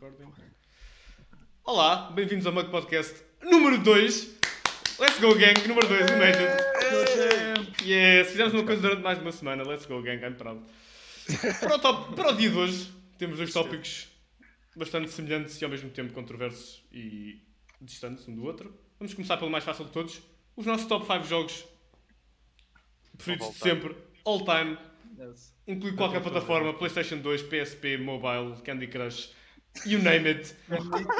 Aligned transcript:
Recording. 0.00 0.32
Olá, 1.62 2.10
bem-vindos 2.12 2.46
ao 2.46 2.54
Mug 2.54 2.70
Podcast 2.70 3.22
número 3.42 3.76
2. 3.76 4.38
Let's 4.98 5.20
go, 5.20 5.34
gang. 5.34 5.68
Número 5.68 5.86
2, 5.86 6.10
we 6.10 6.16
made 6.16 6.38
it. 6.38 7.84
Yes, 7.84 8.30
fizemos 8.30 8.54
uma 8.54 8.64
coisa 8.64 8.80
durante 8.80 9.02
mais 9.02 9.18
de 9.18 9.24
uma 9.24 9.32
semana. 9.32 9.62
Let's 9.62 9.84
go, 9.84 10.00
gang. 10.00 10.24
I'm 10.24 10.36
proud. 10.36 10.62
Para 11.60 11.74
o, 11.74 11.78
top, 11.78 12.14
para 12.14 12.30
o 12.30 12.32
dia 12.34 12.48
de 12.48 12.56
hoje, 12.56 12.90
temos 13.18 13.36
dois 13.36 13.52
tópicos 13.52 14.08
bastante 14.74 15.10
semelhantes 15.10 15.60
e 15.60 15.64
ao 15.66 15.70
mesmo 15.70 15.90
tempo 15.90 16.14
controversos 16.14 16.82
e 16.90 17.38
distantes 17.78 18.26
um 18.26 18.34
do 18.34 18.44
outro. 18.44 18.74
Vamos 18.98 19.12
começar 19.12 19.36
pelo 19.36 19.50
mais 19.50 19.64
fácil 19.64 19.84
de 19.84 19.90
todos. 19.90 20.22
Os 20.56 20.64
nossos 20.64 20.86
top 20.86 21.06
5 21.06 21.24
jogos 21.24 21.66
preferidos 23.18 23.50
de 23.50 23.58
sempre, 23.58 23.94
all 24.24 24.46
time, 24.46 24.78
inclui 25.68 25.92
qualquer 25.92 26.22
plataforma, 26.22 26.72
PlayStation 26.72 27.18
2, 27.18 27.42
PSP, 27.42 27.98
Mobile, 27.98 28.62
Candy 28.62 28.86
Crush, 28.86 29.38
you 29.86 29.98
name 29.98 30.28
it. 30.28 30.54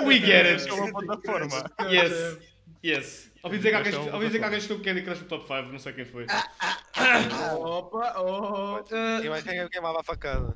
We 0.07 0.19
get 0.19 0.46
it. 0.46 0.69
É 0.69 0.73
uma 0.73 0.91
plataforma. 0.91 1.70
Yes, 1.91 2.38
yes. 2.84 3.30
Ouvi 3.43 3.57
dizer 3.57 3.70
que 3.70 3.77
alguém, 3.77 3.95
é 3.95 4.15
ouvi 4.15 4.27
dizer 4.27 4.38
que 4.38 4.45
alguém 4.45 4.59
escolheu 4.59 4.83
Candy 4.83 5.02
Crush 5.02 5.20
no 5.23 5.29
top 5.29 5.47
5, 5.47 5.73
não 5.73 5.79
sei 5.79 5.93
quem 5.95 6.05
foi. 6.05 6.27
Opa, 7.59 8.21
oh. 8.21 8.84
Quem 9.21 9.30
vai 9.30 9.43
quem 9.43 9.69
queimava 9.69 10.01
a 10.01 10.02
facada? 10.02 10.55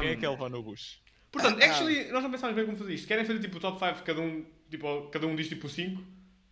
Quem 0.00 0.10
é 0.10 0.16
que 0.16 0.24
é 0.24 0.28
levar 0.28 0.48
no 0.48 0.62
bush? 0.62 1.02
Portanto, 1.32 1.62
actually, 1.62 2.10
nós 2.12 2.22
não 2.22 2.30
pensámos 2.30 2.54
bem 2.54 2.66
como 2.66 2.76
fazer 2.76 2.94
isto. 2.94 3.08
Querem 3.08 3.24
fazer 3.24 3.40
tipo 3.40 3.56
o 3.56 3.60
top 3.60 3.78
5, 3.78 4.02
cada 4.04 4.20
um, 4.20 4.44
tipo, 4.70 5.08
cada 5.08 5.26
um 5.26 5.34
diz 5.34 5.48
tipo 5.48 5.68
5 5.68 6.00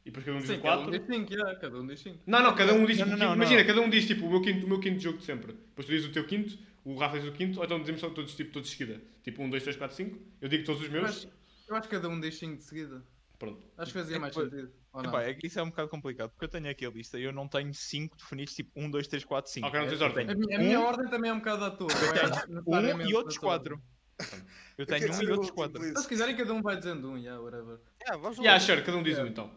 e 0.04 0.10
depois 0.10 0.24
cada 0.24 0.36
um 0.36 0.40
diz 0.40 0.48
Sim, 0.48 0.56
o 0.56 0.62
cada 0.62 0.78
um 0.78 0.84
4. 0.84 0.98
diz 0.98 1.16
5, 1.16 1.32
yeah, 1.32 1.60
cada 1.60 1.78
um 1.78 1.86
diz 1.86 2.00
5. 2.00 2.18
Não, 2.26 2.42
não, 2.42 2.54
cada 2.54 2.74
um 2.74 2.84
diz 2.86 2.96
tipo. 2.96 3.10
imagina, 3.10 3.64
cada 3.64 3.80
um 3.82 3.90
diz 3.90 4.06
tipo 4.06 4.26
o 4.26 4.30
meu 4.30 4.40
quinto, 4.40 4.66
o 4.66 4.68
meu 4.68 4.80
quinto 4.80 5.00
jogo 5.00 5.18
de 5.18 5.24
sempre. 5.24 5.52
Depois 5.52 5.86
tu 5.86 5.92
dizes 5.92 6.08
o 6.08 6.12
teu 6.12 6.26
quinto, 6.26 6.58
o 6.84 6.96
Rafa 6.96 7.18
diz 7.20 7.28
o 7.28 7.32
quinto, 7.32 7.58
ou 7.58 7.64
então 7.64 7.78
dizemos 7.80 8.00
só 8.00 8.10
todos, 8.10 8.34
tipo, 8.34 8.52
todos 8.52 8.70
de 8.70 8.76
seguida. 8.76 9.00
Tipo 9.22 9.42
1, 9.42 9.50
2, 9.50 9.62
3, 9.62 9.76
4, 9.76 9.96
5. 9.96 10.18
Eu 10.40 10.48
digo 10.48 10.64
todos 10.64 10.82
os 10.82 10.88
meus. 10.88 11.28
Eu 11.68 11.76
acho 11.76 11.88
que 11.88 11.94
cada 11.94 12.08
um 12.08 12.18
diz 12.20 12.38
5 12.38 12.56
de 12.56 12.64
seguida. 12.64 13.02
Pronto. 13.38 13.64
Acho 13.78 13.92
que 13.92 13.98
fazia 13.98 14.16
É 14.16 14.18
mais 14.18 14.34
que- 14.34 14.42
sentido. 14.42 14.72
Não? 14.92 15.04
Epá, 15.04 15.22
é 15.22 15.32
que 15.34 15.46
isso 15.46 15.58
é 15.58 15.62
um 15.62 15.70
bocado 15.70 15.88
complicado, 15.88 16.30
porque 16.30 16.44
eu 16.44 16.48
tenho 16.48 16.68
aqui 16.68 16.84
a 16.84 16.90
lista 16.90 17.18
e 17.18 17.22
eu 17.22 17.32
não 17.32 17.46
tenho 17.46 17.72
5 17.72 18.16
definidos, 18.16 18.54
tipo 18.54 18.70
1, 18.74 18.90
2, 18.90 19.06
3, 19.06 19.24
4, 19.24 19.50
5. 19.50 19.66
Ok, 19.68 19.80
não 19.80 19.88
tens 19.88 20.00
Eu 20.00 20.06
ordem. 20.08 20.28
A 20.30 20.34
minha, 20.34 20.56
a 20.56 20.60
minha 20.60 20.80
um, 20.80 20.84
ordem 20.84 21.08
também 21.08 21.30
é 21.30 21.34
um 21.34 21.38
bocado 21.38 21.64
à 21.64 21.70
tua. 21.70 21.88
Eu 21.90 22.50
não 22.62 22.76
é 22.76 22.82
tenho 22.82 22.96
um 22.96 23.00
e 23.08 23.14
outros 23.14 23.36
na 23.36 23.40
tua 23.40 23.50
4. 23.50 23.74
ordem. 23.74 24.46
Eu 24.76 24.86
tenho 24.86 25.04
um 25.06 25.22
e 25.22 25.30
outros 25.30 25.36
último, 25.38 25.54
4. 25.54 25.72
please. 25.72 25.90
Então, 25.90 26.02
se 26.02 26.08
quiserem, 26.08 26.36
cada 26.36 26.52
um 26.52 26.60
vai 26.60 26.76
dizendo 26.76 27.08
um, 27.10 27.16
yeah, 27.16 27.40
whatever. 27.40 27.78
Yeah, 28.02 28.20
vamos 28.20 28.38
Yeah, 28.38 28.60
sure, 28.60 28.82
cada 28.82 28.98
um 28.98 29.02
diz 29.02 29.14
um 29.18 29.22
Yeah. 29.26 29.30
então. 29.30 29.50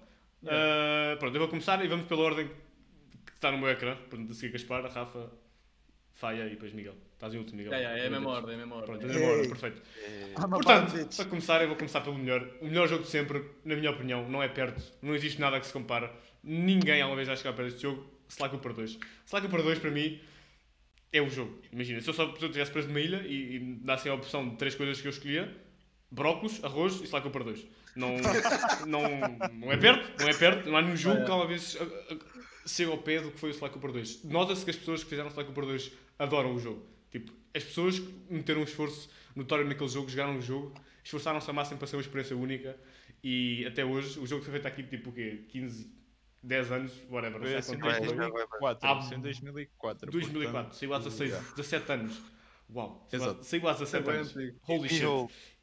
Ah, 0.46 1.16
pronto, 1.20 1.36
eu 1.36 1.40
vou 1.40 1.50
começar 1.50 1.84
e 1.84 1.88
vamos 1.88 2.06
pela 2.08 2.22
ordem 2.22 2.48
que 3.26 3.32
está 3.34 3.52
no 3.52 3.58
meu 3.58 3.70
ecrã. 3.70 3.96
Portanto, 3.96 4.32
a 4.32 4.34
seguir 4.36 4.54
Gaspar, 4.54 4.84
Rafa, 4.90 5.32
Faia 6.14 6.45
e 6.45 6.52
depois 6.52 6.72
Miguel. 6.73 6.95
Estás 7.14 7.33
em 7.33 7.38
último, 7.38 7.58
Miguel. 7.58 7.73
Yeah, 7.73 7.95
yeah, 7.95 8.03
é 8.03 8.08
a 8.08 8.11
mesma 8.11 8.31
Pronto, 8.31 8.44
ordem, 8.44 8.52
é 8.52 8.56
a 8.56 8.66
mesma 8.66 8.81
Pronto, 8.83 8.89
é 8.89 8.94
a 8.94 9.08
ordem. 9.08 9.19
mesma 9.19 9.28
ordem, 9.31 9.44
Ei. 9.44 9.50
perfeito. 9.50 9.81
Portanto, 10.50 11.16
para 11.16 11.25
começar, 11.25 11.61
eu 11.61 11.67
vou 11.67 11.78
começar 11.78 12.02
pelo 12.02 12.17
melhor. 12.17 12.47
O 12.61 12.66
melhor 12.66 12.88
jogo 12.88 13.03
de 13.03 13.09
sempre, 13.09 13.44
na 13.66 13.75
minha 13.75 13.92
opinião, 13.92 14.30
não 14.30 14.41
é 14.44 14.47
perto. 14.47 14.81
Não 15.02 15.16
existe 15.16 15.39
nada 15.39 15.59
que 15.59 15.66
se 15.66 15.73
compara. 15.73 16.11
Ninguém 16.44 17.02
alguma 17.02 17.16
vez 17.16 17.28
vai 17.28 17.38
chegar 17.38 17.53
perto 17.53 17.69
deste 17.72 17.81
jogo. 17.84 18.06
Sly 18.30 18.50
Cooper 18.50 18.73
2. 18.73 18.91
Sly 19.25 19.41
Cooper 19.41 19.64
2, 19.64 19.80
para 19.80 19.91
mim, 19.91 20.19
é 21.11 21.22
o 21.22 21.30
jogo. 21.30 21.58
Imagina, 21.72 22.02
se 22.02 22.09
eu 22.09 22.14
só 22.14 22.25
se 22.36 22.41
eu 22.41 22.47
estivesse 22.47 22.72
preso 22.72 22.88
numa 22.89 23.00
ilha 23.00 23.22
e, 23.25 23.56
e 23.56 23.59
me 23.59 23.75
dassem 23.78 24.11
a 24.11 24.16
opção 24.16 24.50
de 24.50 24.56
três 24.58 24.75
coisas 24.75 25.00
que 25.02 25.08
eu 25.08 25.11
escolhia: 25.11 25.56
brócolos, 26.11 26.64
arroz 26.64 27.00
e 27.02 27.06
Sly 27.06 27.22
Cooper 27.22 27.44
2. 27.44 27.66
Não, 27.95 28.16
não, 28.88 29.02
não 29.53 29.72
é 29.72 29.78
perto, 29.78 30.22
não 30.22 30.30
é 30.30 30.34
perto. 30.34 30.69
Não 30.69 30.78
há 30.78 30.81
nenhum 30.81 30.97
jogo 30.97 31.22
É. 31.22 31.25
que 31.25 31.31
alguma 31.31 31.47
vez 31.47 31.78
a- 31.80 32.14
a- 32.14 32.67
chega 32.67 32.91
ao 32.91 32.97
pé 32.97 33.22
do 33.22 33.31
que 33.31 33.39
foi 33.39 33.50
o 33.50 33.53
Sly 33.53 33.69
Cooper 33.69 33.91
2. 33.91 34.23
Nota-se 34.25 34.64
que 34.66 34.72
as 34.72 34.78
pessoas 34.78 35.03
que 35.03 35.09
fizeram 35.09 35.30
o 35.30 35.31
Sly 35.31 35.45
Cooper 35.45 35.66
2 35.66 35.91
adoram 36.19 36.53
o 36.56 36.59
jogo. 36.59 36.86
Tipo, 37.11 37.31
as 37.53 37.64
pessoas 37.64 38.00
que 38.00 38.14
meteram 38.30 38.61
um 38.61 38.64
esforço 38.64 39.09
notório 39.36 39.66
naquele 39.67 39.89
jogo, 39.89 40.09
jogaram 40.09 40.38
o 40.38 40.42
jogo, 40.42 40.73
esforçaram-se 41.03 41.47
ao 41.50 41.53
máximo 41.56 41.78
para 41.78 41.88
ser 41.88 41.95
uma 41.95 42.02
experiência 42.02 42.36
única 42.36 42.78
e 43.23 43.66
até 43.66 43.83
hoje 43.86 44.19
o 44.19 44.25
jogo 44.25 44.44
foi 44.44 44.52
feito 44.53 44.67
aqui 44.67 44.84
tipo 44.84 45.09
o 45.09 45.14
quê? 45.14 45.45
15, 45.50 45.91
10 46.41 46.72
anos, 46.72 46.91
whatever, 47.09 47.39
não 47.39 47.45
sei 47.47 47.56
há 47.56 47.59
assim 47.59 47.75
em 47.75 47.80
quanto 47.80 47.94
tempo 48.02 48.08
foi. 48.08 48.16
2004. 48.30 48.89
Ah, 48.89 49.00
Isso 49.00 49.13
em 49.13 49.19
2004. 49.22 50.12
2004, 50.12 50.52
portanto, 50.53 50.75
saiu 50.79 50.94
há 50.94 50.97
16, 50.97 51.29
yeah. 51.31 51.50
17 51.56 51.91
anos. 51.91 52.22
Uau, 52.73 53.07
saiu 53.09 53.22
há- 53.23 53.25
Exato. 53.28 53.44
saiu 53.46 53.68
há 53.68 53.73
17 53.73 54.09
É 54.09 54.13
anos. 54.13 54.35
Holy 54.68 54.90
shit. 54.90 55.06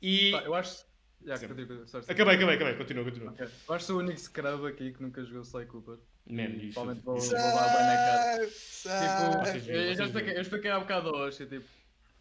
E. 0.03 0.31
Eu 0.31 0.55
acho. 0.55 0.85
Sim. 1.21 1.49
continua, 1.49 1.87
sorry. 1.87 2.07
Acabei, 2.09 2.35
acabei, 2.37 2.55
acabei, 2.57 2.75
continua, 2.75 3.05
continua. 3.05 3.31
Ok. 3.33 3.47
Eu 3.47 3.75
acho 3.75 3.85
que 3.85 3.87
sou 3.87 3.97
o 3.97 3.99
único 4.01 4.19
scrub 4.19 4.67
aqui 4.67 4.93
que 4.93 5.03
nunca 5.03 5.25
jogou 5.25 5.43
Sly 5.43 5.67
Cooper. 5.67 5.99
Man, 6.27 6.43
E 6.43 6.67
you 6.67 6.73
provavelmente 6.73 7.05
vou, 7.05 7.19
vou 7.19 7.31
levar 7.31 7.77
bem 7.77 7.87
na 7.87 7.97
cara. 7.97 8.49
Vocês 8.49 9.65
Tipo, 9.65 9.73
eu, 9.73 9.95
já 9.95 9.95
vocês 9.95 10.09
expliquei, 10.09 10.37
eu 10.37 10.41
expliquei 10.41 10.71
há 10.71 10.81
bocado 10.81 11.11
hoje, 11.11 11.47
tipo, 11.47 11.67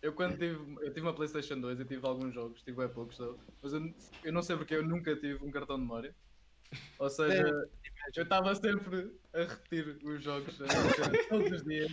eu 0.02 0.14
quando 0.14 0.38
tive, 0.38 0.56
eu 0.82 0.94
tive 0.94 1.02
uma 1.02 1.14
Playstation 1.14 1.60
2 1.60 1.80
e 1.80 1.86
tive 1.86 2.06
alguns 2.08 2.34
jogos, 2.34 2.62
tive 2.62 2.78
bem 2.78 2.90
poucos 2.90 3.18
só, 3.18 3.36
mas 3.62 3.74
eu, 3.74 3.94
eu 4.24 4.34
não 4.34 4.42
sei 4.42 4.56
porque 4.56 4.76
eu 4.76 4.84
nunca 4.84 5.16
tive 5.16 5.44
um 5.44 5.52
cartão 5.52 5.76
de 5.76 5.82
memória. 5.82 6.16
Ou 6.98 7.10
seja, 7.10 7.44
eu 8.16 8.24
estava 8.24 8.56
sempre 8.56 9.12
a 9.34 9.40
repetir 9.40 9.98
os 10.04 10.24
jogos 10.24 10.60
eh, 10.62 11.26
todos 11.30 11.52
os 11.52 11.64
dias. 11.64 11.92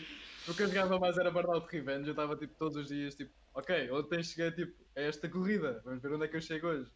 O 0.48 0.54
que 0.54 0.62
eu 0.62 0.68
jogava 0.68 0.98
mais 0.98 1.18
era 1.18 1.30
Burnout 1.30 1.66
Revenge, 1.70 2.06
eu 2.06 2.12
estava 2.12 2.36
tipo 2.36 2.54
todos 2.54 2.76
os 2.76 2.88
dias 2.88 3.14
tipo, 3.14 3.32
ok, 3.54 3.90
ontem 3.90 4.22
cheguei 4.22 4.50
tipo, 4.52 4.72
a 4.96 5.00
esta 5.00 5.28
corrida, 5.28 5.80
vamos 5.84 6.02
ver 6.02 6.12
onde 6.12 6.24
é 6.24 6.28
que 6.28 6.36
eu 6.36 6.40
chego 6.40 6.68
hoje. 6.68 6.90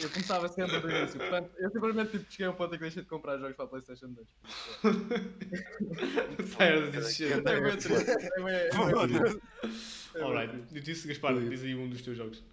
Eu 0.00 0.08
começava 0.10 0.48
sempre 0.48 0.78
do 0.78 0.90
início, 0.90 1.18
portanto, 1.18 1.50
eu 1.58 1.70
simplesmente 1.70 2.10
tipo, 2.10 2.30
cheguei 2.30 2.46
a 2.46 2.50
um 2.50 2.54
ponto 2.54 2.74
em 2.74 2.78
que 2.78 2.82
deixei 2.84 3.02
de 3.02 3.08
comprar 3.08 3.38
jogos 3.38 3.56
para 3.56 3.64
a 3.64 3.68
Playstation 3.68 4.12
2. 4.12 4.28
Tired 6.56 6.88
of 6.88 6.96
this 6.96 7.14
shit. 7.16 7.42
Alright, 10.20 10.90
isso, 10.90 11.08
Gaspar, 11.08 11.40
diz 11.40 11.62
aí 11.62 11.74
um 11.74 11.88
dos 11.88 12.02
teus 12.02 12.16
jogos. 12.16 12.44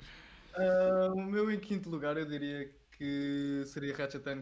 Ah, 0.56 1.12
o 1.14 1.22
meu 1.22 1.52
em 1.52 1.60
quinto 1.60 1.90
lugar 1.90 2.18
eu 2.18 2.26
diria 2.26 2.70
que 2.98 3.64
seria 3.68 3.96
Ratchet 3.96 4.28
and 4.28 4.42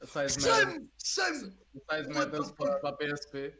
Clank 0.00 0.28
Size 0.30 0.40
Shame! 0.40 2.14
Matters 2.14 2.52
para, 2.52 2.78
para 2.80 2.90
a 2.90 2.96
PSP. 2.96 3.58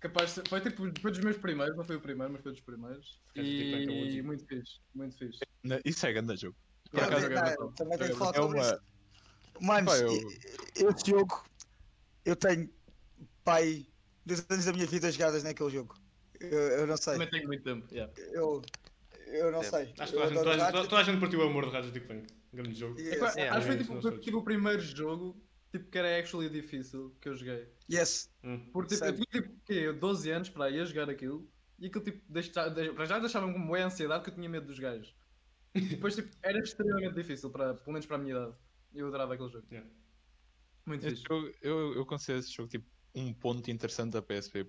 Capaz 0.00 0.34
de 0.34 0.48
foi 0.48 0.60
tipo 0.60 0.82
foi 1.00 1.10
dos 1.10 1.20
meus 1.20 1.38
primeiros, 1.38 1.76
não 1.76 1.84
foi 1.84 1.96
o 1.96 2.00
primeiro, 2.00 2.32
mas 2.32 2.42
foi 2.42 2.52
dos 2.52 2.60
primeiros. 2.60 3.20
Clank 3.34 3.88
é 3.88 3.90
um 3.90 3.94
E 3.94 4.02
OG. 4.02 4.22
muito 4.22 4.46
fixe, 4.46 4.80
muito 4.94 5.18
fixe. 5.18 5.40
Na- 5.64 5.80
Isso 5.84 6.06
é 6.06 6.12
grande 6.12 6.36
jogo. 6.36 6.56
Por 6.90 7.00
Yeah, 7.00 7.16
acaso, 7.16 7.72
também 7.74 7.98
tenho 7.98 8.12
que 8.12 8.18
falar 8.18 8.30
é 8.30 8.34
sobre 8.34 8.60
isso. 8.60 8.78
Mano, 9.60 9.90
esse 9.90 11.10
jogo, 11.10 11.44
eu 12.24 12.36
tenho, 12.36 12.72
pai, 13.44 13.86
dois 14.24 14.46
anos 14.48 14.64
da 14.64 14.72
minha 14.72 14.86
vida 14.86 15.10
jogadas 15.10 15.42
naquele 15.42 15.70
jogo. 15.70 15.96
Eu, 16.40 16.58
eu 16.58 16.86
não 16.86 16.96
sei. 16.96 17.14
Também 17.14 17.30
tenho 17.30 17.46
muito 17.48 17.64
tempo. 17.64 17.92
yeah. 17.92 18.12
Eu, 18.32 18.62
eu 19.26 19.50
não 19.50 19.60
É. 19.60 19.64
sei. 19.64 19.92
Acho 19.98 20.12
que 20.12 20.18
toda 20.34 20.50
a 20.50 21.02
gente, 21.02 21.16
a 21.16 21.16
a 21.16 21.20
partiu 21.20 21.40
o 21.40 21.42
amor 21.42 21.66
de 21.66 21.72
Ratchet 21.72 21.98
and 21.98 22.06
Clank. 22.06 22.26
Grande 22.52 22.74
jogo. 22.74 22.98
Yes, 23.00 23.36
É 23.36 23.40
Yeah, 23.40 23.56
acho 23.58 23.66
que 23.66 23.84
foi 23.84 23.98
é, 23.98 24.02
tipo, 24.02 24.20
tipo 24.20 24.38
o 24.38 24.44
primeiro 24.44 24.80
jogo 24.80 25.47
tipo, 25.70 25.90
que 25.90 25.98
era 25.98 26.18
actually 26.18 26.48
difícil 26.48 27.16
que 27.20 27.28
eu 27.28 27.36
joguei. 27.36 27.68
yes. 27.90 28.30
Hum. 28.44 28.68
Porque 28.72 28.94
tipo, 28.94 29.06
eu 29.06 29.14
tinha 29.14 29.26
tipo 29.42 29.60
quê? 29.64 29.92
12 29.92 30.30
anos 30.30 30.48
para 30.48 30.70
ir 30.70 30.80
a 30.80 30.84
jogar 30.84 31.08
aquilo 31.10 31.48
e 31.78 31.86
aquilo 31.86 32.04
tipo 32.04 32.22
deixa, 32.32 32.68
deixa, 32.70 32.92
para 32.94 33.04
já 33.04 33.18
deixava-me 33.18 33.52
com 33.52 33.66
boa 33.66 33.84
ansiedade 33.84 34.24
que 34.24 34.30
eu 34.30 34.34
tinha 34.34 34.48
medo 34.48 34.66
dos 34.66 34.78
gajos. 34.78 35.14
E 35.74 35.80
depois 35.80 36.14
tipo, 36.14 36.28
era 36.42 36.58
extremamente 36.58 37.14
difícil, 37.14 37.50
para, 37.50 37.74
pelo 37.74 37.92
menos 37.92 38.06
para 38.06 38.16
a 38.16 38.18
minha 38.18 38.34
idade. 38.34 38.54
Eu 38.94 39.08
adorava 39.08 39.34
aquele 39.34 39.50
jogo. 39.50 39.66
Yeah. 39.70 39.88
Muito 40.86 41.06
Esse 41.06 41.16
fixe. 41.16 41.28
jogo, 41.28 41.52
eu, 41.62 41.94
eu 41.94 42.06
considero 42.06 42.40
esse 42.40 42.52
jogo 42.52 42.68
tipo 42.68 42.86
um 43.14 43.32
ponto 43.34 43.70
interessante 43.70 44.12
da 44.12 44.22
PSP. 44.22 44.66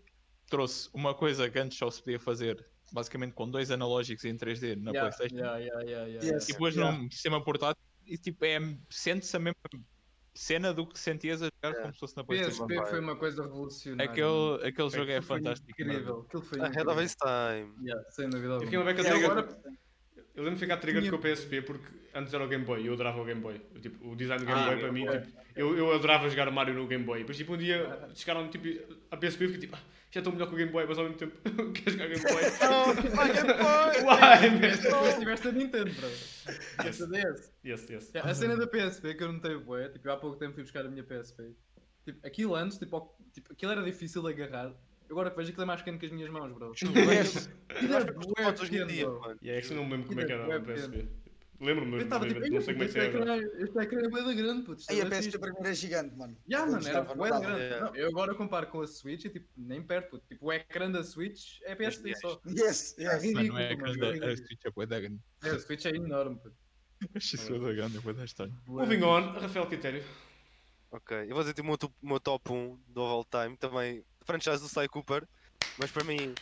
Trouxe 0.50 0.90
uma 0.94 1.14
coisa 1.16 1.50
que 1.50 1.58
antes 1.60 1.78
só 1.78 1.90
se 1.90 2.02
podia 2.04 2.20
fazer 2.20 2.66
basicamente 2.92 3.34
com 3.34 3.50
dois 3.50 3.70
analógicos 3.72 4.26
em 4.26 4.36
3D 4.36 4.76
na 4.76 4.92
Yeah, 4.92 5.16
PlayStation 5.16 5.36
yeah, 5.36 5.58
yeah, 5.60 5.82
yeah, 5.84 6.08
yeah, 6.08 6.36
Yes. 6.36 6.50
e 6.50 6.52
depois 6.54 6.76
Yeah. 6.76 6.98
num 6.98 7.10
sistema 7.12 7.44
portátil 7.44 7.82
e 8.06 8.18
tipo 8.18 8.44
é, 8.44 8.58
sente-se 8.90 9.36
a 9.38 9.40
mesma 9.40 9.56
cena 10.34 10.74
do 10.74 10.86
que 10.86 10.98
sentias 11.00 11.42
a 11.42 11.46
jogar 11.46 11.70
Yeah. 11.70 11.82
como 11.82 11.94
se 11.94 12.00
fosse 12.00 12.18
na 12.18 12.24
PlayStation. 12.24 12.68
PSP 12.68 12.90
foi 12.90 13.00
uma 13.00 13.16
coisa 13.16 13.44
revolucionária. 13.44 14.12
Aquele, 14.12 14.68
aquele 14.68 14.90
jogo 14.90 15.12
é 15.12 15.18
Aquilo 15.18 15.22
foi 15.28 15.38
fantástico. 15.38 15.72
Incrível. 15.72 16.26
Aquilo 16.28 16.44
foi 16.44 16.60
Ahead 16.60 16.72
of 16.80 16.82
incrível. 16.82 17.04
his 17.04 17.16
time. 17.16 17.86
Yeah, 17.88 18.10
sem 18.12 18.30
dúvida. 18.30 18.54
Eu 18.54 18.60
fiquei 18.62 18.78
uma 18.78 18.86
beca 18.86 19.14
agora, 19.16 19.62
Eu 20.40 20.46
lembro 20.46 20.58
de 20.58 20.66
ficar 20.66 20.78
trigger 20.78 21.02
Tinha- 21.02 21.12
com 21.12 21.18
o 21.18 21.22
PSP 21.22 21.62
porque 21.62 21.86
antes 22.16 22.34
era 22.34 22.44
o 22.44 22.48
Game 22.48 22.64
Boy 22.64 22.82
e 22.82 22.88
eu 22.88 22.94
adorava 22.94 23.22
o 23.22 23.26
Game 23.26 23.42
Boy. 23.42 23.60
Eu, 23.76 23.82
tipo, 23.82 24.08
o 24.10 24.16
design 24.16 24.42
do 24.44 24.48
Game 24.48 24.62
Ah, 24.62 24.66
Boy 24.68 24.80
para 24.80 24.92
mim, 24.94 25.06
ok. 25.08 25.20
tipo, 25.20 25.38
eu, 25.54 25.78
eu 25.78 25.94
adorava 25.94 26.30
jogar 26.30 26.50
Mario 26.50 26.74
no 26.76 26.88
Game 26.88 27.04
Boy. 27.04 27.20
Depois, 27.20 27.36
tipo, 27.36 27.54
um 27.54 27.58
dia 27.58 28.08
chegaram 28.16 28.48
tipo, 28.50 28.66
a 29.12 29.18
PSP 29.18 29.44
e 29.44 29.48
fiquei 29.48 29.60
tipo, 29.60 29.76
ah, 29.76 29.82
já 30.10 30.22
estou 30.22 30.32
melhor 30.32 30.48
que 30.48 30.54
o 30.54 30.58
Game 30.58 30.72
Boy, 30.72 30.86
mas 30.88 30.98
ao 30.98 31.04
mesmo 31.04 31.18
tempo 31.18 31.36
quero 31.74 31.92
jogar 31.92 32.08
Game 32.08 32.22
Boy. 32.24 32.44
Vai, 33.16 33.34
Game 33.34 33.54
Boy! 33.54 33.98
Why, 34.00 34.50
man? 34.50 34.78
depois 34.82 35.20
tiveste 35.20 35.48
a 35.50 35.52
Nintendo, 35.52 35.92
bro. 35.92 36.10
Yes, 36.86 36.98
DS. 37.00 37.54
yes, 37.66 37.90
yes. 37.90 38.12
Yeah, 38.16 38.32
a 38.32 38.34
cena 38.34 38.56
da 38.56 38.66
PSP 38.66 39.14
que 39.16 39.24
eu 39.24 39.34
notei 39.34 39.58
bué, 39.58 39.90
tipo, 39.90 40.08
eu 40.08 40.14
há 40.14 40.18
pouco 40.18 40.38
tempo 40.38 40.54
fui 40.54 40.64
buscar 40.64 40.86
a 40.86 40.90
minha 40.90 41.04
PSP. 41.04 41.52
Tipo, 42.06 42.26
aquilo 42.26 42.56
antes, 42.56 42.78
tipo, 42.78 43.14
tipo, 43.34 43.52
aquilo 43.52 43.74
era 43.74 43.84
difícil 43.84 44.22
de 44.24 44.30
agarrar. 44.30 44.74
Agora 45.10 45.32
que 45.32 45.38
vejo 45.38 45.50
aquilo 45.50 45.64
é 45.64 45.66
mais 45.66 45.82
pequeno 45.82 46.00
que 46.00 46.06
as 46.06 46.12
minhas 46.12 46.30
mãos, 46.30 46.54
bro. 46.54 46.72
Aquilo 46.72 47.00
é 47.00 47.06
bué 47.06 48.54
pequeno, 48.54 48.88
bro. 48.88 49.20
mano. 49.22 49.40
E 49.42 49.50
é 49.50 49.58
actually 49.58 49.76
não 49.82 49.86
me 49.86 49.92
lembro 49.94 50.08
como 50.08 50.22
é 50.22 50.26
que 50.26 50.32
era 50.32 50.60
o 50.60 50.64
PSP. 50.64 51.10
Lembro-me, 51.62 52.00
Eu 52.00 52.08
mas 52.08 52.28
tipo, 52.28 52.40
não 52.54 52.62
sei 52.62 52.74
como 52.74 52.84
é 52.86 52.88
que 52.88 52.98
era. 53.00 53.08
ecrã, 53.20 53.38
este 53.38 53.80
ecrã 53.80 54.00
é 54.00 54.10
bué 54.10 54.24
da 54.24 54.34
grande, 54.34 54.64
puto. 54.64 54.82
é 54.88 54.94
Aí 54.94 55.02
a 55.02 55.06
bué 55.06 55.20
PSP 55.20 55.40
para 55.40 55.52
mim 55.52 55.60
era 55.60 55.74
gigante, 55.74 56.16
mano. 56.16 56.38
Eu 56.48 56.66
mano, 56.68 56.88
era 56.88 57.02
bué 57.02 57.30
da 57.30 57.40
dava. 57.40 57.58
grande. 57.60 58.00
Eu 58.00 58.08
agora 58.08 58.36
comparo 58.36 58.68
com 58.68 58.82
a 58.82 58.88
Switch 58.88 59.26
e 59.26 59.30
tipo, 59.30 59.50
nem 59.58 59.84
perto, 59.86 60.12
puto. 60.12 60.26
Tipo, 60.30 60.46
o 60.46 60.54
ecrã 60.54 60.90
da 60.90 61.04
Switch 61.04 61.58
é 61.64 61.76
PSP 61.76 62.16
só. 62.16 62.40
Yes, 62.48 62.98
É 62.98 63.04
yes. 63.16 63.34
Mano, 63.34 63.48
não 63.50 63.58
é 63.58 63.76
mano, 63.76 63.94
grande, 63.94 64.04
é 64.06 64.08
a 64.08 64.12
ridículo. 64.14 64.38
Switch 64.48 64.66
é 64.66 64.72
bué 64.72 64.86
da 64.86 65.00
grande. 65.02 65.20
É, 65.44 65.50
a 65.50 65.60
Switch 65.60 65.86
é 65.86 65.90
enorme, 65.90 66.38
puto. 66.38 66.56
Acho 67.16 67.36
isso 67.36 67.54
é 67.54 67.60
da 67.60 67.74
grande, 67.74 67.96
eu 67.96 68.02
vou 68.02 68.14
dar 68.14 68.24
estranho. 68.24 68.58
Moving 68.66 69.04
on, 69.04 69.22
Rafael 69.34 69.68
Critério. 69.68 70.04
Ok, 70.92 71.18
eu 71.24 71.30
vou 71.36 71.40
dizer 71.42 71.54
tipo, 71.54 71.66
o 71.68 71.70
meu, 71.72 71.78
top- 71.78 71.96
o 72.02 72.08
meu 72.08 72.20
top 72.22 72.52
1 72.54 72.78
do 72.88 73.02
all 73.02 73.26
time, 73.26 73.58
também 73.58 74.04
franchise 74.26 74.62
do 74.62 74.68
Sly 74.68 74.88
Cooper, 74.88 75.28
mas 75.78 75.92
para 75.92 76.04
mim, 76.04 76.36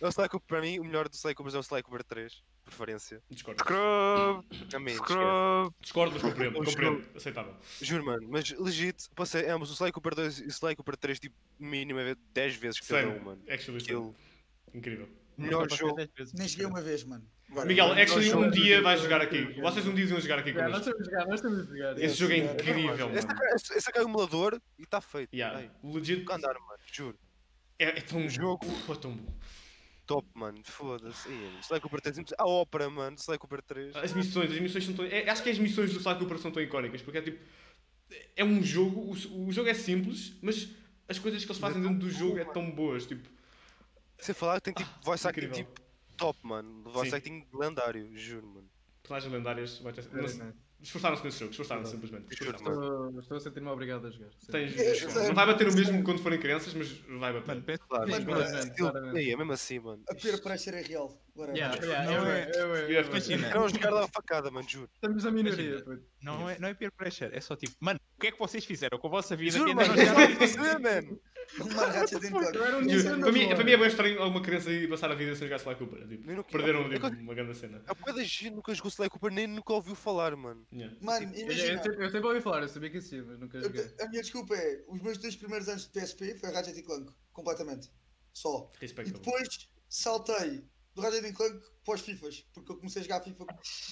é 0.00 0.06
o 0.06 0.08
Sly 0.08 0.28
Cooper, 0.28 0.46
para 0.46 0.60
mim, 0.60 0.78
o 0.78 0.84
melhor 0.84 1.08
do 1.08 1.14
Sly 1.14 1.34
Cooper 1.34 1.54
é 1.54 1.58
o 1.58 1.60
Sly 1.60 1.82
Cooper 1.82 2.04
3, 2.04 2.42
preferência. 2.64 3.22
Discordo. 3.30 3.62
Scrub! 3.62 4.46
A 4.74 4.78
mim, 4.78 4.92
esquece. 4.92 5.12
Scrub! 5.12 5.74
Discordo, 5.80 6.12
mas 6.14 6.22
compreendo. 6.22 6.64
Compreendo. 6.64 7.16
Aceitável. 7.16 7.56
Juro, 7.80 8.04
mano, 8.04 8.28
mas 8.28 8.50
legit, 8.50 9.08
passei 9.14 9.48
ambos, 9.48 9.70
o 9.70 9.74
Sly 9.74 9.92
Cooper 9.92 10.14
2 10.14 10.40
e 10.40 10.46
o 10.46 10.48
Sly 10.50 10.76
Cooper 10.76 10.96
3, 10.96 11.20
tipo, 11.20 11.36
mínimo 11.58 12.00
é 12.00 12.14
10 12.32 12.56
vezes 12.56 12.80
que 12.80 12.88
cada 12.88 13.08
um, 13.08 13.20
mano. 13.22 13.42
Actually, 13.48 13.80
same. 13.80 13.98
Aquilo, 13.98 14.16
Incrível. 14.72 15.08
Melhor 15.40 15.70
jogo. 15.70 15.96
Nem 16.34 16.48
joguei 16.48 16.66
uma 16.66 16.80
vez, 16.80 17.04
mano. 17.04 17.24
Agora, 17.50 17.66
Miguel, 17.66 17.92
actually, 17.92 18.32
um 18.32 18.50
dia 18.50 18.80
vais 18.80 19.00
jogar 19.00 19.20
aqui. 19.20 19.60
Vocês 19.60 19.86
um 19.86 19.94
dia 19.94 20.04
iam 20.04 20.20
jogar 20.20 20.38
aqui 20.38 20.50
Yeah, 20.50 20.68
nós 20.70 20.82
connosco. 20.84 20.92
temos 20.92 21.04
de 21.08 21.10
jogar, 21.10 21.26
nós 21.26 21.40
temos 21.40 21.66
de 21.68 21.76
jogar. 21.78 21.98
Esse 21.98 22.14
jogo 22.14 22.32
é 22.32 22.36
yeah. 22.36 22.52
incrível, 22.54 23.10
Esse 23.14 23.26
mano. 23.26 23.40
esse- 23.54 23.74
esse 23.74 23.90
é 23.92 24.00
o 24.00 24.04
emulador 24.04 24.60
e 24.78 24.82
está 24.82 25.00
feito. 25.00 25.34
Yeah. 25.34 25.68
Legit. 25.82 26.24
andar, 26.30 26.54
mano, 26.54 26.78
juro. 26.92 27.18
É, 27.78 27.84
é 27.98 28.00
tão 28.02 28.24
O 28.24 28.28
jogo- 28.30 28.66
Pô, 28.86 28.92
é 28.92 28.96
tão 28.96 29.12
bom. 29.16 29.34
Top, 30.06 30.28
mano, 30.34 30.60
foda-se. 30.64 31.28
Sly 31.62 31.80
Cooper 31.80 32.00
3, 32.00 32.18
a 32.38 32.46
ópera, 32.46 32.88
mano, 32.90 33.16
Sly 33.16 33.38
Cooper 33.38 33.62
3. 33.62 33.94
As 33.96 34.12
missões, 34.12 34.50
as 34.52 34.58
missões 34.60 34.84
são 34.84 34.94
tão. 34.94 35.04
é- 35.04 35.28
acho 35.28 35.42
que 35.42 35.50
as 35.50 35.58
missões 35.58 35.92
do 35.92 35.98
Sly 36.00 36.14
Cooper 36.18 36.38
são 36.38 36.50
tão 36.50 36.62
icónicas, 36.62 37.00
porque 37.02 37.18
é 37.18 37.22
tipo. 37.22 37.38
É 38.36 38.44
um 38.44 38.60
jogo, 38.62 39.00
o, 39.00 39.46
o 39.48 39.52
jogo 39.52 39.68
é 39.68 39.74
simples, 39.74 40.34
mas 40.42 40.68
as 41.08 41.18
coisas 41.18 41.44
que 41.44 41.50
eles 41.50 41.60
fazem 41.60 41.80
dentro 41.80 41.98
do 41.98 42.10
jogo 42.10 42.38
é 42.38 42.44
tão 42.44 42.70
boas, 42.70 43.06
tipo. 43.06 43.28
Sem 44.20 44.34
falar 44.34 44.60
que 44.60 44.72
tem 44.72 44.74
tipo 44.74 44.90
voice 45.04 45.26
acting 45.26 45.46
Incrível. 45.46 45.64
tipo 45.66 45.80
top, 46.16 46.38
mano. 46.42 46.82
Voice 46.90 47.10
Sim. 47.10 47.16
acting 47.16 47.46
lendário, 47.54 48.10
juro, 48.16 48.46
mano. 48.46 48.68
Personagens 49.02 49.32
lendárias, 49.32 49.78
vai 49.78 49.92
ter. 49.92 50.02
Se- 50.02 50.14
nice. 50.14 50.42
Esforçaram-se 50.82 51.22
nesse 51.24 51.38
jogo, 51.40 51.50
esforçaram-se 51.50 51.90
simplesmente. 51.90 52.34
Juro, 52.34 52.56
Esforçaram-se. 52.56 52.80
mano. 52.88 53.06
Estou, 53.08 53.20
estou 53.20 53.36
a 53.36 53.40
sentir-me 53.40 53.68
obrigado 53.68 54.06
a 54.06 54.10
jogar. 54.10 54.30
Tens- 54.50 54.78
É, 54.78 54.96
é, 55.24 55.26
não 55.28 55.34
vai 55.34 55.44
bater 55.46 55.68
o 55.68 55.74
mesmo 55.74 56.02
quando 56.02 56.22
forem 56.22 56.40
crianças, 56.40 56.72
mas 56.72 56.88
vai 57.18 57.34
bater. 57.34 57.48
Mano, 57.48 57.62
pensa 57.62 57.84
Claro, 57.86 58.10
mas, 58.10 58.54
aquilo- 58.64 58.90
claramente. 58.90 59.18
Ei, 59.26 59.30
é 59.32 59.36
mesmo 59.36 59.52
assim, 59.52 59.78
mano. 59.78 60.02
A 60.08 60.14
peer 60.14 60.40
pressure 60.42 60.76
é 60.76 60.80
real. 60.80 61.22
Agora, 61.34 61.52
Yeah, 61.52 61.76
mas- 61.76 61.86
yeah, 61.86 62.10
Não 62.10 62.26
é- 62.30 62.46
to 62.46 62.58
eu. 63.16 63.20
see. 63.20 63.34
Era 63.44 63.62
um 63.62 63.68
jogar 63.68 63.90
da 63.90 64.08
facada, 64.08 64.50
mano, 64.50 64.66
juro. 64.66 64.88
Estamos 64.94 65.24
na 65.24 65.30
minoria. 65.30 65.70
Imagina. 65.70 66.00
Não 66.22 66.48
é, 66.48 66.58
não 66.58 66.68
é 66.68 66.72
peer 66.74 66.92
pressure, 66.92 67.30
é 67.34 67.40
só 67.42 67.54
tipo, 67.56 67.74
mano, 67.78 68.00
o 68.16 68.20
que 68.20 68.28
é 68.28 68.32
que 68.32 68.38
vocês 68.38 68.64
fizeram 68.64 68.98
com 68.98 69.06
a 69.08 69.10
vossa 69.10 69.36
vida 69.36 69.52
que 69.52 69.58
Juro, 69.58 69.70
ainda 69.78 69.86
mano, 69.86 70.02
não 70.30 70.36
perceber, 70.38 70.78
mano. 70.78 71.20
Uma. 71.58 71.82
Eu 71.84 72.78
um 72.78 72.80
Nintendo 72.82 73.20
para, 73.20 73.32
mim, 73.32 73.48
para 73.48 73.64
mim 73.64 73.72
é 73.72 73.76
bem 73.76 73.86
estranho 73.88 74.22
alguma 74.22 74.42
criança 74.42 74.70
ir 74.70 74.88
passar 74.88 75.10
a 75.10 75.14
vida 75.14 75.34
sem 75.34 75.48
jogar 75.48 75.56
Sly 75.56 75.74
Cooper. 75.74 76.06
Tipo, 76.06 76.30
Eu 76.30 76.36
não- 76.36 76.42
perderam 76.44 76.82
eu- 76.82 76.90
tipo, 76.90 77.06
eu- 77.06 77.12
uma 77.12 77.34
grande 77.34 77.56
cena. 77.56 77.82
A 77.86 77.94
boa 77.94 78.12
da 78.14 78.22
gente 78.22 78.50
nunca 78.50 78.74
jogou 78.74 78.88
Sly 78.90 79.08
Cooper, 79.10 79.32
nem 79.32 79.46
nunca 79.46 79.72
ouviu 79.72 79.94
falar, 79.94 80.36
mano. 80.36 80.66
Yeah. 80.72 80.96
Mano, 81.00 81.26
Eu, 81.26 81.32
eu, 81.34 81.42
imagina. 81.44 81.82
sempre- 81.82 82.04
eu 82.04 82.10
sempre 82.10 82.28
ouvi 82.28 82.40
falar, 82.40 82.62
eu 82.62 82.68
sabia 82.68 82.90
que 82.90 82.96
existia, 82.98 83.22
mas 83.24 83.38
nunca 83.38 83.58
eu 83.58 83.62
joguei. 83.64 83.90
A 84.00 84.08
minha 84.08 84.22
desculpa 84.22 84.54
é: 84.54 84.84
os 84.88 85.00
meus 85.02 85.18
dois 85.18 85.34
primeiros 85.36 85.68
anos 85.68 85.82
de 85.82 85.90
PSP 85.90 86.36
foi 86.38 86.50
Ratchet 86.52 86.82
Clank. 86.82 87.12
Completamente. 87.32 87.90
Só. 88.32 88.70
E 88.80 88.86
depois 89.10 89.68
saltei 89.88 90.64
do 90.94 91.02
Ratchet 91.02 91.32
Clank 91.32 91.60
para 91.84 91.94
os 91.94 92.00
FIFAs. 92.00 92.46
Porque 92.52 92.72
eu 92.72 92.76
comecei 92.76 93.00
a 93.00 93.04
jogar 93.04 93.20
FIFA 93.22 93.46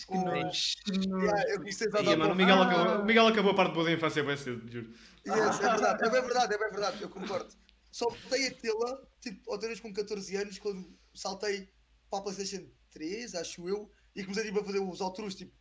com. 0.07 0.29
Yeah, 0.29 1.51
eu 1.53 1.59
comecei 1.59 1.87
a 1.89 2.17
mano, 2.17 2.33
o 2.33 2.37
Miguel, 2.37 2.57
Ah. 2.63 2.67
acabou, 2.71 3.03
o 3.03 3.05
Miguel 3.05 3.27
acabou 3.27 3.53
a 3.53 3.55
parte 3.55 3.73
boa 3.75 3.85
da 3.85 3.93
infância 3.93 4.23
bem 4.25 4.37
cedo, 4.37 4.71
juro. 4.71 4.93
Yes, 5.27 5.59
é 5.61 5.69
verdade, 5.71 6.05
é 6.05 6.11
bem 6.11 6.23
verdade, 6.23 6.55
é 6.55 6.59
bem 6.59 6.71
verdade, 6.71 7.03
eu 7.03 7.09
concordo. 7.11 7.55
Só 7.93 8.09
voltei 8.09 8.49
a 8.49 8.55
tê-la, 8.55 9.03
tipo, 9.21 9.51
outra 9.51 9.69
vez 9.69 9.81
com 9.81 9.93
14 9.93 10.37
anos, 10.37 10.59
quando 10.59 10.97
saltei 11.15 11.69
para 12.11 12.21
a 12.21 12.23
PlayStation 12.23 12.67
3, 12.93 13.35
acho 13.35 13.69
eu, 13.69 13.91
e 14.15 14.23
comecei 14.23 14.45
tipo, 14.45 14.61
a 14.61 14.65
fazer 14.65 14.81
os 14.81 15.01
outros, 15.01 15.35
tipo, 15.35 15.53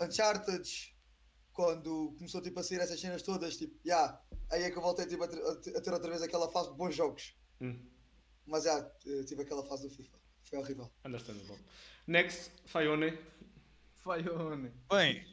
Uncharted, 0.00 0.94
quando 1.52 2.14
começou 2.18 2.42
tipo, 2.42 2.60
a 2.60 2.62
sair 2.62 2.80
essas 2.80 3.00
cenas 3.00 3.22
todas, 3.22 3.56
tipo, 3.56 3.74
yeah, 3.86 4.20
aí 4.50 4.62
é 4.62 4.70
que 4.70 4.76
eu 4.76 4.82
voltei 4.82 5.06
tipo, 5.06 5.24
a, 5.24 5.28
ter, 5.28 5.42
a 5.42 5.56
ter- 5.56 5.76
a 5.76 5.80
ter 5.80 5.92
outra 5.92 6.10
vez 6.10 6.22
aquela 6.22 6.50
fase 6.50 6.70
de 6.70 6.76
bons 6.76 6.94
jogos. 6.94 7.34
Hum, 7.60 7.78
Mas 8.46 8.64
já, 8.64 8.72
yeah, 9.06 9.26
tive 9.26 9.42
aquela 9.42 9.64
fase 9.66 9.88
do 9.88 9.94
FIFA, 9.94 10.18
foi 10.48 10.58
horrível. 10.58 10.90
understandable. 11.04 11.58
Next, 12.06 12.50
Faione. 12.66 13.18
Faione. 13.98 14.72
Bem, 14.90 15.24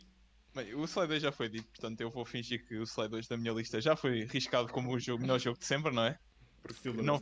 bem, 0.55 0.73
o 0.75 0.83
Slide 0.85 1.09
2 1.09 1.21
já 1.21 1.31
foi 1.31 1.49
dito, 1.49 1.67
portanto 1.67 2.01
eu 2.01 2.09
vou 2.09 2.25
fingir 2.25 2.67
que 2.67 2.75
o 2.77 2.83
Slide 2.83 3.11
2 3.11 3.27
da 3.27 3.37
minha 3.37 3.53
lista 3.53 3.79
já 3.79 3.95
foi 3.95 4.23
riscado 4.25 4.71
como 4.71 4.91
o 4.93 4.99
jogo- 4.99 5.21
melhor 5.21 5.39
jogo 5.39 5.59
de 5.59 5.65
sempre, 5.65 5.91
não 5.93 6.03
é? 6.05 6.17
Porque 6.61 6.91
não 6.93 7.21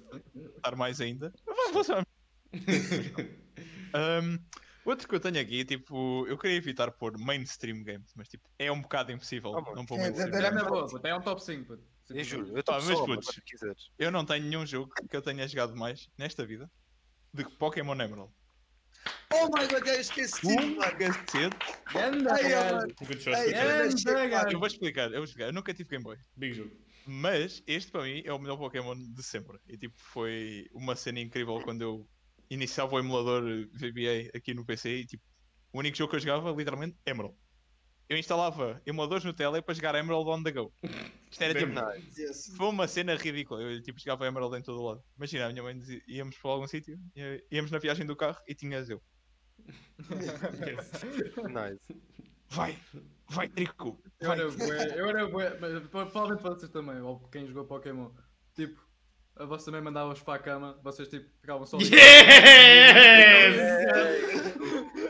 estar 0.55 0.75
mais 0.75 1.01
ainda. 1.01 1.33
Um, 3.93 4.37
outro 4.85 5.07
que 5.07 5.15
eu 5.15 5.19
tenho 5.19 5.39
aqui, 5.41 5.65
tipo, 5.65 6.25
eu 6.27 6.37
queria 6.37 6.57
evitar 6.57 6.91
pôr 6.91 7.17
mainstream 7.17 7.83
games, 7.83 8.13
mas 8.15 8.29
tipo, 8.29 8.47
é 8.57 8.71
um 8.71 8.81
bocado 8.81 9.11
impossível 9.11 9.55
Ah, 9.57 9.61
mano. 9.61 9.75
não 9.75 9.85
pôr 9.85 9.97
É, 9.97 10.01
mainstream 10.03 10.33
é, 10.35 10.43
É 10.43 10.47
é, 10.47 10.51
na 10.51 10.63
boa, 10.63 10.87
é 11.03 11.15
um 11.15 11.21
top 11.21 11.43
5. 11.43 11.65
puto. 11.65 11.83
Eu 12.09 12.23
juro, 12.23 12.47
eu 12.49 12.55
Ah, 12.57 12.59
estou 12.59 12.75
mas 12.75 12.83
só, 12.85 13.07
mano, 13.07 13.21
putos. 13.21 13.91
Eu 13.97 14.11
não 14.11 14.25
tenho 14.25 14.45
nenhum 14.45 14.65
jogo 14.65 14.91
que 15.09 15.15
eu 15.15 15.21
tenha 15.21 15.47
jogado 15.47 15.75
mais 15.75 16.07
nesta 16.17 16.45
vida 16.45 16.69
que 17.35 17.43
Pokémon 17.57 17.93
Emerald. 17.99 18.31
Oh 19.33 19.47
my 19.57 19.65
god, 19.67 19.85
já 19.85 19.95
esqueci, 19.95 20.45
Um 20.45 20.75
mano! 20.75 20.81
cacete. 20.81 21.57
Gajo. 24.29 24.51
Eu 24.51 24.59
vou 24.59 24.67
explicar, 24.67 25.05
eu 25.11 25.17
vou 25.17 25.23
explicar. 25.23 25.47
Eu 25.47 25.53
nunca 25.53 25.73
tive 25.73 25.89
Game 25.89 26.03
Boy. 26.03 26.17
Big 26.35 26.53
jogo. 26.53 26.71
Mas 27.07 27.63
este 27.65 27.91
para 27.91 28.03
mim 28.03 28.21
é 28.25 28.31
o 28.33 28.37
melhor 28.37 28.57
Pokémon 28.57 28.95
de 28.95 29.23
sempre. 29.23 29.57
E 29.67 29.77
tipo, 29.77 29.95
foi 29.97 30.67
uma 30.73 30.95
cena 30.95 31.19
incrível 31.19 31.59
quando 31.63 31.81
eu 31.81 32.07
iniciava 32.49 32.95
o 32.95 32.99
emulador 32.99 33.43
VBA 33.73 34.29
aqui 34.35 34.53
no 34.53 34.65
PC 34.65 34.89
e 34.97 35.05
tipo, 35.05 35.23
o 35.73 35.79
único 35.79 35.97
jogo 35.97 36.11
que 36.11 36.17
eu 36.17 36.19
jogava, 36.19 36.51
literalmente, 36.51 36.97
Emerald. 37.05 37.35
Eu 38.11 38.17
instalava 38.17 38.81
emuladores 38.85 39.23
no 39.23 39.31
tele 39.33 39.61
para 39.61 39.73
jogar 39.73 39.95
Emerald 39.95 40.29
on 40.29 40.43
the 40.43 40.51
go. 40.51 40.73
Isto 41.31 41.43
era 41.45 41.57
tipo, 41.57 41.71
Nice. 41.71 42.53
Foi 42.57 42.67
uma 42.67 42.85
cena 42.85 43.15
ridícula. 43.15 43.61
Eu 43.61 43.81
tipo, 43.81 43.97
jogava 43.97 44.27
Emerald 44.27 44.53
em 44.57 44.61
todo 44.61 44.81
o 44.81 44.85
lado. 44.85 45.01
Imagina, 45.15 45.45
a 45.45 45.49
minha 45.49 45.63
mãe 45.63 45.77
dizia, 45.77 46.01
íamos 46.09 46.37
para 46.37 46.51
algum 46.51 46.67
sítio, 46.67 46.99
íamos 47.49 47.71
na 47.71 47.79
viagem 47.79 48.05
do 48.05 48.13
carro 48.13 48.37
e 48.45 48.53
tinhas 48.53 48.89
eu. 48.89 49.01
Yes. 49.61 50.91
Nice. 51.47 52.01
Vai, 52.49 52.77
vai, 53.29 53.47
Trico, 53.47 53.97
Eu 54.19 54.31
era 54.33 54.51
bué, 54.51 54.99
eu 54.99 55.07
era 55.07 55.27
bué, 55.29 55.57
mas 55.57 55.87
pro- 55.87 56.05
provavelmente 56.07 56.41
vocês 56.41 56.69
também, 56.69 56.99
ou 56.99 57.17
quem 57.29 57.47
jogou 57.47 57.63
Pokémon. 57.63 58.11
Tipo, 58.53 58.77
a 59.35 59.45
vossa 59.45 59.65
também 59.65 59.81
mandava-vos 59.81 60.21
para 60.21 60.35
a 60.35 60.39
cama, 60.39 60.79
vocês 60.83 61.07
tipo, 61.07 61.29
ficavam 61.39 61.65
só. 61.65 61.77
Yes! 61.77 61.91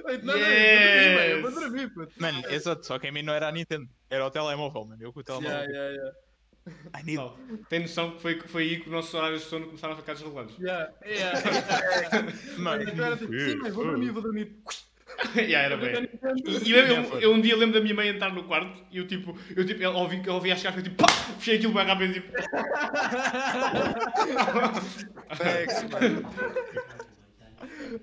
Eu 0.06 0.12
eu 0.12 1.42
vou 1.42 1.50
Yes! 1.50 1.56
dormir, 1.56 1.94
puto. 1.94 2.14
Mano, 2.20 2.44
exato, 2.50 2.86
só 2.86 3.00
que 3.00 3.08
a 3.08 3.12
mim 3.12 3.22
não 3.24 3.34
era 3.34 3.48
a 3.48 3.52
Nintendo, 3.52 3.90
era 4.10 4.26
o 4.26 4.32
telemóvel, 4.32 4.86
mano. 4.86 5.02
Eu 5.02 5.14
com 5.14 5.20
o 5.20 5.24
telemóvel. 5.24 5.58
Yeah, 5.58 5.72
yeah, 5.72 5.96
yeah. 5.96 6.18
I 6.96 7.04
need 7.04 7.18
Não, 7.18 7.36
tem 7.70 7.80
noção 7.80 8.12
que 8.12 8.22
foi, 8.22 8.36
que 8.36 8.48
foi 8.48 8.64
aí 8.64 8.80
que 8.80 8.86
os 8.86 8.92
nossos 8.92 9.14
horários 9.14 9.42
de 9.42 9.48
sono 9.48 9.66
começaram 9.66 9.96
a 9.96 9.98
ficar 9.98 10.14
desregulados. 10.14 10.58
Yeah, 10.60 10.94
yeah. 11.06 11.40
Mano, 12.60 12.84
Eu 12.84 13.04
era 13.04 13.18
tipo, 13.18 13.34
sim, 13.34 13.56
mãe, 13.56 13.72
vou 13.72 13.86
dormir, 13.86 14.12
vou 14.12 14.22
dormir. 14.22 14.62
yeah, 15.36 15.66
era 15.66 15.78
bem. 15.78 16.10
E, 16.46 16.70
e 16.70 16.72
eu, 16.72 16.86
eu, 16.86 17.20
eu 17.20 17.34
um 17.34 17.42
dia 17.42 17.56
lembro 17.56 17.76
da 17.76 17.82
minha 17.82 17.94
mãe 17.96 18.10
entrar 18.10 18.34
no 18.34 18.44
quarto 18.46 18.86
e 18.92 18.98
eu 18.98 19.08
tipo, 19.08 19.38
eu 19.56 19.66
tipo, 19.66 19.82
eu 19.82 19.94
ouvi, 19.94 20.22
eu 20.26 20.34
ouvi 20.34 20.52
a 20.52 20.56
chegar 20.56 20.78
e 20.80 20.84
tipo, 20.84 20.96
pá, 20.96 21.08
fechei 21.38 21.58
aquilo 21.58 21.74
bem 21.74 21.86
rápido 21.86 22.14
tipo. 22.14 22.32
Facts, 25.36 25.84
mano. 25.90 26.22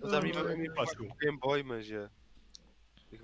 Mas 0.00 0.12
a 0.12 0.20
mim 0.20 0.32
mim 0.56 0.74
faz 0.74 0.94
com 0.94 1.04
o 1.04 1.14
Game 1.16 1.38
Boy, 1.38 1.62
mas 1.62 1.86
já. 1.86 2.10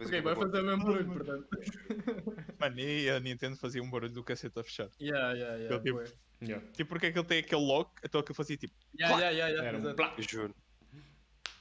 Ok, 0.00 0.20
vai 0.22 0.34
fazer 0.34 0.60
o 0.60 0.64
mesmo 0.64 0.84
barulho, 0.84 1.12
portanto. 1.12 1.48
Mano, 2.58 2.80
e 2.80 3.10
a 3.10 3.20
Nintendo 3.20 3.56
fazia 3.56 3.82
um 3.82 3.90
barulho 3.90 4.14
do 4.14 4.24
cacete 4.24 4.58
a 4.58 4.64
fechar. 4.64 4.88
Yeah, 4.98 5.34
yeah, 5.34 5.56
yeah. 5.56 5.78
Tipo. 5.78 6.24
Yeah, 6.42 6.66
Tipo, 6.72 6.88
porque 6.88 7.06
é 7.06 7.12
que 7.12 7.18
ele 7.18 7.26
tem 7.26 7.38
aquele 7.40 7.60
lock, 7.60 7.92
então 8.02 8.22
que 8.22 8.30
eu 8.30 8.34
fazia 8.34 8.56
tipo. 8.56 8.74
Yeah, 8.98 9.18
yeah, 9.18 9.36
yeah, 9.36 9.54
yeah. 9.54 9.78
era 9.78 9.92
um 9.92 9.94
plá. 9.94 10.14
Juro. 10.18 10.54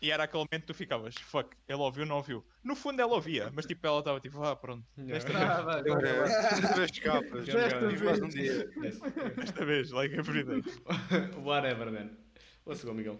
E 0.04 0.12
era 0.12 0.26
aquele 0.26 0.40
momento 0.40 0.64
que 0.64 0.68
tu 0.68 0.74
ficavas, 0.74 1.16
fuck, 1.16 1.56
ele 1.66 1.80
ouviu, 1.80 2.06
não 2.06 2.18
ouviu. 2.18 2.46
No 2.62 2.76
fundo 2.76 3.02
ela 3.02 3.14
ouvia, 3.14 3.50
mas 3.54 3.66
tipo, 3.66 3.88
ela 3.88 4.00
estava 4.00 4.20
tipo, 4.20 4.44
ah, 4.44 4.54
pronto, 4.54 4.86
desta, 4.98 5.32
Ah, 5.32 5.62
vai. 5.62 5.80
Agora, 5.80 6.74
três 6.74 7.00
capas. 7.00 7.46
Desta 7.46 8.04
mais 8.04 8.22
um 8.22 8.28
dia. 8.28 8.70
Desta 9.38 9.66
vez, 9.66 9.92
like 9.92 10.14
every 10.14 10.44
day. 10.44 10.62
Whatever, 11.42 11.90
man. 11.90 12.18
Let's 12.66 12.84
go, 12.84 12.94
Miguel. 12.94 13.16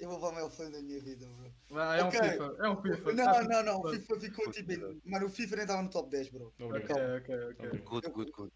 Eu 0.00 0.08
vou 0.08 0.16
levar 0.16 0.28
o 0.30 0.34
maior 0.34 0.50
fã 0.50 0.68
da 0.68 0.82
minha 0.82 1.00
vida, 1.00 1.28
bro. 1.28 1.52
Vai, 1.70 2.00
é 2.00 2.04
um 2.04 2.08
Ok. 2.08 2.20
FIFA, 2.20 2.56
é 2.58 2.68
um 2.68 2.82
FIFA. 2.82 3.12
Não, 3.12 3.44
não, 3.44 3.62
não, 3.62 3.80
o. 3.80 3.90
FIFA 3.90 4.20
ficou 4.20 4.50
tipo. 4.50 4.72
Mano, 5.04 5.26
o 5.26 5.30
FIFA 5.30 5.56
nem 5.56 5.62
estava 5.64 5.82
no 5.82 5.90
top 5.90 6.10
10, 6.10 6.30
bro. 6.30 6.52
Ok, 6.58 6.66
Obrigado. 6.66 7.16
ok, 7.18 7.34
ok. 7.50 7.68
Ok. 7.68 7.80
Good, 7.82 8.10
good, 8.10 8.32
good. 8.32 8.52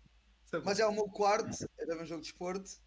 Mas 0.65 0.81
é 0.81 0.87
o 0.87 0.93
meu 0.93 1.05
quarto, 1.05 1.69
é 1.79 1.87
também 1.87 2.03
um 2.03 2.07
jogo 2.07 2.21
de 2.21 2.27
esporte. 2.27 2.81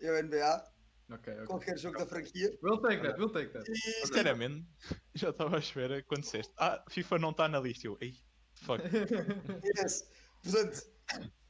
É 0.00 0.10
o 0.10 0.22
NBA, 0.22 0.64
Ok, 1.10 1.32
ok. 1.34 1.46
qualquer 1.46 1.78
jogo 1.78 1.98
da 1.98 2.06
franquia. 2.06 2.56
We'll 2.62 2.80
take 2.80 3.02
that, 3.02 3.18
we'll 3.18 3.32
take 3.32 3.52
that. 3.52 3.68
E 3.70 4.06
Sinceramente, 4.06 4.66
já 5.14 5.30
estava 5.30 5.56
à 5.56 5.58
espera 5.58 6.02
quando 6.04 6.22
disseste, 6.22 6.52
ah, 6.56 6.84
FIFA 6.88 7.18
não 7.18 7.30
está 7.30 7.48
na 7.48 7.58
lista. 7.58 7.86
Eu, 7.86 7.98
ei, 8.00 8.14
fuck. 8.54 8.82
yes. 9.78 10.08
Portanto, 10.42 10.82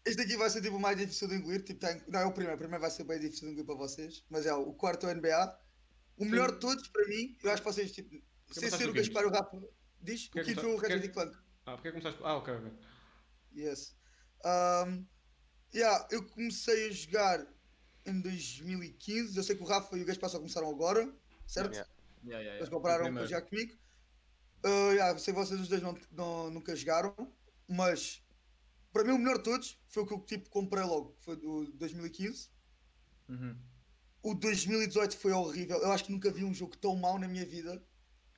este 0.04 0.22
aqui 0.22 0.36
vai 0.36 0.48
ser 0.48 0.62
tipo 0.62 0.76
o 0.76 0.80
mais 0.80 0.96
difícil 0.96 1.28
de 1.28 1.34
engolir. 1.36 1.62
Tipo, 1.62 1.80
tem... 1.80 2.02
Não, 2.08 2.20
é 2.20 2.26
o 2.26 2.32
primeiro. 2.32 2.56
O 2.56 2.58
primeiro 2.58 2.80
vai 2.80 2.90
ser 2.90 3.04
bem 3.04 3.20
difícil 3.20 3.48
de 3.48 3.52
engolir 3.52 3.66
para 3.66 3.74
vocês. 3.76 4.24
Mas 4.30 4.46
é 4.46 4.54
o 4.54 4.72
quarto 4.72 5.06
é 5.06 5.12
o 5.12 5.16
NBA. 5.16 5.58
O 6.16 6.24
melhor 6.24 6.52
de 6.52 6.60
todos, 6.60 6.88
para 6.88 7.06
mim, 7.06 7.36
eu 7.42 7.50
acho 7.50 7.62
que 7.62 7.68
vocês, 7.68 7.92
tipo, 7.92 8.10
sem 8.50 8.62
passaste 8.64 8.84
ser 8.84 8.90
o 8.90 8.92
Gaspar 8.92 9.26
o 9.26 9.30
Rafa. 9.30 9.62
Diz? 10.02 10.28
Que 10.28 10.40
o 10.40 10.44
que 10.44 10.48
quinto 10.48 10.56
tá- 10.56 10.62
foi 10.62 10.74
o 10.74 10.80
que 10.80 10.86
Ratchet 10.88 11.06
e 11.06 11.12
Clank. 11.12 11.36
Ah, 11.66 11.74
porque 11.74 11.88
que 11.88 11.98
começaste. 11.98 12.20
Ah, 12.24 12.36
ok, 12.36 12.54
ok. 12.54 12.72
Yes. 13.54 13.96
Um, 14.44 15.06
yeah, 15.74 16.08
eu 16.10 16.26
comecei 16.26 16.88
a 16.88 16.92
jogar 16.92 17.46
em 18.06 18.20
2015. 18.20 19.36
Eu 19.36 19.42
sei 19.42 19.56
que 19.56 19.62
o 19.62 19.66
Rafa 19.66 19.96
e 19.96 20.02
o 20.02 20.04
Gaspar 20.04 20.30
só 20.30 20.38
começaram 20.38 20.68
agora, 20.70 21.12
certo? 21.46 21.72
Yeah. 21.72 21.90
Yeah, 22.22 22.40
yeah, 22.40 22.42
yeah. 22.42 22.56
Eles 22.58 22.68
compraram 22.68 23.04
primeiro. 23.04 23.28
jogar 23.28 23.42
comigo. 23.42 23.74
Uh, 24.64 24.92
yeah, 24.92 25.18
sei 25.18 25.32
que 25.32 25.40
vocês 25.40 25.60
os 25.60 25.68
dois 25.68 25.82
não, 25.82 25.96
não- 26.12 26.50
nunca 26.50 26.76
jogaram, 26.76 27.14
mas 27.66 28.22
para 28.92 29.04
mim 29.04 29.12
o 29.12 29.18
melhor 29.18 29.38
de 29.38 29.44
todos 29.44 29.78
foi 29.88 30.02
o 30.02 30.06
que 30.06 30.12
eu 30.12 30.20
tipo, 30.20 30.50
comprei 30.50 30.84
logo, 30.84 31.12
que 31.14 31.24
foi 31.24 31.36
o 31.36 31.64
2015. 31.72 32.50
Uhum. 33.28 33.56
O 34.22 34.34
2018 34.34 35.16
foi 35.16 35.32
horrível. 35.32 35.78
Eu 35.78 35.92
acho 35.92 36.04
que 36.04 36.12
nunca 36.12 36.30
vi 36.30 36.44
um 36.44 36.52
jogo 36.52 36.76
tão 36.76 36.94
mau 36.96 37.18
na 37.18 37.26
minha 37.26 37.46
vida 37.46 37.82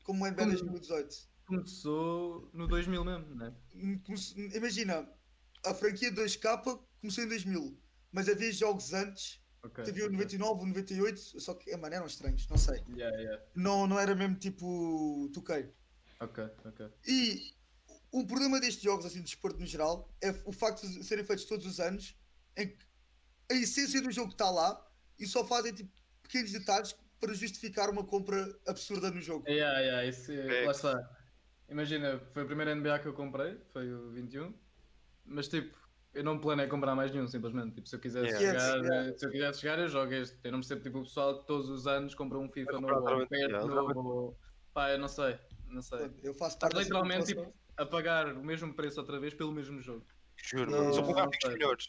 como 0.05 0.25
o 0.25 0.29
NBA 0.29 0.37
Como? 0.43 0.53
2018. 0.53 1.33
Começou 1.47 2.49
no 2.53 2.69
2000 2.69 3.05
mesmo, 3.05 3.35
né? 3.35 3.53
Imagina, 4.55 5.09
a 5.65 5.75
franquia 5.75 6.13
2K 6.13 6.81
começou 7.01 7.25
em 7.25 7.29
2000, 7.29 7.77
mas 8.13 8.29
havia 8.29 8.53
jogos 8.53 8.93
antes. 8.93 9.42
Ok. 9.63 9.85
Havia 9.89 10.05
o 10.05 10.07
ok. 10.07 10.19
99, 10.19 10.63
o 10.63 10.67
98, 10.67 11.41
só 11.41 11.55
que, 11.55 11.77
mano, 11.77 11.95
eram 11.95 12.07
estranhos, 12.07 12.49
não 12.49 12.59
sei. 12.59 12.83
Yeah, 12.89 13.17
yeah. 13.17 13.43
Não, 13.55 13.87
não 13.87 13.99
era 13.99 14.15
mesmo 14.15 14.37
tipo 14.37 15.29
2K. 15.33 15.71
Ok, 16.21 16.45
ok. 16.65 16.91
E 17.07 17.53
o 18.11 18.27
problema 18.27 18.61
destes 18.61 18.83
jogos, 18.83 19.07
assim, 19.07 19.19
de 19.19 19.25
desporto 19.25 19.59
no 19.59 19.67
geral, 19.67 20.13
é 20.21 20.31
o 20.45 20.53
facto 20.53 20.87
de 20.87 21.05
serem 21.05 21.25
feitos 21.25 21.45
todos 21.45 21.67
os 21.67 21.81
anos, 21.81 22.17
em 22.57 22.69
que 22.69 22.85
a 23.51 23.55
essência 23.55 24.01
do 24.03 24.11
jogo 24.11 24.33
está 24.33 24.51
lá 24.51 24.85
e 25.19 25.27
só 25.27 25.45
fazem 25.47 25.73
tipo, 25.73 25.91
pequenos 26.23 26.53
detalhes 26.53 26.95
para 27.21 27.35
justificar 27.35 27.89
uma 27.89 28.05
compra 28.05 28.59
absurda 28.67 29.11
no 29.11 29.21
jogo. 29.21 29.49
Yeah, 29.49 29.79
yeah, 29.81 30.07
isso, 30.07 30.33
é- 30.33 30.65
lá 30.65 30.73
está. 30.73 31.19
Imagina, 31.69 32.19
foi 32.33 32.43
a 32.43 32.47
primeira 32.47 32.73
NBA 32.75 32.99
que 32.99 33.07
eu 33.07 33.15
comprei, 33.15 33.59
foi 33.73 33.91
o 33.93 34.11
21, 34.11 34.53
mas 35.25 35.49
tipo, 35.49 35.77
eu 36.15 36.23
não 36.23 36.39
planei 36.39 36.67
comprar 36.67 36.95
mais 36.95 37.11
nenhum, 37.11 37.27
simplesmente. 37.27 37.75
Tipo, 37.75 37.89
se 37.89 37.97
eu 37.97 38.01
quisesse 38.01 38.27
Yeah. 38.43 38.77
Jogar, 38.77 38.85
yeah. 38.85 39.19
se 39.19 39.27
eu 39.27 39.31
quisesse 39.31 39.63
jogar, 39.63 39.79
eu 39.79 39.89
jogo 39.89 40.13
este. 40.13 40.39
Eu 40.45 40.53
não 40.53 40.61
percebo 40.61 40.83
tipo 40.83 40.99
o 40.99 41.03
pessoal 41.05 41.41
que 41.41 41.47
todos 41.47 41.69
os 41.71 41.87
anos 41.87 42.15
compra 42.15 42.39
um 42.39 42.49
FIFA 42.51 42.81
novo, 42.81 43.09
um 43.09 43.27
yeah, 43.35 43.65
novo, 43.67 44.09
ou... 44.09 44.39
pá, 44.75 44.91
eu 44.91 44.99
não 44.99 45.09
sei, 45.09 45.39
não 45.69 45.81
sei. 45.83 46.11
Eu 46.23 46.35
faço 46.35 46.57
Estás 46.57 46.73
parte 46.73 46.75
dessa 46.75 46.83
literalmente 46.83 47.27
tipo, 47.27 47.55
a 47.77 47.87
pagar 47.87 48.29
o 48.35 48.45
mesmo 48.45 48.75
preço 48.75 49.01
outra 49.01 49.19
vez 49.19 49.33
pelo 49.35 49.53
mesmo 49.53 49.81
jogo. 49.81 50.07
Juro, 50.37 50.71
Não. 50.71 50.93
São 50.93 51.13
gráficos 51.13 51.51
melhores. 51.51 51.87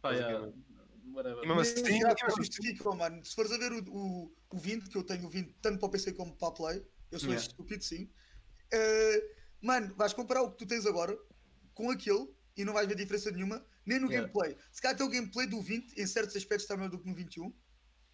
Pá, 0.00 0.10
yeah, 0.10 0.38
Basicamente. 0.38 0.66
whatever. 1.14 1.44
E 1.44 1.46
mesmo 1.46 1.62
Nem 1.62 1.82
assim, 1.84 1.98
gráficos 2.00 2.32
assim- 2.34 2.42
justificam, 2.44 2.96
mano. 2.96 3.24
Se 3.24 3.34
fores 3.34 3.52
a 3.52 3.58
ver 3.58 3.72
o, 3.72 3.84
o, 3.88 4.34
o 4.50 4.58
20, 4.58 4.88
que 4.88 4.98
eu 4.98 5.04
tenho 5.04 5.26
o 5.26 5.30
20 5.30 5.54
tanto 5.62 5.78
para 5.78 5.86
o 5.86 5.90
PC 5.90 6.12
como 6.12 6.36
para 6.36 6.48
a 6.48 6.52
Play, 6.52 6.86
eu 7.10 7.18
sou 7.18 7.28
Yeah. 7.28 7.46
estúpido, 7.46 7.84
sim. 7.84 8.10
Eh, 8.72 9.22
mano, 9.60 9.94
vais 9.96 10.12
comparar 10.12 10.42
o 10.42 10.50
que 10.50 10.58
tu 10.58 10.66
tens 10.66 10.84
agora 10.86 11.16
com 11.74 11.90
aquele 11.90 12.28
e 12.56 12.64
não 12.64 12.72
vais 12.72 12.86
ver 12.86 12.96
diferença 12.96 13.30
nenhuma, 13.30 13.64
nem 13.86 13.98
no 13.98 14.10
Yeah. 14.10 14.28
gameplay. 14.32 14.56
Se 14.70 14.80
calhar 14.82 14.94
até 14.94 15.04
o 15.04 15.08
gameplay 15.08 15.46
do 15.46 15.60
20, 15.60 16.00
em 16.00 16.06
certos 16.06 16.36
aspectos, 16.36 16.64
está 16.64 16.76
melhor 16.76 16.90
do 16.90 16.98
que 16.98 17.08
no 17.08 17.14
21. 17.14 17.52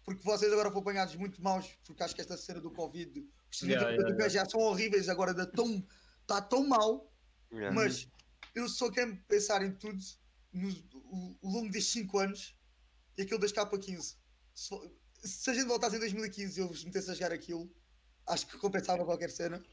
Porque 0.05 0.23
vocês 0.23 0.51
agora 0.51 0.69
foram 0.69 0.81
apanhados 0.81 1.15
muito 1.15 1.41
maus, 1.41 1.67
porque 1.85 2.01
acho 2.01 2.15
que 2.15 2.21
esta 2.21 2.35
cena 2.37 2.59
do 2.59 2.71
Covid, 2.71 3.27
os 3.51 3.61
Yeah, 3.61 3.91
yeah, 3.91 4.29
já 4.29 4.45
são 4.45 4.61
horríveis, 4.61 5.07
agora 5.09 5.31
está 5.31 5.45
tão, 5.45 5.85
tá 6.25 6.41
tão 6.41 6.65
mal 6.67 7.09
mas 7.73 8.07
eu 8.55 8.67
só 8.69 8.91
quero 8.91 9.15
pensar 9.27 9.63
em 9.63 9.73
tudo 9.73 9.99
no, 10.53 10.69
o, 10.93 11.37
o 11.41 11.49
longo 11.49 11.71
destes 11.71 11.93
5 11.93 12.19
anos 12.19 12.55
e 13.17 13.21
aquilo 13.21 13.39
das 13.39 13.51
K15. 13.51 14.17
Se, 14.53 14.91
se 15.23 15.49
a 15.49 15.53
gente 15.53 15.67
voltasse 15.67 15.95
em 15.95 15.99
2015 15.99 16.59
e 16.59 16.63
eu 16.63 16.67
vos 16.67 16.83
metesse 16.83 17.11
a 17.11 17.13
jogar 17.13 17.31
aquilo, 17.31 17.73
acho 18.27 18.47
que 18.47 18.57
compensava 18.57 19.05
qualquer 19.05 19.29
cena. 19.29 19.63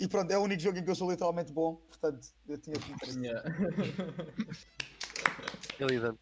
E 0.00 0.08
pronto, 0.08 0.30
é 0.30 0.38
o 0.38 0.42
único 0.42 0.62
jogo 0.62 0.78
em 0.78 0.82
que 0.82 0.90
eu 0.90 0.94
sou 0.94 1.10
literalmente 1.10 1.52
bom, 1.52 1.76
portanto 1.76 2.26
eu 2.48 2.56
tinha 2.58 2.76
que. 2.76 3.18
Yeah. 3.20 3.42
Realidade. 5.78 6.16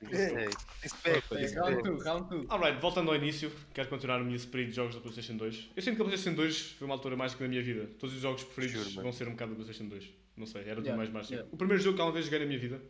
Round 1.54 1.82
2, 1.82 2.04
round 2.04 2.28
2. 2.28 2.50
Alright, 2.50 2.80
voltando 2.80 3.10
ao 3.10 3.16
início, 3.16 3.52
quero 3.72 3.88
continuar 3.88 4.20
a 4.20 4.24
minha 4.24 4.36
spree 4.36 4.66
de 4.66 4.72
jogos 4.72 4.96
da 4.96 5.00
PlayStation 5.00 5.36
2. 5.36 5.70
Eu 5.76 5.82
sinto 5.82 5.96
que 5.96 6.02
a 6.02 6.04
PlayStation 6.04 6.36
2 6.36 6.72
foi 6.72 6.86
uma 6.86 6.94
altura 6.94 7.16
mágica 7.16 7.44
da 7.44 7.48
minha 7.48 7.62
vida. 7.62 7.88
Todos 7.98 8.16
os 8.16 8.20
jogos 8.20 8.42
preferidos 8.42 8.90
Juro, 8.90 9.02
vão 9.02 9.12
ser 9.12 9.28
um 9.28 9.32
bocado 9.32 9.52
da 9.52 9.56
PlayStation 9.56 9.88
2. 9.88 10.10
Não 10.36 10.46
sei, 10.46 10.62
era 10.62 10.76
tudo 10.76 10.86
Yeah, 10.86 10.96
mais 10.96 11.10
mágico. 11.10 11.34
yeah. 11.34 11.48
O 11.52 11.56
primeiro 11.56 11.82
jogo 11.82 11.96
que 11.96 12.00
alguma 12.00 12.14
vez 12.14 12.24
joguei 12.24 12.40
na 12.40 12.46
minha 12.46 12.58
vida, 12.58 12.80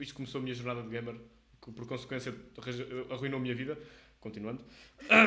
isto 0.00 0.14
começou 0.14 0.40
a 0.40 0.42
minha 0.42 0.54
jornada 0.54 0.82
de 0.82 0.88
gamer, 0.88 1.14
que 1.62 1.70
por 1.72 1.86
consequência 1.86 2.34
arruinou 3.10 3.38
a 3.38 3.42
minha 3.42 3.54
vida. 3.54 3.78
Continuando. 4.24 4.64
Ah, 5.10 5.26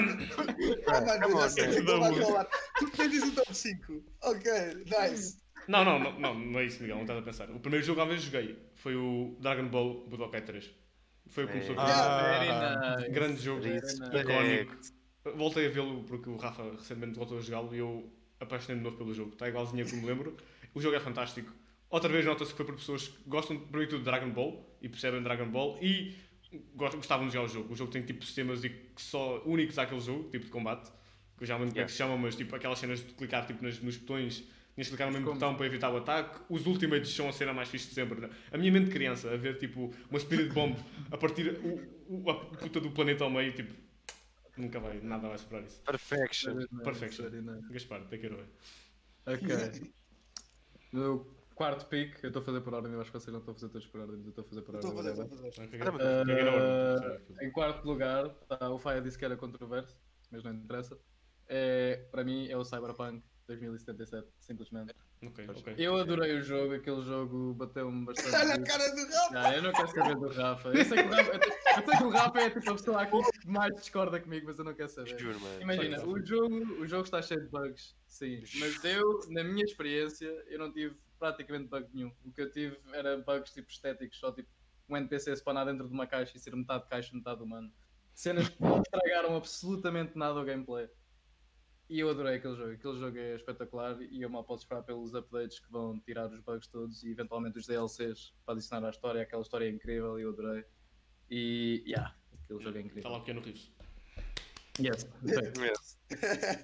mano, 1.01 1.25
eu 1.25 1.39
já 1.39 1.49
sei 1.49 1.67
que 1.67 1.83
tu 1.83 1.99
vais 1.99 2.17
falar. 2.17 2.47
Tu 2.79 2.89
tens 2.89 3.23
um 3.23 3.31
top 3.35 3.55
5. 3.55 4.03
Ok, 4.23 4.51
nice. 4.85 5.37
Não, 5.67 5.85
não, 5.85 5.99
não, 5.99 6.19
não, 6.19 6.33
não 6.33 6.59
é 6.59 6.65
isso, 6.65 6.81
Miguel, 6.81 6.95
não 6.95 7.03
estás 7.03 7.19
a 7.19 7.21
pensar. 7.21 7.51
O 7.51 7.59
primeiro 7.59 7.85
jogo 7.85 8.01
que 8.01 8.07
vez 8.07 8.23
joguei 8.23 8.57
foi 8.73 8.95
o 8.95 9.37
Dragon 9.39 9.67
Ball 9.67 10.07
Budokai 10.07 10.41
3. 10.41 10.67
Foi 11.27 11.43
o 11.43 11.47
que 11.47 11.53
começou 11.53 11.75
tudo. 11.75 11.85
Ah, 11.85 12.95
nice. 12.97 13.11
Grande 13.11 13.39
jogo, 13.39 13.67
icónico. 13.67 14.75
Voltei 15.35 15.67
a 15.67 15.69
vê-lo 15.69 16.03
porque 16.03 16.29
o 16.29 16.35
Rafa 16.35 16.63
recentemente 16.71 17.19
voltou 17.19 17.37
a 17.37 17.41
jogá-lo 17.41 17.75
e 17.75 17.77
eu 17.77 18.11
apaixonei-me 18.39 18.81
de 18.81 18.85
novo 18.85 18.97
pelo 18.97 19.13
jogo. 19.13 19.33
Está 19.33 19.47
igualzinho 19.47 19.85
a 19.85 19.89
como 19.89 20.01
me 20.01 20.07
lembro. 20.07 20.35
O 20.73 20.81
jogo 20.81 20.95
é 20.95 20.99
fantástico. 20.99 21.53
Outra 21.87 22.09
vez 22.09 22.25
nota-se 22.25 22.49
que 22.49 22.57
foi 22.57 22.65
por 22.65 22.75
pessoas 22.75 23.09
que 23.09 23.29
gostam, 23.29 23.59
por 23.59 23.79
tudo, 23.79 23.99
de 23.99 24.05
Dragon 24.05 24.31
Ball 24.31 24.75
e 24.81 24.89
percebem 24.89 25.21
Dragon 25.21 25.49
Ball 25.49 25.77
e 25.83 26.17
gostavam 26.75 27.27
de 27.27 27.33
jogar 27.33 27.45
o 27.45 27.49
jogo. 27.49 27.73
O 27.73 27.75
jogo 27.75 27.91
tem 27.91 28.01
tipo 28.03 28.23
sistemas 28.25 28.63
e 28.63 28.69
que 28.69 29.01
só 29.01 29.41
únicos 29.45 29.77
àquele 29.77 29.99
jogo, 30.01 30.29
tipo 30.29 30.45
de 30.45 30.51
combate, 30.51 30.89
que 31.37 31.43
eu 31.43 31.47
já 31.47 31.53
não 31.55 31.61
lembro 31.61 31.73
como 31.75 31.81
é 31.83 31.85
que 31.85 31.91
se 31.91 31.97
chama, 31.97 32.17
mas 32.17 32.35
tipo 32.35 32.55
aquelas 32.55 32.79
cenas 32.79 32.99
de 32.99 33.13
clicar 33.13 33.45
tipo, 33.45 33.63
nas- 33.63 33.79
nos 33.81 33.97
botões, 33.97 34.37
tinhas 34.73 34.87
de 34.87 34.89
clicar 34.89 35.07
no 35.07 35.13
mesmo 35.13 35.27
Como? 35.27 35.39
botão 35.39 35.55
para 35.55 35.65
evitar 35.65 35.91
o 35.91 35.97
ataque. 35.97 36.39
Os 36.49 36.65
Ultimates 36.65 37.11
são 37.11 37.27
a 37.29 37.33
cena 37.33 37.53
mais 37.53 37.67
fixe 37.69 37.89
de 37.89 37.93
sempre. 37.95 38.21
né? 38.21 38.29
A 38.51 38.57
minha 38.57 38.71
mente 38.71 38.85
de 38.85 38.91
criança, 38.91 39.31
a 39.31 39.37
ver 39.37 39.57
tipo 39.57 39.93
uma 40.09 40.19
Spirit 40.19 40.53
Bomb 40.53 40.75
a 41.11 41.17
partir 41.17 41.49
o, 41.63 42.23
o- 42.23 42.29
a 42.29 42.35
puta 42.35 42.79
do 42.79 42.91
planeta 42.91 43.23
ao 43.23 43.29
meio, 43.29 43.51
tipo, 43.53 43.73
nunca 44.57 44.79
vai, 44.79 44.99
nada 45.01 45.27
vai 45.27 45.37
superar 45.37 45.63
isso. 45.65 45.81
Perfection. 45.83 46.65
Perfection. 46.83 47.25
Gaspar, 47.69 48.01
take 48.09 48.25
it 48.25 48.33
away. 48.33 48.45
Ok. 49.25 49.91
Meu 50.93 51.36
quarto 51.57 51.87
pick, 51.87 52.23
eu 52.23 52.27
estou 52.27 52.41
a 52.41 52.45
fazer 52.45 52.61
por 52.61 52.73
ordem, 52.75 52.93
eu 52.93 53.01
acho 53.01 53.11
que 53.11 53.19
vocês 53.19 53.33
não 53.33 53.39
estão 53.39 53.51
a 53.51 53.55
fazer 53.55 53.69
todos 53.69 53.87
por 53.87 53.99
ordem, 53.99 54.17
mas 54.17 54.25
eu 54.27 54.29
estou 54.29 54.45
a 54.45 54.47
fazer 54.47 54.61
por 54.61 54.75
ordem. 54.75 54.89
estou 54.89 55.01
a 55.01 55.03
fazer, 55.03 55.23
estou 55.23 55.87
a 55.87 55.91
fazer. 55.91 56.07
Ah, 56.07 57.17
Uh, 57.17 57.43
em 57.43 57.51
quarto 57.51 57.83
lugar, 57.85 58.29
tá, 58.47 58.69
o 58.69 58.77
Faia 58.77 59.01
disse 59.01 59.17
que 59.17 59.25
era 59.25 59.35
controverso, 59.35 59.97
mas 60.31 60.43
não 60.43 60.53
interessa. 60.53 60.97
É, 61.47 62.07
para 62.11 62.23
mim 62.23 62.47
é 62.47 62.55
o 62.55 62.63
Cyberpunk 62.63 63.23
2077, 63.47 64.27
simplesmente. 64.39 64.93
Ok, 65.25 65.47
ok. 65.49 65.75
Eu 65.77 65.97
adorei 65.97 66.37
o 66.37 66.43
jogo, 66.43 66.75
aquele 66.75 67.01
jogo 67.01 67.55
bateu-me 67.55 68.05
bastante. 68.05 68.35
Olha 68.35 68.53
a 68.53 68.63
cara 68.63 68.89
do 68.93 69.01
Rafa. 69.01 69.33
Não, 69.33 69.53
eu 69.53 69.61
não 69.63 69.71
quero 69.71 69.87
saber 69.87 70.15
do 70.15 70.27
Rafa. 70.27 70.69
Eu 70.69 70.85
sei 70.85 70.97
que 70.97 71.09
o 71.09 71.11
Rafa, 71.11 71.31
eu 71.33 71.85
sei 71.85 71.97
que 71.97 72.03
o 72.03 72.09
Rafa 72.09 72.39
é 72.39 72.49
tipo 72.51 72.69
a 72.69 72.73
pessoa 72.73 73.01
aqui 73.01 73.39
que 73.41 73.47
mais 73.47 73.73
discorda 73.75 74.19
comigo, 74.19 74.45
mas 74.47 74.59
eu 74.59 74.65
não 74.65 74.75
quero 74.75 74.89
saber. 74.89 75.17
Juro. 75.17 75.39
Imagina, 75.59 76.05
o 76.05 76.23
jogo, 76.23 76.55
o 76.81 76.87
jogo 76.87 77.03
está 77.03 77.21
cheio 77.21 77.41
de 77.41 77.47
bugs, 77.47 77.95
sim. 78.05 78.43
Mas 78.59 78.83
eu, 78.83 79.21
na 79.29 79.43
minha 79.43 79.63
experiência, 79.63 80.27
eu 80.49 80.59
não 80.59 80.71
tive 80.71 80.95
praticamente 81.17 81.67
bug 81.67 81.87
nenhum. 81.93 82.11
O 82.25 82.31
que 82.31 82.41
eu 82.41 82.51
tive 82.51 82.77
era 82.93 83.17
bugs 83.17 83.51
tipo 83.53 83.69
estéticos, 83.69 84.19
só 84.19 84.31
tipo 84.31 84.49
um 84.89 84.95
NPC 84.95 85.35
spawnar 85.35 85.65
dentro 85.65 85.87
de 85.87 85.93
uma 85.93 86.07
caixa 86.07 86.37
e 86.37 86.39
ser 86.39 86.55
metade 86.55 86.87
caixa, 86.87 87.15
metade 87.15 87.41
humano. 87.41 87.71
Cenas 88.13 88.49
que 88.49 88.61
não 88.61 88.81
estragaram 88.81 89.35
absolutamente 89.35 90.17
nada 90.17 90.39
ao 90.39 90.45
gameplay. 90.45 90.89
E 91.89 91.99
eu 91.99 92.09
adorei 92.09 92.35
aquele 92.35 92.55
jogo. 92.55 92.71
Aquele 92.71 92.99
jogo 92.99 93.17
é 93.17 93.35
espetacular 93.35 94.01
e 94.01 94.21
eu 94.21 94.29
mal 94.29 94.43
posso 94.43 94.63
esperar 94.63 94.83
pelos 94.83 95.13
updates 95.13 95.59
que 95.59 95.71
vão 95.71 95.99
tirar 95.99 96.29
os 96.29 96.39
bugs 96.41 96.67
todos 96.67 97.03
e 97.03 97.11
eventualmente 97.11 97.57
os 97.57 97.67
DLCs 97.67 98.33
para 98.45 98.55
adicionar 98.55 98.87
à 98.87 98.89
história. 98.89 99.21
Aquela 99.21 99.41
história 99.41 99.65
é 99.65 99.69
incrível 99.69 100.19
e 100.19 100.23
eu 100.23 100.29
adorei. 100.29 100.65
E, 101.29 101.83
yeah, 101.85 102.15
aquele 102.43 102.63
jogo 102.63 102.77
é 102.77 102.81
Está 102.81 102.87
incrível. 102.87 103.11
lá 103.11 103.17
o 103.17 103.19
pequeno 103.21 103.41
Rios. 103.41 103.71
Yes. 104.79 105.07
Yes. 105.59 105.97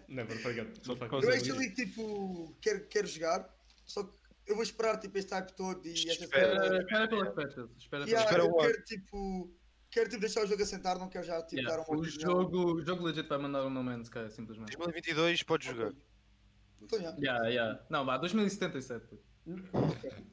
Never 0.07 0.37
forget. 0.37 0.67
Eu 0.87 1.29
actually, 1.29 1.73
tipo, 1.73 2.55
quero, 2.61 2.85
quero 2.87 3.07
jogar, 3.07 3.49
só 3.85 4.03
que 4.03 4.15
eu 4.47 4.55
vou 4.55 4.63
esperar, 4.63 4.99
tipo, 4.99 5.17
este 5.17 5.33
hype 5.33 5.51
todo 5.55 5.85
e 5.87 5.91
esta 5.93 6.23
Espera. 6.25 6.47
cena. 6.53 6.63
Espera, 6.63 6.81
espera 6.81 7.07
pelas 7.07 7.29
patches. 7.33 7.69
Espera 7.77 8.03
Yeah, 8.05 8.31
pelas 8.31 8.43
espera 8.43 8.43
eu 8.43 8.55
quero, 8.57 8.83
tipo, 8.83 9.51
quero, 9.91 10.09
tipo, 10.09 10.21
deixar 10.21 10.43
o 10.43 10.47
jogo 10.47 10.63
assentar, 10.63 10.99
não 10.99 11.09
quero 11.09 11.25
já, 11.25 11.41
tipo, 11.43 11.61
Yeah, 11.61 11.77
dar 11.77 11.89
uma 11.89 11.99
o, 11.99 12.03
jogo, 12.03 12.73
o 12.75 12.81
jogo 12.81 13.03
legit 13.05 13.27
vai 13.29 13.37
mandar 13.37 13.65
um 13.65 13.69
No 13.69 13.83
Man's 13.83 14.07
Sky, 14.07 14.29
simplesmente. 14.31 14.75
2022 14.77 15.43
podes 15.43 15.67
jogar. 15.67 15.87
Ok. 15.87 15.97
Então, 16.81 16.99
yeah. 16.99 17.17
Yeah, 17.19 17.47
yeah. 17.47 17.79
Não, 17.89 18.05
vá, 18.05 18.17
2077. 18.17 19.17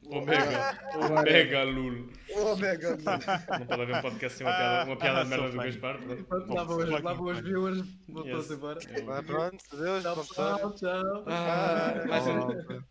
Omega. 0.06 0.78
Omega 1.18 1.64
Lul. 1.64 2.12
Oh, 2.36 2.54
mega, 2.56 2.90
mano. 2.90 3.22
Não 3.58 3.66
pode 3.66 3.82
haver 3.82 3.96
um 3.96 4.02
podcast 4.02 4.38
sem 4.38 4.46
uma 4.46 4.52
piada, 4.56 4.86
uma 4.86 4.96
piada 4.96 5.20
Ah, 5.20 5.24
de 5.24 5.30
merda 5.30 5.50
do. 5.50 5.56
Gaspar. 5.56 5.98
lá 6.48 6.64
vão 6.64 6.76
os, 6.76 6.88
fucking 7.00 7.42
viewers, 7.42 7.84
voltou-se 8.08 8.52
embora. 8.52 8.80
Pronto, 9.26 9.64
adeus, 9.72 10.02
Tchau, 10.02 10.16
pessoal, 10.16 10.74
tchau. 10.74 11.24
Ah, 11.26 12.04
mais, 12.06 12.26
um. 12.26 12.82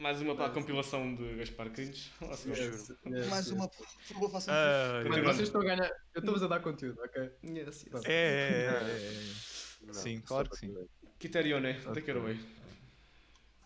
Mais 0.00 0.20
uma 0.22 0.34
para 0.34 0.46
a 0.46 0.50
compilação 0.50 1.14
de 1.14 1.36
Gaspar. 1.36 1.66
Let's 1.68 2.10
go. 2.44 2.50
Yes, 2.50 2.88
yes, 3.06 3.28
Mais 3.28 3.46
yes. 3.46 3.50
uma, 3.50 3.68
por 3.68 3.86
favor, 3.86 4.30
façam 4.30 4.54
Ah, 4.54 4.92
Mano, 4.92 5.04
Continuando. 5.04 5.34
vocês 5.34 5.48
estão 5.48 5.60
a 5.60 5.64
ganhar. 5.64 5.90
Eu 6.14 6.18
estou-vos 6.20 6.42
a 6.42 6.46
dar 6.46 6.60
conteúdo, 6.60 7.00
ok? 7.02 7.30
Yes, 7.44 7.84
yes. 7.84 8.04
É, 8.06 8.10
é, 8.10 8.12
é, 8.12 8.70
é, 8.72 9.82
é. 9.82 9.86
Não, 9.86 9.94
Sim, 9.94 10.20
claro 10.22 10.48
que 10.50 10.56
sim. 10.56 10.68
dizer. 10.68 10.88
Criterione, 11.18 11.74
take 11.94 12.10
it 12.10 12.12
away. 12.12 12.40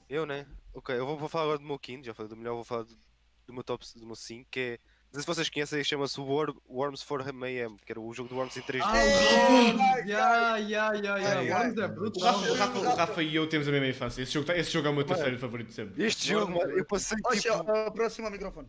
Eu, 0.09 0.27
né? 0.27 0.47
Ok, 0.75 0.97
eu 0.97 1.07
vou, 1.07 1.17
vou 1.17 1.29
falar 1.29 1.45
agora 1.45 1.59
do 1.59 1.65
meu 1.65 1.79
quinto, 1.79 2.05
já 2.05 2.13
falei 2.15 2.29
do 2.29 2.37
melhor, 2.37 2.55
vou 2.55 2.65
falar 2.65 2.83
do, 2.83 2.99
do 3.47 3.53
meu 3.55 3.63
top, 3.63 3.87
do 3.97 4.07
meu 4.07 4.17
5, 4.17 4.49
que 4.51 4.61
é. 4.61 4.79
Não 5.15 5.21
sei 5.21 5.23
se 5.23 5.27
vocês 5.37 5.49
conhecem, 5.49 5.85
chama-se 5.85 6.21
War, 6.21 6.49
Worms 6.69 7.01
for 7.05 7.21
AM, 7.21 7.77
que 7.87 7.93
era 7.93 8.01
o 8.01 8.13
jogo 8.13 8.29
do 8.29 8.35
Worms 8.35 8.57
em 8.57 8.63
3D. 8.63 8.83
Ah, 8.83 8.99
Ei, 8.99 9.73
o 9.73 10.19
ai, 10.19 11.51
Worms! 11.53 11.79
É 11.79 11.87
O 11.87 11.89
brutal. 11.95 12.35
Rafa, 12.41 12.51
o, 12.51 12.55
Rafa, 12.57 12.79
o 12.81 12.97
Rafa 12.97 13.23
e 13.23 13.37
eu 13.37 13.49
temos 13.49 13.69
a 13.69 13.71
mesma 13.71 13.87
infância. 13.87 14.23
Esse 14.23 14.33
jogo, 14.33 14.45
tá- 14.45 14.57
esse 14.59 14.73
jogo 14.73 14.89
é 14.89 14.91
o 14.91 14.93
meu 14.93 15.05
Mano. 15.05 15.15
terceiro 15.15 15.39
favorito 15.39 15.69
de 15.69 15.75
sempre. 15.75 16.05
Este 16.05 16.27
jogo, 16.31 16.51
mano, 16.51 16.73
eu 16.77 16.85
passei 16.85 17.17
Oxe, 17.27 17.43
tipo. 17.43 17.71
aproxima 17.71 18.27
o 18.27 18.31
microfone. 18.33 18.69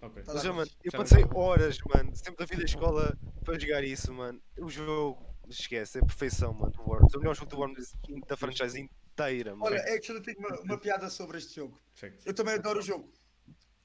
Ok. 0.00 0.24
Tá 0.24 0.34
Mas, 0.34 0.42
mano, 0.44 0.56
mas 0.56 0.76
eu 0.82 0.90
passei 0.90 1.24
horas, 1.32 1.78
mano, 1.88 2.10
sempre 2.16 2.36
da 2.36 2.46
vida 2.46 2.58
da 2.58 2.64
escola 2.64 3.16
para 3.44 3.56
jogar 3.56 3.84
isso, 3.84 4.12
mano. 4.12 4.42
O 4.58 4.68
jogo, 4.68 5.24
esquece, 5.48 5.98
é 5.98 6.00
perfeição, 6.00 6.52
mano, 6.52 6.72
do 6.72 6.82
Worms. 6.82 7.14
É 7.14 7.16
o 7.16 7.20
melhor 7.20 7.36
jogo 7.36 7.50
do 7.52 7.58
Worms 7.60 7.92
da 8.26 8.36
franchise 8.36 8.80
inteira, 8.80 9.52
mano. 9.54 9.66
Olha, 9.66 9.78
é 9.86 10.00
que 10.00 10.10
eu 10.10 10.20
tenho 10.20 10.36
uma, 10.40 10.60
uma 10.62 10.78
piada 10.78 11.08
sobre 11.08 11.38
este 11.38 11.54
jogo. 11.54 11.78
Eu 12.26 12.34
também 12.34 12.54
adoro 12.54 12.80
o 12.80 12.82
jogo. 12.82 13.08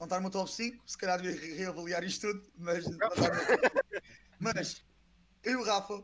Não 0.00 0.06
está 0.06 0.16
no 0.16 0.22
meu 0.22 0.30
top 0.30 0.50
5, 0.50 0.82
se 0.86 0.96
calhar 0.96 1.20
devia 1.20 1.38
re- 1.38 1.52
reavaliar 1.56 2.02
isto 2.02 2.26
tudo, 2.32 2.50
mas 2.56 2.86
não 2.86 2.92
está 3.08 3.08
no 3.10 3.34
meu 3.36 3.46
top 3.46 3.68
5. 3.68 4.04
Mas 4.40 4.84
eu 5.44 5.52
e 5.52 5.56
o 5.56 5.62
Rafa, 5.62 6.02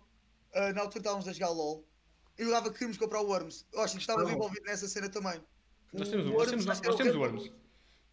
ah, 0.54 0.72
na 0.74 0.82
altura 0.82 0.98
estávamos 0.98 1.26
a 1.26 1.32
jogar 1.32 1.48
LOL, 1.48 1.88
eu 2.36 2.48
e 2.48 2.50
o 2.50 2.52
Rafa 2.52 2.70
queríamos 2.70 2.98
comprar 2.98 3.22
o 3.22 3.26
Worms. 3.26 3.66
Eu 3.72 3.80
acho 3.80 3.94
que 3.94 4.00
estava 4.02 4.22
Oh. 4.22 4.28
envolvido 4.28 4.66
nessa 4.66 4.86
cena 4.86 5.08
também. 5.08 5.40
Nós 5.94 6.08
O 6.08 6.10
temos, 6.10 6.26
o- 6.26 6.28
nós 6.28 6.36
Worms, 6.36 6.50
temos, 6.50 6.68
acho 6.68 6.82
que 6.82 6.88
nós 6.88 6.96
temos 6.96 7.14
o 7.14 7.18
Worms. 7.20 7.52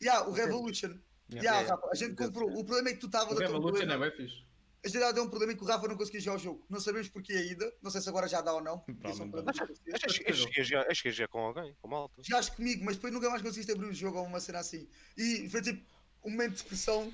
Yeah, 0.02 0.26
o 0.30 0.32
Revolution. 0.32 0.88
Yeah. 0.88 1.02
Yeah, 1.30 1.60
Yeah, 1.62 1.76
Rafa, 1.76 1.90
a 1.92 1.96
gente 1.96 2.16
comprou. 2.16 2.50
O 2.50 2.64
problema 2.64 2.90
é 2.90 2.94
que 2.94 3.00
tu 3.00 3.08
estavas 3.08 3.34
O 3.34 3.34
a 3.34 3.38
ter 3.38 3.50
um 3.50 3.54
Revolution 3.54 3.92
é 3.92 3.98
bem 3.98 4.12
fixe. 4.16 4.46
A 4.86 4.90
gente 4.90 5.14
deu 5.14 5.24
um 5.24 5.30
problema 5.30 5.54
em 5.54 5.56
que 5.56 5.64
o 5.64 5.66
Rafa 5.66 5.88
não 5.88 5.96
conseguia 5.96 6.20
jogar 6.20 6.36
o 6.36 6.40
jogo. 6.40 6.66
Não 6.70 6.80
sabemos 6.80 7.08
porquê 7.08 7.34
ainda. 7.34 7.74
Não 7.82 7.90
sei 7.90 8.02
se 8.02 8.10
agora 8.10 8.28
já 8.28 8.42
dá 8.42 8.54
ou 8.54 8.62
não. 8.62 8.84
é 8.90 9.50
Acho 9.50 9.66
que 9.66 9.94
acho 9.94 10.06
que 10.06 10.14
cheguei 10.14 10.62
a 10.62 10.64
jogar- 10.66 10.92
acho 10.92 11.12
jogar 11.12 11.28
com 11.30 11.40
alguém, 11.40 11.74
com 11.82 11.88
malta. 11.88 12.22
Jogaste 12.22 12.52
comigo, 12.56 12.84
mas 12.84 12.96
depois 12.98 13.14
nunca 13.14 13.30
mais 13.30 13.42
conseguiste 13.42 13.72
abrir 13.72 13.88
o 13.88 13.94
jogo 13.94 14.18
ou 14.20 14.26
uma 14.26 14.42
cena 14.42 14.60
assim. 14.60 14.88
E 15.18 15.50
foi 15.50 15.62
tipo 15.62 15.82
um 16.26 16.32
momento 16.32 16.56
de 16.58 16.64
pressão 16.64 17.14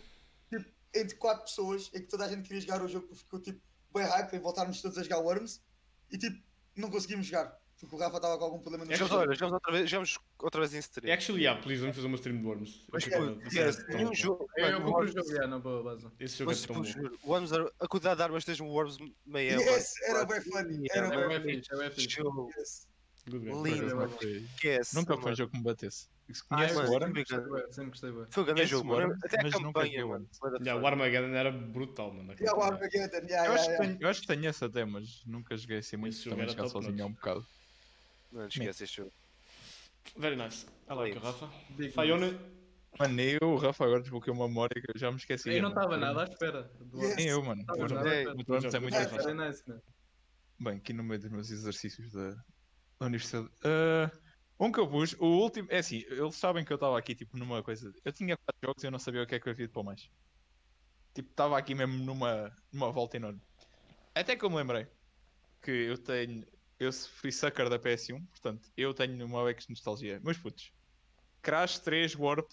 tipo, 0.49 0.65
entre 0.95 1.15
quatro 1.17 1.43
pessoas 1.43 1.91
em 1.93 1.99
que 2.01 2.07
toda 2.07 2.25
a 2.25 2.27
gente 2.29 2.43
queria 2.47 2.61
jogar 2.61 2.81
o 2.81 2.87
jogo 2.87 3.05
porque 3.07 3.23
ficou 3.23 3.39
tipo 3.39 3.61
bem 3.93 4.03
hype 4.03 4.33
em 4.33 4.39
voltarmos 4.39 4.81
todos 4.81 4.97
a 4.97 5.03
jogar 5.03 5.19
Worms 5.19 5.61
e 6.11 6.17
tipo 6.17 6.41
não 6.75 6.89
conseguimos 6.89 7.27
jogar 7.27 7.58
porque 7.79 7.95
o 7.95 7.99
Rafa 7.99 8.17
estava 8.17 8.37
com 8.37 8.43
algum 8.45 8.59
problema 8.59 8.85
no 8.85 8.95
jogo. 8.95 9.15
olha, 9.15 9.33
jogamos 9.33 9.53
outra 9.53 9.71
vez, 9.71 9.89
jogamos 9.89 10.19
outra 10.39 10.61
vez 10.61 10.73
em 10.73 10.79
stream. 10.79 11.13
Actually, 11.13 11.41
yeah, 11.43 11.61
please, 11.61 11.81
vamos 11.81 11.95
fazer 11.95 12.07
uma 12.07 12.15
stream 12.15 12.37
de 12.39 12.45
Worms. 12.45 12.85
Mas, 12.91 13.03
jogo 13.03 13.15
é 13.15 13.19
tão 13.91 14.03
bom. 14.05 14.13
jogo. 14.13 14.49
Eu, 14.57 14.79
o 14.79 14.91
Worms- 14.91 15.13
jogo, 15.13 15.31
ya, 15.31 15.47
na 15.47 15.59
boa 15.59 15.83
base. 15.83 16.07
Esse 16.19 16.37
jogo 16.37 16.51
Mas, 16.51 16.63
é 16.63 16.67
tão 16.67 16.81
tipo, 16.83 17.01
bom. 17.01 17.17
Worms, 17.23 17.51
a 17.79 17.87
quantidade 17.87 18.17
de 18.17 18.23
armas 18.23 18.43
tens 18.45 18.59
no 18.59 18.67
Worms 18.67 18.97
meia 19.25 19.57
Yes, 19.59 19.93
era 20.03 20.25
bem 20.25 20.41
funny. 20.41 20.87
Era 20.91 21.07
É 21.07 21.09
bem 21.09 21.27
bem 21.27 21.39
funny. 21.41 21.55
fixe, 21.55 21.73
é 21.73 21.77
bem 21.77 21.91
fixe. 21.91 22.19
Lindo, 23.27 23.37
acaso 23.69 23.95
mano. 23.95 24.07
nunca 24.07 24.17
foi- 24.17 24.31
esquece. 24.37 24.95
Nunca 24.95 25.17
foi 25.17 25.31
um 25.31 25.35
jogo 25.35 25.51
que 25.51 25.57
me 25.57 25.63
batesse. 25.63 26.07
Se 26.31 26.43
Ah, 26.49 26.55
Conheço 26.57 26.79
o 26.79 26.89
Worms, 26.91 27.27
sempre 27.71 27.89
gostei 27.91 28.11
bué. 28.11 28.25
Foi 28.29 28.43
um 28.43 28.45
grande 28.45 28.65
jogo, 28.67 28.87
mano. 28.87 29.15
Até 29.23 29.39
a 29.39 29.43
mas 29.43 29.53
nunca 29.53 29.65
campanha, 29.81 30.05
mano. 30.05 30.29
O. 30.81 30.87
Armageddon 30.87 31.35
era 31.35 31.51
brutal, 31.51 32.13
mano. 32.13 32.33
Yeah, 32.39 32.57
o 32.57 32.61
Armageddon, 32.63 33.17
yeah, 33.27 33.45
Eu 33.47 33.53
yeah, 33.53 33.53
acho, 33.53 33.63
que 33.65 33.69
yeah. 33.71 33.87
tenho, 33.87 33.97
eu 34.01 34.09
acho 34.09 34.21
que 34.21 34.27
tenho 34.27 34.45
esse 34.49 34.63
até, 34.65 34.85
mas 34.85 35.23
nunca 35.25 35.55
joguei 35.57 35.77
assim 35.79 35.97
muito. 35.97 36.23
Também 36.23 36.41
era 36.41 36.51
jogar 36.51 36.69
sozinho 36.69 37.01
é 37.01 37.05
um 37.05 37.11
bocado. 37.13 37.45
Não 38.31 38.47
esquece 38.47 38.83
este 38.83 38.97
jogo. 38.97 39.13
Very 40.17 40.35
nice. 40.35 40.65
I 40.89 40.93
like 40.93 41.13
Lindo. 41.13 41.25
Rafa. 41.25 41.49
Faione. 41.93 42.39
Mano, 42.97 43.13
nem 43.13 43.37
eu, 43.39 43.49
o 43.49 43.57
Rafa, 43.57 43.85
agora 43.85 44.01
desbloqueei 44.01 44.33
uma 44.33 44.47
memória 44.47 44.81
que 44.81 44.91
eu 44.91 44.99
já 44.99 45.11
me 45.11 45.17
esqueci. 45.17 45.49
Eu 45.51 45.61
não 45.61 45.69
estava 45.69 45.95
nada 45.97 46.21
à 46.21 46.23
espera. 46.25 46.63
do 46.79 46.99
Yes. 47.01 47.15
Nem 47.15 47.27
eu, 47.27 47.43
mano. 47.43 47.63
O 47.69 47.75
Ei, 47.75 47.85
espera. 47.85 48.33
o 48.35 48.51
Worms 48.51 48.73
é 48.73 48.79
muito 48.79 48.97
difícil. 48.97 49.23
Very 49.23 49.37
nice. 49.47 49.63
Bem, 50.59 50.77
aqui 50.77 50.93
no 50.93 51.03
meio 51.03 51.19
dos 51.19 51.29
meus 51.29 51.51
exercícios 51.51 52.11
da, 52.11 52.31
da 52.99 53.05
universidade. 53.05 53.49
Ah, 53.63 54.11
um 54.59 54.71
que 54.71 54.79
eu 54.79 54.87
pus, 54.89 55.13
o 55.19 55.25
último. 55.25 55.67
É 55.71 55.77
assim, 55.77 56.03
eles 56.07 56.35
sabem 56.35 56.65
que 56.65 56.73
eu 56.73 56.75
estava 56.75 56.97
aqui 56.97 57.15
tipo 57.15 57.37
numa 57.37 57.63
coisa. 57.63 57.93
Eu 58.03 58.11
tinha 58.11 58.35
quatro 58.35 58.59
jogos 58.63 58.83
e 58.83 58.87
eu 58.87 58.91
não 58.91 58.99
sabia 58.99 59.23
o 59.23 59.27
que 59.27 59.35
é 59.35 59.39
que 59.39 59.47
eu 59.47 59.53
havia 59.53 59.67
de 59.67 59.73
pôr 59.73 59.83
mais. 59.83 60.09
Tipo, 61.13 61.29
estava 61.29 61.57
aqui 61.57 61.73
mesmo 61.73 62.03
numa, 62.03 62.51
numa 62.71 62.91
volta 62.91 63.17
enorme. 63.17 63.41
Até 64.13 64.35
que 64.35 64.43
eu 64.43 64.49
me 64.49 64.57
lembrei 64.57 64.87
que 65.61 65.71
eu 65.71 65.97
tenho. 65.97 66.45
Eu 66.79 66.93
fui 66.93 67.31
sucker 67.31 67.69
da 67.69 67.77
PS1, 67.77 68.25
portanto, 68.25 68.69
eu 68.77 68.93
tenho 68.93 69.25
uma 69.25 69.49
ex 69.49 69.67
nostalgia. 69.67 70.19
Meus 70.23 70.37
putos, 70.37 70.71
Crash 71.41 71.79
3 71.79 72.15
Warp 72.15 72.49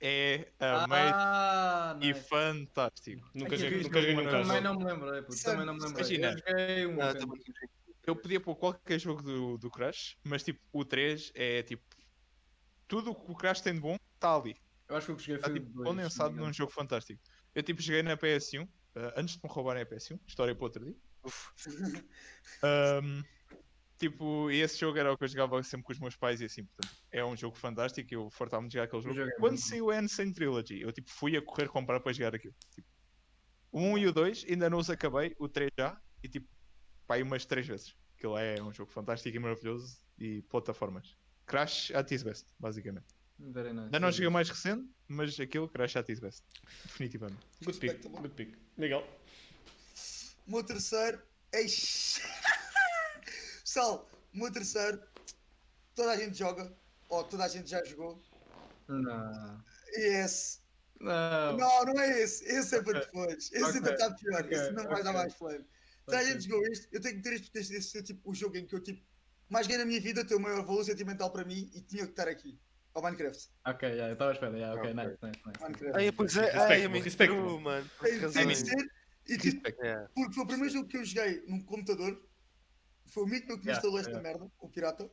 é 0.00 0.52
amazing 0.60 1.12
Ah, 1.16 1.98
e 2.02 2.12
nice. 2.12 2.28
fantástico. 2.28 3.30
Nunca 3.34 3.56
joguei 3.56 3.82
nunca 3.82 4.00
joguei. 4.00 4.24
Também 4.26 4.60
não 4.60 4.74
me 4.76 4.84
lembrei, 4.84 5.22
puto. 5.22 5.42
Também 5.42 5.64
não 5.64 5.74
me 5.74 5.80
lembrei. 5.80 6.04
Imagina. 6.04 6.34
Eu 6.46 6.58
joguei 6.58 6.86
um 6.86 7.00
Ah, 7.00 7.12
eu 8.04 8.16
podia 8.16 8.40
pôr 8.40 8.56
qualquer 8.56 8.98
jogo 8.98 9.22
do, 9.22 9.56
do 9.58 9.70
Crash, 9.70 10.16
mas 10.26 10.42
tipo, 10.42 10.60
o 10.72 10.84
3 10.84 11.30
é 11.34 11.62
tipo. 11.62 11.82
Tudo 12.88 13.12
o 13.12 13.14
que 13.14 13.32
o 13.32 13.36
Crash 13.36 13.60
tem 13.60 13.74
de 13.74 13.80
bom 13.80 13.96
está 14.14 14.36
ali. 14.36 14.54
Eu 14.88 14.96
acho 14.96 15.06
que 15.06 15.12
o 15.12 15.16
que 15.16 15.22
joguei 15.22 15.42
foi 15.42 15.54
tipo 15.54 15.70
dois, 15.72 15.88
condensado 15.88 16.34
num 16.34 16.52
jogo 16.52 16.72
fantástico. 16.72 17.22
Eu 17.54 17.62
tipo 17.62 17.80
joguei 17.80 18.02
na 18.02 18.16
PS1, 18.16 18.66
eh, 18.96 19.14
antes 19.16 19.36
de 19.36 19.40
me 19.42 19.50
roubarem 19.50 19.82
a 19.82 19.86
PS1, 19.86 20.18
história 20.26 20.54
para 20.54 20.64
outro 20.64 20.84
dia. 20.84 20.96
Uf, 21.24 21.48
Ahm, 22.62 23.22
tipo, 24.02 24.50
e 24.50 24.60
esse 24.60 24.80
jogo 24.80 24.98
era 24.98 25.12
o 25.12 25.16
que 25.16 25.22
eu 25.22 25.28
jogava 25.28 25.62
sempre 25.62 25.86
com 25.86 25.92
os 25.92 26.00
meus 26.00 26.16
pais 26.16 26.40
e 26.40 26.46
assim, 26.46 26.64
portanto, 26.64 26.96
é 27.12 27.24
um 27.24 27.36
jogo 27.36 27.56
fantástico 27.56 28.12
e 28.12 28.16
eu 28.16 28.28
fartava-me 28.30 28.68
de 28.68 28.74
jogar 28.74 28.84
aquele 28.84 29.02
jogo. 29.02 29.14
jogo 29.14 29.30
é 29.30 29.34
Quando 29.36 29.58
saiu 29.58 29.90
a 29.90 30.02
Insane 30.02 30.34
Trilogy, 30.34 30.80
eu 30.80 30.92
tipo 30.92 31.08
fui 31.08 31.36
a 31.36 31.42
correr 31.42 31.68
comprar 31.68 32.00
para 32.00 32.12
jogar 32.12 32.34
aquilo. 32.34 32.54
Tipo, 32.74 32.88
o 33.70 33.80
1 33.80 33.98
e 33.98 34.06
o 34.08 34.12
2 34.12 34.46
ainda 34.48 34.68
não 34.68 34.78
os 34.78 34.90
acabei, 34.90 35.36
o 35.38 35.48
3 35.48 35.70
já, 35.78 36.00
e 36.20 36.28
tipo, 36.28 36.48
pá, 37.06 37.14
aí 37.14 37.22
umas 37.22 37.44
3 37.44 37.64
vezes. 37.64 37.94
Aquilo 38.16 38.36
é 38.36 38.60
um 38.60 38.72
jogo 38.72 38.90
fantástico 38.90 39.36
e 39.36 39.38
maravilhoso 39.38 39.98
e 40.18 40.42
plataformas. 40.42 41.16
Crash 41.46 41.92
at 41.92 42.10
its 42.10 42.24
best, 42.24 42.48
basicamente. 42.58 43.06
Very 43.38 43.72
nice. 43.72 43.84
Ainda 43.84 44.00
não 44.00 44.10
joguei 44.10 44.26
o 44.26 44.32
mais 44.32 44.48
recente, 44.48 44.84
mas 45.06 45.38
aquilo 45.38 45.68
Crash 45.68 45.96
at 45.96 46.08
its 46.08 46.20
best. 46.20 46.44
Definitivamente. 46.84 47.46
Good 47.64 47.78
pick. 47.78 48.02
Good 48.02 48.34
pick. 48.34 48.58
Legal. 48.76 49.06
O 50.46 50.50
meu 50.50 50.64
terceiro. 50.64 51.22
Eish. 51.54 52.20
Pessoal, 53.72 54.06
o 54.34 54.38
meu 54.38 54.52
terceiro. 54.52 55.02
Toda 55.94 56.12
a 56.12 56.16
gente 56.18 56.36
joga. 56.36 56.70
Ou 57.08 57.24
toda 57.24 57.44
a 57.44 57.48
gente 57.48 57.70
já 57.70 57.82
jogou. 57.82 58.22
Não. 58.86 59.64
E 59.94 60.22
esse. 60.22 60.58
Não. 61.00 61.56
Não, 61.56 61.84
não 61.86 61.98
é 61.98 62.20
esse. 62.20 62.44
Esse 62.44 62.76
é 62.76 62.82
para 62.82 63.00
depois. 63.00 63.50
Esse 63.50 63.64
Ok, 63.64 63.76
ainda 63.76 63.92
está 63.92 64.10
pior. 64.10 64.42
ok, 64.42 64.58
esse 64.58 64.72
não 64.72 64.84
vai 64.84 65.02
dar 65.02 65.14
mais 65.14 65.32
flame. 65.32 65.64
Toda 66.04 66.18
a 66.18 66.22
gente 66.22 66.46
jogou 66.46 66.62
isto. 66.66 66.86
Eu 66.92 67.00
tenho 67.00 67.16
que 67.16 67.22
ter 67.22 67.32
isto 67.32 67.44
porque 67.44 67.60
este 67.60 67.96
é 67.96 68.02
tipo 68.02 68.30
o 68.30 68.34
jogo 68.34 68.58
em 68.58 68.66
que 68.66 68.74
eu 68.74 68.80
tipo, 68.80 69.02
mais 69.48 69.66
ganhei 69.66 69.78
na 69.78 69.86
minha 69.86 70.02
vida, 70.02 70.22
tem 70.22 70.36
o 70.36 70.40
maior 70.40 70.62
valor 70.66 70.84
sentimental 70.84 71.30
para 71.30 71.42
mim 71.42 71.70
e 71.72 71.80
tinha 71.80 72.04
que 72.04 72.12
estar 72.12 72.28
aqui. 72.28 72.60
Ao 72.92 73.02
Minecraft. 73.02 73.48
Ok, 73.64 73.88
yeah, 73.88 74.08
eu 74.08 74.12
estava 74.12 74.32
à 74.32 74.34
espera. 74.34 74.54
Yeah, 74.54 74.78
ok, 74.78 74.92
nice, 74.92 75.18
nice, 75.22 75.40
nice. 75.46 75.62
Minecraft. 75.62 75.98
Ai, 75.98 76.12
pois 76.12 76.36
é, 76.36 76.56
ai, 76.58 76.84
eu 76.84 76.90
me 76.90 77.00
respectable. 77.00 77.42
intro, 77.42 77.60
mano. 77.62 77.90
Tem, 78.02 78.48
que 78.48 78.54
ser. 78.54 78.92
E 79.28 79.38
tipo. 79.38 79.66
É. 79.82 80.06
porque 80.14 80.34
foi 80.34 80.44
o 80.44 80.46
primeiro 80.46 80.74
jogo 80.74 80.88
que 80.88 80.98
eu 80.98 81.04
joguei 81.06 81.42
num 81.46 81.62
computador. 81.62 82.20
Foi 83.06 83.24
o 83.24 83.26
meu 83.26 83.40
que 83.40 83.66
me 83.66 83.72
instalou 83.72 83.98
esta 83.98 84.20
merda, 84.20 84.50
o 84.58 84.68
pirata. 84.68 85.10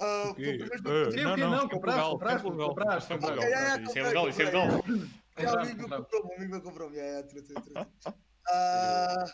Ah, 0.00 0.30
O 0.30 0.34
foi 0.34 0.44
quê? 0.44 0.50
o 0.50 0.58
primeiro 0.58 0.82
jogo 0.82 0.84
que 0.84 0.90
Ah, 0.90 0.92
eu 0.92 1.04
Sim, 1.04 1.18
tive. 1.18 1.26
o 1.26 1.28
não, 1.28 1.36
não, 1.36 1.50
Não, 1.50 1.64
em 1.64 1.68
compraste, 1.68 2.10
compraste, 2.10 2.42
Portugal. 2.42 2.68
compraste, 2.68 3.12
yeah, 3.12 3.82
Isso 3.82 3.98
é 3.98 4.02
legal, 4.02 4.28
isso 4.28 4.42
é 4.42 4.44
legal. 4.44 4.68
Compramos, 5.34 5.68
amigo 5.68 5.88
comprou-me, 5.88 6.28
o 6.30 6.36
amigo 6.36 6.50
meu 6.50 6.62
comprou-me. 6.62 6.96
True, 7.28 7.42
true. 7.42 7.86
Ah, 8.50 9.24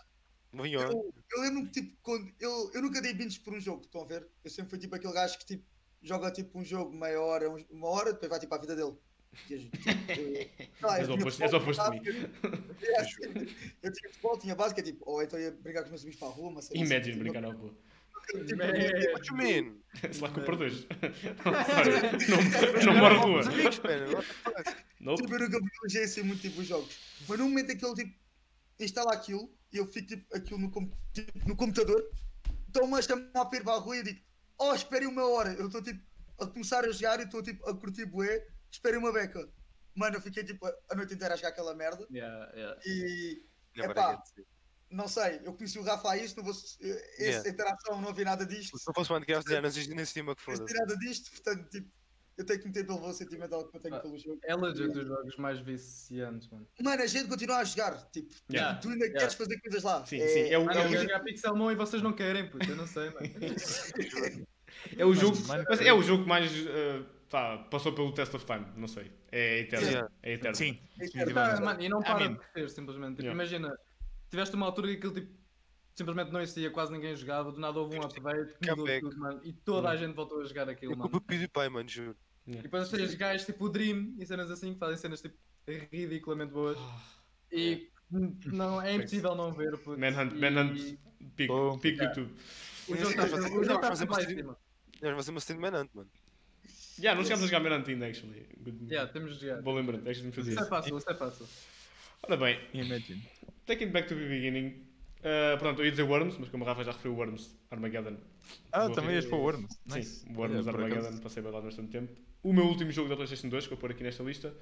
Vinho, 0.53 0.81
eu, 0.81 1.13
eu 1.33 1.41
lembro-me 1.43 1.71
tipo, 1.71 1.97
quando 2.03 2.33
eu, 2.39 2.71
eu 2.73 2.83
nunca 2.83 3.01
dei 3.01 3.13
binges 3.13 3.39
por 3.39 3.55
um 3.55 3.61
jogo, 3.61 3.83
estão 3.83 4.03
a 4.03 4.07
ver? 4.07 4.31
Eu 4.43 4.51
sempre 4.51 4.71
fui 4.71 4.79
tipo 4.79 4.95
aquele 4.95 5.13
gajo 5.13 5.39
que 5.39 5.47
tipo, 5.47 5.67
joga 6.01 6.31
tipo 6.31 6.59
um 6.59 6.65
jogo 6.65 6.97
meia 6.97 7.21
hora, 7.21 7.49
uma 7.71 7.89
hora, 7.89 8.13
depois 8.13 8.31
vai 8.31 8.39
tipo 8.41 8.55
à 8.55 8.59
vida 8.59 8.77
dele. 8.77 8.97
E, 9.49 9.59
tipo, 9.69 9.91
eu- 10.21 10.89
lá, 10.89 10.99
És 11.01 11.09
eu 11.09 11.15
és 11.17 11.53
o 11.53 11.57
oposto 11.57 11.83
de 11.91 11.91
mim. 11.91 12.03
assim, 12.99 13.23
Eu 13.83 13.93
tinha 13.93 14.11
futebol, 14.11 14.39
tinha 14.39 14.55
basquete, 14.55 14.87
tipo, 14.87 15.05
ou 15.11 15.23
então 15.23 15.39
ia 15.39 15.51
brincar 15.51 15.81
com 15.81 15.87
os 15.87 15.91
meus 15.91 16.03
amigos 16.03 16.19
para 16.19 16.29
a 16.29 16.31
rua, 16.33 16.51
mas 16.53 16.71
Imagine 16.71 17.19
brincar 17.19 17.41
na 17.43 17.49
rua. 17.49 17.75
Tipo, 18.47 18.63
What 19.13 19.29
you 19.29 19.37
mean? 19.37 19.77
Sei 20.11 20.21
lá, 20.23 20.31
compra 20.31 20.57
dois. 20.57 20.87
Não, 22.29 22.93
não 22.93 23.01
moro 23.01 23.21
rua. 23.21 23.43
Tipo, 23.43 23.89
eu 25.35 25.39
nunca 25.41 25.61
privilegiei 25.61 26.05
assim 26.05 26.23
muito 26.23 26.41
tipo 26.41 26.61
os 26.61 26.67
jogos. 26.67 26.99
Mas 27.29 27.39
no 27.39 27.45
momento 27.49 27.71
em 27.71 27.77
que 27.77 27.85
ele 27.85 27.95
tipo, 27.95 28.15
instala 28.81 29.13
aquilo 29.13 29.53
e 29.73 29.77
eu 29.77 29.87
fico 29.87 30.09
tipo, 30.09 30.37
aquilo 30.37 30.59
no, 30.59 30.71
com- 30.71 30.91
tipo, 31.13 31.49
no 31.49 31.57
computador, 31.57 32.03
estão-me 32.67 32.95
a 32.99 33.03
chamar 33.03 33.45
para 33.45 33.59
ir 33.59 33.63
para 33.65 33.75
a 33.75 33.79
rua 33.79 33.97
e 33.97 33.99
eu 34.01 34.05
digo, 34.05 34.21
oh, 34.59 34.75
esperem 34.75 35.09
uma 35.09 35.27
hora. 35.29 35.53
Eu 35.55 35.67
estou 35.67 35.83
tipo 35.83 36.01
a 36.41 36.47
começar 36.47 36.85
a 36.85 36.91
jogar 36.91 37.21
e 37.21 37.25
estou 37.25 37.43
tipo 37.43 37.69
a 37.69 37.77
curtir 37.77 38.07
bué, 38.07 38.43
esperem 38.75 38.99
uma 38.99 39.13
beca. 39.13 39.49
Mano, 39.95 40.17
eu 40.17 40.21
fiquei 40.21 40.43
tipo 40.45 40.67
a- 40.67 40.95
noite 40.97 41.15
inteira 41.15 41.35
a 41.35 41.37
jogar 41.37 41.51
aquela 41.51 41.75
merda 41.75 42.07
Yeah, 42.13 42.53
yeah. 42.55 42.81
e 42.85 43.43
Never 43.77 43.91
Epá. 43.93 44.23
sim. 44.27 44.43
não 44.91 45.09
sei, 45.09 45.41
eu 45.45 45.53
conheci 45.55 45.79
o 45.79 45.83
Rafa 45.83 46.11
a 46.13 46.17
isso, 46.17 46.37
não 46.37 46.45
vou, 46.45 46.53
essa 46.53 46.77
Yeah. 47.19 47.49
interação 47.49 48.01
não 48.01 48.09
havia 48.11 48.25
nada 48.25 48.45
disto. 48.47 48.77
Se 48.79 48.87
não 48.87 48.95
fosse 48.95 49.11
Minecraft, 49.13 49.51
já 49.51 49.61
não 49.61 49.69
existia 49.69 49.95
nem 49.95 50.03
estima 50.05 50.35
que 50.37 50.41
Não 50.49 50.57
foda. 50.57 50.65
existia 50.65 50.87
nada 50.87 50.99
disto, 50.99 51.31
portanto, 51.31 51.69
tipo, 51.71 51.91
eu 52.37 52.45
tenho 52.45 52.61
que 52.61 52.67
meter 52.67 52.87
pelo 52.87 53.13
sentimental 53.13 53.69
que 53.69 53.77
eu 53.77 53.81
tenho 53.81 53.95
Ah, 53.95 54.01
pelo 54.01 54.19
jogo. 54.19 54.41
É 54.45 54.55
legit 54.57 54.99
os 54.99 55.07
jogos 55.07 55.37
mais 55.37 55.61
viciantes, 55.61 56.49
mano. 56.49 56.67
Mano, 56.83 57.03
a 57.03 57.07
gente 57.07 57.29
continua 57.29 57.59
a 57.59 57.65
jogar, 57.65 58.11
tipo, 58.11 58.35
Yeah. 58.51 58.79
tu 58.81 58.89
ainda 58.89 59.05
Yeah. 59.05 59.21
queres 59.21 59.35
fazer 59.35 59.61
coisas 59.61 59.83
lá. 59.85 60.05
Sim, 60.07 60.19
sim. 60.19 60.41
É 60.51 60.59
o, 60.59 60.65
Mano, 60.65 60.79
é 60.79 60.83
eu 60.83 60.87
o, 60.87 60.91
quero 60.91 61.03
jogar 61.03 61.21
Pixelmon 61.21 61.71
e 61.71 61.75
vocês 61.77 62.03
não 62.03 62.13
querem, 62.13 62.51
puto. 62.51 62.69
Eu 62.69 62.77
não 62.77 62.87
sei, 62.89 63.11
mano. 63.11 63.21
é 64.99 65.05
o 65.05 65.15
jogo. 65.15 65.37
Mano, 65.47 65.65
Mas 65.69 65.81
é 65.81 65.93
o 65.93 66.03
jogo 66.03 66.27
mais. 66.27 66.51
eh, 66.53 67.05
tá, 67.29 67.59
passou 67.71 67.93
pelo 67.93 68.13
test 68.13 68.35
of 68.35 68.45
time, 68.45 68.67
não 68.77 68.89
sei. 68.89 69.11
É 69.33 69.61
eterno. 69.61 69.87
Yeah. 69.87 70.11
É 70.23 70.33
eterno. 70.35 70.57
Sim, 70.57 70.79
É. 71.01 71.25
Tá, 71.27 71.61
mano, 71.61 71.83
e 71.83 71.89
não 71.89 72.01
I 72.01 72.05
para 72.05 72.19
mean- 72.19 72.33
de 72.35 72.39
crescer, 72.39 72.71
simplesmente. 72.71 73.11
Tipo, 73.17 73.23
Yeah. 73.23 73.35
Imagina, 73.43 73.79
tiveste 74.31 74.55
uma 74.55 74.67
altura 74.67 74.89
que 74.89 74.95
aquilo 74.97 75.15
tipo, 75.15 75.33
simplesmente 75.95 76.33
não 76.33 76.41
existia, 76.41 76.71
quase 76.71 76.93
ninguém 76.93 77.15
jogava, 77.17 77.53
do 77.53 77.61
nada 77.61 77.79
houve 77.79 77.97
um 77.99 78.03
update, 78.03 78.55
mudou 78.69 79.01
tudo, 79.01 79.19
mano, 79.19 79.41
e 79.45 79.53
toda 79.53 79.91
a 79.91 79.97
gente 79.97 80.15
voltou 80.15 80.41
a 80.41 80.45
jogar 80.45 80.69
aquilo, 80.69 80.93
Eu 80.93 80.97
mano. 80.97 81.11
culpo 81.11 81.25
o 81.25 81.29
PewDiePie, 81.29 81.69
mano, 81.69 81.89
juro. 81.89 82.17
E 82.47 82.57
depois 82.57 82.89
tens 82.91 83.15
gajos 83.15 83.47
tipo 83.47 83.65
o 83.65 83.69
Dream 83.71 84.15
e 84.19 84.27
cenas 84.27 84.51
assim 84.51 84.75
que 84.75 84.79
fazem 84.79 84.97
cenas 84.99 85.23
tipo 85.23 85.35
ridiculamente 85.67 86.53
boas. 86.53 86.77
E 87.51 87.89
não, 88.11 88.83
é 88.83 88.95
impossível 88.95 89.35
não 89.35 89.53
ver. 89.53 89.79
Puto. 89.79 89.99
Manhunt, 89.99 90.33
e... 90.33 90.39
Manhunt, 90.41 90.99
pico, 91.37 91.55
Bom, 91.55 91.79
pico 91.79 92.03
yeah. 92.03 92.21
YouTube. 92.21 92.39
O 92.89 92.97
jogo 92.97 93.11
está 93.11 93.27
jogo 93.27 93.81
tá 93.81 93.89
fazer 93.89 93.97
sempre 94.07 94.15
lá 94.15 94.23
em 94.23 94.27
uma 94.27 94.37
cima. 94.37 94.59
Nós 94.93 95.01
vamos 95.01 95.17
fazer 95.17 95.31
uma 95.31 95.39
stream 95.39 95.57
de 95.61 95.71
Manhunt, 95.71 95.91
mano. 95.95 96.11
Yeah, 96.99 97.17
não 97.17 97.25
chegámos 97.25 97.45
a 97.45 97.47
jogar 97.49 97.61
Manhunt 97.61 97.89
ainda, 97.89 98.07
actually. 98.07 98.47
Good- 98.63 98.91
Yeah, 98.93 99.11
temos 99.13 99.39
de 99.39 99.47
jogar. 99.47 99.63
Bom 99.63 99.75
lembrante, 99.75 100.09
actually 100.09 100.27
me 100.29 100.33
fazia 100.33 100.51
Isso 100.53 100.61
é 100.61 100.63
isso. 100.63 100.71
fácil, 100.71 100.99
isso 100.99 101.11
é 101.11 101.15
fácil. 101.15 101.47
Ora 102.23 102.37
bem, 102.37 102.59
Imagine. 102.73 103.23
taking 103.67 103.89
back 103.89 104.09
to 104.09 104.15
the 104.15 104.29
beginning. 104.29 104.83
Uh, 105.21 105.59
pronto, 105.59 105.81
eu 105.81 105.87
ia 105.87 105.91
dizer 105.91 106.03
Worms, 106.03 106.37
mas 106.39 106.49
como 106.51 106.65
a 106.65 106.67
Rafa 106.69 106.85
já 106.85 106.93
referiu 106.93 107.17
Worms, 107.17 107.57
Armageddon. 107.71 108.17
Ah, 108.73 108.87
Vou- 108.87 108.95
também 108.95 109.15
ias 109.15 109.25
para 109.27 109.37
o 109.37 109.41
Worms. 109.41 109.73
Sim, 109.89 109.99
Nice. 109.99 110.27
Worms 110.35 110.65
por 110.67 110.75
Armageddon, 110.83 111.19
passei 111.19 111.43
bem 111.43 111.51
lá 111.53 111.61
bastante 111.61 111.91
tempo. 111.91 112.13
O 112.43 112.53
meu 112.53 112.65
último 112.67 112.91
jogo 112.93 113.09
da 113.09 113.17
PlayStation 113.17 113.49
2, 113.49 113.67
que 113.67 113.73
eu 113.73 113.77
vou 113.77 113.81
pôr 113.81 113.91
aqui 113.91 114.03
nesta 114.03 114.23
lista. 114.23 114.55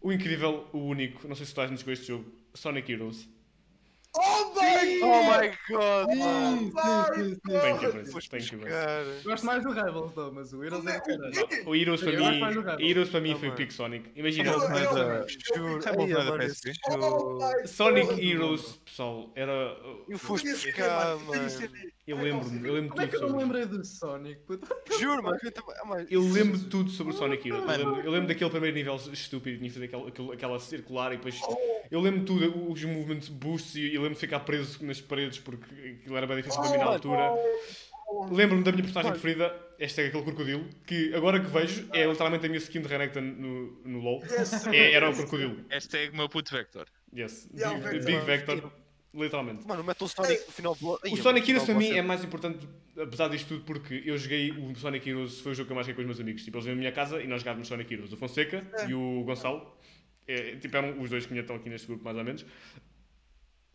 O 0.00 0.12
incrível, 0.12 0.68
o 0.72 0.78
único, 0.78 1.26
não 1.28 1.34
sei 1.34 1.44
se 1.46 1.54
tu 1.54 1.66
nos 1.68 1.82
com 1.82 1.90
este 1.90 2.06
jogo, 2.06 2.30
Sonic 2.54 2.90
Heroes. 2.92 3.28
Oh 4.12 4.52
my 4.56 5.00
Oh 5.02 5.22
my 5.22 5.56
god, 5.68 6.08
mano. 6.08 6.56
Sim, 6.56 6.72
sim, 6.72 7.04
sim, 7.04 7.34
sim. 7.34 7.60
Thank 7.60 7.82
you. 7.82 7.92
Thank 8.28 8.52
you. 8.52 8.58
Gosto 9.24 9.46
mais 9.46 9.62
do 9.62 9.70
Rivals, 9.70 10.12
though, 10.14 10.32
mas 10.32 10.52
o 10.52 10.64
Heroes 10.64 10.84
é 10.86 10.98
do 10.98 11.02
caralho. 11.04 11.68
O 11.68 11.74
Heroes 11.76 12.02
para 12.02 12.12
gosto 12.12 12.30
mim. 12.34 12.88
Heroes 12.88 13.08
para 13.10 13.20
mim 13.20 13.36
foi 13.38 13.48
o. 13.50 13.54
Pico 13.54 13.72
Sonic. 13.72 14.10
Imagina, 14.16 14.50
é 14.50 14.52
é 14.52 14.56
Oh 15.98 17.68
Sonic. 17.68 18.20
Heroes, 18.20 18.80
pessoal, 18.84 19.30
era. 19.36 19.76
Eu 20.08 20.18
foste 20.18 20.50
buscar, 20.50 21.16
mano? 21.18 21.48
Eu 22.10 22.16
lembro-me, 22.22 22.68
eu 22.68 22.74
lembro 22.74 22.90
Como 22.90 23.02
é 23.02 23.06
tudo 23.06 23.10
que 23.10 23.16
eu 23.16 23.20
não 23.28 23.40
sobre. 23.40 23.44
lembrei 23.60 23.78
do 23.78 23.84
Sonic? 23.84 24.40
Juro, 25.00 25.22
mano. 25.22 25.38
eu 25.42 25.52
também- 25.52 26.06
lembro 26.32 26.58
de 26.58 26.64
tudo 26.66 26.90
sobre 26.90 27.12
o 27.12 27.16
Sonic 27.16 27.48
Heroes. 27.48 27.62
Eu 27.62 27.66
Mano. 27.68 27.84
lembro, 27.90 28.06
eu 28.06 28.10
lembro 28.12 28.28
daquele 28.28 28.50
primeiro 28.50 28.76
nível 28.76 28.96
estúpido, 29.12 29.58
tinha 29.58 29.68
que 29.70 29.74
fazer 29.74 30.32
aquela, 30.34 30.58
circular 30.60 31.12
e 31.12 31.16
depois. 31.16 31.40
Eu 31.90 32.00
lembro 32.00 32.20
de 32.20 32.26
tudo, 32.26 32.70
os 32.72 32.82
movimentos 32.84 33.28
boosts 33.28 33.74
e 33.76 33.94
eu 33.94 34.00
lembro 34.02 34.14
de 34.14 34.20
ficar 34.20 34.40
preso 34.40 34.84
nas 34.84 35.00
paredes 35.00 35.38
porque 35.38 35.98
aquilo 36.02 36.16
era 36.16 36.26
bem 36.26 36.36
difícil 36.38 36.60
para 36.60 36.70
mim 36.70 36.76
na 36.78 36.84
mano. 36.84 36.94
altura. 36.96 37.30
Lembro-me 38.32 38.64
da 38.64 38.72
minha 38.72 38.82
personagem 38.82 39.12
preferida, 39.12 39.54
este 39.78 40.02
é 40.02 40.06
aquele 40.08 40.24
crocodilo, 40.24 40.68
que 40.84 41.14
agora 41.14 41.38
que 41.38 41.46
vejo 41.46 41.88
é 41.92 42.04
literalmente 42.04 42.44
a 42.44 42.48
minha 42.48 42.58
skin 42.58 42.80
de 42.80 42.88
Renekton 42.88 43.20
no, 43.20 43.80
no 43.84 44.00
LoL. 44.00 44.20
Yes. 44.24 44.66
É- 44.66 44.92
era 44.94 45.08
o 45.10 45.14
crocodilo. 45.14 45.64
Hashtag 45.70 46.16
meu 46.16 46.28
puto 46.28 46.50
Vector. 46.52 46.86
Yes. 47.16 47.48
Yeah, 47.54 47.78
Big, 47.78 48.00
o 48.02 48.04
Big 48.04 48.18
Vector. 48.26 48.54
Vector. 48.56 48.72
Literalmente. 49.12 49.66
Mano, 49.66 49.82
o 49.82 49.84
Metal 49.84 50.06
Sonic 50.06 50.46
no 50.46 50.52
final 50.52 50.74
do 50.76 50.92
O 50.92 51.16
Sonic 51.16 51.50
Heroes 51.50 51.64
para 51.64 51.74
mim 51.74 51.88
é 51.90 52.00
mais 52.02 52.22
importante, 52.22 52.68
apesar 52.96 53.28
disto 53.28 53.48
tudo, 53.48 53.64
porque 53.64 54.02
eu 54.04 54.16
joguei 54.16 54.52
o 54.52 54.74
Sonic 54.76 55.08
Heroes, 55.08 55.40
foi 55.40 55.50
o 55.52 55.54
jogo 55.54 55.66
que 55.66 55.72
eu 55.72 55.74
mais 55.74 55.86
joguei 55.86 55.96
com 55.96 56.00
os 56.02 56.06
meus 56.16 56.20
amigos. 56.20 56.44
Tipo, 56.44 56.58
eles 56.58 56.66
iam 56.66 56.74
à 56.74 56.78
minha 56.78 56.92
casa 56.92 57.20
e 57.20 57.26
nós 57.26 57.40
jogávamos 57.40 57.66
Sonic 57.66 57.92
Heroes. 57.92 58.12
O 58.12 58.16
Fonseca 58.16 58.64
É. 58.78 58.88
e 58.88 58.94
o 58.94 59.24
Gonçalo, 59.24 59.76
é, 60.28 60.54
tipo, 60.56 60.76
eram 60.76 61.00
os 61.00 61.10
dois 61.10 61.26
que 61.26 61.32
ainda 61.32 61.40
estão 61.40 61.56
aqui 61.56 61.68
neste 61.68 61.88
grupo, 61.88 62.04
mais 62.04 62.16
ou 62.16 62.22
menos. 62.24 62.46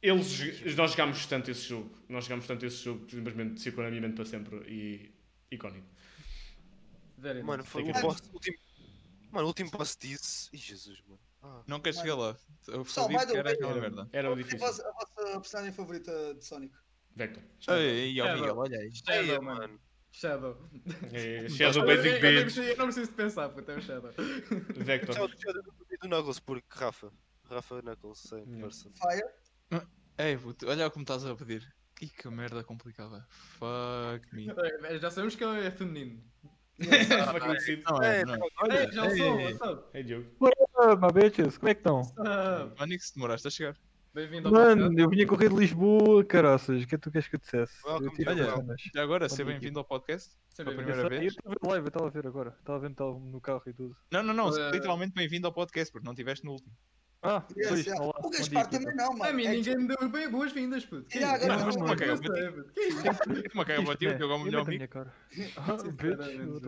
Eles, 0.01 0.75
nós 0.75 0.91
jogámos 0.91 1.25
tanto 1.25 1.49
esse 1.51 1.67
jogo, 1.67 1.89
nós 2.07 2.25
jogámos 2.25 2.45
tanto 2.47 2.65
esse 2.65 2.77
jogo, 2.83 3.05
que 3.05 3.15
simplesmente 3.15 3.61
ficou 3.61 3.83
na 3.83 3.89
minha 3.89 4.01
mente 4.03 4.15
para 4.15 4.25
sempre 4.25 4.55
e 4.71 5.11
icónico. 5.51 5.85
Very 7.17 7.41
Mano, 7.43 7.63
foi 7.65 7.81
o 7.83 7.91
boss. 7.93 8.21
último- 8.33 8.57
Mano, 9.31 9.45
o 9.45 9.47
último 9.47 9.71
boss 9.71 9.97
disse. 9.99 10.49
Ih, 10.53 10.57
Jesus, 10.57 11.01
mano. 11.07 11.19
Ah. 11.47 11.61
Nunca 11.67 11.93
cheguei 11.93 12.13
lá. 12.13 12.35
Eu 12.67 12.83
fui 12.83 13.07
by 13.07 13.17
the 13.17 13.25
que 13.27 13.37
era 13.37 13.51
aquela 13.51 13.71
Era, 13.71 13.81
merda. 13.81 14.09
era 14.11 14.27
Qual 14.29 14.37
é 14.37 14.41
a 14.41 14.43
difícil. 14.43 14.59
vossa, 14.59 14.87
a 14.87 14.91
vossa 14.91 15.39
personagem 15.39 15.73
favorita 15.73 16.33
de 16.33 16.43
Sonic? 16.43 16.73
Vector. 17.15 17.43
Ei, 17.69 18.19
ó 18.21 18.25
Shadow. 18.25 18.41
Miguel, 18.41 18.57
olha 18.57 18.79
aí. 18.79 18.91
Shadow, 18.95 19.41
mano. 19.43 19.79
Shadow. 20.11 20.57
É, 21.13 21.47
Shadow 21.49 21.85
Basic 21.85 22.23
eu, 22.23 22.31
eu, 22.31 22.33
não 22.35 22.43
preciso, 22.45 22.77
não 22.77 22.89
de 22.89 23.07
pensar, 23.11 23.49
puto, 23.49 23.71
é 23.71 23.75
o 23.77 23.81
Shadow. 23.81 24.11
Vector. 24.75 25.15
Tchau, 25.15 25.27
do- 25.53 25.61
do 26.01 26.09
Knuckles, 26.09 26.39
porque 26.39 26.65
Rafa. 26.71 27.11
Rafa 27.49 27.81
Knuckles, 27.81 28.19
sem 28.19 28.43
person. 28.59 28.89
Fire? 28.95 29.85
Ei, 30.17 30.37
puto, 30.37 30.67
olha 30.67 30.89
como 30.89 31.03
estás 31.03 31.25
a 31.25 31.35
pedir. 31.35 31.67
Ih, 32.01 32.09
que 32.09 32.27
merda 32.29 32.63
complicada. 32.63 33.25
Fuck 33.29 34.33
me. 34.33 34.47
É, 34.83 34.97
Já 34.99 35.11
sabemos 35.11 35.35
que 35.35 35.43
é 35.43 35.69
feminino. 35.71 36.21
Shit. 37.61 37.83
Não 37.85 38.01
é, 38.03 38.19
É, 38.21 38.25
não 38.25 38.33
é. 38.33 38.37
Ei, 38.37 38.49
Olha, 38.61 38.91
já 38.91 39.03
sou, 39.09 39.39
ei, 39.39 39.53
what's 39.53 39.61
up? 39.61 40.64
Ah, 40.77 40.93
my 40.93 41.07
bitches, 41.13 41.57
como 41.57 41.69
é 41.69 41.73
que 41.73 41.79
estão? 41.79 41.99
What's 41.99 42.17
up? 42.17 42.83
Onix, 42.83 43.11
demoraste 43.11 43.47
a 43.47 43.51
chegar. 43.51 43.77
Bem-vindo 44.13 44.49
ao 44.49 44.53
podcast. 44.53 44.81
Mano, 44.81 44.99
eu 44.99 45.09
vinha 45.09 45.25
correr 45.25 45.47
de 45.47 45.55
Lisboa, 45.55 46.23
caraças, 46.25 46.83
o 46.83 46.87
que 46.87 46.95
é 46.95 46.97
que 46.97 47.03
tu 47.03 47.11
queres 47.11 47.29
que 47.29 47.35
eu 47.35 47.39
dissesse? 47.39 47.73
Welcome 47.85 48.11
eu 48.17 48.29
Olha. 48.29 48.75
Já 48.93 49.01
agora, 49.01 49.29
seja 49.29 49.45
bem-vindo 49.45 49.79
ao 49.79 49.85
podcast. 49.85 50.35
Pela 50.57 50.73
primeira 50.73 51.07
vez. 51.07 51.21
eu 51.21 51.27
estava 51.27 51.47
a 51.47 51.59
ver 51.61 51.67
live, 51.69 51.85
eu 51.85 51.87
estava 51.87 52.07
a 52.07 52.09
ver 52.09 52.27
agora. 52.27 52.55
Estava 52.59 52.77
a 52.77 52.81
ver 52.81 52.95
no 52.99 53.39
carro 53.39 53.63
e 53.67 53.73
tudo. 53.73 53.95
Não, 54.11 54.21
não, 54.21 54.33
não. 54.33 54.49
Literalmente 54.69 55.13
bem-vindo 55.13 55.47
ao 55.47 55.53
podcast, 55.53 55.91
porque 55.93 56.05
não 56.05 56.11
estiveste 56.11 56.43
no 56.43 56.51
último. 56.51 56.73
Ah, 57.25 57.41
pois, 57.41 57.87
olá. 57.87 58.13
O 58.23 58.29
Gaspar 58.29 58.63
equipa. 58.65 58.79
também 58.79 58.95
não, 58.95 59.11
A 59.13 59.15
mano. 59.17 59.33
mim 59.33 59.45
É 59.45 59.51
ninguém 59.51 59.77
me 59.77 59.87
deu 59.87 60.09
bem 60.09 60.29
boas-vindas, 60.29 60.85
puto. 60.85 61.03
Que 61.09 61.17
Yeah, 61.17 61.37
isso? 61.37 61.65
Que 61.65 61.69
isso? 61.69 61.79
Uma 63.53 63.65
cara 63.65 63.83
para 63.83 63.95
ti, 63.97 64.07
o 64.07 64.17
teu 64.17 64.31
é 64.31 64.35
o 64.35 64.39
melhor 64.39 64.61
a 64.61 64.65
minha 64.65 64.87
cara. 64.87 65.13
Ah, 65.57 65.77
eu. 66.33 66.61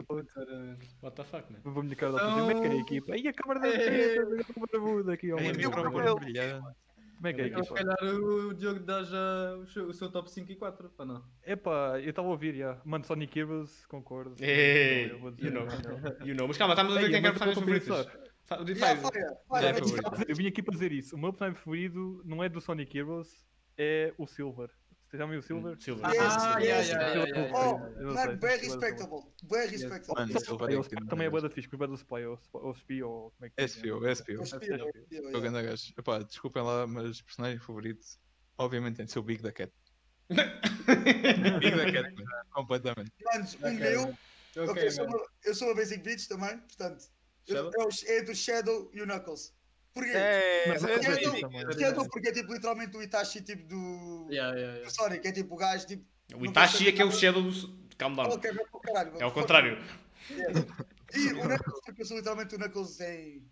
What 1.02 1.16
the 1.16 1.24
fuck, 1.24 1.52
man? 1.52 1.60
Vou 1.64 1.82
a 1.82 1.84
minha 1.84 1.96
cara 1.96 2.14
da 2.14 2.28
outra 2.28 2.42
Como 2.42 2.52
é 2.52 2.54
que 2.62 2.68
é 2.68 2.72
a 2.72 2.76
equipa? 2.82 3.14
Aí 3.14 3.28
a 3.28 3.34
câmara 3.34 3.60
da 3.60 3.68
Ei. 3.68 3.78
teta, 3.78 4.22
a 4.22 4.68
barbuda 4.72 5.14
aqui 5.14 5.28
Ei, 5.28 5.54
brilhante. 5.54 6.76
Como 7.18 7.28
é 7.28 7.34
que 7.34 7.42
é 7.42 7.44
a 7.46 7.48
Então, 7.48 7.64
se 7.64 7.74
equipa? 7.74 7.96
calhar 7.98 8.16
o 8.16 8.54
Diogo 8.54 8.80
dá 8.82 9.04
já 9.04 9.56
o 9.56 9.66
seu, 9.68 9.88
o 10.08 10.12
top 10.12 10.30
5 10.32 10.52
e 10.52 10.56
4, 10.56 10.92
ou 10.98 11.06
não? 11.06 11.24
Epá, 11.46 12.00
eu 12.00 12.10
estava 12.12 12.28
a 12.28 12.32
ouvir, 12.32 12.56
já. 12.56 12.80
Mano, 12.86 13.06
Sonic 13.06 13.40
Heroes, 13.40 13.86
concordo. 13.88 14.36
Eu 14.40 15.32
dizer 15.32 15.46
you 15.46 15.52
know. 15.52 15.66
não. 15.66 16.28
You 16.28 16.36
know. 16.36 16.48
Mas 16.48 16.58
calma, 16.58 16.74
estamos 16.76 16.94
a 16.96 17.00
dizer 17.02 17.08
Ei, 17.08 17.10
quem 17.12 17.18
é 17.20 17.22
que 17.22 17.28
é 17.42 17.46
personagens 17.46 18.27
eu 18.50 18.58
vou 18.58 18.58
favoritas. 18.58 18.58
pensar. 18.58 18.58
Fa- 18.58 18.64
diz- 18.64 18.78
Yeah, 18.78 19.02
faz- 19.02 19.14
fire, 19.14 19.66
É 19.66 19.74
fire. 19.74 20.02
favorito. 20.02 20.30
Eu 20.32 20.36
vinha 20.36 20.50
aqui 20.50 20.64
para 20.64 20.74
dizer 20.74 20.92
isso. 20.92 21.16
O 21.16 21.20
meu 21.20 21.32
personagem 21.32 21.62
preferido 21.62 22.22
não 22.26 22.44
é 22.44 22.50
do 22.50 22.62
Sonic 22.62 22.98
Heroes, 22.98 23.30
é 23.78 24.14
o 24.18 24.26
Silver. 24.28 24.70
Vocês 25.10 25.20
já 25.22 25.26
viram 25.26 25.40
o 25.40 25.44
Silver? 25.44 25.74
Hum, 25.74 25.80
Silver. 25.80 26.06
Ah, 26.06 26.10
Yes, 26.12 26.18
yeah, 26.20 26.60
yes. 26.60 26.88
yeah, 26.90 27.14
yeah, 27.14 27.38
yeah, 27.40 27.58
Oh, 27.58 27.78
não 28.02 28.14
mano, 28.14 28.28
sei, 28.30 28.36
bem 28.36 28.58
respectable. 28.60 29.22
Bem 29.44 29.68
respectable. 29.70 30.22
Mano, 30.22 30.40
Silver 30.40 30.68
Spy, 30.68 30.74
é 30.74 30.78
o 30.78 30.82
Spy 30.84 30.96
que- 30.98 31.06
também 31.08 31.28
é 31.28 31.30
bué 31.30 31.42
da 31.42 31.50
fixe, 31.50 31.70
porque 31.70 31.84
é 31.84 31.88
do 31.88 31.94
Spy, 31.96 32.26
ou 32.26 32.38
Spy- 32.74 33.04
ou 33.04 33.32
como 33.32 33.46
é 33.46 33.50
que 33.50 33.62
SPO, 33.68 34.06
SPO. 34.06 34.34
É 34.34 34.66
yeah, 34.66 34.84
Sou 34.84 34.92
yeah. 35.12 35.40
grande 35.40 35.64
gajo. 35.64 35.94
Epá, 35.98 36.20
desculpem 36.20 36.62
lá, 36.64 36.86
mas 36.88 37.22
personagem 37.22 37.58
favorito, 37.60 38.06
obviamente, 38.58 38.98
tem 38.98 39.06
de 39.06 39.12
ser 39.14 39.20
o 39.20 39.24
Big 39.24 39.42
da 39.42 39.52
Cat. 39.54 39.72
Big 41.60 41.72
da 41.76 41.92
Cat, 41.92 42.14
mano. 42.16 42.46
completamente. 42.52 43.12
Manos, 43.24 43.54
o 43.56 43.60
meu, 43.72 44.02
Ok, 44.58 44.68
ok, 44.70 44.84
eu 44.88 44.92
sou, 44.92 45.06
man. 45.06 45.16
uma, 45.16 45.26
eu 45.46 45.56
sou 45.56 45.68
uma 45.70 45.76
Basic 45.76 46.04
Bitch 46.04 46.28
também, 46.28 46.58
portanto, 46.58 47.06
Shadow? 47.54 47.72
é, 47.76 47.84
o- 47.84 48.18
é 48.18 48.22
do 48.24 48.36
Shadow 48.36 48.92
e 48.94 49.02
o 49.02 49.06
Knuckles. 49.08 49.54
Porquê? 49.94 50.12
É, 50.14 50.68
não, 50.68 50.74
é 50.74 50.96
não, 50.98 51.04
Shadow, 51.04 51.40
também. 51.42 51.80
Shadow 51.80 52.10
porque 52.10 52.28
é 52.30 52.32
tipo 52.32 52.54
literalmente 52.54 52.96
o 52.98 53.02
Itachi 53.02 53.42
tipo 53.42 53.64
do, 53.68 54.28
Yeah, 54.30 54.56
yeah, 54.56 54.74
do 54.74 54.78
yeah. 54.80 54.90
Sonic, 54.90 55.28
é 55.28 55.32
tipo 55.32 55.56
o 55.56 55.58
gajo 55.58 55.88
tipo. 55.88 56.06
O 56.36 56.46
Itachi 56.46 56.88
é 56.90 56.92
que 56.92 57.02
é 57.02 57.06
o 57.06 57.12
Shadow 57.12 57.42
do. 57.42 57.88
Calm 57.98 58.16
down. 58.16 58.28
Ok, 58.30 58.52
vai 58.52 58.64
para 58.66 58.78
o 58.78 58.82
caralho. 58.82 59.12
É 59.18 59.24
ao 59.24 59.32
fuck 59.32 59.42
contrário. 59.42 59.78
Yeah. 60.30 60.60
E 61.16 61.28
o 61.34 61.42
Knuckles 61.48 61.80
porque 61.86 62.02
eu 62.02 62.06
sou 62.06 62.18
literalmente 62.18 62.54
o 62.56 62.60
Knuckles 62.60 63.00
em. 63.00 63.44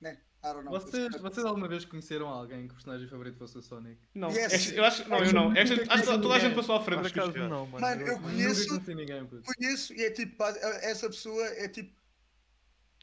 Né? 0.00 0.18
I 0.42 0.52
don't 0.52 0.64
know. 0.64 0.72
Vocês, 0.80 1.08
vocês 1.20 1.44
alguma 1.46 1.68
vez 1.68 1.84
conheceram 1.84 2.28
alguém 2.28 2.66
que 2.66 2.72
o 2.72 2.76
personagem 2.76 3.06
favorito 3.08 3.36
fosse 3.38 3.58
o 3.58 3.62
Sonic? 3.62 4.00
Não, 4.14 4.30
Yes. 4.30 4.52
é 4.52 4.58
que- 4.72 4.78
eu 4.78 4.84
acho 4.84 5.08
não, 5.08 5.18
eu 5.18 5.32
não. 5.32 5.52
É 5.52 5.64
que 5.64 5.72
acho 5.88 6.02
que 6.02 6.06
toda 6.06 6.34
a 6.34 6.38
gente 6.38 6.54
passou 6.54 6.76
à 6.76 6.80
frente. 6.80 6.96
Por 6.98 7.02
mas 7.04 7.12
que- 7.12 7.20
acaso 7.20 7.38
não, 7.48 7.66
mano. 7.66 7.80
Mano, 7.80 8.00
eu 8.02 8.06
Nunca 8.06 8.20
conheço, 8.22 8.80
ninguém, 8.94 9.26
conheço 9.26 9.92
e 9.94 10.04
é 10.04 10.10
tipo, 10.10 10.42
essa 10.44 11.08
pessoa 11.08 11.44
é 11.44 11.68
tipo. 11.68 11.97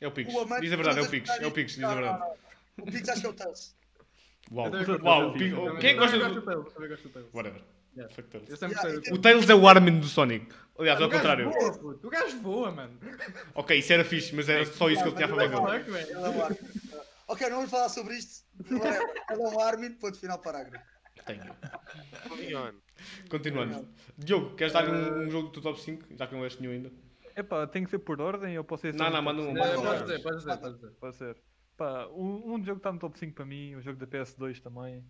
É 0.01 0.07
o 0.07 0.11
Pix. 0.11 0.33
O 0.33 0.45
Diz 0.59 0.73
a 0.73 0.75
verdade, 0.75 0.99
é 0.99 1.01
o 1.03 1.09
Pix. 1.09 1.29
É 1.29 1.47
o 1.47 1.51
Pix, 1.51 1.73
diz 1.75 1.83
a 1.83 1.93
verdade. 1.95 2.23
O 2.77 2.85
Pix 2.85 3.09
acho 3.09 3.21
que 3.21 3.27
é 3.27 3.29
o 3.29 3.33
Tans. 3.33 3.75
Uau. 4.51 4.67
Eu 4.67 5.03
Uau, 5.03 5.31
do 5.31 5.35
o 5.35 5.37
Tails, 5.39 5.79
Quem 5.79 5.89
é 5.89 5.93
que 5.93 5.99
gosta 5.99 6.17
do. 6.17 6.41
Tails, 6.41 6.73
também 6.73 6.89
gosto 6.89 7.03
do 7.03 7.09
Tails. 7.09 7.29
Whatever. 7.33 7.61
Yeah. 7.95 8.13
Fuck 8.13 8.29
Tails. 8.29 8.49
Eu 8.49 8.57
sempre 8.57 8.75
Yeah, 8.77 8.95
gostei 8.95 9.13
O 9.13 9.17
Tails 9.21 9.49
é 9.49 9.55
o 9.55 9.67
Armin 9.67 9.99
do 9.99 10.07
Sonic. 10.07 10.53
Aliás, 10.77 10.99
ao 11.01 11.07
O 11.07 11.09
gajo 11.09 11.21
contrário. 11.23 11.51
voa. 11.51 11.99
O 12.03 12.09
gajo 12.09 12.39
voa, 12.41 12.71
mano. 12.71 12.99
Ok, 13.55 13.77
isso 13.77 13.93
era 13.93 14.03
fixe, 14.03 14.35
mas 14.35 14.49
era 14.49 14.65
só 14.65 14.89
isso 14.89 15.01
que 15.01 15.09
ele 15.09 15.15
tinha 15.15 15.27
a 15.27 15.29
fazer. 15.29 15.53
É 15.53 15.57
um 15.57 16.41
Armin. 16.43 16.57
Ok, 17.27 17.49
não 17.49 17.55
vamos 17.57 17.71
falar 17.71 17.89
sobre 17.89 18.15
isto. 18.17 18.43
Ele 18.69 18.81
é 18.83 19.37
um 19.37 19.59
Armin, 19.61 19.91
ponto 19.93 20.19
final 20.19 20.37
parágrafo. 20.39 20.85
On. 21.27 22.71
Continuando. 23.29 23.87
Diogo, 24.17 24.55
queres 24.55 24.73
dar 24.73 24.87
um, 24.87 25.23
um 25.23 25.31
jogo 25.31 25.47
do 25.47 25.53
teu 25.53 25.61
top 25.63 25.81
5? 25.81 26.05
Já 26.15 26.27
que 26.27 26.35
não 26.35 26.41
leste 26.41 26.61
nenhum 26.61 26.73
ainda. 26.73 26.91
Epá, 27.35 27.67
tem 27.67 27.83
que 27.83 27.89
ser 27.89 27.99
por 27.99 28.21
ordem 28.21 28.57
ou 28.57 28.63
posso 28.63 28.81
ser 28.81 28.93
Não, 28.95 29.09
não, 29.09 29.21
manda 29.21 29.41
um- 29.41 29.53
Pode 29.53 30.01
dizer, 30.03 30.21
pode 30.23 30.37
dizer, 30.37 30.57
pode 30.57 30.75
dizer. 30.75 30.91
Pode 30.99 31.15
ser. 31.17 31.37
Pá, 31.77 32.07
um, 32.07 32.53
um 32.53 32.63
jogo 32.63 32.79
que 32.79 32.87
está 32.87 32.91
no 32.93 32.99
top 32.99 33.19
5 33.19 33.33
para 33.35 33.45
mim, 33.45 33.75
um 33.75 33.81
jogo 33.81 33.99
da 33.99 34.07
PS2 34.07 34.61
também. 34.61 35.03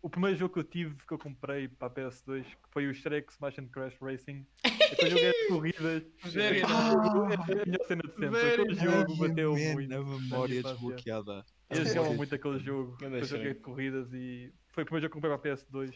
O 0.00 0.08
primeiro 0.08 0.38
jogo 0.38 0.54
que 0.54 0.60
eu 0.60 0.64
tive, 0.64 0.94
que 1.06 1.12
eu 1.12 1.18
comprei 1.18 1.68
para 1.68 1.88
a 1.88 1.90
PS2, 1.90 2.44
que 2.44 2.68
foi 2.70 2.88
o 2.88 2.94
Shrek 2.94 3.30
Smash 3.32 3.58
and 3.58 3.66
Crash 3.66 3.94
Racing. 4.00 4.46
Aquele 4.64 5.10
jogo 5.10 5.24
é 5.24 5.32
de 5.32 5.48
corridas. 5.48 6.02
É 6.34 6.62
a 6.62 7.66
melhor 7.66 7.84
cena 7.86 8.02
de 8.02 8.14
sempre. 8.14 8.52
Aquele 8.52 8.74
jogo 8.74 9.16
bateu 9.16 9.52
Man, 9.52 9.72
muito. 9.74 9.92
a 9.92 9.98
na 9.98 10.04
memória 10.04 10.62
desbloqueada. 10.62 11.44
Eu 11.68 11.84
jogava 11.84 12.14
muito 12.14 12.34
aquele 12.34 12.58
jogo. 12.60 12.96
É 13.02 13.24
Shrek. 13.24 13.54
de 13.54 13.60
corridas 13.60 14.12
e 14.14 14.50
foi 14.70 14.84
o 14.84 14.86
primeiro 14.86 15.02
jogo 15.06 15.14
que 15.14 15.20
comprei 15.20 15.36
para 15.38 15.52
a 15.52 15.56
PS2. 15.56 15.92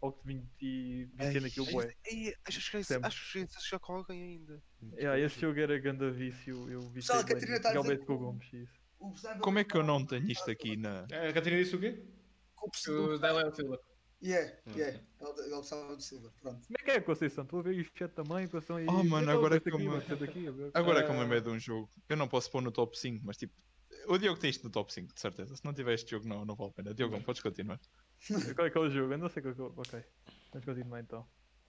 Ao 0.00 0.12
que 0.12 0.26
vim 0.26 0.48
e 0.60 1.08
viciei 1.14 1.40
naquilo, 1.40 1.66
bué. 1.72 1.92
Ei, 2.04 2.32
acho 2.46 2.58
que 2.58 2.64
cheguei- 2.64 2.84
que 2.84 2.94
a 3.56 3.60
jogar 3.68 3.80
com 3.80 3.92
alguém 3.94 4.22
ainda. 4.22 4.62
Yeah, 4.92 5.18
esse 5.18 5.40
jogo 5.40 5.58
era 5.58 5.76
ganda 5.78 6.08
vício. 6.10 6.70
Eu 6.70 6.80
viciei 6.82 6.94
Pessoal, 6.94 7.18
a 7.18 7.24
Catarina 7.24 7.56
está 7.56 7.72
dizer 7.82 7.94
esse 7.94 8.06
com 8.06 8.12
o 8.14 8.18
que 8.18 8.24
Gomes 8.24 8.52
isso. 8.52 8.72
O 9.00 9.40
Como 9.40 9.58
é 9.58 9.64
que 9.64 9.76
eu 9.76 9.82
não 9.82 9.98
está- 9.98 10.16
tenho 10.16 10.30
isto 10.30 10.48
aqui 10.50 10.76
na. 10.76 11.00
A 11.04 11.32
Catarina 11.32 11.62
disse 11.62 11.74
o 11.74 11.80
quê? 11.80 12.04
o 12.62 13.18
Dela 13.18 13.42
é 13.42 13.46
o 13.46 13.52
Silva. 13.54 13.80
Yeah, 14.22 14.52
Ah, 14.66 14.70
yeah. 14.76 14.98
Ele 15.20 15.40
ele 15.42 15.50
gostava 15.50 15.96
de 15.96 16.04
Silver. 16.04 16.30
Pronto. 16.40 16.66
Como 16.66 16.76
é 16.78 16.82
que 16.84 16.90
é, 16.90 17.00
Conceição? 17.00 17.44
Estou 17.44 17.60
a 17.60 17.62
ver 17.62 17.80
o 17.80 17.84
chat 17.96 18.12
também, 18.12 18.48
Conceição 18.48 18.76
aí. 18.76 18.86
Oh, 18.88 19.04
mano, 19.04 19.30
agora 19.30 19.60
que 19.60 19.70
eu 19.70 19.78
me- 19.78 19.86
a 20.48 20.50
ver. 20.52 20.70
Agora 20.74 21.04
que 21.04 21.10
eu 21.10 21.14
me 21.14 21.20
lembrei 21.20 21.40
de 21.40 21.48
um 21.48 21.58
jogo, 21.58 21.88
eu 22.08 22.16
não 22.16 22.26
posso 22.28 22.50
pôr 22.50 22.60
no 22.60 22.72
top 22.72 22.98
5, 22.98 23.24
mas 23.24 23.36
tipo, 23.36 23.54
o 24.08 24.18
Diogo 24.18 24.40
tem 24.40 24.50
isto 24.50 24.64
no 24.64 24.70
top 24.70 24.92
5, 24.92 25.14
de 25.14 25.20
certeza. 25.20 25.54
Se 25.56 25.64
não 25.64 25.72
tiver 25.74 25.94
este 25.94 26.10
jogo, 26.10 26.26
não, 26.26 26.44
não 26.44 26.54
vale 26.54 26.70
a 26.70 26.74
pena. 26.74 26.94
Diogo, 26.94 27.20
podes 27.22 27.42
continuar. 27.42 27.80
Qual 28.56 28.66
é 28.66 28.70
que 28.70 28.78
é 28.78 28.80
o 28.80 28.90
jogo? 28.90 29.12
Eu 29.12 29.18
não 29.18 29.28
sei 29.28 29.42
qual 29.42 29.52
é 29.52 29.54
que 29.54 29.60
é 29.60 29.64
o- 29.64 29.74
Ok. 29.76 30.04
Vamos 30.52 30.64
continuar 30.64 31.00
então. 31.00 31.26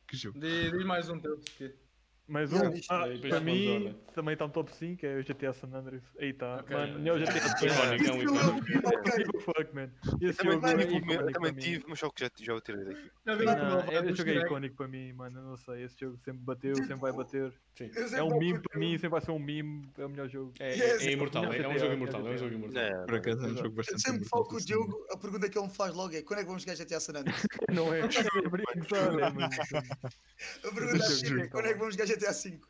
Que 0.08 0.17
jogo? 0.17 0.39
Diz 0.39 0.84
mais 0.86 1.08
um 1.10 1.19
teu. 1.19 1.34
aqui. 1.34 1.75
Mais 2.29 2.51
Yeah, 2.51 2.69
um. 2.69 2.73
diz- 2.73 2.85
Ah, 2.89 3.05
para 3.27 3.39
mim, 3.39 3.95
também 4.13 4.33
está 4.33 4.45
no 4.45 4.53
top 4.53 4.71
5, 4.75 5.05
é 5.05 5.17
o 5.17 5.23
GTA 5.23 5.53
San 5.53 5.67
Andreas. 5.73 6.03
Aí 6.19 6.29
está. 6.29 6.57
Ok. 6.57 6.75
Mano, 6.75 6.99
melhor 6.99 7.19
GTA 7.19 7.39
San 7.57 7.65
Icónico, 7.65 8.05
é 8.05 8.13
um. 8.13 8.63
Give 8.65 9.37
a 9.37 9.41
fuck, 9.41 9.75
man. 9.75 9.89
Esse 10.21 10.37
Também 10.37 10.53
jogo 10.53 10.67
é 10.67 10.75
o 10.75 10.81
icónico 10.81 11.11
eu 11.13 11.17
também 11.17 11.33
para 11.33 11.51
mim. 11.51 11.59
tive, 11.59 11.85
mas 11.87 11.99
só 11.99 12.09
que 12.09 12.23
já, 12.23 12.31
já 12.39 12.53
o 12.53 12.61
tirei 12.61 12.85
daqui. 12.85 13.11
Esse 14.09 14.15
jogo 14.15 14.29
é 14.29 14.35
icónico 14.45 14.75
para 14.75 14.87
mim, 14.87 15.13
mano. 15.13 15.39
Eu 15.39 15.43
não 15.43 15.57
sei. 15.57 15.83
Esse 15.83 15.99
jogo 15.99 16.17
sempre 16.23 16.41
bateu, 16.43 16.75
sempre 16.75 16.95
vai 16.95 17.11
bater. 17.11 17.53
Sim. 17.75 17.91
É 18.13 18.23
um 18.23 18.37
meme 18.37 18.59
para 18.59 18.79
mim, 18.79 18.91
sempre 18.93 19.09
vai 19.09 19.21
ser 19.21 19.31
um 19.31 19.39
meme. 19.39 19.89
É 19.97 20.05
o 20.05 20.09
melhor 20.09 20.29
jogo. 20.29 20.53
É, 20.59 20.77
é, 20.77 21.05
é 21.05 21.11
imortal, 21.11 21.45
é, 21.51 21.57
é 21.57 21.67
um 21.67 21.79
jogo 21.79 21.93
imortal, 21.93 22.27
é 22.27 22.31
um 22.31 22.37
jogo 22.37 22.53
imortal. 22.53 23.05
Por 23.05 23.15
acaso 23.15 23.45
é 23.45 23.47
um 23.47 23.57
jogo 23.57 23.71
bastante 23.71 24.01
sempre 24.01 24.25
falo 24.27 24.45
com 24.45 24.55
o. 24.55 24.59
Diogo, 24.59 25.05
a 25.11 25.17
pergunta 25.17 25.49
que 25.49 25.57
ele 25.57 25.67
me 25.67 25.73
faz 25.73 25.93
logo 25.95 26.13
é 26.15 26.21
quando 26.21 26.39
é 26.39 26.41
que 26.43 26.47
vamos 26.47 26.61
jogar 26.63 26.75
GTA 26.75 26.99
San 26.99 27.13
Andreas? 27.13 27.41
Não 27.73 27.93
é? 27.93 27.99
É 28.09 28.21
é. 29.09 29.25
A 30.67 30.71
pergunta 30.73 31.05
é 31.05 31.37
tá 31.43 31.47
quando 31.51 31.65
é 31.65 31.73
que 31.73 31.79
vamos 31.79 31.95
jogar 31.95 32.05
GTA 32.07 32.18
V? 32.19 32.62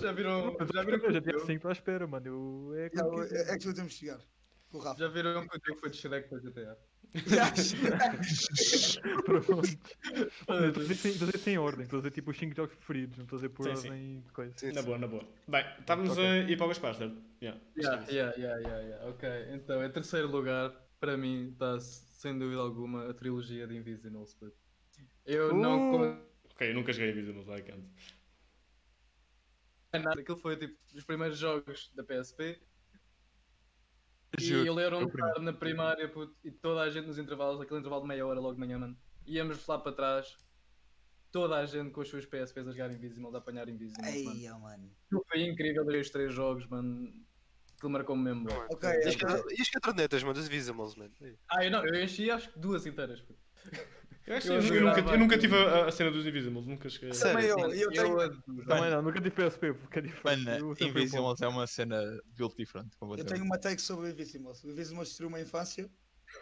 Já 0.00 0.12
viram, 0.12 0.56
já 0.72 0.82
viram 0.84 1.00
que 1.00 1.06
eu 1.06 1.10
o 1.10 1.12
já 1.12 1.20
tinha 1.20 1.32
Diogo- 1.32 1.46
5 1.46 1.68
à 1.68 1.72
espera, 1.72 2.06
mano. 2.06 2.26
Eu, 2.26 2.72
é 2.76 2.90
Já, 2.94 3.02
como 3.02 3.26
que 3.26 3.34
é, 3.34 3.40
é 3.54 3.58
que 3.58 3.74
temos 3.74 3.94
de. 3.94 4.18
Com 4.70 4.78
o 4.78 4.80
Rafa. 4.80 4.98
já 5.00 5.08
viram 5.08 5.46
que 5.46 5.56
o 5.56 5.60
Diogo 5.60 5.80
foi 5.80 5.90
de 5.90 5.96
Shrek 5.96 6.28
para 6.28 6.38
GTA? 6.38 6.78
Pronto. 9.24 9.62
Eu 10.48 10.68
Estou 10.68 10.82
a 10.82 10.86
dizer 10.86 10.94
sem- 10.94 11.12
ordem, 11.58 11.84
estou 11.84 11.98
a 11.98 12.02
dizer 12.02 12.10
tipo 12.12 12.30
os 12.30 12.38
5 12.38 12.54
jogos 12.54 12.74
preferidos, 12.76 13.18
não 13.18 13.24
estou 13.24 13.36
a 13.36 13.40
dizer 13.40 13.48
por 13.50 13.66
Sim, 13.68 13.76
sim. 13.76 13.88
ordem 13.88 14.20
de 14.20 14.32
coisa. 14.32 14.54
Sim, 14.58 14.72
Na 14.72 14.80
sim. 14.80 14.86
boa, 14.86 14.98
na 14.98 15.06
boa. 15.06 15.28
Bem, 15.48 15.64
estávamos 15.80 16.10
Ok. 16.12 16.24
a 16.24 16.38
ir 16.38 16.56
para 16.56 16.66
o 16.66 16.68
Gaspar, 16.68 16.94
certo? 16.94 17.16
Yeah. 17.42 17.60
Yeah, 17.76 18.06
yeah, 18.10 18.36
yeah, 18.36 18.60
yeah, 18.60 18.80
yeah. 18.82 19.08
Ok, 19.08 19.28
então 19.52 19.84
em 19.84 19.90
terceiro 19.90 20.28
lugar, 20.28 20.70
para 21.00 21.16
mim, 21.16 21.50
está 21.52 21.78
sem 21.80 22.38
dúvida 22.38 22.60
alguma 22.60 23.10
a 23.10 23.14
trilogia 23.14 23.66
de 23.66 23.76
Invisibles. 23.76 24.34
puto. 24.34 24.56
Eu 25.24 25.54
não 25.54 25.88
Uh! 25.88 25.90
conto 25.90 26.26
Ok, 26.54 26.70
eu 26.70 26.74
nunca 26.74 26.92
joguei 26.92 27.10
Invisibles, 27.10 27.46
I 27.48 27.62
can't. 27.62 27.86
Nada. 29.92 30.20
Aquilo 30.20 30.38
foi 30.38 30.56
tipo 30.56 30.76
dos 30.92 31.04
primeiros 31.04 31.38
jogos 31.38 31.90
da 31.94 32.04
PSP. 32.04 32.60
E 34.38 34.44
Juro, 34.44 34.66
eu 34.66 34.74
lembro-me 34.74 35.04
é 35.04 35.06
o 35.06 35.10
de 35.10 35.22
estar 35.22 35.40
na 35.40 35.52
primária 35.52 36.08
puto, 36.08 36.36
e 36.44 36.50
toda 36.50 36.82
a 36.82 36.90
gente 36.90 37.06
nos 37.06 37.18
intervalos, 37.18 37.60
aquele 37.60 37.80
intervalo 37.80 38.02
de 38.02 38.08
meia 38.08 38.26
hora 38.26 38.40
logo 38.40 38.54
de 38.54 38.60
manhã, 38.60 38.78
mano. 38.78 38.98
Íamos 39.26 39.66
lá 39.66 39.78
para 39.78 39.92
trás, 39.92 40.36
toda 41.32 41.56
a 41.56 41.64
gente 41.64 41.90
com 41.90 42.00
as 42.00 42.08
suas 42.08 42.26
PSPs 42.26 42.68
a 42.68 42.72
jogar 42.72 42.92
Invisibles, 42.92 43.34
a 43.34 43.38
apanhar 43.38 43.68
Invisibles, 43.68 44.24
mano. 44.24 44.40
Ei, 44.40 44.50
oh, 44.50 44.58
mano. 44.58 44.90
Aquilo 45.06 45.24
Foi 45.30 45.42
incrível, 45.42 45.86
os 45.86 46.10
três 46.10 46.34
jogos, 46.34 46.66
mano. 46.66 47.12
Aquilo 47.76 47.92
marcou-me 47.92 48.22
mesmo. 48.22 48.48
Ok, 48.70 48.88
E 48.88 49.08
as 49.08 49.14
ok. 49.14 49.26
cadr- 49.26 49.52
E 49.52 49.62
as 49.62 49.70
cadernetas, 49.70 50.22
mano, 50.22 50.34
dos 50.34 50.48
Visibles, 50.48 50.94
mano. 50.96 51.14
Ah, 51.48 51.64
eu 51.64 51.70
não, 51.70 51.86
eu 51.86 51.94
enchi 52.02 52.30
acho 52.30 52.52
que 52.52 52.58
duas 52.58 52.84
inteiras. 52.84 53.24
Eu, 54.26 54.36
acho, 54.36 54.48
Eu 54.48 54.60
eu, 54.60 54.74
eu 54.74 54.80
nunca, 54.82 55.00
eu 55.00 55.18
nunca 55.18 55.38
tive 55.38 55.54
a, 55.56 55.86
a 55.86 55.92
cena 55.92 56.10
dos 56.10 56.26
Invisibles, 56.26 56.66
nunca 56.66 56.88
cheguei. 56.90 57.10
a- 57.10 57.14
Sério? 57.14 57.32
Também 57.34 57.48
eu, 57.48 57.72
eu 57.74 57.90
tenho, 57.90 58.20
adoro. 58.20 58.42
Também 58.66 58.90
não, 58.90 59.02
nunca 59.02 59.20
tive 59.20 59.30
PSP, 59.30 59.72
porque 59.74 59.98
é 60.00 60.02
diferente. 60.02 60.44
Mano, 60.44 60.58
Eu. 60.80 60.88
Invisibles 60.88 61.40
é 61.40 61.48
uma 61.48 61.66
cena 61.66 62.02
built 62.36 62.56
different, 62.56 62.88
eu 63.00 63.24
tenho 63.24 63.44
uma 63.44 63.56
take 63.56 63.80
sobre 63.80 64.08
o 64.08 64.10
Invisibles. 64.10 64.64
O 64.64 64.70
Invisibles 64.70 65.08
destruiu 65.08 65.28
uma 65.28 65.40
infância. 65.40 65.88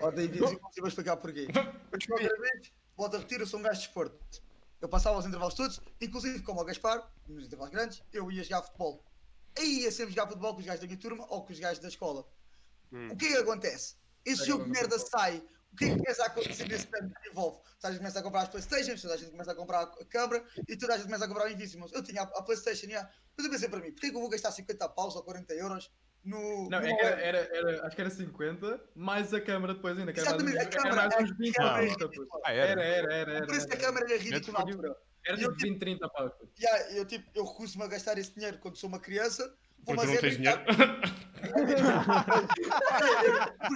Odeio 0.00 0.28
Invisibles 0.28 0.76
e 0.76 0.80
vou 0.80 0.88
explicar 0.88 1.16
porquê. 1.18 1.46
Eu 1.92 1.98
te 1.98 2.10
outra 2.10 2.36
vez, 2.40 2.72
volto 2.96 3.14
a 3.14 3.18
repetir, 3.18 3.40
eu 3.40 3.46
sou 3.46 3.60
um 3.60 3.62
gajo 3.62 3.80
de 3.80 3.86
esporte. 3.86 4.16
Eu 4.80 4.88
passava 4.88 5.18
os 5.18 5.26
intervalos 5.26 5.54
todos, 5.54 5.80
inclusive 6.00 6.40
como 6.42 6.60
o 6.60 6.64
Gaspar, 6.64 7.08
nos 7.28 7.46
intervalos 7.46 7.72
grandes, 7.72 8.02
eu 8.12 8.32
ia 8.32 8.42
jogar 8.42 8.62
futebol. 8.62 9.04
Aí 9.58 9.82
ia 9.82 9.92
sempre 9.92 10.12
jogar 10.14 10.26
futebol 10.26 10.54
com 10.54 10.60
os 10.60 10.66
gajos 10.66 10.80
da 10.80 10.86
minha 10.86 10.98
turma 10.98 11.24
ou 11.28 11.44
com 11.44 11.52
os 11.52 11.60
gajos 11.60 11.78
da 11.78 11.88
escola. 11.88 12.26
Hum. 12.92 13.08
O 13.12 13.16
que 13.16 13.26
é 13.26 13.28
que 13.28 13.36
acontece? 13.36 13.94
Esse 14.24 14.46
jogo 14.46 14.64
de 14.64 14.70
merda 14.70 14.98
sai. 14.98 15.42
O 15.74 15.76
que 15.76 15.86
é 15.86 15.88
que 15.90 15.96
começa 15.96 16.22
a 16.22 16.26
acontecer 16.26 16.68
nesse 16.68 16.88
ano 16.94 17.10
que 17.20 17.30
envolve? 17.30 17.58
Toda 17.80 17.88
a 17.88 17.90
gente 17.90 17.98
começa 17.98 18.20
a 18.20 18.22
comprar 18.22 18.42
as 18.42 18.48
Playstations, 18.48 19.02
toda 19.02 19.14
a 19.14 19.16
gente 19.16 19.32
começa 19.32 19.50
a 19.50 19.54
comprar 19.56 19.80
a 19.82 20.04
câmara 20.04 20.44
e 20.68 20.76
toda 20.76 20.94
a 20.94 20.96
gente 20.96 21.06
começa 21.06 21.24
a 21.24 21.28
comprar 21.28 21.46
o 21.46 21.50
Invisibles. 21.50 21.92
Eu 21.92 22.02
tinha 22.02 22.22
a, 22.22 22.24
a 22.24 22.42
Playstation, 22.42 22.86
yeah. 22.86 23.10
mas 23.36 23.44
eu 23.44 23.50
pensei 23.50 23.68
para 23.68 23.80
mim, 23.80 23.90
porquê 23.90 24.10
que 24.10 24.16
eu 24.16 24.20
vou 24.20 24.30
gastar 24.30 24.52
50 24.52 24.88
paus 24.90 25.16
ou 25.16 25.24
40 25.24 25.52
euros 25.54 25.90
no. 26.24 26.68
Não, 26.70 26.80
no 26.80 26.86
é 26.86 26.94
que 26.94 27.04
era, 27.04 27.20
era, 27.20 27.38
era- 27.56 27.86
acho 27.86 27.96
que 27.96 28.02
era 28.02 28.10
50, 28.10 28.80
mais 28.94 29.34
a 29.34 29.40
câmara 29.40 29.74
depois 29.74 29.98
ainda, 29.98 30.12
que 30.12 30.20
era 30.20 30.28
Exatamente, 30.28 30.58
a 30.58 30.60
era 30.60 30.70
câmara, 30.70 30.96
mais 30.96 31.14
uns 31.16 31.30
a 31.32 31.34
20 31.34 31.52
câmara 31.54 31.84
é 31.84 31.88
paus, 31.88 32.02
ridícula. 32.02 32.40
Ah, 32.44 32.52
Era, 32.52 32.70
era? 32.70 32.82
era, 32.82 33.14
era. 33.14 33.32
O 33.32 33.36
era, 33.36 33.46
preço 33.46 33.66
da 33.66 33.74
era. 33.74 33.84
câmara 33.84 34.06
era 34.06 34.22
ridículo 34.22 34.52
na 34.52 34.58
altura. 34.60 34.96
Era 35.26 35.40
E 35.40 35.42
eu, 35.42 35.56
tipo 35.56 35.70
20, 35.70 35.78
30 35.80 36.08
paus. 36.10 36.32
Yeah, 36.60 36.92
eu, 36.92 37.04
tipo, 37.04 37.30
eu 37.34 37.44
recuso-me 37.44 37.84
a 37.84 37.88
gastar 37.88 38.16
esse 38.18 38.32
dinheiro 38.32 38.58
quando 38.58 38.76
sou 38.76 38.88
uma 38.88 39.00
criança. 39.00 39.42
Vou 39.78 39.96
Porque 39.96 40.06
não 40.06 40.14
é 40.14 40.18
tens 40.18 40.36
dinheiro. 40.36 40.60
Porquê 41.52 41.74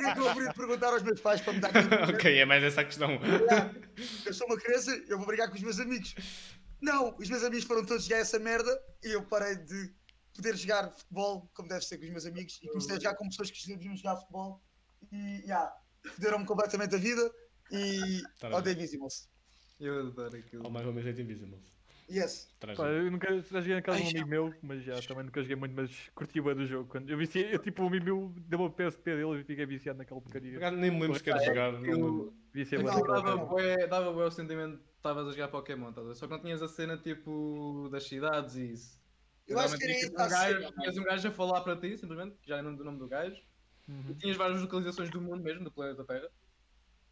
é 0.06 0.14
que 0.14 0.20
eu 0.20 0.34
vou 0.34 0.54
perguntar 0.54 0.92
aos 0.92 1.02
meus 1.02 1.20
pais 1.20 1.40
para 1.40 1.52
me 1.52 1.60
dar 1.60 1.70
ok, 2.14 2.38
é 2.38 2.44
mais 2.44 2.62
essa 2.62 2.80
a 2.80 2.84
questão. 2.84 3.10
Eu 4.24 4.34
sou 4.34 4.46
uma 4.46 4.56
criança, 4.58 4.90
eu 5.08 5.18
vou 5.18 5.26
brigar 5.26 5.48
com 5.48 5.56
os 5.56 5.62
meus 5.62 5.80
amigos. 5.80 6.14
Não, 6.80 7.16
os 7.18 7.28
meus 7.28 7.42
amigos 7.42 7.64
foram 7.64 7.84
todos 7.84 8.04
jogar 8.04 8.18
essa 8.18 8.38
merda 8.38 8.70
e 9.02 9.12
eu 9.12 9.22
parei 9.24 9.56
de 9.56 9.92
poder 10.34 10.56
jogar 10.56 10.92
futebol 10.92 11.50
como 11.52 11.68
deve 11.68 11.84
ser 11.84 11.98
com 11.98 12.04
os 12.04 12.10
meus 12.10 12.26
amigos 12.26 12.60
e 12.62 12.68
comecei 12.68 12.96
a 12.96 13.00
jogar 13.00 13.16
com 13.16 13.28
pessoas 13.28 13.50
que 13.50 13.60
sabiam 13.60 13.96
jogar 13.96 14.16
futebol 14.16 14.62
e 15.12 15.42
yeah, 15.42 15.72
foderam-me 16.14 16.46
completamente 16.46 16.94
a 16.94 16.98
vida 16.98 17.32
e 17.72 18.22
Tá 18.38 18.56
odeio 18.56 18.76
Invisibles. 18.76 19.28
Eu 19.80 20.08
adoro 20.08 20.36
aquilo. 20.36 20.64
All 20.64 20.72
my 20.72 20.84
homies 20.84 21.06
hate 21.06 21.20
Invisibles. 21.22 21.77
Yes. 22.08 22.48
Traz 22.58 22.78
Pá, 22.78 22.88
eu 22.88 23.10
nunca 23.10 23.40
já 23.40 23.60
joguei 23.60 23.74
na 23.74 23.82
casa 23.82 23.98
de 23.98 24.04
um 24.04 24.08
amigo 24.08 24.28
meu, 24.28 24.58
mas 24.62 24.82
já 24.82 25.00
também 25.02 25.24
nunca 25.24 25.40
joguei 25.42 25.56
muito, 25.56 25.74
mas 25.74 26.08
curti 26.10 26.40
bem 26.40 26.54
do 26.56 26.66
jogo. 26.66 26.88
Quando 26.90 27.08
eu 27.08 27.16
viciei, 27.18 27.54
eu 27.54 27.58
tipo, 27.62 27.82
o 27.82 27.86
amigo 27.86 28.04
meu 28.04 28.34
deu 28.36 28.58
uma 28.60 28.70
PSP 28.70 29.14
dele 29.16 29.40
e 29.40 29.44
fiquei 29.44 29.64
viciado 29.66 29.98
naquela 29.98 30.20
porcaria. 30.20 30.58
Nem 30.70 30.90
me 30.90 31.00
lembro 31.00 31.14
sequer 31.18 31.38
de 31.38 31.44
jogar. 31.44 31.72
não 31.72 31.80
me 31.80 31.92
lembro. 31.92 32.36
Viciei 32.52 32.78
bem 32.78 32.86
Não, 32.86 32.96
naquela 32.96 33.22
Dava 33.22 33.36
bué, 33.46 33.86
dava 33.86 34.12
bué 34.12 34.26
o 34.26 34.30
sentimento 34.30 34.78
que 34.82 34.90
estavas 34.96 35.28
a 35.28 35.30
jogar 35.32 35.48
Pokémon, 35.48 35.92
ver? 35.92 36.14
só 36.14 36.26
que 36.26 36.32
não 36.32 36.40
tinhas 36.40 36.62
a 36.62 36.68
cena 36.68 36.96
tipo 37.00 37.88
das 37.90 38.04
cidades 38.04 38.56
e 38.56 38.72
isso. 38.72 38.98
Eu 39.46 39.58
acho 39.58 39.76
que 39.78 39.84
era 39.84 39.92
isso 39.92 40.12
um 40.12 40.16
gajo, 40.16 40.72
tinhas 40.74 40.98
um 40.98 41.04
gajo 41.04 41.28
a 41.28 41.30
falar 41.30 41.62
para 41.62 41.80
ti, 41.80 41.96
simplesmente, 41.96 42.38
que 42.38 42.48
já 42.48 42.58
é 42.58 42.60
o 42.60 42.64
nome 42.64 42.76
do 42.76 42.84
nome 42.84 42.98
do 42.98 43.08
gajo, 43.08 43.40
Uhum. 43.88 44.10
e 44.10 44.14
tinhas 44.16 44.36
várias 44.36 44.60
localizações 44.62 45.10
do 45.10 45.20
mundo 45.20 45.42
mesmo, 45.42 45.64
do 45.64 45.72
planeta 45.72 46.04
Terra. 46.06 46.28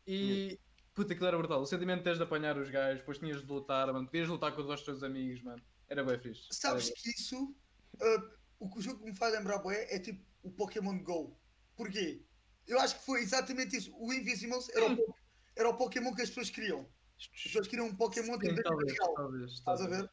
E 0.07 0.61
puta, 0.97 1.13
aquilo 1.13 1.29
era 1.29 1.39
brutal. 1.39 1.61
O 1.63 1.67
sentimento 1.67 1.99
de 1.99 2.05
teres 2.05 2.19
de 2.19 2.25
apanhar 2.25 2.57
os 2.59 2.69
gajos, 2.71 2.99
depois 3.01 3.19
tinhas 3.19 3.41
de 3.43 3.47
lutar, 3.47 3.87
mano. 3.93 4.07
Podias 4.07 4.29
lutar 4.29 4.53
com 4.53 4.63
os 4.63 4.83
teus 4.83 5.03
amigos, 5.05 5.41
mano. 5.43 5.63
Era 5.89 6.03
bem 6.03 6.19
fixe. 6.19 6.49
Sabes 6.51 6.91
que 6.91 7.11
isso, 7.11 7.55
ah, 8.01 8.31
o 8.59 8.69
que 8.69 8.79
o 8.79 8.83
jogo 8.83 8.99
que 8.99 9.05
me 9.11 9.15
faz 9.17 9.33
lembrar 9.35 9.59
bué 9.59 9.87
é 9.95 10.01
tipo 10.01 10.25
o 10.43 10.51
Pokémon 10.51 10.99
GO. 11.05 11.39
Porquê? 11.77 12.23
Eu 12.67 12.81
acho 12.81 12.99
que 12.99 13.05
foi 13.07 13.21
exatamente 13.21 13.77
isso. 13.77 13.95
O 13.97 14.13
Invisibles 14.13 14.69
era 14.71 14.87
o, 14.87 14.97
po- 14.97 15.15
era 15.55 15.69
o 15.69 15.75
Pokémon 15.77 16.13
que 16.15 16.23
as 16.23 16.31
pessoas 16.31 16.51
queriam. 16.51 16.89
As 17.21 17.29
pessoas 17.29 17.69
queriam 17.69 17.87
um 17.87 17.95
Pokémon 17.95 18.39
Sim, 18.41 18.55
talvez, 18.63 18.93
real. 18.93 19.15
talvez, 19.15 19.53
Estás 19.53 19.81
a 19.83 19.87
ver? 19.87 20.11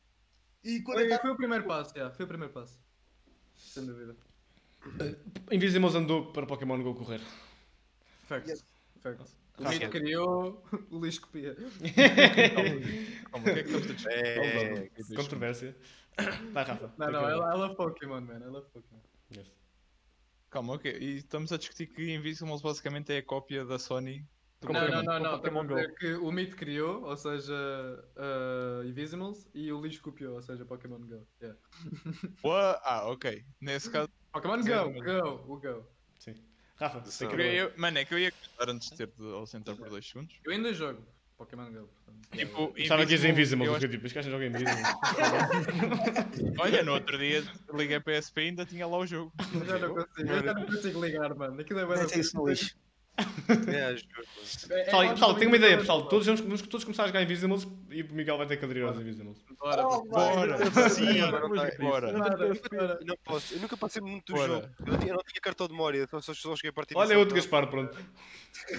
E 0.63 0.81
quando 0.81 0.99
Foi, 0.99 1.17
foi 1.17 1.31
o 1.31 1.35
primeiro 1.35 1.65
passo, 1.65 1.93
já, 1.95 2.11
foi 2.11 2.25
o 2.25 2.27
primeiro 2.27 2.53
passo. 2.53 2.77
Sem 3.57 3.85
dúvida. 3.85 4.15
Invisibles 5.51 5.95
andou 5.95 6.31
para 6.31 6.45
Pokémon 6.45 6.81
Go 6.83 6.93
correr. 6.93 7.21
Fact. 8.27 8.49
Yes. 8.49 8.63
Fact. 9.01 9.23
O 9.59 9.63
Rafa. 9.63 9.77
mito 9.77 9.91
criou, 9.91 10.63
o 10.89 10.99
lixo 10.99 11.21
copia. 11.21 11.55
Calma, 13.31 13.31
calma, 13.31 13.39
o 13.39 13.43
que 13.43 13.49
é 13.49 13.63
que 13.63 13.69
estamos 13.69 13.85
a 13.89 13.93
discutir? 13.93 14.07
É, 14.09 14.45
é, 14.45 14.89
segundos. 15.03 15.15
Controvérsia. 15.15 15.77
Vai, 16.51 16.63
Rafa. 16.63 16.93
Não, 16.97 17.11
não. 17.11 17.29
I 17.29 17.57
love 17.57 17.75
Pokémon, 17.75 18.21
man. 18.21 18.39
I 18.39 18.45
love 18.47 18.67
Pokémon. 18.71 18.99
Yes. 19.35 19.51
Calma, 20.49 20.73
ok. 20.73 20.91
E 20.99 21.17
estamos 21.17 21.51
a 21.51 21.57
discutir 21.57 21.87
que 21.87 22.13
Invisibles 22.13 22.61
basicamente 22.61 23.13
é 23.13 23.17
a 23.17 23.23
cópia 23.23 23.63
da 23.63 23.77
Sony 23.77 24.27
do 24.59 24.71
Não, 24.71 24.79
Pokémon. 24.81 25.03
não, 25.03 25.03
não, 25.03 25.19
não. 25.19 25.37
Pokémon 25.39 25.61
Estamos 25.61 25.71
a 25.71 25.81
dizer 25.81 25.95
que 25.99 26.13
o 26.13 26.31
mito 26.31 26.55
criou, 26.55 27.03
ou 27.03 27.17
seja, 27.17 27.53
uh, 27.53 28.83
Invisibles, 28.87 29.47
e 29.53 29.71
o 29.71 29.81
lixo 29.81 30.01
copiou, 30.01 30.35
ou 30.35 30.41
seja, 30.41 30.65
Pokémon 30.65 30.99
Go. 30.99 31.27
Yeah. 31.41 31.59
Ah, 32.83 33.07
ok. 33.07 33.45
Nesse 33.61 33.89
caso, 33.91 34.09
Pokémon 34.31 34.61
Go. 34.61 35.03
Go, 35.03 35.53
o 35.53 35.59
Go. 35.59 35.85
Sim. 36.17 36.35
Rafa, 36.79 36.97
it 36.99 37.23
away. 37.25 37.61
Eu- 37.61 37.71
mano, 37.77 37.97
é 37.99 38.05
que 38.05 38.13
eu 38.13 38.19
ia 38.19 38.31
comentar 38.31 38.69
antes 38.69 38.89
de 38.89 38.97
ter 38.97 39.07
de 39.07 39.31
ausentar 39.33 39.75
por 39.75 39.89
2 39.89 40.05
segundos. 40.07 40.35
Eu 40.43 40.51
ainda 40.51 40.73
jogo 40.73 41.01
Pokémon 41.37 41.71
Go, 41.71 41.87
portanto. 41.87 42.27
Tipo, 42.31 42.67
Pensava 42.73 43.05
que 43.05 43.11
ias 43.13 43.23
Invisible, 43.23 43.65
eu 43.67 43.73
fiquei 43.75 43.89
tipo, 43.89 44.05
este 44.07 44.15
gajo 44.15 44.31
joga 44.31 44.45
Invisible. 44.45 44.71
acho- 46.53 46.61
Olha, 46.61 46.83
no 46.83 46.93
outro 46.93 47.17
dia 47.17 47.43
liguei 47.73 47.97
a 47.97 48.01
PSP 48.01 48.41
e 48.41 48.45
ainda 48.47 48.65
tinha 48.65 48.87
lá 48.87 48.97
o 48.97 49.05
jogo. 49.05 49.31
Eu 49.53 49.65
já 49.65 49.77
não 49.79 49.93
consigo, 49.93 50.29
eu 50.29 50.43
já 50.43 50.53
não 50.53 50.65
consigo 50.65 51.05
ligar, 51.05 51.35
mano. 51.35 51.61
Aquilo 51.61 51.79
é 51.79 51.85
da 51.85 51.95
Mete 51.95 52.19
isso 52.19 52.35
no 52.37 52.47
lixo. 52.47 52.75
É. 53.15 53.23
É- 53.71 53.91
é 53.91 53.95
Pessoal, 53.95 55.03
quase 55.03 55.09
pessoal, 55.13 55.35
tenho 55.35 55.49
uma 55.49 55.57
ideia, 55.57 55.77
pessoal. 55.77 56.07
Todos 56.07 56.25
vamos, 56.25 56.41
vamos 56.41 56.61
todos 56.63 56.83
começar 56.83 57.03
a 57.03 57.07
jogar 57.07 57.21
Invisibles 57.21 57.67
e 57.91 58.01
o 58.01 58.11
Miguel 58.13 58.37
vai 58.39 58.47
ter 58.47 58.57
que 58.57 58.65
aderir 58.65 58.83
aos 58.85 58.97
Invisibles. 58.97 59.37
Bora, 59.59 59.87
Oh, 59.87 60.01
bora. 60.05 60.57
Bora, 60.57 60.89
sim, 60.89 61.21
Agora 61.21 62.11
não. 62.11 62.23
Eu 62.23 63.05
não 63.05 63.17
posso, 63.23 63.53
eu 63.53 63.59
nunca 63.59 63.77
passei 63.77 64.01
muito 64.01 64.33
do 64.33 64.37
Bora. 64.39 64.47
jogo. 64.53 64.67
Eu 64.85 64.91
não, 64.93 64.97
tinha, 64.99 65.11
eu 65.11 65.15
não 65.17 65.23
tinha 65.23 65.41
cartão 65.41 65.67
de 65.67 65.73
memória, 65.73 66.07
só, 66.09 66.21
só, 66.21 66.33
só 66.33 66.55
cheguei 66.55 66.71
a 66.71 66.73
partir 66.73 66.97
Olha, 66.97 67.13
é 67.13 67.17
outro 67.17 67.35
Gaspar, 67.35 67.67
pronto. 67.67 67.95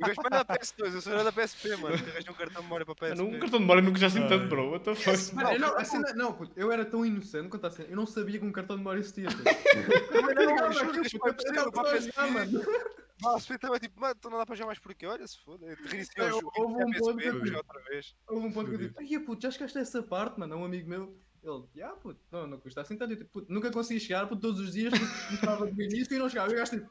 O 0.00 0.06
Gaspar 0.06 0.30
não 0.30 0.38
é 0.38 0.44
da 0.44 0.56
PS2, 0.58 0.94
eu 0.94 1.00
sou 1.00 1.12
era 1.12 1.24
da 1.24 1.32
PSP, 1.32 1.76
mano. 1.76 1.94
Arranjei 1.94 2.30
um 2.30 2.34
cartão 2.34 2.60
de 2.62 2.62
memória 2.62 2.86
para 2.86 2.94
PSP. 2.94 3.16
Mano, 3.22 3.36
um 3.36 3.40
cartão 3.40 3.58
de 3.58 3.64
memória 3.64 3.82
nunca 3.82 3.98
já 3.98 4.06
Ah, 4.08 4.28
tanto, 4.28 4.44
é. 4.44 4.46
bro. 4.48 4.70
What 4.72 4.84
the 4.84 4.94
fuck? 4.94 5.34
Mano, 5.34 5.58
não, 5.58 5.76
a 5.76 5.84
cena- 5.84 6.12
não, 6.14 6.32
puto, 6.32 6.52
eu 6.56 6.70
era 6.72 6.84
tão 6.84 7.04
inocente 7.06 7.48
quanto 7.48 7.66
a 7.66 7.70
cena. 7.70 7.88
Eu 7.90 7.96
não 7.96 8.06
sabia 8.06 8.38
que 8.40 8.44
um 8.44 8.52
cartão 8.52 8.76
de 8.76 8.80
memória 8.82 9.00
existia. 9.00 9.26
Eu 10.10 11.52
Não, 11.52 11.70
PSP. 11.72 12.12
jogar, 12.12 12.30
mano. 12.30 12.62
Ah, 12.62 12.99
a 13.26 13.34
PSP 13.34 13.54
estava 13.54 13.78
tipo, 13.78 14.00
mano, 14.00 14.14
então 14.18 14.30
não 14.30 14.38
dá 14.38 14.46
para 14.46 14.54
jogar 14.54 14.66
mais 14.68 14.78
porque, 14.78 15.06
olha, 15.06 15.26
se 15.26 15.38
foda. 15.44 15.66
Reiniciei 15.86 16.24
É, 16.24 16.28
o 16.28 16.40
jogo, 16.40 16.52
houve 16.56 16.74
um 16.74 16.76
reiniciei 16.78 17.28
a 17.28 17.32
ponto 17.32 17.44
que- 17.44 17.54
outra 17.56 17.82
vez. 17.84 18.14
Houve 18.28 18.46
um 18.46 18.52
ponto 18.52 18.68
que 18.68 18.74
eu 18.74 18.78
digo, 18.78 18.94
ai 18.98 19.18
puto, 19.20 19.42
já 19.42 19.50
chegaste 19.50 19.78
a 19.78 19.80
essa 19.82 20.02
parte, 20.02 20.38
mano. 20.40 20.54
É 20.54 20.56
um 20.56 20.64
amigo 20.64 20.88
meu. 20.88 21.16
Ele, 21.42 21.82
ah, 21.82 21.88
puto, 21.90 22.20
não, 22.30 22.46
não 22.46 22.58
custa 22.60 22.82
assim 22.82 22.96
tanto. 22.98 23.12
Eu, 23.14 23.18
tipo, 23.18 23.30
puto, 23.30 23.50
nunca 23.52 23.70
consegui 23.70 23.98
chegar, 24.00 24.26
puto, 24.28 24.40
todos 24.42 24.60
os 24.60 24.72
dias 24.72 24.92
puto, 24.92 25.06
começava 25.28 25.66
do 25.66 25.82
início 25.82 26.14
e 26.14 26.18
não 26.18 26.28
chegava. 26.28 26.52
Eu 26.52 26.56
gasto 26.58 26.78
tipo, 26.78 26.90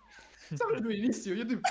sabes 0.58 0.82
do 0.82 0.92
início? 0.92 1.36
E 1.36 1.40
eu 1.42 1.48
tipo, 1.48 1.62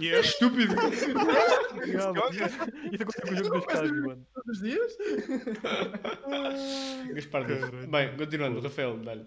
E 0.00 0.06
eu? 0.08 0.20
Estúpido. 0.20 0.74
Isso 1.84 3.02
aconteceu 3.02 3.26
com 3.26 3.32
o 3.32 3.36
jogo 3.36 3.50
do 3.50 3.58
estágio, 3.58 4.06
mano. 4.06 4.26
todos 4.34 4.56
os 4.56 4.62
dias? 4.62 4.96
Gaspar, 7.14 7.44
bem, 7.88 8.16
continuando, 8.16 8.60
Rafael, 8.60 8.96
dá-lhe. 8.98 9.26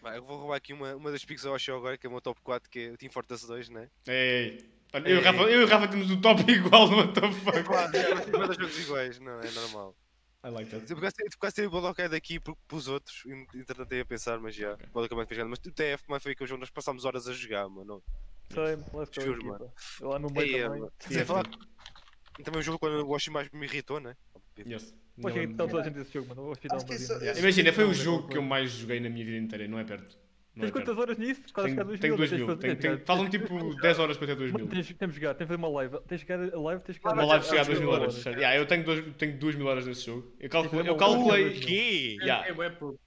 Vai, 0.00 0.16
eu 0.18 0.24
vou 0.24 0.38
roubar 0.38 0.56
aqui 0.56 0.72
uma, 0.72 0.94
uma 0.96 1.10
das 1.12 1.24
picks 1.24 1.44
ao 1.44 1.58
show 1.58 1.76
agora, 1.76 1.98
que 1.98 2.06
é 2.06 2.08
o 2.08 2.12
meu 2.12 2.20
top 2.22 2.40
4, 2.42 2.70
que 2.70 2.78
é 2.78 2.90
o 2.90 2.96
Team 2.96 3.12
Fortress 3.12 3.46
2, 3.46 3.68
né? 3.68 3.88
Ei, 4.08 4.64
Olha, 4.94 5.08
eu 5.08 5.18
e. 5.20 5.22
Rafa, 5.22 5.40
eu 5.42 5.60
e 5.60 5.64
o 5.64 5.66
Rafa 5.66 5.88
temos 5.88 6.10
o 6.10 6.20
top 6.20 6.50
igual, 6.50 6.88
what 6.90 7.12
the 7.12 7.30
fuck? 7.32 7.62
Claro, 7.64 7.96
é, 7.96 8.54
jogos 8.54 8.78
iguais, 8.78 9.18
não, 9.20 9.40
é 9.40 9.50
normal. 9.50 9.94
I 10.42 10.48
like 10.48 10.70
that. 10.70 10.90
Eu 10.90 10.96
quase 10.98 11.14
tive- 11.16 11.36
quase 11.38 11.54
tive 11.56 11.66
o 11.66 11.70
Bodokai 11.70 12.08
daqui 12.08 12.40
por- 12.40 12.56
pelos 12.66 12.88
outros, 12.88 13.22
e 13.26 13.58
entretanto 13.58 13.94
ia 13.94 14.02
a 14.02 14.06
pensar, 14.06 14.40
mas 14.40 14.54
já, 14.54 14.72
o 14.72 14.78
Bodokai 14.88 15.16
mais 15.18 15.28
fez 15.28 15.36
grande. 15.38 15.50
Mas 15.50 15.58
o 15.58 15.70
TF 15.74 16.02
mais 16.08 16.22
foi 16.22 16.32
aquele 16.32 16.48
jogo 16.48 16.58
que 16.60 16.62
nós 16.62 16.70
passámos 16.70 17.04
horas 17.04 17.28
a 17.28 17.32
jogar, 17.34 17.68
mano. 17.68 18.02
Same, 18.54 18.82
let's 18.94 19.14
go, 19.16 19.20
Juro. 19.22 19.72
Eu 20.00 20.08
lá 20.08 20.18
no 20.18 20.30
meio 20.30 20.46
Ei, 20.46 20.62
também. 20.62 20.80
mano. 20.80 20.92
Sim, 20.98 21.14
Sem 21.14 21.24
falar 21.26 21.44
E 22.38 22.42
também 22.42 22.60
o 22.60 22.62
jogo 22.62 22.78
quando 22.78 23.04
o 23.04 23.08
Washi 23.10 23.30
mais 23.30 23.50
me 23.50 23.66
irritou, 23.66 24.00
né? 24.00 24.16
Yes. 24.66 24.94
Poxa, 25.20 25.36
Não, 25.36 25.42
então 25.44 25.68
toda 25.68 25.82
a 25.82 25.84
gente 25.84 26.12
jogo, 26.12 26.34
mano. 26.34 26.52
Que 26.56 26.66
esse- 26.94 27.40
Imagina, 27.40 27.72
foi 27.72 27.84
o 27.84 27.94
jogo 27.94 28.28
que 28.28 28.36
eu 28.38 28.42
mais 28.42 28.70
joguei 28.70 29.00
na 29.00 29.08
minha 29.08 29.24
vida 29.24 29.36
inteira, 29.38 29.68
não 29.68 29.78
é 29.78 29.84
perto. 29.84 30.18
Não 30.56 30.64
é 30.64 30.66
Tens 30.66 30.72
quantas 30.72 30.94
perto. 30.96 31.00
horas 31.00 31.18
nisso? 31.18 31.42
Quase 31.54 31.68
Tenho, 31.68 31.70
chegar 31.70 31.82
a 31.82 31.84
2 31.86 32.00
tenho 32.00 32.12
mil. 32.12 32.18
2 32.18 32.30
tens 32.30 32.38
mil. 32.46 32.56
Tenho, 32.56 32.76
tenho, 32.76 33.06
falam 33.06 33.28
tipo 33.28 33.74
10 33.80 33.98
horas 34.00 34.16
para 34.16 34.26
ter 34.26 34.34
2 34.36 34.50
Mano, 34.52 34.64
mil. 34.64 34.74
tens, 34.74 34.92
temos 34.94 35.14
de 35.14 35.20
jogar, 35.20 35.34
tens 35.34 35.44
de 35.46 35.48
fazer 35.48 35.58
uma 35.58 35.68
live. 35.68 35.96
Tens 36.08 36.20
chegar 36.20 36.40
a 36.54 36.60
live, 36.60 36.82
tens 36.82 36.94
de 36.96 37.00
chegar 37.00 37.14
Uma 37.14 37.24
live 37.24 37.44
chegar 37.46 37.60
a 37.60 37.64
2 37.64 37.80
mil 37.80 37.88
horas. 37.90 38.14
certo? 38.14 38.36
Yeah, 38.36 38.56
eu 38.58 38.66
tenho 38.66 38.84
2 38.84 39.04
tenho 39.16 39.38
duas 39.38 39.54
mil 39.54 39.66
horas 39.68 39.86
nesse 39.86 40.06
jogo. 40.06 40.32
Eu, 40.40 40.50
calculo, 40.50 40.78
fazer 40.78 40.90
eu 40.90 40.96
calculei. 40.96 41.50
Que? 41.60 42.16
Eu 42.20 42.24
Yeah. 42.26 42.52
bué 42.54 42.70
pouco, 42.70 42.98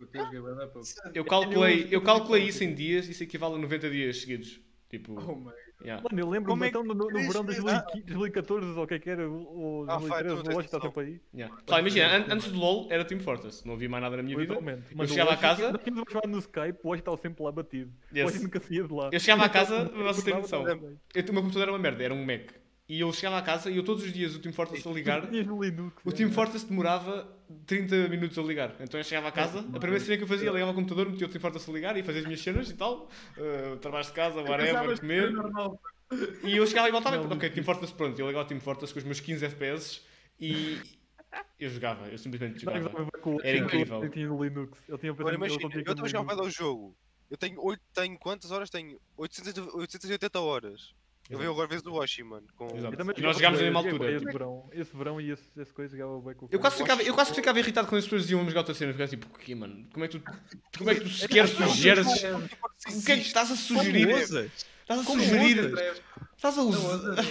eu 1.14 1.26
calculei, 1.26 1.88
eu 1.92 2.02
calculei 2.02 2.44
isso 2.46 2.64
em 2.64 2.74
dias, 2.74 3.10
isso 3.10 3.24
equivale 3.24 3.56
a 3.56 3.58
90 3.58 3.90
dias 3.90 4.22
seguidos. 4.22 4.62
Tipo, 4.90 5.14
Oh 5.20 5.36
my 5.36 5.52
yeah. 5.84 6.02
Mano, 6.04 6.20
eu 6.22 6.30
lembro-me 6.30 6.46
Como 6.48 6.64
é 6.64 6.72
que- 6.72 6.78
então 6.78 6.84
no, 6.84 6.94
no 6.94 7.08
Três 7.08 7.28
verão 7.28 7.42
de 7.42 7.48
vezes- 7.48 7.64
2015 7.64 8.14
2014 8.14 8.68
ou 8.78 8.84
o 8.84 8.88
que 8.88 8.94
é 8.94 9.00
que 9.00 9.10
era, 9.10 9.30
ou 9.30 9.84
Ah, 9.90 9.98
vai, 9.98 10.24
2013, 10.24 10.36
tu 10.44 10.46
não 10.46 10.52
o 10.54 10.56
Watch 10.56 10.66
está 10.68 10.82
sempre 10.82 11.04
aí. 11.04 11.22
Yeah. 11.34 11.56
Pessoal, 11.58 11.80
imagina, 11.80 12.18
an- 12.18 12.26
antes 12.30 12.52
do 12.52 12.60
LOL 12.60 12.88
era 12.90 13.06
Team 13.06 13.20
Fortress, 13.22 13.66
não 13.68 13.74
havia 13.76 13.90
mais 13.90 14.04
nada 14.04 14.18
na 14.18 14.24
minha 14.24 14.38
vida. 14.38 14.54
Literalmente. 14.54 14.84
Eu 14.92 14.98
Mano, 14.98 15.10
chegava 15.10 15.30
o 15.32 15.34
a 15.34 15.38
casa- 15.38 15.72
Nós 15.72 15.84
tínhamos 15.84 16.04
a 16.08 16.14
jogar 16.14 16.28
no 16.28 16.40
Skype, 16.40 16.80
o 16.84 16.88
Watch 16.90 17.02
estava 17.02 17.18
sempre 17.18 17.44
lá 17.44 17.52
batido. 17.52 17.92
O 18.12 18.18
Yes. 18.18 18.26
Watch 18.26 18.44
nunca 18.44 18.60
saía 18.60 18.84
de 18.84 18.94
lá. 18.94 19.10
Eu 19.12 19.20
chegava 19.20 19.46
a 19.46 19.50
casa, 19.50 19.86
vocês 19.96 20.24
terem 20.24 20.42
noção. 20.42 20.68
Eu, 20.68 20.76
o 20.78 21.34
meu 21.34 21.42
computador 21.44 21.62
era 21.64 21.72
uma 21.72 21.80
merda, 21.80 22.04
era 22.04 22.14
um 22.14 22.26
Mac. 22.26 22.52
E 22.90 23.00
eu 23.00 23.12
chegava 23.14 23.38
a 23.38 23.42
casa 23.42 23.72
e 23.72 23.78
eu 23.78 23.84
todos 23.84 24.04
os 24.04 24.12
dias 24.12 24.36
o 24.36 24.40
Team 24.40 24.52
Fortress 24.54 24.86
a 24.88 24.92
ligar. 24.92 25.26
Tinhas 25.30 25.48
no 25.48 25.64
Linux. 25.64 25.96
O 26.04 26.12
já, 26.12 26.18
Team. 26.18 26.32
Fortress 26.32 26.66
demorava 26.68 27.33
30 27.66 28.08
minutos 28.10 28.38
a 28.38 28.42
ligar. 28.42 28.76
Então 28.80 29.00
eu 29.00 29.04
chegava 29.04 29.28
a 29.28 29.32
casa, 29.32 29.60
a 29.60 29.80
primeira 29.80 30.04
cena 30.04 30.18
que 30.18 30.24
eu 30.24 30.28
fazia, 30.28 30.52
ligava 30.52 30.72
o 30.72 30.76
computador, 30.76 31.10
metia 31.10 31.28
o 31.28 31.30
Team 31.30 31.42
Fortress 31.42 31.70
a 31.70 31.74
ligar 31.74 31.98
e 31.98 32.04
fazia 32.04 32.22
as 32.22 32.26
minhas 32.26 32.42
cenas 32.42 32.70
e 32.70 32.76
tal. 32.76 33.10
uh, 33.38 33.78
trabalhos 33.78 34.08
de 34.08 34.14
casa, 34.14 34.42
whatever, 34.42 35.00
comer. 35.00 35.34
E 36.44 36.58
eu 36.58 36.68
chegava 36.68 36.88
e 36.90 36.92
voltava, 36.92 37.18
Não, 37.18 37.36
ok, 37.36 37.50
Team 37.50 37.64
Fortress 37.64 37.94
pronto. 37.94 38.20
Eu 38.20 38.28
ligava 38.28 38.46
o 38.46 38.48
Team 38.48 38.60
Fortress 38.60 38.94
com 38.94 39.00
os 39.00 39.06
meus 39.06 39.20
15 39.20 39.46
FPS 39.46 40.02
e 40.40 40.80
eu 41.60 41.70
jogava, 41.70 42.08
eu 42.08 42.18
simplesmente 42.18 42.60
jogava. 42.60 42.92
o 43.24 43.42
Era 43.42 43.58
incrível. 43.58 44.04
Eu 44.04 44.10
tinha 44.10 44.28
no 44.28 44.44
Linux. 44.44 44.78
Eu 44.88 44.98
tinha 44.98 45.14
pensado 45.14 45.36
imagina, 45.36 45.70
eu 45.74 45.80
estou 45.80 46.06
a 46.06 46.08
jogar 46.08 46.42
o 46.42 46.50
jogo. 46.50 46.96
Eu 47.30 47.38
tenho, 47.38 47.60
8, 47.60 47.82
tenho 47.94 48.20
quantas 48.20 48.52
horas? 48.52 48.70
Tenho 48.70 49.00
800, 49.18 49.74
880 49.74 50.40
horas. 50.40 50.94
Eu 51.30 51.38
vejo 51.38 51.52
agora 51.52 51.68
vezes 51.68 51.84
do 51.84 51.94
Washi, 51.94 52.22
mano. 52.24 52.46
Com... 52.56 52.68
E 53.18 53.22
nós 53.22 53.38
jogámos 53.38 53.60
na 53.60 53.66
mesma 53.66 53.80
altura. 53.80 54.12
Esse 54.12 54.26
verão, 54.26 54.70
esse 54.74 54.96
verão 54.96 55.22
e 55.22 55.32
esse, 55.32 55.44
esse 55.58 55.74
coisa 55.74 55.96
jogava 55.96 56.20
bem 56.20 56.36
com 56.36 56.46
o 56.46 56.50
Eu 56.52 56.60
quase, 56.60 56.76
cara. 56.78 56.86
ficava, 56.86 57.04
eu 57.04 57.14
quase 57.14 57.34
ficava 57.34 57.60
irritado 57.60 57.88
quando 57.88 58.00
as 58.00 58.04
pessoas 58.04 58.24
diziam 58.24 58.40
vamos 58.40 58.52
jogar 58.52 58.62
outra 58.62 58.74
cena. 58.74 58.92
Eu 58.92 58.94
ficava 58.94 59.10
tipo, 59.10 59.28
porquê, 59.28 59.56
mano? 59.56 59.88
Como 59.94 60.04
é 60.04 60.08
que 60.10 60.20
tu, 60.20 60.32
como 60.78 60.90
é 60.90 60.96
que 60.96 61.02
tu 61.02 61.10
sequer 61.10 61.48
sugeres. 61.48 62.08
O 62.08 63.06
que 63.06 63.12
é 63.12 63.16
que 63.16 63.22
estás 63.22 63.52
a 63.52 63.56
sugerir? 63.56 64.10
Estás 64.10 65.00
a 65.00 65.04
sugerir. 65.04 65.74
Estás 66.36 66.58
a 66.58 66.62
usar. 66.62 67.26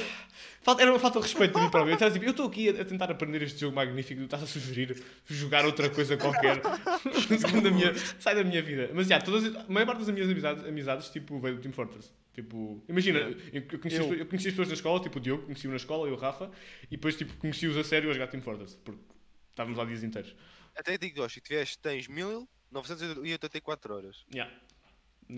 Falta- 0.63 0.81
Era 0.83 0.91
uma 0.93 0.99
falta 1.01 1.19
de 1.19 1.25
respeito 1.27 1.59
a 1.59 1.63
mim 1.63 1.71
próprio. 1.71 1.97
Tipo, 1.97 2.25
eu 2.25 2.31
estou 2.31 2.47
aqui 2.47 2.69
a, 2.69 2.83
a 2.83 2.85
tentar 2.85 3.11
aprender 3.11 3.43
este 3.43 3.59
jogo 3.61 3.75
magnífico. 3.75 4.21
Tu 4.21 4.25
estás 4.25 4.43
a 4.43 4.47
sugerir 4.47 5.03
jogar 5.27 5.65
outra 5.65 5.91
coisa 5.91 6.17
qualquer. 6.17 6.61
sai, 7.41 7.61
da 7.61 7.71
minha, 7.71 7.95
sai 8.21 8.35
da 8.37 8.45
minha 8.45 8.63
vida. 8.63 8.91
Mas 8.95 9.09
já, 9.09 9.21
todas, 9.21 9.45
a 9.55 9.65
maior 9.69 9.87
parte 9.87 9.99
das 10.05 10.09
minhas 10.11 10.31
amizades, 10.31 10.65
amizades 10.65 11.09
tipo, 11.11 11.41
veio 11.41 11.57
do 11.57 11.61
Team 11.63 11.73
Fortress. 11.73 12.13
Tipo, 12.33 12.83
imagina, 12.89 13.19
eu, 13.53 13.63
eu 13.73 13.79
conheci, 13.79 14.01
Eu. 14.01 14.11
as- 14.13 14.19
eu 14.21 14.27
conheci 14.27 14.49
as 14.49 14.53
pessoas 14.55 14.69
na 14.69 14.75
escola, 14.75 15.01
tipo 15.01 15.19
o 15.19 15.21
Diogo, 15.21 15.43
conheci-o 15.45 15.71
na 15.71 15.77
escola, 15.77 16.07
eu 16.09 16.13
e 16.13 16.17
o 16.17 16.19
Rafa, 16.19 16.51
e 16.85 16.91
depois 16.97 17.15
tipo, 17.17 17.35
conheci-os 17.37 17.77
a 17.77 17.85
sério 17.85 18.09
a 18.09 18.13
jogar 18.15 18.29
Team 18.29 18.43
Fortress. 18.43 18.77
Porque 18.77 19.03
estávamos 19.51 19.77
lá 19.77 19.85
dias 19.85 20.03
inteiros. 20.03 20.35
Até 20.75 20.97
digo, 20.97 21.21
Yoshi, 21.21 21.41
tiveste, 21.43 21.79
tens 21.79 22.09
1984 22.09 23.95
horas. 23.95 24.25
Yeah. 24.33 24.51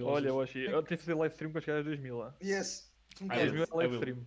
Olha, 0.03 0.29
eu 0.29 0.41
achei. 0.41 0.67
Eu 0.67 0.83
tenho 0.83 0.99
que 0.99 1.05
fazer 1.05 1.15
live 1.15 1.33
stream 1.35 1.51
para 1.53 1.61
chegar 1.61 1.79
a 1.79 1.83
2000 1.83 2.17
lá. 2.17 2.35
Yes. 2.43 2.93
Mil 3.21 3.63
é 3.63 3.67
live 3.77 3.95
stream. 3.95 4.27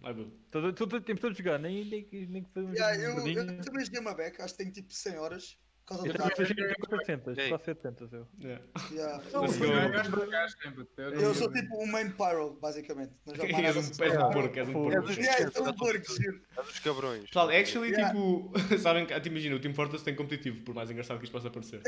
Todo- 0.49 0.73
todo- 0.73 1.01
Temos 1.01 1.21
todos 1.21 1.35
de 1.37 1.43
jogar, 1.43 1.59
nem, 1.59 1.83
nem, 1.85 2.07
nem 2.27 2.43
que 2.43 2.59
Yeah, 2.59 2.97
um 3.13 3.27
eu, 3.27 3.37
eu 3.43 3.61
também 3.61 3.85
joguei 3.85 3.99
uma 3.99 4.13
beca, 4.13 4.43
acho 4.45 4.53
que 4.53 4.59
tenho 4.63 4.71
tipo 4.73 4.93
100 4.93 5.17
horas. 5.17 5.57
Causa 5.87 6.05
Eu 6.05 6.11
do 6.11 6.17
também 6.19 6.35
trabalho. 6.35 6.55
tenho 6.55 6.75
400, 6.89 7.37
Ei. 7.37 7.47
quase 7.49 7.63
700 7.63 8.11
eu. 8.13 8.27
Yeah. 8.43 8.63
Yeah. 8.91 9.23
Eu 9.33 9.43
eu- 9.45 11.11
eu 11.13 11.21
Eu 11.21 11.33
sou 11.33 11.49
tipo 11.51 11.81
um 11.81 11.87
main 11.87 12.09
pyro, 12.11 12.57
basicamente. 12.61 13.13
És 13.63 13.75
um, 13.77 13.81
só 13.83 14.03
és 14.03 14.13
um 14.13 14.17
pyro. 14.17 14.29
porco, 14.33 14.59
és 14.59 14.67
um 14.67 14.73
porco. 14.73 15.09
És 15.09 15.57
um 15.59 15.73
porco, 15.73 16.13
giro. 16.13 16.41
És 16.57 16.65
dos 16.65 16.79
cabrões. 16.79 17.23
Pessoal, 17.23 17.49
actually, 17.49 17.91
Yeah. 17.91 18.13
tipo, 18.13 18.51
sabem 18.79 19.05
que, 19.05 19.13
imagina, 19.29 19.55
o 19.55 19.59
Team 19.59 19.73
Fortress 19.73 20.03
tem 20.03 20.13
competitivo, 20.13 20.61
por 20.65 20.75
mais 20.75 20.91
engraçado 20.91 21.19
que 21.19 21.23
isto 21.23 21.31
possa 21.31 21.49
parecer. 21.49 21.81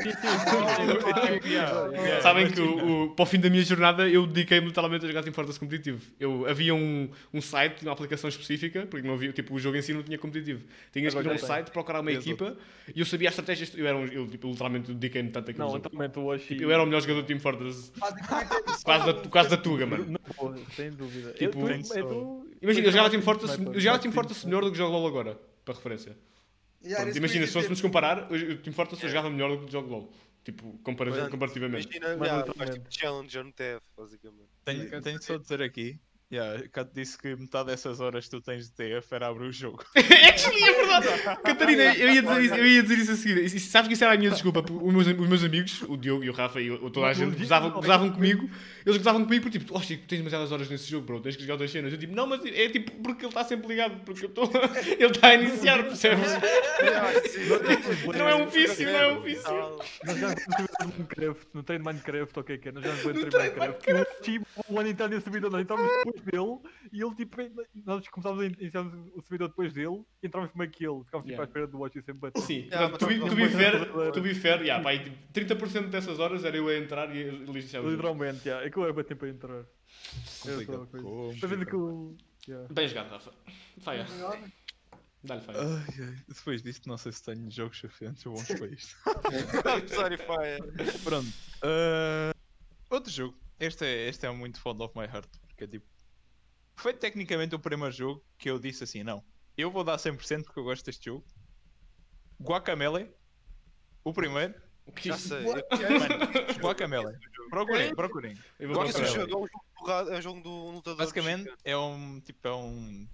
Sabem 2.22 2.50
que 2.50 2.60
o, 2.60 3.10
para 3.14 3.22
o 3.22 3.26
fim 3.26 3.38
da 3.40 3.50
minha 3.50 3.62
jornada 3.62 4.08
eu 4.08 4.26
dediquei-me 4.26 4.72
totalmente 4.72 5.04
a 5.04 5.08
jogar 5.08 5.22
Team 5.22 5.32
Fortress 5.34 5.58
competitivo. 5.58 6.00
Eu, 6.18 6.46
havia 6.48 6.74
um, 6.74 7.10
um 7.32 7.40
site, 7.40 7.82
uma 7.82 7.92
aplicação 7.92 8.28
específica, 8.28 8.86
porque 8.86 9.06
não 9.06 9.14
havia, 9.14 9.32
tipo, 9.32 9.54
o 9.54 9.58
jogo 9.58 9.76
em 9.76 9.82
si 9.82 9.92
não 9.92 10.02
tinha 10.02 10.18
competitivo. 10.18 10.64
Tinhas 10.92 11.14
que 11.14 11.20
ir 11.20 11.28
a 11.28 11.32
um 11.32 11.38
site, 11.38 11.70
procurar 11.70 12.00
uma 12.00 12.12
equipa 12.12 12.56
e 12.94 13.00
eu 13.00 13.06
sabia 13.06 13.28
as 13.28 13.34
estratégias. 13.34 13.70
Eu, 13.90 13.96
era 13.96 13.98
um, 13.98 14.06
eu 14.06 14.26
tipo, 14.28 14.48
literalmente 14.48 14.92
dediquei-me 14.92 15.30
tanto 15.30 15.50
àquele 15.50 15.58
Não, 15.58 15.70
jogo. 15.70 15.80
totalmente 15.80 16.18
o 16.18 16.26
Oshi. 16.26 16.46
Tipo, 16.46 16.62
eu 16.62 16.72
era 16.72 16.82
o 16.82 16.86
melhor 16.86 17.00
jogador 17.00 17.22
do 17.22 17.26
Team 17.26 17.40
Fortress, 17.40 17.92
é 17.96 18.82
quase 18.84 19.06
da, 19.06 19.28
quase 19.28 19.50
da 19.50 19.56
Tuga, 19.56 19.86
mano. 19.86 20.06
Não, 20.06 20.34
pô, 20.34 20.54
sem 20.74 20.90
dúvida. 20.90 21.32
Tipo, 21.32 21.68
eu, 21.68 21.82
tu, 21.82 22.46
é 22.52 22.64
Imagina, 22.64 22.86
eu 22.86 22.92
jogava 22.92 23.10
Team 23.10 23.22
Fortress, 23.22 23.58
eu 23.58 23.80
jogava 23.80 24.02
Team 24.02 24.12
Fortress 24.12 24.44
melhor 24.46 24.64
do 24.64 24.72
que 24.72 24.78
jogo 24.78 24.92
LoL 24.92 25.06
agora, 25.06 25.40
para 25.64 25.74
referência. 25.74 26.16
Yeah, 26.82 27.04
Pronto, 27.04 27.16
eu 27.16 27.18
imagina, 27.18 27.46
se 27.46 27.52
fôssemos 27.52 27.80
comparar, 27.80 28.30
o 28.32 28.56
Team 28.56 28.72
Fortress 28.72 29.02
eu 29.02 29.08
jogava 29.08 29.28
melhor 29.30 29.50
do 29.50 29.58
que 29.58 29.64
o 29.66 29.70
jogo 29.70 29.90
LoL. 29.90 30.12
Tipo, 30.42 30.78
Portanto, 30.82 31.30
comparativamente. 31.30 31.86
Imagina, 31.86 32.16
Mas 32.16 32.28
yeah, 32.28 32.72
tipo 32.72 32.86
Challenger 32.88 33.44
no 33.44 33.52
TF, 33.52 33.82
basicamente. 33.96 34.48
Tenho, 34.64 35.02
tenho 35.02 35.22
só 35.22 35.36
de 35.36 35.42
dizer 35.42 35.62
aqui 35.62 36.00
Yeah, 36.32 36.62
disse 36.94 37.18
que 37.18 37.34
metade 37.34 37.70
dessas 37.70 37.98
horas 37.98 38.24
que 38.26 38.30
tu 38.30 38.40
tens 38.40 38.66
de 38.70 38.72
TF 38.76 39.12
era 39.12 39.26
abrir 39.26 39.46
o 39.48 39.52
jogo. 39.52 39.84
Actually, 40.28 40.62
é 40.62 40.72
verdade. 40.74 41.08
Catarina, 41.42 41.82
eu 41.96 42.10
ia, 42.14 42.22
dizer, 42.22 42.40
isso- 42.44 42.54
eu 42.54 42.66
ia 42.68 42.82
dizer 42.84 42.98
isso 42.98 43.10
a 43.10 43.16
seguir. 43.16 43.44
Isso- 43.44 43.68
Sabes 43.70 43.88
que 43.88 43.94
isso 43.94 44.04
era 44.04 44.14
a 44.14 44.16
minha 44.16 44.30
desculpa? 44.30 44.60
Os 44.60 44.92
meus, 44.94 45.06
os 45.08 45.28
meus 45.28 45.42
amigos, 45.42 45.82
o 45.88 45.96
Diogo 45.96 46.22
e 46.22 46.30
o 46.30 46.32
Rafa 46.32 46.60
e 46.60 46.70
o- 46.70 46.88
toda 46.88 47.08
a 47.08 47.12
gente, 47.12 47.36
gozavam, 47.36 47.70
não, 47.82 48.12
comigo. 48.12 48.48
Eles 48.86 48.96
gozavam 48.98 49.24
comigo 49.24 49.42
porque, 49.42 49.58
tipo, 49.58 49.76
oh 49.76 49.80
Chico, 49.82 50.06
tens 50.06 50.18
demasiadas 50.18 50.52
horas 50.52 50.70
nesse 50.70 50.88
jogo, 50.88 51.04
bro, 51.04 51.20
tens 51.20 51.34
que 51.34 51.42
jogar 51.42 51.54
outras 51.54 51.72
cenas. 51.72 51.92
Eu, 51.92 51.98
tipo, 51.98 52.14
não, 52.14 52.28
mas 52.28 52.44
é 52.46 52.68
tipo 52.68 52.92
porque 53.02 53.22
ele 53.24 53.30
está 53.30 53.42
sempre 53.42 53.66
ligado, 53.66 54.00
porque 54.04 54.24
eu 54.26 54.28
estou. 54.28 54.48
ele 54.86 55.04
está 55.06 55.28
a 55.30 55.34
iniciar, 55.34 55.82
percebes? 55.82 56.28
Não 58.16 58.28
é 58.28 58.34
um 58.36 58.46
vício, 58.46 58.86
não 58.86 58.98
é 58.98 59.06
um 59.08 59.20
vício. 59.20 59.50
Nós 60.04 60.16
de 60.16 60.86
Minecraft, 60.86 61.46
no 61.54 61.62
treino 61.64 61.84
de 61.84 61.90
Minecraft, 61.92 62.38
ok, 62.38 62.58
que 62.58 62.68
é, 62.68 62.72
nós 62.72 62.84
No 62.84 62.90
no 63.12 63.12
treino 63.12 63.30
Minecraft. 63.36 63.90
E 63.90 63.92
o 63.92 63.98
Archie, 63.98 64.40
o 64.68 64.78
ano 64.78 64.88
inteiro 64.88 65.12
nesse 65.12 65.24
servidor, 65.24 65.50
nós 65.50 65.62
entramos 65.62 65.86
depois 65.86 66.19
dele, 66.20 66.58
e 66.92 67.02
ele 67.02 67.14
tipo, 67.14 67.36
nós 67.84 68.06
começámos 68.08 68.40
a 68.40 68.46
iniciar 68.46 68.82
o 68.82 69.20
servidor 69.22 69.48
depois 69.48 69.72
dele, 69.72 70.04
e 70.22 70.26
entramos 70.26 70.50
primeiro 70.50 70.72
que 70.72 70.84
ele, 70.86 71.04
ficámos 71.04 71.26
tipo 71.26 71.30
Yeah. 71.30 71.42
à 71.42 71.46
espera 71.46 71.66
do 71.66 71.78
Watch 71.78 71.98
e 71.98 72.02
sempre 72.02 72.20
bater. 72.20 72.40
Sim, 72.42 72.68
to 72.98 74.20
be, 74.20 74.34
fair, 74.34 74.60
yeah, 74.62 74.82
pá, 74.82 74.90
aí, 74.90 74.98
tipo, 75.02 75.16
30% 75.32 75.88
dessas 75.90 76.18
horas 76.18 76.44
era 76.44 76.56
eu 76.56 76.68
a 76.68 76.76
entrar 76.76 77.14
e 77.14 77.18
ele 77.18 77.44
iniciar 77.50 77.80
o 77.80 77.82
jogo. 77.84 77.94
Literalmente, 77.96 78.48
yeah, 78.48 78.66
é 78.66 78.70
que 78.70 78.76
eu 78.76 78.84
era 78.84 79.04
tempo 79.04 79.20
para 79.20 79.28
entrar. 79.28 79.64
Complicado. 80.42 80.76
uma 80.76 80.86
coisa. 80.86 81.34
Está 81.34 81.46
vendo 81.46 81.64
que 81.66 81.72
complicado. 81.72 82.16
eu. 82.16 82.16
Yeah. 82.48 82.72
Bem 82.72 82.88
jogado, 82.88 83.10
Rafa. 83.10 83.32
Faia. 83.80 84.06
Dá-lhe 85.22 85.42
faia. 85.42 85.58
Ai, 85.60 85.84
ai, 85.98 86.16
Depois 86.28 86.62
disto, 86.62 86.88
não 86.88 86.96
sei 86.96 87.12
se 87.12 87.22
tenho 87.22 87.50
jogos 87.50 87.78
suficientes 87.78 88.24
ou 88.24 88.32
bons 88.32 88.46
para 88.48 88.66
isto. 88.68 88.96
Sorry, 89.94 90.16
fire. 90.16 90.98
Pronto. 91.04 91.28
ah, 91.62 92.32
outro 92.88 93.12
jogo. 93.12 93.36
Este 93.58 93.84
é, 93.84 94.08
este 94.08 94.24
é 94.24 94.30
muito 94.30 94.58
fond 94.58 94.80
of 94.82 94.96
my 94.98 95.04
heart. 95.04 95.28
Porque 95.48 95.64
é 95.64 95.66
tipo. 95.66 95.86
Foi 96.80 96.94
tecnicamente 96.94 97.54
o 97.54 97.58
primeiro 97.58 97.92
jogo 97.94 98.24
que 98.38 98.50
eu 98.50 98.58
disse 98.58 98.84
assim: 98.84 99.02
não, 99.02 99.22
eu 99.56 99.70
vou 99.70 99.84
dar 99.84 99.98
100% 99.98 100.44
porque 100.44 100.58
eu 100.60 100.64
gosto 100.64 100.84
deste 100.84 101.04
jogo. 101.06 101.24
Guacamele. 102.40 103.12
O 104.04 104.12
primeiro. 104.12 104.54
O 104.86 104.92
que 104.92 105.08
Já 105.08 105.18
sei. 105.18 105.44
Eu- 105.46 106.58
Guacamele. 106.60 107.18
Procurem, 107.50 107.94
procurem. 107.94 108.34
Gosto 108.58 108.98
desse 108.98 109.12
procurar. 109.14 109.28
jogo, 109.28 109.32
é 109.32 109.36
um 109.36 109.46
jogo 109.46 110.10
é 110.10 110.18
um 110.18 110.22
jogo 110.22 110.40
do 110.40 110.70
lutador. 110.70 110.96
Basicamente 110.98 111.52
é 111.64 111.76
um 111.76 112.20
tipo 112.20 112.48
é 112.48 112.54
um 112.54 113.08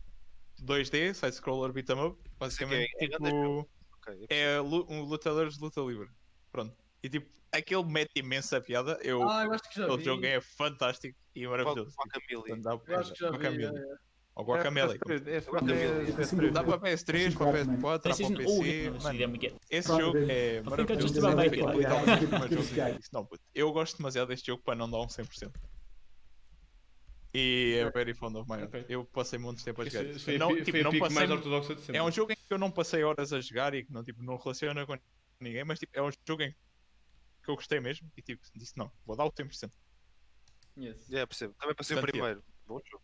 2D, 0.62 1.12
side-scroller 1.14 1.72
beat 1.72 1.88
'em 1.90 2.00
up. 2.06 2.30
Basicamente 2.38 2.88
é- 3.00 3.04
é 3.04 3.08
tipo, 3.08 3.68
Ok, 3.94 4.26
é 4.30 4.40
é 4.56 4.62
um 4.62 5.02
lutadores 5.02 5.54
de 5.54 5.60
luta 5.60 5.80
livre. 5.80 6.08
Pronto. 6.52 6.76
E 7.02 7.08
tipo, 7.08 7.28
aquele 7.52 7.84
mete 7.84 8.10
imensa 8.16 8.60
piada. 8.60 8.98
Eu, 9.02 9.28
Ah, 9.28 9.44
eu 9.44 9.52
acho 9.52 9.68
que 9.68 9.76
já 9.76 9.84
aquele 9.84 9.98
vi. 9.98 10.04
jogo 10.04 10.26
é 10.26 10.40
fantástico 10.40 11.16
e 11.34 11.46
maravilhoso. 11.46 11.94
Guacamole. 11.96 12.82
Eu 12.86 12.98
acho 12.98 13.12
que 13.12 13.18
já 13.20 13.30
vi. 13.30 13.64
É, 13.64 13.66
é. 13.68 13.96
Ou 14.34 14.44
Guacamele. 14.44 14.92
É, 14.92 14.94
é, 15.30 15.36
é, 15.36 15.40
Guacamele. 15.40 15.80
é, 15.80 16.46
É 16.48 16.50
Dá 16.50 16.62
para 16.64 16.78
PS3, 16.78 17.36
para 17.36 17.52
PS4, 17.52 17.66
dá 17.66 17.78
para 17.78 17.98
PC. 18.00 18.90
Mano, 19.02 19.56
esse 19.70 19.88
jogo 19.88 20.18
é 20.18 20.62
maravilhoso. 20.62 21.14
Eu 23.54 23.72
gosto 23.72 23.96
demasiado 23.96 24.28
deste 24.28 24.46
jogo 24.48 24.62
para 24.62 24.74
não 24.74 24.90
dar 24.90 24.98
um 25.00 25.06
100%. 25.06 25.52
E 27.34 27.76
é 27.78 27.90
very 27.90 28.14
fond 28.14 28.34
of 28.38 28.48
my 28.48 28.56
heart. 28.56 28.68
Ok. 28.68 28.86
Eu 28.88 29.04
passei 29.04 29.38
muitos 29.38 29.62
tempo 29.62 29.82
a 29.82 29.84
jogar. 29.84 30.04
isso. 30.06 30.24
Foi 30.24 30.36
a 30.36 30.38
Não, 30.38 30.54
tipo, 30.56 30.70
foi 30.70 30.82
não 30.82 30.98
passei 30.98 31.14
mais 31.14 31.30
ortodoxa 31.30 31.74
de 31.74 31.80
sempre. 31.82 31.96
é 31.98 32.02
um 32.02 32.10
jogo 32.10 32.32
em 32.32 32.36
que 32.36 32.42
eu 32.50 32.58
não 32.58 32.70
passei 32.70 33.04
horas 33.04 33.32
a 33.32 33.40
jogar 33.40 33.74
e 33.74 33.84
que 33.84 33.92
não, 33.92 34.02
tipo, 34.02 34.22
não 34.22 34.36
relaciona 34.36 34.86
com 34.86 34.96
ninguém, 35.40 35.64
mas 35.64 35.78
tipo, 35.78 35.92
é 35.98 36.02
um 36.02 36.10
jogo 36.26 36.42
em 36.42 36.50
que 36.50 36.56
eu 37.50 37.56
gostei 37.56 37.80
mesmo 37.80 38.10
e 38.16 38.22
tipo, 38.22 38.42
disse 38.54 38.76
não, 38.76 38.90
vou 39.04 39.16
dar 39.16 39.24
o 39.24 39.32
100%. 39.32 39.70
Yes. 40.78 41.10
É, 41.12 41.24
percebo. 41.24 41.54
Também 41.54 41.74
passei 41.74 41.96
o 41.96 42.00
Portanto, 42.00 42.12
primeiro. 42.12 42.44
Bom 42.66 42.80
jogo. 42.84 43.02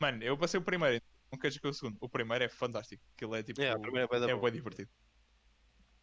Mano, 0.00 0.22
eu 0.22 0.36
passei 0.36 0.60
o 0.60 0.62
primeiro, 0.62 1.02
nunca 1.32 1.50
joguei 1.50 1.70
o 1.70 1.74
segundo. 1.74 1.96
O 2.00 2.08
primeiro 2.08 2.44
é 2.44 2.48
fantástico. 2.48 3.02
Aquilo 3.14 3.34
é 3.34 3.42
tipo. 3.42 3.62
É, 3.62 3.74
o 3.74 3.80
primeiro 3.80 4.08
é 4.14 4.20
da 4.20 4.30
é 4.30 4.34
bué 4.34 4.50
divertido. 4.50 4.90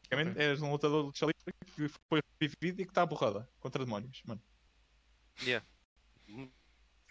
Basicamente, 0.10 0.40
és 0.40 0.62
um 0.62 0.72
lutador 0.72 1.02
de 1.02 1.08
luta 1.08 1.26
livre 1.26 1.54
que 1.76 1.88
foi 2.10 2.22
revivido 2.42 2.82
e 2.82 2.86
que 2.86 2.92
está 2.92 3.04
à 3.04 3.06
borrada 3.06 3.48
contra 3.60 3.86
demónios, 3.86 4.24
mano. 4.26 4.42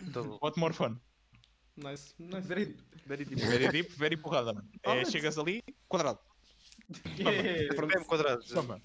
Então, 0.00 0.38
What 0.42 0.58
more 0.58 0.74
fun? 0.74 0.98
Nice, 1.76 2.12
nice. 2.18 2.48
Very, 2.48 2.76
very 3.06 3.24
deep. 3.24 3.38
Very 3.38 3.68
deep, 3.68 3.90
very 3.92 4.16
porrada, 4.16 4.52
mano. 4.52 4.68
É, 4.82 4.90
Alright. 4.90 5.12
chegas 5.12 5.38
ali, 5.38 5.62
quadrado. 5.86 6.18
Yeah. 7.18 7.74
Pronto. 7.74 7.92
PM 7.92 8.04
quadrado. 8.04 8.42
Toma. 8.48 8.80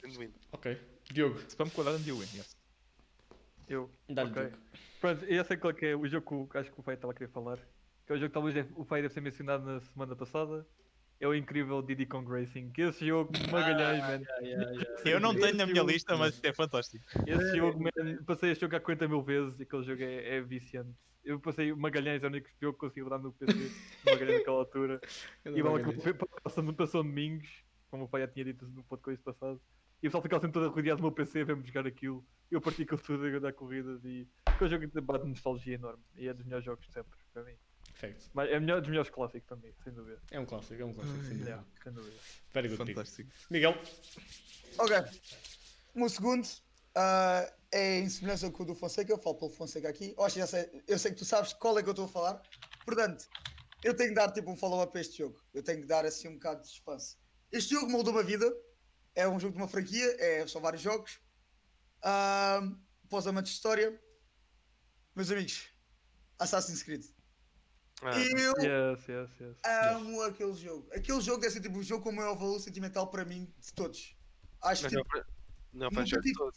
Ok. 0.52 0.93
Diogo, 1.14 1.40
Spam 1.48 1.70
quadrado 1.70 1.98
and 1.98 2.08
you 2.08 2.18
win, 2.18 2.28
yes. 2.36 2.58
Eu. 3.68 3.90
dá-lhe 4.10 4.32
Ok. 4.32 4.42
Diogo. 4.44 4.58
Pronto, 5.00 5.26
eu 5.26 5.46
sei 5.46 5.58
qual 5.58 5.72
é 5.72 5.74
que 5.74 5.86
é 5.86 5.96
o 5.96 6.08
jogo 6.08 6.48
que 6.50 6.58
o- 6.58 6.60
acho 6.60 6.72
que 6.72 6.80
o 6.80 6.84
Fai 6.84 6.96
estava 6.96 7.12
a 7.14 7.16
querer 7.16 7.30
falar. 7.32 7.58
Que 8.06 8.14
é 8.14 8.16
o 8.16 8.18
jogo 8.18 8.30
que 8.30 8.34
talvez 8.34 8.56
deve- 8.56 8.74
o 8.76 8.84
Fai 8.84 9.02
deve 9.02 9.14
ser 9.14 9.22
mencionado 9.22 9.66
na 9.66 9.80
semana 9.82 10.16
passada. 10.16 10.66
É 11.20 11.28
o 11.28 11.34
incrível 11.36 11.82
Diddy 11.82 12.06
Kong 12.06 12.30
Racing. 12.30 12.72
Que 12.72 12.82
esse 12.82 13.06
jogo, 13.06 13.32
Magalhães, 13.52 14.00
man. 14.02 14.08
Yeah, 14.10 14.42
yeah, 14.42 14.72
yeah. 14.72 15.10
Eu 15.12 15.20
não 15.20 15.34
tenho 15.36 15.56
na 15.56 15.66
minha 15.66 15.78
jogo- 15.78 15.92
lista, 15.92 16.18
mas 16.18 16.44
é 16.44 16.52
fantástico. 16.52 17.06
Esse 17.26 17.56
jogo, 17.58 17.82
man, 17.82 18.24
passei 18.26 18.52
a 18.52 18.54
jogar 18.56 18.80
40 18.82 19.08
mil 19.08 19.22
vezes 19.22 19.58
e 19.60 19.64
aquele 19.64 19.84
jogo 19.84 20.02
é, 20.02 20.38
é 20.38 20.42
viciante. 20.42 20.92
Eu 21.24 21.40
passei 21.40 21.72
Magalhães, 21.74 22.22
é 22.24 22.26
o 22.26 22.30
único 22.30 22.50
jogo 22.62 22.74
que 22.74 22.80
consegui 22.82 23.02
rodar 23.02 23.20
no 23.20 23.32
PC 23.32 23.54
de 23.54 23.72
Magalhães 24.06 24.40
naquela 24.40 24.58
altura. 24.58 25.00
E 25.46 25.62
vale 25.62 25.84
que 25.84 26.14
passou, 26.44 26.74
passou 26.74 27.04
domingos, 27.04 27.48
como 27.90 28.04
o 28.06 28.10
pai 28.10 28.22
já 28.22 28.28
tinha 28.28 28.44
dito 28.46 28.66
no 28.68 28.84
podcast 28.84 29.24
passado. 29.24 29.62
E 30.04 30.08
o 30.08 30.10
pessoal 30.10 30.22
ficava 30.22 30.42
sempre 30.42 30.60
todo 30.60 30.70
rodeado 30.70 30.98
do 30.98 31.04
meu 31.04 31.14
PC 31.14 31.40
a 31.40 31.46
ver-me 31.46 31.66
jogar 31.66 31.88
aquilo. 31.88 32.26
Eu 32.52 32.60
parti 32.60 32.86
com 32.86 32.98
tudo 32.98 33.26
a 33.26 33.40
dar 33.40 33.54
corridas 33.54 34.04
e 34.04 34.28
é 34.46 34.64
um 34.64 34.68
jogo 34.68 34.90
que 34.90 35.00
bate 35.00 35.26
nostalgia 35.26 35.76
enorme. 35.76 36.04
E 36.18 36.28
é 36.28 36.34
dos 36.34 36.44
melhores 36.44 36.66
jogos 36.66 36.86
de 36.86 36.92
sempre, 36.92 37.18
para 37.32 37.44
mim. 37.46 37.56
Facts. 37.94 38.30
Mas 38.34 38.52
é 38.52 38.60
melhor, 38.60 38.82
dos 38.82 38.90
melhores 38.90 39.10
clássicos 39.10 39.48
também, 39.48 39.74
sem 39.82 39.94
dúvida. 39.94 40.22
É 40.30 40.38
um 40.42 40.46
clássico, 40.46 40.82
é 40.82 40.84
um 40.84 40.94
clássico, 40.94 41.24
sem 41.24 41.30
dúvida. 41.30 41.50
Yeah, 41.50 41.66
sem 41.82 41.94
dúvida. 41.94 42.18
Very 42.54 42.68
good 42.68 42.84
pick. 42.84 42.96
Fantástico. 42.96 43.32
Miguel, 43.50 43.78
Ok. 44.78 44.98
O 45.96 46.00
meu 46.00 46.10
segundo 46.10 46.48
ah, 46.96 47.50
é 47.72 48.00
em 48.00 48.10
semelhança 48.10 48.52
com 48.52 48.64
o 48.64 48.66
do 48.66 48.76
Fonseca. 48.76 49.10
Eu 49.10 49.18
falo 49.18 49.36
pelo 49.36 49.52
Fonseca 49.52 49.88
aqui. 49.88 50.14
Eu, 50.18 50.26
acho 50.26 50.34
que 50.34 50.42
já 50.42 50.48
sei, 50.48 50.84
eu 50.86 51.00
sei 51.00 51.12
que 51.12 51.18
tu 51.18 51.26
sabes 51.26 51.54
qual 51.54 51.80
é 51.80 51.82
que 51.82 51.88
eu 51.88 51.94
estou 51.94 52.06
a 52.06 52.10
falar. 52.10 52.42
Portanto, 52.84 53.26
eu 53.86 53.96
tenho 53.96 54.10
que 54.10 54.16
dar 54.16 54.32
tipo 54.34 54.52
um 54.52 54.58
follow-up 54.58 54.98
a 54.98 55.00
este 55.00 55.20
jogo. 55.20 55.40
Eu 55.54 55.64
tenho 55.64 55.80
que 55.80 55.88
dar 55.88 56.06
assim 56.06 56.28
um 56.28 56.34
bocado 56.34 56.62
de 56.62 56.68
suspense. 56.68 57.16
Este 57.54 57.74
jogo 57.74 57.90
moldou 57.90 58.12
uma 58.12 58.24
vida. 58.24 58.54
É 59.16 59.28
um 59.28 59.40
jogo 59.40 59.54
de 59.56 59.62
uma 59.62 59.68
franquia. 59.68 60.06
É, 60.20 60.48
são 60.48 60.62
vários 60.62 60.82
jogos. 60.82 61.20
Para 62.02 62.62
os 63.12 63.28
amantes 63.28 63.52
de 63.52 63.58
história. 63.58 64.02
Meus 65.16 65.30
amigos, 65.30 65.70
Assassin's 66.40 66.82
Creed. 66.82 67.06
Ah, 68.02 68.20
Eu 68.20 68.54
Yes, 68.58 69.08
yes, 69.08 69.30
yes. 69.40 69.58
amo 69.64 70.22
aquele 70.24 70.54
jogo. 70.56 70.90
Aquele 70.92 71.22
jogo 71.22 71.40
deve 71.40 71.54
ser 71.54 71.62
tipo 71.62 71.78
o 71.78 71.84
jogo 71.84 72.04
com 72.04 72.10
o 72.10 72.16
maior 72.16 72.36
valor 72.36 72.60
sentimental 72.60 73.10
para 73.12 73.24
mim 73.24 73.54
de 73.60 73.74
todos. 73.74 74.18
Acho 74.62 74.90
que, 74.90 74.96
não, 74.96 75.04
tipo, 75.04 75.18
não, 75.72 75.90
nunca 75.90 75.96
franchise 75.96 76.22
tive- 76.22 76.34
todo. 76.34 76.54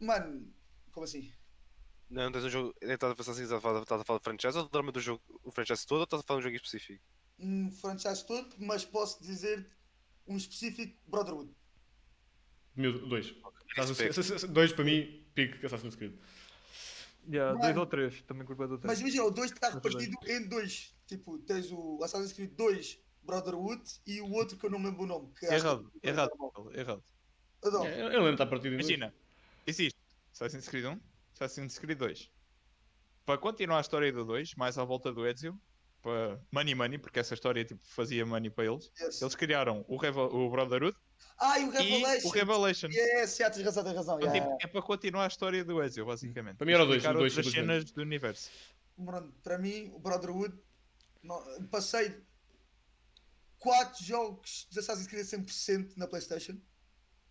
mano, 0.00 0.54
como 0.90 1.04
assim? 1.04 1.32
Não, 2.08 2.24
não 2.24 2.32
tens 2.32 2.44
um 2.44 2.50
jogo. 2.50 2.74
Estás 2.80 3.12
a 3.12 3.14
pensar 3.14 3.32
assim, 3.32 3.42
estás 3.42 3.58
a 3.58 3.60
falar, 4.04 4.18
de 4.18 4.24
franchise 4.24 4.56
ou 4.56 4.64
normalmente 4.64 4.94
do 4.94 5.00
jogo, 5.00 5.22
o 5.44 5.52
franchise 5.52 5.86
todo 5.86 5.98
ou 5.98 6.04
estás 6.04 6.20
a 6.22 6.26
falar 6.26 6.40
de 6.40 6.46
um 6.46 6.48
jogo 6.50 6.56
específico? 6.56 7.04
um 7.38 7.70
franchise 7.72 8.24
todo, 8.26 8.56
mas 8.58 8.84
posso 8.84 9.20
dizer 9.22 9.76
um 10.26 10.36
específico 10.36 10.98
Brotherhood. 11.10 11.54
Meu, 12.76 13.06
dois. 13.08 13.34
Assassin's- 13.76 14.44
Dois 14.44 14.72
para 14.72 14.84
mim, 14.84 15.24
pick 15.34 15.64
Assassin's 15.64 15.94
Creed. 15.96 16.14
Yeah, 17.30 17.52
dois 17.52 17.68
Mano. 17.68 17.80
ou 17.80 17.86
três, 17.86 18.20
também 18.22 18.44
curto 18.44 18.66
do 18.66 18.72
Mas 18.72 18.80
três. 18.80 19.00
imagina, 19.00 19.24
o 19.24 19.30
2 19.30 19.52
está 19.52 19.70
Mas 19.72 19.80
dois. 19.82 19.94
repartido 19.94 20.30
em 20.32 20.48
dois. 20.48 20.94
Tipo, 21.06 21.38
tens 21.38 21.70
o 21.70 22.02
Assassin's 22.02 22.32
Creed 22.32 22.50
2 22.56 22.98
Brotherhood 23.22 23.82
e 24.06 24.20
o 24.20 24.30
outro 24.32 24.56
que 24.56 24.66
eu 24.66 24.70
não 24.70 24.78
me 24.78 24.86
lembro 24.86 25.04
o 25.04 25.06
nome. 25.06 25.28
Que 25.38 25.46
acho 25.46 25.60
que 25.60 25.66
Errado, 25.66 25.92
é 26.02 26.08
errado, 26.08 26.30
normal. 26.36 26.72
errado. 26.74 27.04
Adoro. 27.64 27.84
É, 27.86 28.00
eu 28.02 28.08
lembro 28.08 28.24
de 28.26 28.30
estar 28.32 28.46
partido 28.46 28.74
em 28.74 28.78
dois. 28.78 28.88
Imagina, 28.88 29.14
existe 29.66 29.98
Assassin's 30.32 30.66
Creed 30.68 30.84
1, 30.86 31.00
Assassin's 31.34 31.78
Creed 31.78 31.98
2. 31.98 32.30
Para 33.24 33.38
continuar 33.38 33.78
a 33.78 33.80
história 33.82 34.12
do 34.12 34.24
2, 34.24 34.54
mais 34.56 34.76
à 34.76 34.84
volta 34.84 35.12
do 35.12 35.24
Ezio, 35.24 35.56
para 36.02 36.40
Money 36.50 36.74
Money, 36.74 36.98
porque 36.98 37.20
essa 37.20 37.34
história 37.34 37.64
tipo, 37.64 37.80
fazia 37.84 38.26
money 38.26 38.50
para 38.50 38.64
eles, 38.64 38.90
Yes. 39.00 39.22
eles 39.22 39.36
criaram 39.36 39.84
o, 39.86 39.96
Revel 39.96 40.24
o 40.24 40.50
Brotherhood 40.50 40.96
Ah, 41.38 41.58
e 41.58 41.64
o 41.64 41.74
e 41.74 41.76
Revelation. 41.76 42.28
o 42.28 42.30
Revelation. 42.30 42.88
Yes, 42.88 43.36
já 43.36 43.50
tens 43.50 43.64
razão, 43.64 43.84
tens 43.84 43.96
razão. 43.96 44.18
Então, 44.18 44.32
yeah. 44.32 44.50
tipo, 44.56 44.66
é 44.68 44.70
para 44.70 44.82
continuar 44.82 45.24
a 45.24 45.28
história 45.28 45.64
do 45.64 45.82
Ezio, 45.82 46.06
basicamente. 46.06 46.56
Para 46.56 46.66
mim 46.66 46.72
era 46.72 46.84
E 46.84 46.86
dois, 46.86 47.02
dois, 47.02 47.14
outras 47.16 47.32
simplesmente. 47.32 47.66
cenas 47.66 47.92
do 47.92 48.02
universo. 48.02 48.50
Para 49.42 49.58
mim, 49.58 49.90
o 49.94 49.98
Brotherhood, 49.98 50.54
passei 51.70 52.14
4 53.58 54.04
jogos 54.04 54.68
de 54.70 54.78
Assassin's 54.78 55.06
Creed 55.06 55.22
a 55.22 55.36
100% 55.36 55.96
na 55.96 56.06
PlayStation. 56.06 56.56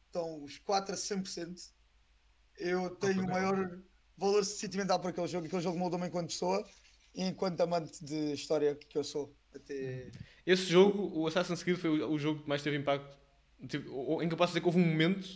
Então, 0.10 0.44
os 0.44 0.58
4 0.60 0.94
a 0.94 0.98
100%. 0.98 1.72
Eu 2.58 2.90
tenho 2.96 3.24
o 3.24 3.28
maior 3.28 3.80
valor 4.18 4.44
sentimental 4.44 5.00
para 5.00 5.12
aquele 5.12 5.28
jogo. 5.28 5.48
Aquele 5.48 5.62
jogo 5.62 5.78
moldou-me 5.78 6.08
enquanto 6.08 6.28
pessoa 6.28 6.68
e 7.16 7.24
enquanto 7.24 7.62
amante 7.62 8.04
de 8.04 8.34
história 8.34 8.76
que 8.76 8.98
eu 8.98 9.04
sou. 9.04 9.34
Até... 9.56 10.12
Esse 10.46 10.64
jogo, 10.64 11.18
o 11.18 11.28
Assassin's 11.28 11.64
Creed, 11.64 11.78
foi 11.78 11.90
o 12.02 12.18
jogo 12.18 12.44
que 12.44 12.50
mais 12.50 12.62
teve 12.62 12.78
impacto. 12.78 13.21
Tipo, 13.68 14.22
em 14.22 14.28
que 14.28 14.34
eu 14.34 14.38
posso 14.38 14.52
dizer 14.52 14.62
que 14.62 14.66
houve 14.68 14.80
um 14.80 14.86
momento 14.86 15.28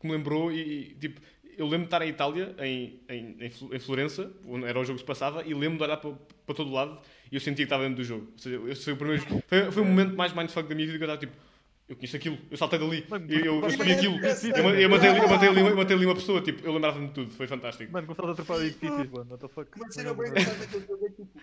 que 0.00 0.06
me 0.06 0.12
lembrou 0.12 0.50
e, 0.52 0.90
e, 0.92 0.94
tipo, 0.94 1.20
eu 1.56 1.66
lembro 1.66 1.80
de 1.80 1.84
estar 1.94 2.02
em 2.02 2.08
Itália, 2.08 2.54
em, 2.60 3.00
em, 3.08 3.36
em 3.40 3.50
Flo- 3.50 3.74
em 3.74 3.78
Florença, 3.78 4.32
onde 4.46 4.64
era 4.66 4.78
o 4.80 4.84
jogo 4.84 4.96
que 4.96 5.02
se 5.02 5.06
passava, 5.06 5.44
e 5.44 5.54
lembro 5.54 5.78
de 5.78 5.84
olhar 5.84 5.96
para, 5.98 6.12
para 6.46 6.54
todo 6.54 6.72
lado 6.72 6.98
e 7.30 7.34
eu 7.36 7.40
sentia 7.40 7.56
que 7.56 7.62
estava 7.64 7.82
dentro 7.84 7.96
do 7.96 8.04
jogo. 8.04 8.28
Ou 8.32 8.38
seja, 8.38 8.60
esse 8.70 8.84
foi 8.84 8.92
o 8.92 8.96
primeiro. 8.96 9.22
Foi, 9.46 9.70
foi 9.70 9.82
o 9.82 9.86
momento 9.86 10.16
mais 10.16 10.32
mindfuck 10.32 10.68
da 10.68 10.74
minha 10.74 10.86
vida 10.86 10.98
que 10.98 11.04
eu 11.04 11.08
estava 11.14 11.20
tipo. 11.20 11.54
Eu 11.86 11.96
conheço 11.96 12.16
aquilo, 12.16 12.38
eu 12.50 12.56
saltei 12.56 12.78
dali, 12.78 13.04
Mano, 13.10 13.30
eu, 13.30 13.44
eu, 13.60 13.66
escolhi 13.68 13.92
aquilo, 13.92 14.14
eu, 14.16 14.70
eu 14.80 14.88
matei, 14.88 15.10
ali- 15.10 15.18
eu, 15.20 15.28
matei 15.28 15.48
ali, 15.50 15.60
eu 15.60 15.76
matei 15.76 15.96
ali 15.96 16.06
uma 16.06 16.14
pessoa, 16.14 16.40
tipo, 16.40 16.66
eu 16.66 16.72
lembrava-me 16.72 17.08
de 17.08 17.12
tudo, 17.12 17.30
foi 17.34 17.46
fantástico. 17.46 17.92
Mano, 17.92 18.06
começaste 18.06 18.30
a 18.30 18.32
atrapalhar 18.32 18.64
edifícios, 18.66 19.10
mano. 19.10 19.30
What 19.32 19.42
the 19.42 19.48
fuck? 19.48 19.70
Uma 19.76 19.92
cena 19.92 20.14
bem 20.14 20.28
engraçada 20.28 20.56
daquele 20.60 20.86
jogo 20.86 21.04
é 21.04 21.08
que, 21.10 21.16
tipo, 21.16 21.40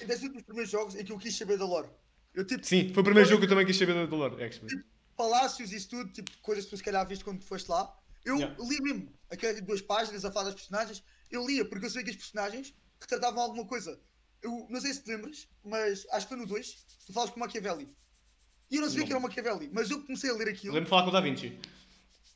é 0.00 0.04
desde 0.04 0.26
um 0.28 0.32
dos 0.34 0.42
primeiros 0.42 0.70
jogos 0.70 0.94
em 0.94 1.04
que 1.06 1.10
eu 1.12 1.16
quis 1.16 1.34
saber 1.38 1.56
da 1.56 1.64
lore. 1.64 1.88
Eu, 2.34 2.44
tipo, 2.44 2.66
Sim, 2.66 2.90
foi 2.92 3.00
o 3.00 3.04
primeiro 3.04 3.26
jogo 3.26 3.40
que 3.40 3.46
eu 3.46 3.48
também 3.48 3.64
quis 3.64 3.78
saber 3.78 3.94
da 3.94 4.04
Dolor, 4.04 4.38
X-Men. 4.38 4.78
Palácios 5.18 5.72
e 5.72 5.76
isso 5.76 5.90
tudo, 5.90 6.10
tipo, 6.12 6.30
coisas 6.40 6.64
que 6.64 6.70
tu 6.70 6.76
se 6.78 6.82
calhar 6.82 7.06
viste 7.06 7.24
quando 7.24 7.42
foste 7.42 7.68
lá. 7.68 7.94
Eu 8.24 8.36
Yeah. 8.36 8.56
li 8.60 8.80
mesmo 8.80 9.12
aquelas 9.30 9.60
duas 9.60 9.82
páginas 9.82 10.24
a 10.24 10.30
falar 10.32 10.46
das 10.46 10.54
personagens. 10.54 11.02
Eu 11.30 11.46
lia 11.46 11.68
porque 11.68 11.86
eu 11.86 11.90
sabia 11.90 12.04
que 12.04 12.10
as 12.10 12.16
personagens 12.16 12.74
retratavam 13.00 13.42
alguma 13.42 13.66
coisa. 13.66 14.00
Eu 14.40 14.66
não 14.70 14.80
sei 14.80 14.94
se 14.94 15.02
te 15.02 15.10
lembras, 15.10 15.48
mas 15.64 16.06
acho 16.10 16.26
que 16.26 16.34
foi 16.34 16.38
no 16.38 16.46
2, 16.46 16.86
tu 17.06 17.12
falas 17.12 17.30
com 17.30 17.36
o 17.36 17.40
Machiavelli. 17.40 17.92
E 18.70 18.76
eu 18.76 18.82
não 18.82 18.88
sabia 18.88 19.00
Não. 19.00 19.06
que 19.06 19.12
era 19.12 19.18
o 19.18 19.22
Machiavelli, 19.22 19.70
mas 19.72 19.90
eu 19.90 20.02
comecei 20.02 20.30
a 20.30 20.34
ler 20.34 20.48
aquilo. 20.48 20.74
Lembro 20.74 20.86
de 20.86 20.90
falar 20.90 21.02
com 21.02 21.08
o 21.08 21.12
Da 21.12 21.20
Vinci. 21.20 21.58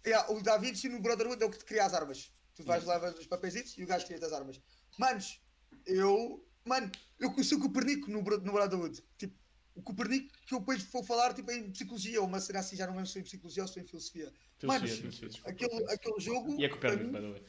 Yeah, 0.04 0.32
o 0.32 0.42
Da 0.42 0.56
Vinci 0.56 0.88
no 0.88 1.00
Brotherhood 1.00 1.42
é 1.42 1.46
o 1.46 1.50
que 1.50 1.58
te 1.58 1.64
cria 1.64 1.84
as 1.84 1.94
armas. 1.94 2.32
Tu 2.54 2.64
vais 2.64 2.84
lá 2.84 2.98
os 3.18 3.26
papéis 3.26 3.76
e 3.78 3.84
o 3.84 3.86
gajo 3.86 4.04
cria 4.06 4.18
as 4.26 4.32
armas. 4.32 4.60
Manos, 4.98 5.40
eu. 5.86 6.44
Mano, 6.64 6.90
eu 7.18 7.32
conheci 7.32 7.54
o 7.54 7.60
Copernico 7.60 8.10
no, 8.10 8.22
no 8.22 8.52
Brotherhood. 8.52 9.02
Tipo, 9.18 9.34
o 9.74 9.82
Copernico 9.82 10.30
que 10.46 10.54
eu 10.54 10.60
depois 10.60 10.82
vou 10.84 11.02
falar 11.04 11.34
tipo, 11.34 11.50
em 11.50 11.70
psicologia, 11.70 12.20
ou 12.20 12.26
uma 12.26 12.40
cena 12.40 12.58
assim, 12.60 12.76
já 12.76 12.86
não 12.86 12.94
lembro 12.94 13.06
se 13.06 13.12
foi 13.14 13.22
em 13.22 13.24
psicologia 13.24 13.62
ou 13.62 13.68
se 13.68 13.74
foi 13.74 13.82
em 13.82 13.86
filosofia. 13.86 14.32
Filosofia, 14.58 14.96
Manos, 14.96 15.18
filosofia. 15.18 15.50
Aquele, 15.50 15.92
aquele 15.92 16.20
jogo 16.20 16.60
E 16.60 16.64
é 16.64 16.68
para 16.68 16.76
Copérnico, 16.76 17.04
mim, 17.04 17.12
by 17.12 17.20
the 17.20 17.30
way. 17.30 17.42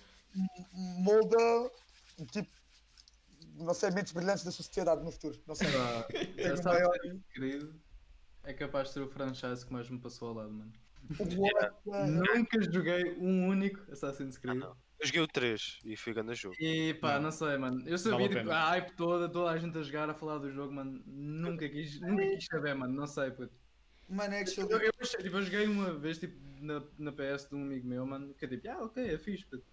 molda 0.74 1.72
tipo 2.32 2.50
não 3.56 3.74
sei, 3.74 3.92
mentes 3.92 4.14
brilhantes 4.14 4.44
da 4.44 4.52
sociedade 4.52 5.04
no 5.04 5.12
futuro. 5.12 5.40
Não 5.46 5.54
sei. 5.56 5.68
Essa 6.38 6.70
o 6.70 6.74
maior. 6.74 6.96
Assassin's 6.96 7.24
Creed 7.34 7.70
é 8.44 8.54
capaz 8.54 8.88
de 8.88 8.94
ser 8.96 9.02
o 9.02 9.08
franchise 9.08 9.66
que 9.66 9.72
mais 9.72 9.90
me 9.90 10.00
passou 10.00 10.30
ao 10.30 10.34
lado, 10.36 10.52
mano. 10.52 10.74
Nunca 12.08 12.62
joguei 12.72 13.14
um 13.18 13.48
único 13.48 13.80
Assassin's 13.92 14.38
Creed. 14.38 14.58
não. 14.58 14.76
Eu 15.04 15.08
joguei 15.08 15.22
o 15.22 15.28
3 15.28 15.80
e 15.84 15.98
fui 15.98 16.14
grande 16.14 16.34
jogo. 16.34 16.56
E 16.58 16.94
pá, 16.94 17.16
Não. 17.16 17.24
não. 17.24 17.32
sei, 17.32 17.58
mano. 17.58 17.80
Eu 17.82 17.98
Vale 17.98 18.00
sabia 18.00 18.26
a 18.26 18.30
tipo, 18.30 18.52
a 18.52 18.64
hype 18.70 18.92
toda, 18.96 19.28
toda 19.28 19.52
a 19.52 19.58
gente 19.58 19.78
a 19.78 19.82
jogar, 19.84 20.10
a 20.10 20.14
falar 20.14 20.38
do 20.38 20.50
jogo, 20.50 20.74
mano. 20.74 21.04
Nunca 21.06 21.68
quis, 21.68 22.00
nunca 22.00 22.24
quis 22.24 22.46
saber, 22.46 22.74
mano. 22.74 22.94
Não 22.94 23.06
sei, 23.06 23.30
puto. 23.32 23.52
Mano, 24.08 24.34
Eu, 24.34 24.40
actually. 24.40 24.72
eu, 24.72 24.92
achei- 25.02 25.22
tipo, 25.22 25.36
eu 25.38 25.42
joguei 25.42 25.68
uma 25.68 25.94
vez 25.94 26.20
tipo, 26.20 26.40
na, 26.62 26.82
na 26.98 27.12
PS 27.12 27.50
de 27.50 27.56
um 27.56 27.64
amigo 27.64 27.86
meu, 27.86 28.06
mano, 28.06 28.34
que 28.34 28.46
é 28.46 28.48
tipo, 28.48 28.70
ah, 28.70 28.84
ok, 28.86 29.14
é 29.14 29.18
fixe, 29.18 29.46
puto. 29.46 29.66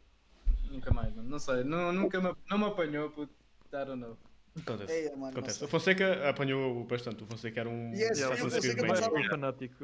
Nunca 0.68 0.93
mais, 0.93 1.14
mano. 1.14 1.28
Não 1.28 1.39
sei, 1.39 1.62
não, 1.62 1.93
nunca 1.93 2.20
me, 2.20 2.35
não 2.49 2.59
me 2.59 2.64
apanhou, 2.64 3.09
puto. 3.11 3.33
I 3.72 3.85
don't 3.85 4.01
know. 4.01 4.18
Acontece. 4.61 4.93
É, 4.93 5.11
mano, 5.16 5.28
Acontece. 5.28 5.64
O 5.64 5.68
Fonseca 5.68 6.28
apanhou 6.28 6.85
bastante. 6.85 7.22
O 7.22 7.26
Fonseca 7.26 7.61
era 7.61 7.68
um. 7.68 7.93
Yes, 7.93 8.18
Yeah, 8.18 8.37
eu 8.37 8.47
o 8.47 8.51
que 8.51 8.57
eu 8.66 8.70
é 8.70 8.83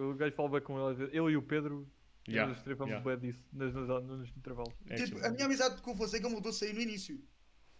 um 0.08 0.16
gajo 0.16 0.34
fala 0.34 0.48
bem 0.50 0.60
com 0.60 0.90
ele. 0.90 1.08
Eu 1.12 1.30
e 1.30 1.36
o 1.36 1.42
Pedro. 1.42 1.86
Yeah, 2.28 2.52
Nós 2.52 2.62
trepamos 2.62 2.92
yeah. 2.92 3.16
bem 3.16 3.30
disso 3.30 3.44
nas, 3.52 3.72
nas, 3.74 4.04
nos 4.04 4.28
intervalos. 4.36 4.74
É 4.88 4.94
Tipo, 4.96 5.24
a 5.24 5.30
minha 5.30 5.44
amizade 5.46 5.80
com 5.82 5.92
o 5.92 5.96
Fonseca 5.96 6.28
mudou-se 6.28 6.64
aí 6.64 6.72
no 6.72 6.80
início. 6.80 7.22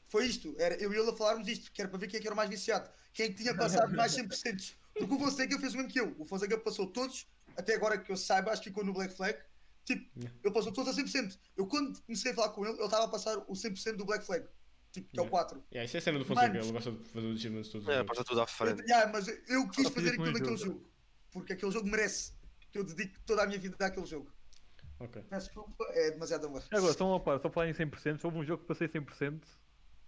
Foi 0.09 0.25
isto, 0.27 0.55
era 0.59 0.77
eu 0.77 0.93
e 0.93 0.97
ele 0.97 1.11
a 1.11 1.13
falarmos 1.17 1.49
isto, 1.49 1.73
que 1.73 1.81
era 1.81 1.89
para 1.91 1.99
ver 1.99 2.07
quem 2.07 2.19
é 2.19 2.21
que 2.21 2.29
era 2.29 2.35
o 2.35 2.37
mais 2.37 2.49
viciado, 2.49 2.89
quem 3.13 3.27
é 3.27 3.29
que 3.31 3.35
tinha 3.35 3.55
passado 3.57 3.93
mais 3.95 4.13
100%. 4.17 4.75
Porque 4.95 5.15
o 5.15 5.19
Fonseca 5.19 5.59
fez 5.59 5.75
o 5.75 5.77
mesmo 5.79 5.91
que 5.93 6.01
eu. 6.01 6.15
O 6.19 6.25
Fonseca 6.25 6.57
passou 6.59 6.87
todos, 6.87 7.27
até 7.57 7.75
agora 7.75 7.99
que 7.99 8.11
eu 8.13 8.17
saiba, 8.17 8.53
acho 8.53 8.63
que 8.63 8.69
ficou 8.69 8.85
no 8.85 8.93
Black 8.93 9.15
Flag. 9.15 9.37
Tipo, 9.85 10.09
Yeah. 10.17 10.39
ele 10.45 10.55
passou 10.55 10.73
todos 10.73 10.97
a 10.97 11.01
100%. 11.03 11.39
Eu 11.57 11.67
quando 11.67 12.01
comecei 12.03 12.33
a 12.33 12.35
falar 12.35 12.49
com 12.51 12.65
ele, 12.65 12.75
ele 12.77 12.85
estava 12.85 13.05
a 13.05 13.09
passar 13.09 13.39
o 13.39 13.53
100% 13.53 13.97
do 13.97 14.05
Black 14.05 14.25
Flag. 14.25 14.47
Tipo, 14.93 15.09
que 15.13 15.19
é 15.19 15.23
o 15.23 15.25
Yeah. 15.27 15.31
4. 15.31 15.65
Yeah, 15.73 15.85
isso 15.87 15.97
é 15.97 15.99
a 15.99 16.03
cena 16.03 16.19
do 16.21 16.25
Fonseca. 16.25 16.49
Manos. 16.49 16.65
Ele 16.65 16.73
gosta 16.73 16.93
de 16.93 17.09
fazer 17.09 17.27
os 17.27 17.37
achievements 17.37 17.69
todos. 17.69 17.87
os 17.89 17.95
É, 17.95 18.05
passa 18.05 18.25
tudo 18.25 18.41
à 18.41 18.45
Eu, 18.45 18.47
frente. 18.47 18.81
yeah, 18.83 19.13
mas 19.13 19.29
eu 19.49 19.69
quis 19.69 19.89
fazer 19.91 20.09
aquilo 20.11 20.27
naquele 20.33 20.57
jogo. 20.57 20.73
jogo. 20.73 20.91
Porque 21.33 21.53
aquele 21.53 21.71
jogo 21.73 21.89
merece 21.89 22.33
que 22.73 22.79
eu 22.79 22.85
dedique 22.85 23.21
toda 23.27 23.43
a 23.43 23.47
minha 23.47 23.59
vida 23.59 23.77
àquele 23.85 24.07
jogo. 24.07 24.33
Ok. 24.99 25.23
Peço 25.29 25.47
desculpa, 25.47 25.85
é 25.91 26.11
demasiado 26.13 26.47
amor. 26.47 26.63
Agora, 26.73 26.93
só 26.93 27.07
uma 27.09 27.21
parte, 27.21 27.43
só 27.43 27.51
falar 27.51 27.69
em 27.69 27.73
100%. 27.75 28.19
Se 28.19 28.27
houve 28.27 28.39
um 28.39 28.45
jogo 28.45 28.63
que 28.63 28.69
passei 28.69 28.89
100%, 28.89 29.41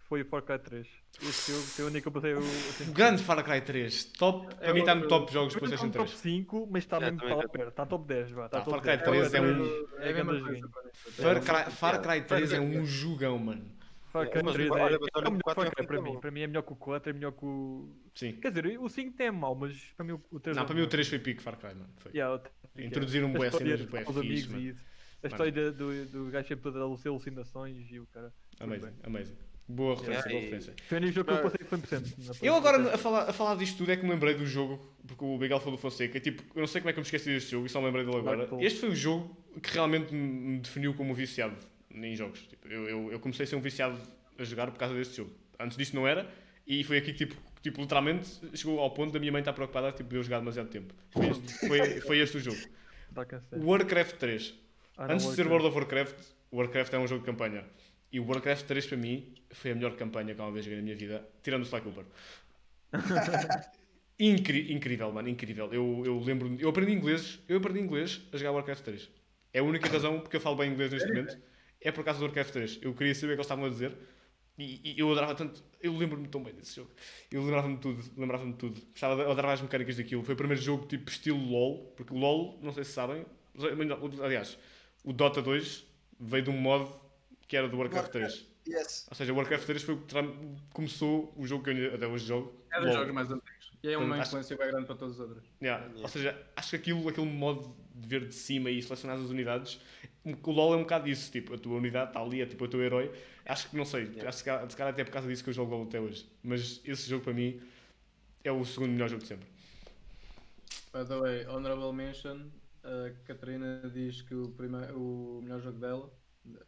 foi 0.09 0.23
o 0.23 0.25
Far 0.25 0.41
Cry 0.43 0.59
3. 0.59 0.87
Esse 1.23 1.53
jogo 1.53 1.65
foi 1.65 1.85
o 1.85 1.89
único 1.89 2.03
que 2.03 2.09
eu 2.09 2.13
passei 2.13 2.35
o. 2.35 2.39
O 2.39 2.43
100%. 2.43 2.93
grande 2.93 3.23
Far 3.23 3.45
Cry 3.45 3.61
3. 3.61 4.05
Top. 4.05 4.55
Para 4.57 4.73
mim 4.73 4.81
está 4.81 4.95
no 4.95 5.07
top 5.07 5.31
jogos 5.33 5.49
está 5.55 5.59
PlayStation 5.59 5.87
no 5.87 5.93
3. 5.93 6.11
top 6.11 6.21
5, 6.23 6.69
mas 6.71 6.85
está 6.85 6.99
mesmo 7.01 7.23
lá 7.23 7.43
tá- 7.43 7.49
perto. 7.49 7.69
Está 7.69 7.87
top 7.87 8.09
10, 8.09 8.31
vá. 8.31 8.47
Está 8.47 8.59
Tá, 8.59 8.65
top 8.65 8.71
Far 8.71 8.81
Cry 8.83 8.97
10. 8.97 9.31
3 9.31 9.35
é 9.35 9.41
um- 9.43 9.65
É. 9.99 10.13
Far 11.13 11.37
É, 11.37 11.41
Cry, 11.41 11.73
Far 11.73 12.01
Cry 12.03 12.23
3 12.23 12.53
é 12.53 12.61
um 12.61 12.85
jogão, 12.87 13.39
mano. 13.39 13.78
Far 14.13 14.29
Cry 14.31 14.43
Mas 14.43 14.55
3 14.55 14.69
é, 14.69 14.73
olha, 14.73 14.95
é 14.95 14.99
mas 14.99 15.25
o 15.25 15.31
melhor 15.31 15.67
é 15.67 15.85
para 15.85 16.01
mim. 16.03 16.13
bom. 16.15 16.21
Para 16.21 16.31
mim 16.31 16.41
é 16.41 16.47
melhor 16.47 16.63
que 16.63 16.73
o 16.73 16.77
4, 16.77 17.11
é 17.11 17.13
melhor 17.13 17.33
que 17.33 17.45
o. 17.45 17.95
Sim. 18.15 18.33
Quer 18.33 18.51
dizer, 18.51 18.79
o 18.81 18.89
5 18.89 19.17
tem 19.17 19.27
é 19.27 19.31
mau, 19.31 19.55
mas 19.55 19.77
para 19.97 20.05
mim 20.07 20.13
o- 20.13 20.23
o 20.31 20.41
3 20.41 20.57
Não, 20.57 20.65
é 20.65 20.67
para 20.67 20.75
mim 20.75 20.81
o 20.81 20.83
melhor. 20.85 20.91
3 20.91 21.09
foi 21.09 21.19
pico 21.19 21.43
Far 21.43 21.57
Cry, 21.59 21.75
mano. 21.75 21.89
Foi. 21.99 22.13
Yeah, 22.13 22.43
Introduziram 22.79 23.29
A 23.29 23.47
história 23.47 23.77
cenas 23.79 24.09
os 24.09 24.17
amigos 24.17 24.47
mano. 24.49 24.63
e 24.63 24.69
isso. 24.69 24.85
A 25.23 25.27
história 25.27 25.73
do, 25.73 26.07
do 26.07 26.31
gajo 26.31 26.47
sempre 26.49 26.69
a 26.69 26.73
ter 26.73 26.79
alucinações 26.81 27.91
e 27.91 27.99
o 27.99 28.07
cara. 28.07 28.33
Amazing, 28.61 28.93
amazing. 29.05 29.37
Boa 29.71 29.97
referência, 29.97 30.29
Yeah, 30.29 30.31
boa 30.31 30.41
referência. 30.43 30.75
Foi 30.89 30.97
o 30.97 31.01
único 31.03 31.15
jogo 31.15 31.29
que 31.31 31.37
eu 31.39 31.43
passei 31.43 31.67
100%. 31.67 32.27
na 32.27 32.35
Eu 32.47 32.55
agora, 32.55 32.79
3. 32.79 32.95
a 32.95 32.99
falar, 32.99 33.29
a 33.29 33.33
falar 33.35 33.55
disto 33.57 33.77
tudo, 33.79 33.93
é 33.93 33.97
que 33.97 34.03
me 34.05 34.11
lembrei 34.11 34.35
do 34.35 34.47
jogo, 34.47 34.79
porque 35.07 35.23
o 35.25 35.37
Miguel 35.37 35.59
falou 35.59 35.77
do 35.77 35.81
Fonseca. 35.81 36.19
Tipo, 36.19 36.43
eu 36.55 36.61
não 36.61 36.67
sei 36.67 36.81
como 36.81 36.89
é 36.89 36.93
que 36.95 36.99
eu 36.99 37.03
me 37.03 37.07
esqueci 37.07 37.27
deste 37.31 37.51
jogo 37.51 37.67
e 37.67 37.69
só 37.69 37.79
me 37.81 37.87
lembrei 37.87 38.05
dele 38.07 38.17
agora. 38.17 38.49
Este 38.65 38.81
foi 38.81 38.89
o 38.91 38.97
jogo 38.97 39.37
que 39.63 39.71
realmente 39.75 40.15
me 40.15 40.21
me 40.53 40.59
definiu 40.61 40.95
como 40.95 41.13
viciado 41.15 41.55
em 42.05 42.15
jogos. 42.17 42.41
Tipo, 42.47 42.69
eu, 42.69 42.89
eu, 42.89 43.13
eu 43.13 43.21
comecei 43.21 43.45
a 43.45 43.47
ser 43.47 43.57
um 43.57 43.61
viciado 43.61 43.99
a 44.39 44.45
jogar 44.45 44.71
por 44.71 44.79
causa 44.79 44.95
deste 44.95 45.17
jogo. 45.17 45.33
Antes 45.59 45.77
disso 45.77 45.95
não 45.97 46.07
era, 46.07 46.29
e 46.67 46.85
foi 46.85 46.99
aqui 46.99 47.13
que, 47.13 47.27
tipo, 47.27 47.37
tipo 47.63 47.81
literalmente, 47.81 48.29
chegou 48.55 48.79
ao 48.81 48.91
ponto 48.91 49.13
da 49.13 49.19
minha 49.19 49.33
mãe 49.33 49.41
estar 49.41 49.53
preocupada 49.53 49.93
tipo, 49.93 50.09
de 50.09 50.17
eu 50.17 50.23
jogar 50.23 50.39
demasiado 50.39 50.69
tempo. 50.69 50.95
Foi 51.11 51.29
este, 51.29 51.67
foi, 51.67 52.01
foi 52.01 52.19
este 52.19 52.37
o 52.37 52.41
jogo. 52.41 52.59
Warcraft 53.53 54.17
3. 54.17 54.55
Ah, 54.97 55.13
Antes 55.13 55.27
de 55.29 55.35
ser. 55.35 55.47
World 55.47 55.67
of 55.67 55.77
Warcraft, 55.77 56.15
Warcraft 56.53 56.93
é 56.95 56.99
um 56.99 57.07
jogo 57.07 57.21
de 57.21 57.27
campanha. 57.27 57.65
E 58.13 58.21
o 58.21 58.27
Warcraft 58.27 58.67
3 58.67 58.87
para 58.87 58.97
mim 58.97 59.35
foi 59.51 59.73
a 59.73 59.75
melhor 59.75 59.95
campanha 59.97 60.35
que 60.35 60.41
alguma 60.41 60.53
vez 60.53 60.65
joguei 60.65 60.79
na 60.79 60.85
minha 60.85 60.97
vida, 60.97 61.27
tirando 61.43 61.63
o 61.63 61.67
Sly 61.67 61.81
Cooper. 61.81 62.05
Incri- 64.21 64.73
incrível, 64.73 65.13
mano, 65.13 65.29
incrível. 65.29 65.73
Eu, 65.73 66.03
eu 66.05 66.19
lembro 66.19 66.57
eu 66.59 66.71
aprendi 66.71 66.93
inglês, 66.93 67.39
eu 67.49 67.59
aprendi 67.59 67.79
inglês 67.81 68.21
a 68.33 68.37
jogar 68.37 68.51
Warcraft 68.53 68.83
3. 68.83 69.09
É 69.53 69.61
a 69.61 69.63
única 69.63 69.89
razão 69.89 70.21
porque 70.21 70.37
eu 70.37 70.41
falo 70.41 70.57
bem 70.57 70.73
inglês 70.73 70.91
neste 70.93 71.09
momento. 71.09 71.39
É 71.81 71.93
por 71.93 72.05
causa 72.05 72.19
do 72.21 72.25
Warcraft 72.27 72.53
3. 72.53 72.79
Eu 72.83 72.95
queria 72.95 73.15
saber 73.15 73.33
o 73.33 73.37
que 73.37 73.41
eles 73.41 73.47
estavam 73.47 73.65
a 73.67 73.69
dizer. 73.69 73.97
E, 74.59 74.81
e 74.97 74.99
eu 74.99 75.11
adorava 75.13 75.35
tanto. 75.35 75.63
Eu 75.81 75.97
lembro-me 75.97 76.27
tão 76.27 76.43
bem 76.43 76.53
desse 76.55 76.75
jogo. 76.77 76.91
Eu 77.31 77.43
lembrava-me 77.45 77.77
de 77.77 77.81
tudo. 77.83 78.03
Lembrava-me 78.17 78.53
tudo. 78.55 78.81
Gostava 78.91 79.15
de, 79.17 79.23
eu 79.23 79.31
adorava 79.31 79.55
as 79.55 79.63
mecânicas 79.63 79.97
daquilo. 79.97 80.25
Foi 80.25 80.35
o 80.35 80.37
primeiro 80.37 80.61
jogo 80.61 80.87
tipo 80.87 81.09
estilo 81.09 81.39
LOL. 81.39 81.93
Porque 81.97 82.13
o 82.13 82.17
LOL, 82.17 82.59
não 82.63 82.73
sei 82.73 82.85
se 82.85 82.93
sabem. 82.93 83.25
Aliás, 84.23 84.59
o 85.05 85.13
Dota 85.13 85.41
2 85.41 85.87
veio 86.21 86.43
de 86.45 86.51
um 86.51 86.57
mod 86.61 86.91
que 87.47 87.57
era 87.57 87.69
do 87.69 87.79
Warcraft 87.79 88.11
3. 88.11 88.47
Yes. 88.69 89.07
Ou 89.09 89.17
seja, 89.17 89.33
o 89.33 89.37
Warcraft 89.37 89.65
3 89.65 89.83
foi 89.83 89.95
o 89.95 89.99
que 90.03 90.15
começou 90.73 91.33
o 91.37 91.47
jogo 91.47 91.65
que 91.65 91.71
eu 91.71 91.75
ainda- 91.75 91.95
até 91.95 92.07
hoje 92.07 92.27
jogo. 92.27 92.53
É 92.73 92.81
dos 92.81 92.93
jogos 92.93 93.15
mais 93.15 93.31
antigos. 93.31 93.73
E 93.83 93.89
é 93.89 93.97
uma 93.97 94.01
Portanto, 94.07 94.21
acho- 94.21 94.29
influência 94.31 94.57
bem 94.57 94.67
grande 94.69 94.87
para 94.87 94.97
todos 94.97 95.15
os 95.15 95.21
outros. 95.21 95.45
Yeah. 95.63 95.85
Yeah. 95.85 96.03
Ou 96.03 96.09
seja, 96.09 96.47
acho 96.57 96.71
que 96.71 96.77
aquilo, 96.77 97.09
aquele 97.09 97.27
modo 97.31 97.75
de 98.01 98.07
ver 98.09 98.27
de 98.29 98.35
cima 98.35 98.71
e 98.71 98.83
selecionar 98.83 99.17
as 99.19 99.31
unidades, 99.31 99.81
o 100.25 100.51
LoL 100.51 100.75
é 100.75 100.77
um 100.77 100.81
bocado 100.83 101.09
isso, 101.09 101.31
tipo, 101.33 101.55
a 101.55 101.59
tua 101.59 101.77
unidade 101.77 102.11
está 102.11 102.21
ali, 102.21 102.41
é 102.43 102.47
tipo 102.47 102.65
o 102.65 102.69
teu 102.69 102.83
herói. 102.83 103.11
Acho 103.47 103.69
que 103.71 103.77
não 103.77 103.85
sei, 103.85 104.03
Yeah. 104.05 104.29
acho 104.29 104.45
que 104.45 104.71
se 104.71 104.77
calhar- 104.77 104.93
até 104.93 105.03
é 105.03 105.05
por 105.05 105.11
causa 105.13 105.29
disso 105.29 105.43
que 105.43 105.51
eu 105.51 105.55
jogo 105.55 105.75
LoL 105.75 105.85
até 105.85 106.01
hoje. 106.01 106.29
Mas 106.43 106.81
esse 106.85 107.09
jogo 107.09 107.25
para 107.25 107.33
mim 107.33 107.61
é 108.45 108.53
o 108.53 108.65
segundo 108.65 108.91
melhor 108.93 109.09
jogo 109.09 109.23
de 109.23 109.29
sempre. 109.29 109.49
By 110.93 111.05
the 111.07 111.17
way, 111.19 111.47
honorable 111.47 111.93
mention, 111.93 112.51
a 112.85 113.11
Catarina 113.27 113.91
diz 113.93 114.23
que 114.23 114.35
o, 114.35 114.49
prime- 114.51 114.93
o 114.95 115.41
melhor 115.43 115.61
jogo 115.61 115.79
dela 115.79 116.11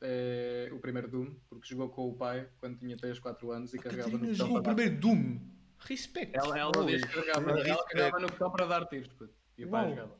é 0.01 0.69
o 0.73 0.79
primeiro 0.79 1.09
Doom, 1.09 1.35
porque 1.49 1.69
jogou 1.69 1.89
com 1.89 2.09
o 2.09 2.15
pai 2.15 2.49
quando 2.59 2.79
tinha 2.79 2.97
3, 2.97 3.19
4 3.19 3.51
anos 3.51 3.73
e 3.73 3.79
carregava 3.79 4.11
no 4.11 4.19
Catarina 4.19 4.33
botão 4.33 4.47
jogou 4.47 4.59
o 4.59 4.63
para 4.63 4.73
dar 4.73 4.77
primeiro 4.77 5.01
Doom. 5.01 5.41
Respect. 5.83 6.37
Ela, 6.37 6.59
ela 6.59 6.73
que 6.87 6.99
carregava, 7.01 7.51
ela 7.61 7.85
carregava 7.87 8.21
no 8.21 8.27
botão 8.29 8.51
para 8.51 8.67
dar 8.67 8.87
tiros, 8.87 9.09
puto. 9.15 9.33
E 9.57 9.65
o 9.65 9.69
pai 9.71 9.81
Uau. 9.87 9.91
jogava. 9.91 10.20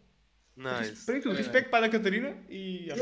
Nice. 0.61 1.07
Tem 1.07 1.21
tudo. 1.23 1.35
Respect 1.37 1.71
para 1.71 1.87
a 1.87 1.89
Catarina 1.89 2.37
e. 2.49 2.91
Yes. 2.91 2.99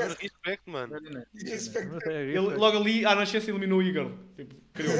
Mano, 0.64 0.96
Respect, 1.34 1.90
mano. 1.90 2.02
É 2.06 2.22
Ele 2.22 2.38
logo 2.38 2.78
ali, 2.78 3.04
à 3.04 3.16
nascença, 3.16 3.50
eliminou 3.50 3.80
o 3.80 3.82
Eagle. 3.82 4.16
Tipo, 4.36 4.54
criou. 4.72 4.94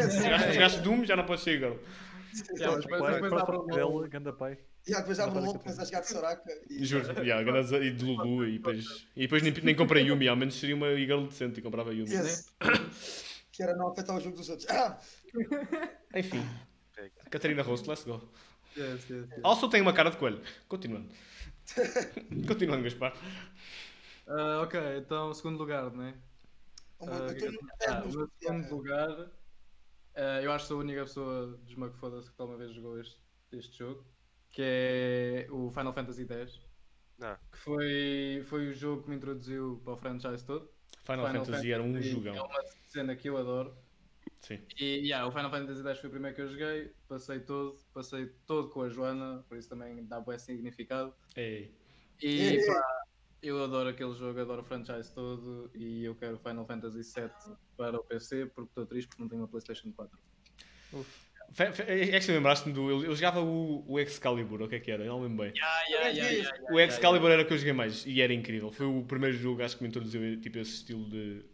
Jogaste 0.52 0.80
Doom, 0.80 1.04
já 1.04 1.14
não 1.14 1.24
podes 1.24 1.44
ser 1.44 1.62
Eagle. 1.62 1.78
Yeah, 2.56 2.76
mas 2.76 2.84
depois, 2.84 3.32
abre 3.32 3.56
o 3.56 3.88
LOL. 3.88 4.08
ganda 4.08 4.32
pai. 4.32 4.58
E 4.86 4.90
yeah, 4.90 5.00
depois 5.00 5.18
abre 5.20 5.38
o 5.38 5.44
LOL, 5.44 5.58
começa 5.58 5.82
a 5.82 5.84
jogar 5.84 6.00
de 6.00 6.08
Soraka 6.08 6.50
e. 6.68 6.84
Juro, 6.84 7.22
yeah, 7.22 7.40
e 7.80 7.90
de 7.92 8.04
Lulu 8.04 8.46
e 8.46 8.52
depois, 8.54 9.06
e 9.16 9.20
depois 9.22 9.42
nem, 9.42 9.52
nem 9.62 9.74
comprei 9.74 10.04
Yumi, 10.04 10.28
ao 10.28 10.36
menos 10.36 10.58
seria 10.58 10.74
uma 10.74 10.88
Eagle 10.88 11.28
decente 11.28 11.60
e 11.60 11.62
comprava 11.62 11.94
Yumi. 11.94 12.10
Yes. 12.10 12.52
que 13.52 13.62
era 13.62 13.74
não 13.76 13.88
afetar 13.88 14.16
o 14.16 14.20
jogo 14.20 14.36
dos 14.36 14.48
outros. 14.48 14.68
Ah, 14.68 14.98
Enfim, 16.14 16.44
Catarina 17.30 17.62
Rosto, 17.62 17.88
let's 17.88 18.04
go. 18.04 18.20
Yes, 18.76 19.08
yes, 19.08 19.28
yes. 19.30 19.40
Also 19.42 19.68
tem 19.68 19.80
uma 19.80 19.92
cara 19.92 20.10
de 20.10 20.16
coelho. 20.16 20.40
Continuando. 20.68 21.08
Continuando, 22.46 22.84
Gaspar. 22.84 23.14
Ah, 24.26 24.60
ok, 24.62 24.78
então 24.98 25.32
segundo 25.34 25.58
lugar, 25.58 25.90
né? 25.92 26.14
O 26.98 27.06
meu- 27.06 27.24
eu 27.24 27.30
estou 27.32 27.52
no 27.52 27.58
Ah, 27.86 28.04
o 28.04 28.12
meu 28.12 28.30
segundo 28.40 28.70
lugar, 28.74 29.30
eh, 30.14 30.40
eu 30.44 30.52
acho 30.52 30.64
que 30.64 30.68
sou 30.68 30.78
a 30.78 30.80
única 30.80 31.02
pessoa 31.02 31.46
dos 31.46 31.74
que 31.74 31.98
foda-se 31.98 32.30
que 32.30 32.40
alguma 32.40 32.58
vez 32.58 32.72
jogou 32.72 32.98
este, 33.00 33.16
este 33.52 33.78
jogo, 33.78 34.04
que 34.50 34.62
é 34.62 35.46
o 35.50 35.70
Final 35.70 35.92
Fantasy 35.94 36.26
X, 36.26 36.60
Ah, 37.20 37.38
que 37.50 37.58
foi, 37.58 38.44
foi 38.48 38.68
o 38.68 38.72
jogo 38.72 39.02
que 39.04 39.10
me 39.10 39.16
introduziu 39.16 39.80
para 39.84 39.92
o 39.94 39.96
franchise 39.96 40.44
todo. 40.44 40.70
Final, 41.04 41.26
Final 41.26 41.44
Fantasy 41.46 41.72
era 41.72 41.82
um 41.82 42.02
jogão. 42.02 42.34
É 42.36 42.42
uma 42.42 42.62
cena 42.88 43.16
que 43.16 43.28
eu 43.28 43.36
adoro. 43.36 43.87
Sim. 44.40 44.60
E 44.78 45.06
yeah, 45.08 45.26
o 45.26 45.32
Final 45.32 45.50
Fantasy 45.50 45.82
X 45.86 45.98
foi 46.00 46.08
o 46.08 46.12
primeiro 46.12 46.36
que 46.36 46.42
eu 46.42 46.48
joguei, 46.48 46.92
passei 47.08 47.40
todo, 47.40 47.76
passei 47.92 48.26
todo 48.46 48.70
com 48.70 48.82
a 48.82 48.88
Joana, 48.88 49.44
por 49.48 49.58
isso 49.58 49.68
também 49.68 50.06
dá 50.06 50.20
bom 50.20 50.38
significado. 50.38 51.14
Ei. 51.36 51.74
E 52.20 52.40
Ei, 52.40 52.66
pá, 52.66 52.82
eu 53.42 53.62
adoro 53.62 53.88
aquele 53.88 54.14
jogo, 54.14 54.40
adoro 54.40 54.62
o 54.62 54.64
franchise 54.64 55.12
todo 55.14 55.70
e 55.74 56.04
eu 56.04 56.14
quero 56.14 56.38
Final 56.38 56.66
Fantasy 56.66 57.02
VII 57.02 57.30
para 57.76 57.96
o 57.98 58.04
PC 58.04 58.46
porque 58.46 58.70
estou 58.70 58.86
triste 58.86 59.08
porque 59.08 59.22
não 59.22 59.28
tenho 59.28 59.42
uma 59.42 59.48
PlayStation 59.48 59.92
4. 59.92 60.18
Fe- 61.52 61.72
fe- 61.72 61.82
É 61.82 62.10
que 62.10 62.20
se 62.20 62.32
lembraste-me 62.32 62.74
do. 62.74 62.90
Eu, 62.90 63.04
eu 63.04 63.14
jogava 63.14 63.40
o, 63.40 63.84
o 63.90 63.98
Excalibur, 63.98 64.62
o 64.62 64.68
que 64.68 64.74
é 64.76 64.80
que 64.80 64.90
era? 64.90 65.04
Eu 65.04 65.12
não 65.12 65.22
lembro 65.22 65.44
bem. 65.44 65.52
yeah, 65.54 66.08
yeah, 66.08 66.50
O 66.70 66.78
Excalibur 66.78 67.30
era 67.30 67.42
o 67.42 67.46
que 67.46 67.52
eu 67.54 67.58
joguei 67.58 67.72
mais 67.72 68.04
e 68.06 68.20
era 68.20 68.32
incrível. 68.34 68.70
Foi 68.70 68.86
o 68.86 69.02
primeiro 69.04 69.36
jogo, 69.36 69.62
acho 69.62 69.76
que 69.76 69.82
me 69.82 69.88
introduziu 69.88 70.40
tipo, 70.40 70.58
esse 70.58 70.72
estilo 70.74 71.08
de 71.08 71.44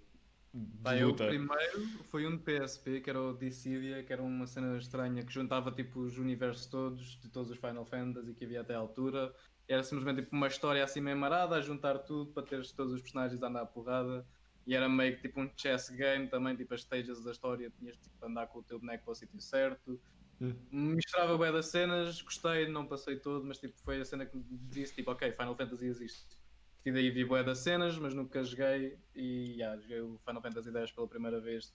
Pá, 0.83 0.97
eu, 0.97 1.09
o 1.09 1.11
luta. 1.11 1.27
primeiro 1.27 1.81
foi 2.11 2.27
um 2.27 2.37
de 2.37 2.43
PSP 2.45 3.01
que 3.01 3.11
era 3.11 3.21
o 3.21 3.37
Dissidia, 3.37 4.05
que 4.05 4.13
era 4.13 4.23
uma 4.23 4.47
cena 4.47 4.77
estranha 4.77 5.25
que 5.25 5.33
juntava 5.33 5.73
tipo 5.73 6.01
os 6.01 6.17
universos 6.17 6.67
todos 6.67 7.19
de 7.21 7.29
todos 7.29 7.51
os 7.51 7.57
Final 7.57 7.85
Fantasy 7.85 8.35
que 8.35 8.45
havia 8.45 8.61
até 8.61 8.75
à 8.75 8.79
altura. 8.79 9.35
Era 9.67 9.83
simplesmente 9.83 10.23
tipo 10.23 10.37
uma 10.37 10.47
história 10.47 10.85
assim 10.85 11.01
meio 11.01 11.17
marada 11.17 11.57
a 11.57 11.61
juntar 11.61 11.99
tudo 12.01 12.33
para 12.33 12.47
teres 12.47 12.73
todos 12.73 12.93
os 12.93 13.01
personagens 13.01 13.43
a 13.43 13.49
andar 13.49 13.63
à 13.63 13.67
porrada. 13.67 14.27
E 14.67 14.75
era 14.75 14.89
meio 14.89 15.17
que 15.17 15.23
tipo 15.23 15.41
um 15.41 15.51
chess 15.57 15.91
game 15.91 16.29
também, 16.29 16.57
tipo 16.57 16.73
as 16.73 16.83
stages 16.83 17.23
da 17.23 17.33
história, 17.33 17.71
tinhas 17.79 17.97
tipo 17.97 18.15
de 18.21 18.27
andar 18.31 18.47
com 18.47 18.61
o 18.61 18.63
teu 18.63 18.79
boneco 18.79 19.05
para 19.05 19.13
o 19.13 19.15
sítio 19.15 19.41
certo. 19.41 20.01
Hum. 20.41 20.55
Misturava 20.71 21.37
bem 21.37 21.53
das 21.53 21.67
cenas, 21.67 22.21
gostei, 22.23 22.69
não 22.69 22.87
passei 22.87 23.19
todo, 23.21 23.45
mas 23.45 23.59
tipo 23.59 23.75
foi 23.85 24.01
a 24.01 24.05
cena 24.05 24.25
que 24.25 24.37
me 24.37 24.45
disse 24.69 24.95
tipo, 24.95 25.11
ok, 25.11 25.33
Final 25.33 25.57
Fantasy 25.57 25.87
existe. 25.87 26.44
E 26.85 26.93
daí 26.93 27.11
vi 27.11 27.25
bué 27.25 27.43
das 27.43 27.59
cenas, 27.59 27.99
mas 27.99 28.13
nunca 28.13 28.43
joguei 28.45 28.99
e 29.15 29.55
yeah, 29.57 29.81
joguei 29.81 30.01
o 30.01 30.19
Final 30.19 30.43
Fantasy 30.43 30.71
X 30.71 30.93
pela 30.93 31.09
primeira 31.09 31.41
vez 31.41 31.75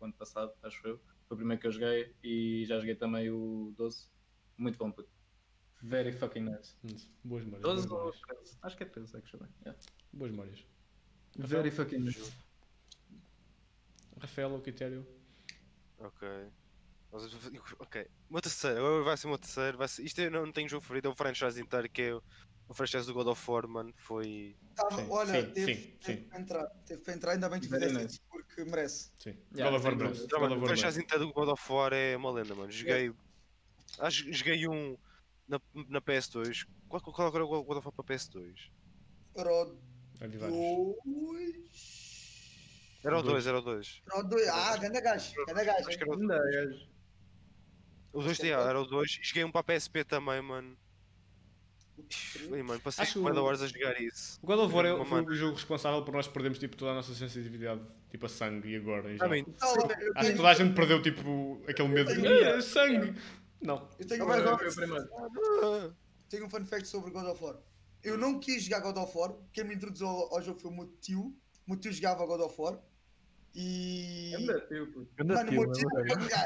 o 0.00 0.04
ano 0.04 0.14
passado, 0.14 0.52
acho 0.62 0.86
eu. 0.86 0.98
Foi 1.28 1.34
o 1.34 1.36
primeiro 1.36 1.60
que 1.60 1.66
eu 1.66 1.72
joguei 1.72 2.14
e 2.22 2.64
já 2.66 2.78
joguei 2.78 2.94
também 2.94 3.30
o 3.30 3.74
12. 3.76 4.08
Muito 4.56 4.78
bom, 4.78 4.90
puto. 4.90 5.10
Very 5.82 6.10
fucking 6.12 6.40
nice. 6.40 6.74
Boas 7.22 7.44
memórias. 7.44 7.62
Boas 7.62 7.86
12 7.86 7.88
ou 7.88 7.98
memórias. 7.98 8.20
13? 8.20 8.58
Acho 8.62 8.76
que 8.76 8.82
é 8.82 8.86
13, 8.86 9.16
actually. 9.16 9.48
Yeah. 9.60 9.80
Boas 10.12 10.30
memórias. 10.30 10.66
Very 11.36 11.70
fucking 11.70 11.98
nice. 11.98 12.32
Rafael, 14.18 14.54
o 14.54 14.60
critério. 14.62 15.06
ok. 15.98 16.28
Ok. 17.78 18.08
O 18.28 18.32
meu 18.32 18.42
terceiro, 18.42 18.78
agora 18.78 19.04
vai 19.04 19.16
ser 19.16 19.26
o 19.26 19.30
meu 19.30 19.38
terceiro. 19.38 19.78
Vai 19.78 19.88
ser... 19.88 20.02
Isto 20.02 20.20
eu 20.20 20.30
não 20.30 20.52
tenho 20.52 20.68
jogo 20.68 20.82
favorito, 20.82 21.06
é 21.06 21.08
o 21.08 21.14
franchise 21.14 21.60
inteiro, 21.60 21.88
que 21.88 22.02
é 22.02 22.20
o, 22.68 22.74
franchise 22.74 23.06
do 23.06 23.14
God 23.14 23.28
of 23.28 23.50
War, 23.50 23.66
mano. 23.68 23.92
Foi. 23.96 24.56
Tava- 24.74 24.96
Sim, 24.96 25.06
olha, 25.10 25.46
sim, 25.46 25.52
teve, 25.52 25.74
sim, 25.74 25.98
teve 25.98 26.20
sim. 26.22 26.28
para 26.28 26.40
entrar. 26.40 26.66
Teve 26.86 27.02
para 27.02 27.14
entrar, 27.14 27.32
ainda 27.32 27.48
bem 27.48 27.60
que 27.60 27.68
fizeste 27.68 28.04
isso 28.06 28.20
porque 28.28 28.64
merece. 28.64 29.10
Sim. 29.18 29.38
Yeah, 29.54 29.70
God 29.70 29.74
of 29.74 29.86
War 29.86 29.96
merece. 29.96 30.26
Não, 30.30 30.40
mano, 30.40 30.62
o 30.62 30.66
franchise 30.66 31.00
inteiro 31.00 31.26
do 31.26 31.32
God 31.32 31.48
of 31.48 31.72
War 31.72 31.92
é 31.92 32.16
uma 32.16 32.30
lenda, 32.30 32.54
mano. 32.54 32.70
Joguei. 32.70 33.12
Acho 33.98 34.24
que 34.24 34.32
joguei 34.32 34.68
um 34.68 34.96
na, 35.48 35.60
na 35.88 36.00
PS2. 36.00 36.66
Qual, 36.88 37.00
qual 37.00 37.34
era 37.34 37.44
o 37.44 37.64
God 37.64 37.78
of 37.78 37.86
War 37.86 37.92
para 37.92 38.04
PS2? 38.16 38.54
Era 39.34 39.52
o 39.52 39.78
Havia 40.20 40.38
vários. 40.38 40.58
2. 40.58 40.96
Era 43.04 43.18
o 43.18 43.22
Dois. 43.22 43.44
2, 43.44 43.46
era 43.46 43.58
o 43.58 43.62
2. 43.62 44.02
Era 44.10 44.18
o 44.18 44.22
2. 44.28 44.42
Era 44.42 44.54
Ah, 44.56 44.76
ganda 44.78 45.00
gajo. 45.00 45.32
Ganda 45.46 45.64
gajo. 45.64 45.88
Acho 45.88 45.98
que 45.98 46.04
era 46.04 46.10
o 46.10 46.20
Ainda 46.20 46.38
2. 46.38 46.54
é. 46.54 46.96
O 48.12 48.20
2 48.20 48.30
Acho 48.32 48.40
que 48.40 48.48
era 48.48 48.62
era 48.62 48.80
o 48.80 48.86
2. 48.86 49.18
Joguei 49.22 49.44
um 49.44 49.52
para 49.52 49.60
a 49.60 49.64
PSP 49.64 50.04
também, 50.04 50.40
mano. 50.42 50.76
Ei, 52.52 52.62
mano, 52.62 52.80
passei 52.80 53.02
Acho- 53.04 53.14
50 53.14 53.40
horas 53.40 53.62
a 53.62 53.66
jogar 53.68 54.00
isso. 54.00 54.38
O 54.42 54.46
God 54.46 54.58
of 54.60 54.74
War 54.74 54.86
é- 54.86 55.04
foi 55.04 55.22
o 55.24 55.34
jogo 55.34 55.54
responsável 55.54 56.02
por 56.04 56.12
nós 56.14 56.28
perdermos 56.28 56.58
tipo, 56.58 56.76
toda 56.76 56.90
a 56.92 56.94
nossa 56.94 57.14
sensitividade 57.14 57.80
tipo, 58.10 58.26
a 58.26 58.28
sangue 58.28 58.68
e 58.70 58.76
agora 58.76 59.10
em 59.10 59.14
I 59.14 59.18
geral. 59.18 59.34
Então, 59.36 59.74
eu 59.76 60.12
Acho 60.16 60.30
que 60.30 60.36
toda 60.36 60.48
a 60.48 60.54
gente 60.54 60.74
perdeu 60.74 61.00
tipo, 61.02 61.60
aquele 61.68 61.88
medo 61.88 62.14
de 62.14 62.26
"Ah, 62.26 62.60
sangue. 62.62 63.14
Não. 63.62 63.88
eu 63.98 64.06
tenho, 64.06 64.22
Eu 64.22 64.26
um 64.26 64.30
fun 64.30 64.34
fui 64.36 64.44
fact- 64.44 64.66
o 64.68 64.74
primeiro. 64.74 65.08
ah, 65.62 65.90
tenho 66.28 66.46
um 66.46 66.50
fun 66.50 66.64
fact 66.66 66.86
sobre 66.88 67.10
God 67.10 67.24
of 67.26 67.42
War. 67.42 67.56
Eu 68.04 68.16
não 68.18 68.38
quis 68.38 68.62
jogar 68.64 68.80
God 68.80 68.98
of 68.98 69.16
War. 69.16 69.34
Quem 69.52 69.64
me 69.64 69.74
introduziu 69.74 70.06
ao, 70.06 70.34
ao 70.34 70.42
jogo 70.42 70.60
foi 70.60 70.70
o 70.70 70.74
meu 70.74 70.86
tio. 71.00 71.34
O 71.66 71.70
meu 71.70 71.78
tio 71.80 71.92
jogava 71.92 72.24
God 72.26 72.40
of 72.42 72.54
War. 72.60 72.78
E. 73.54 74.34
Ainda 74.36 74.60
tio. 74.68 75.08
Ganda 75.16 75.34
Mano, 75.34 75.48
o 75.48 75.50
tio, 75.50 75.60
meu 75.62 75.72
tio. 75.72 75.88
mano. 76.18 76.28
Ah, 76.34 76.44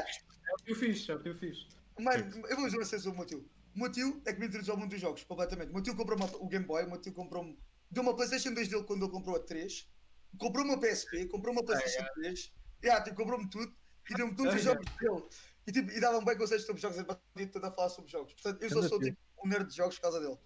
É 0.49 0.53
o 0.53 0.65
tio 0.65 0.75
fixe, 0.75 1.11
é 1.11 1.15
o 1.15 1.19
tio 1.21 1.35
fixe. 1.37 1.67
Mano, 1.99 2.47
eu 2.49 2.55
vou 2.57 2.67
dizer 2.69 2.85
sobre 2.99 3.09
o 3.09 3.15
meu 3.19 3.25
tio. 3.27 3.45
O 3.75 3.79
meu 3.79 3.91
tio 3.91 4.21
é 4.25 4.33
que 4.33 4.39
me 4.39 4.47
introduziu 4.47 4.73
ao 4.73 4.79
mundo 4.79 4.89
dos 4.91 4.99
jogos, 4.99 5.23
completamente. 5.23 5.69
O 5.69 5.73
meu 5.73 5.83
tio 5.83 5.95
comprou 5.95 6.17
uma- 6.17 6.27
o 6.37 6.47
Game 6.47 6.65
Boy, 6.65 6.83
o 6.85 6.89
meu 6.89 7.01
tio 7.01 7.13
comprou 7.13 7.45
deu 7.89 8.03
uma 8.03 8.15
PlayStation 8.15 8.53
2 8.53 8.67
dele 8.69 8.83
quando 8.85 9.03
ele 9.05 9.11
comprou 9.11 9.35
a 9.35 9.39
3, 9.45 9.91
comprou 10.37 10.65
uma 10.65 10.79
PSP, 10.79 11.27
comprou 11.27 11.53
uma 11.53 11.63
PlayStation 11.65 12.05
3, 12.15 12.53
yeah, 12.83 13.03
tipo, 13.03 13.17
comprou-me 13.17 13.49
tudo 13.49 13.75
e 14.09 14.15
deu-me 14.15 14.35
todos 14.35 14.53
os 14.53 14.59
Ai, 14.59 14.63
jogos 14.63 14.87
dele. 14.99 15.29
E, 15.67 15.71
tipo, 15.71 15.91
e 15.91 15.99
dava-me 15.99 16.25
bem 16.25 16.37
conselhos 16.37 16.65
sobre 16.65 16.81
jogos, 16.81 16.97
ele 16.97 17.05
batia 17.07 17.51
tudo 17.51 17.65
a 17.65 17.71
falar 17.71 17.89
sobre 17.89 18.09
jogos. 18.11 18.33
Portanto, 18.33 18.61
eu 18.63 18.69
só 18.69 18.81
sou 18.81 19.01
tipo 19.01 19.17
um 19.43 19.47
nerd 19.49 19.67
de 19.67 19.75
jogos 19.75 19.95
por 19.95 20.01
causa 20.03 20.19
dele. 20.21 20.37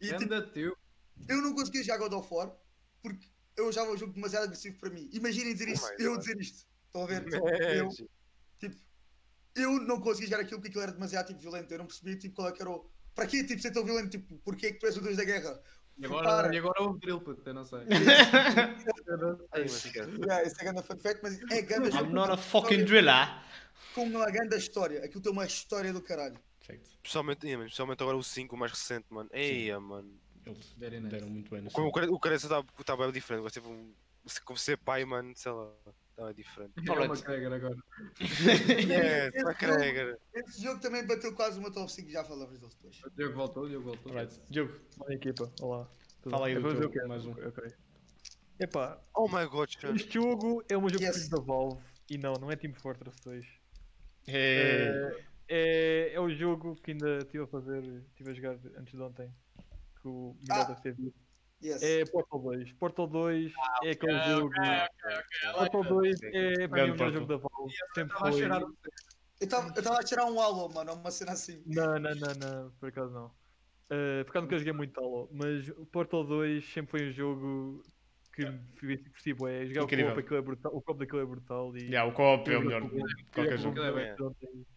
E 0.00 0.14
tipo, 0.14 0.32
eu 1.28 1.42
não 1.42 1.54
conseguia 1.54 1.82
jogar 1.82 1.98
God 1.98 2.12
of 2.14 2.34
War 2.34 2.58
porque 3.02 3.26
eu 3.56 3.72
jogava 3.72 3.92
o 3.92 3.96
jogo 3.96 4.12
demasiado 4.12 4.44
agressivo 4.44 4.78
para 4.78 4.90
mim. 4.90 5.08
Imaginem 5.12 5.52
dizer 5.54 5.68
Oh 5.68 5.72
isto, 5.72 5.92
eu 5.98 6.12
God. 6.12 6.18
dizer 6.18 6.40
isto. 6.40 6.68
Estão 6.86 7.02
a 7.02 7.06
ver? 7.06 7.24
Eu, 7.68 7.88
eu 9.56 9.80
não 9.80 10.00
conseguia 10.00 10.28
jogar 10.30 10.42
aquilo 10.42 10.58
porque 10.60 10.68
aquilo 10.68 10.82
era 10.82 10.92
demasiado 10.92 11.26
tipo, 11.28 11.40
violento. 11.40 11.72
Eu 11.72 11.78
não 11.78 11.86
percebia 11.86 12.16
tipo, 12.16 12.34
qual 12.36 12.48
é 12.48 12.52
que 12.52 12.62
era 12.62 12.70
o. 12.70 12.88
Para 13.14 13.26
que 13.26 13.42
tipo, 13.44 13.60
ser 13.62 13.70
tão 13.72 13.84
violento? 13.84 14.10
Tipo, 14.10 14.36
porquê 14.38 14.66
é 14.66 14.72
que 14.72 14.78
tu 14.78 14.86
és 14.86 14.96
o 14.96 15.00
Deus 15.00 15.16
da 15.16 15.24
guerra? 15.24 15.60
E 15.98 16.04
agora, 16.04 16.28
Para. 16.28 16.54
e 16.54 16.58
agora 16.58 16.82
houve 16.82 17.00
drill, 17.00 17.20
puto, 17.22 17.42
eu 17.48 17.54
não 17.54 17.64
sei. 17.64 17.78
Eu 19.06 19.18
não 19.18 19.36
sei. 19.36 19.46
Mas. 19.62 19.84
Yeah, 19.84 20.42
esse 20.42 20.60
é 20.60 20.64
grande 20.64 20.82
fun 20.82 20.96
fact, 20.98 21.20
mas 21.22 21.40
é 21.50 21.62
grande 21.62 21.88
I'm 21.96 22.12
not 22.12 22.30
a 22.32 22.36
fucking 22.36 22.80
história- 22.80 22.84
driller. 22.84 23.42
Com 23.94 24.04
uma 24.04 24.30
grande 24.30 24.56
história. 24.56 25.04
Aquilo 25.04 25.22
tem 25.22 25.32
uma 25.32 25.46
história 25.46 25.92
do 25.92 26.02
caralho. 26.02 26.38
Certo. 26.60 26.86
Especialmente, 27.02 27.46
yeah, 27.46 27.64
especialmente 27.64 28.02
agora 28.02 28.16
o 28.16 28.22
5, 28.22 28.54
o 28.54 28.58
mais 28.58 28.72
recente, 28.72 29.06
mano. 29.10 29.30
Eia, 29.32 29.80
mano. 29.80 30.12
Eles 30.44 30.74
deram 30.76 31.28
muito 31.28 31.50
bem 31.50 31.60
O, 31.62 31.66
o, 31.66 31.70
cinco. 31.70 32.14
o 32.14 32.20
careça 32.20 32.46
está 32.78 32.96
bem 32.96 33.10
diferente. 33.12 33.50
Se- 34.26 34.40
Como 34.42 34.58
ser 34.58 34.76
pai, 34.76 35.04
mano, 35.04 35.32
sei 35.34 35.50
lá. 35.52 35.70
Estava 36.16 36.32
diferente. 36.32 36.72
É 36.88 36.90
Alright. 36.90 37.12
McGregor 37.12 37.52
agora. 37.52 37.76
Yes, 38.20 39.34
esse 39.34 39.44
McGregor. 39.44 40.18
Esse 40.32 40.62
jogo 40.62 40.80
também 40.80 41.06
bateu 41.06 41.34
quase 41.34 41.58
uma 41.58 41.70
top 41.70 41.92
5, 41.92 42.10
já 42.10 42.24
falamos 42.24 42.58
dele 42.58 42.72
depois. 42.74 43.00
O 43.04 43.10
Diogo 43.10 43.34
voltou, 43.34 43.64
o 43.64 43.68
Diogo 43.68 43.84
voltou. 43.90 44.12
Alright. 44.12 44.40
Diogo, 44.48 44.72
Olá, 44.98 45.14
equipa. 45.14 45.52
Olá. 45.60 45.90
Tudo 46.22 46.30
Fala 46.30 46.46
aí 46.46 46.54
É 46.54 46.60
do 46.60 46.86
o 46.86 46.90
quê? 46.90 47.02
mais 47.04 47.26
um. 47.26 47.32
Ok, 47.32 47.44
ok. 47.48 47.72
Epá, 48.58 48.98
Oh 49.14 49.28
my 49.28 49.44
god, 49.46 49.70
Sean. 49.78 49.94
este 49.94 50.14
jogo 50.14 50.64
é 50.70 50.76
o 50.76 50.80
meu 50.80 50.88
jogo 50.88 51.04
Yes. 51.04 51.28
da 51.28 51.38
Valve 51.38 51.82
e 52.08 52.16
não, 52.16 52.32
não 52.34 52.50
é 52.50 52.56
Team 52.56 52.72
Fortress 52.74 53.16
2. 53.22 53.44
é... 54.28 55.26
É, 55.48 56.12
é 56.14 56.20
o 56.20 56.28
jogo 56.28 56.74
que 56.76 56.90
ainda 56.90 57.18
estive 57.18 57.44
a 57.44 57.46
fazer, 57.46 57.80
estive 58.08 58.30
a 58.30 58.34
jogar 58.34 58.58
antes 58.78 58.92
de 58.94 59.00
ontem, 59.00 59.32
que 60.02 60.08
o 60.08 60.34
Miguel 60.40 60.56
Ah. 60.62 60.64
deve 60.64 60.80
ter 60.82 60.94
visto. 60.94 61.20
Yes. 61.62 61.82
É 61.82 62.04
Portal 62.04 62.40
2. 62.40 62.72
Portal 62.74 63.06
2 63.06 63.52
é 63.82 63.90
aquele 63.90 64.18
jogo. 64.24 64.52
Ok, 64.54 65.70
Portal 65.70 65.84
2 65.84 66.16
ok. 66.18 66.30
é 66.32 66.68
para 66.68 66.84
mim 66.84 66.90
o 66.90 66.92
melhor 66.94 67.12
jogo 67.12 67.26
da 67.26 67.36
Valve. 67.36 67.74
Sempre 67.94 68.18
foi. 68.18 68.46
o 68.46 68.76
Eu 69.40 69.44
estava 69.44 70.00
a 70.00 70.04
tirar 70.04 70.26
um 70.26 70.40
halo, 70.40 70.72
mano, 70.72 70.94
uma 70.94 71.10
cena 71.10 71.32
assim. 71.32 71.62
Não, 71.66 71.98
não, 71.98 72.14
não, 72.14 72.34
não, 72.34 72.70
por 72.78 72.88
acaso 72.88 73.12
não. 73.12 73.26
Uh, 73.86 74.24
por 74.24 74.30
acaso 74.30 74.44
nunca 74.46 74.58
joguei 74.58 74.72
muito 74.72 74.98
Halo, 74.98 75.28
mas 75.32 75.68
o 75.68 75.86
Portal 75.86 76.24
2 76.24 76.64
sempre 76.72 76.90
foi 76.90 77.08
um 77.08 77.12
jogo 77.12 77.82
que 78.34 78.44
me 78.44 78.76
fui 78.78 78.98
por 78.98 79.20
si 79.20 79.32
bué. 79.32 79.66
Jogar 79.66 79.82
o 79.82 79.84
Incrível. 79.84 80.06
co-op, 80.06 80.20
aquilo 80.20 80.38
é 80.38 80.42
brutal, 80.42 80.72
o 80.74 80.82
co-op 80.82 80.98
daquilo 80.98 81.22
é 81.22 81.26
brutal 81.26 81.76
e 81.76 81.82
Yeah, 81.84 82.10
o 82.10 82.14
co-op 82.14 82.50
é 82.50 82.52
o 82.52 82.54
eu 82.54 82.60
melhor 82.62 82.82
qualquer 83.32 83.52
eu 83.52 83.58
jogo 83.58 83.80
É, 83.80 84.16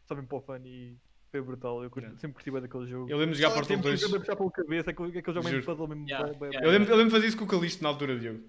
Só 0.08 0.16
mesmo 0.16 0.28
para 0.28 0.38
o 0.38 0.42
fun 0.42 0.66
e 0.66 0.98
foi 1.32 1.42
brutal. 1.42 1.84
Eu 1.84 1.90
curto- 1.90 2.06
Yeah. 2.06 2.20
sempre 2.20 2.34
curti 2.36 2.52
bem 2.52 2.62
daquele 2.62 2.88
jogo. 2.88 3.10
Eu 3.10 3.18
lembro 3.18 3.36
de 3.36 3.42
jogar 3.42 3.50
Só 3.54 3.56
Portal 3.60 3.78
Sempre 3.78 3.90
2. 3.92 4.00
tive 4.02 4.16
a 4.16 4.20
puxar 4.20 4.36
pela 4.36 4.52
cabeça, 4.52 4.90
aquele, 4.92 5.12
jogo 5.34 5.44
mesmo 5.44 5.64
puzzle, 5.66 5.88
mesmo 5.88 6.08
Yeah, 6.08 6.34
bom, 6.34 6.46
yeah, 6.46 6.68
Eu 6.68 6.72
lembro, 6.72 6.90
eu 6.92 6.98
lembro 6.98 7.10
de 7.12 7.16
fazer 7.16 7.28
isso 7.28 7.38
com 7.38 7.46
o 7.46 7.48
Calixto 7.48 7.84
na 7.84 7.90
altura, 7.90 8.18
Diogo. 8.20 8.40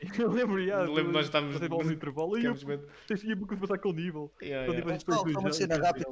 Eu 0.18 0.30
lembro, 0.30 0.64
já. 0.64 0.80
Eu 0.84 0.92
lembro, 0.94 1.12
nós 1.12 1.26
estávamos- 1.26 1.58
vão 1.58 1.78
no 1.84 1.92
intervalo 1.92 2.38
e 2.38 2.44
eu 2.46 2.54
com- 2.56 2.78
tens 3.06 3.20
que 3.22 3.56
passar 3.56 3.74
aquele 3.74 3.94
nível. 3.94 4.32
Yeah, 4.42 4.62
Aquele 4.62 4.78
yeah. 4.78 4.92
nível 4.92 5.04
Pessoal, 5.04 5.24
depois 5.24 5.34
só 5.34 5.40
uma 5.40 5.52
cena 5.52 5.76
rápida. 5.76 6.06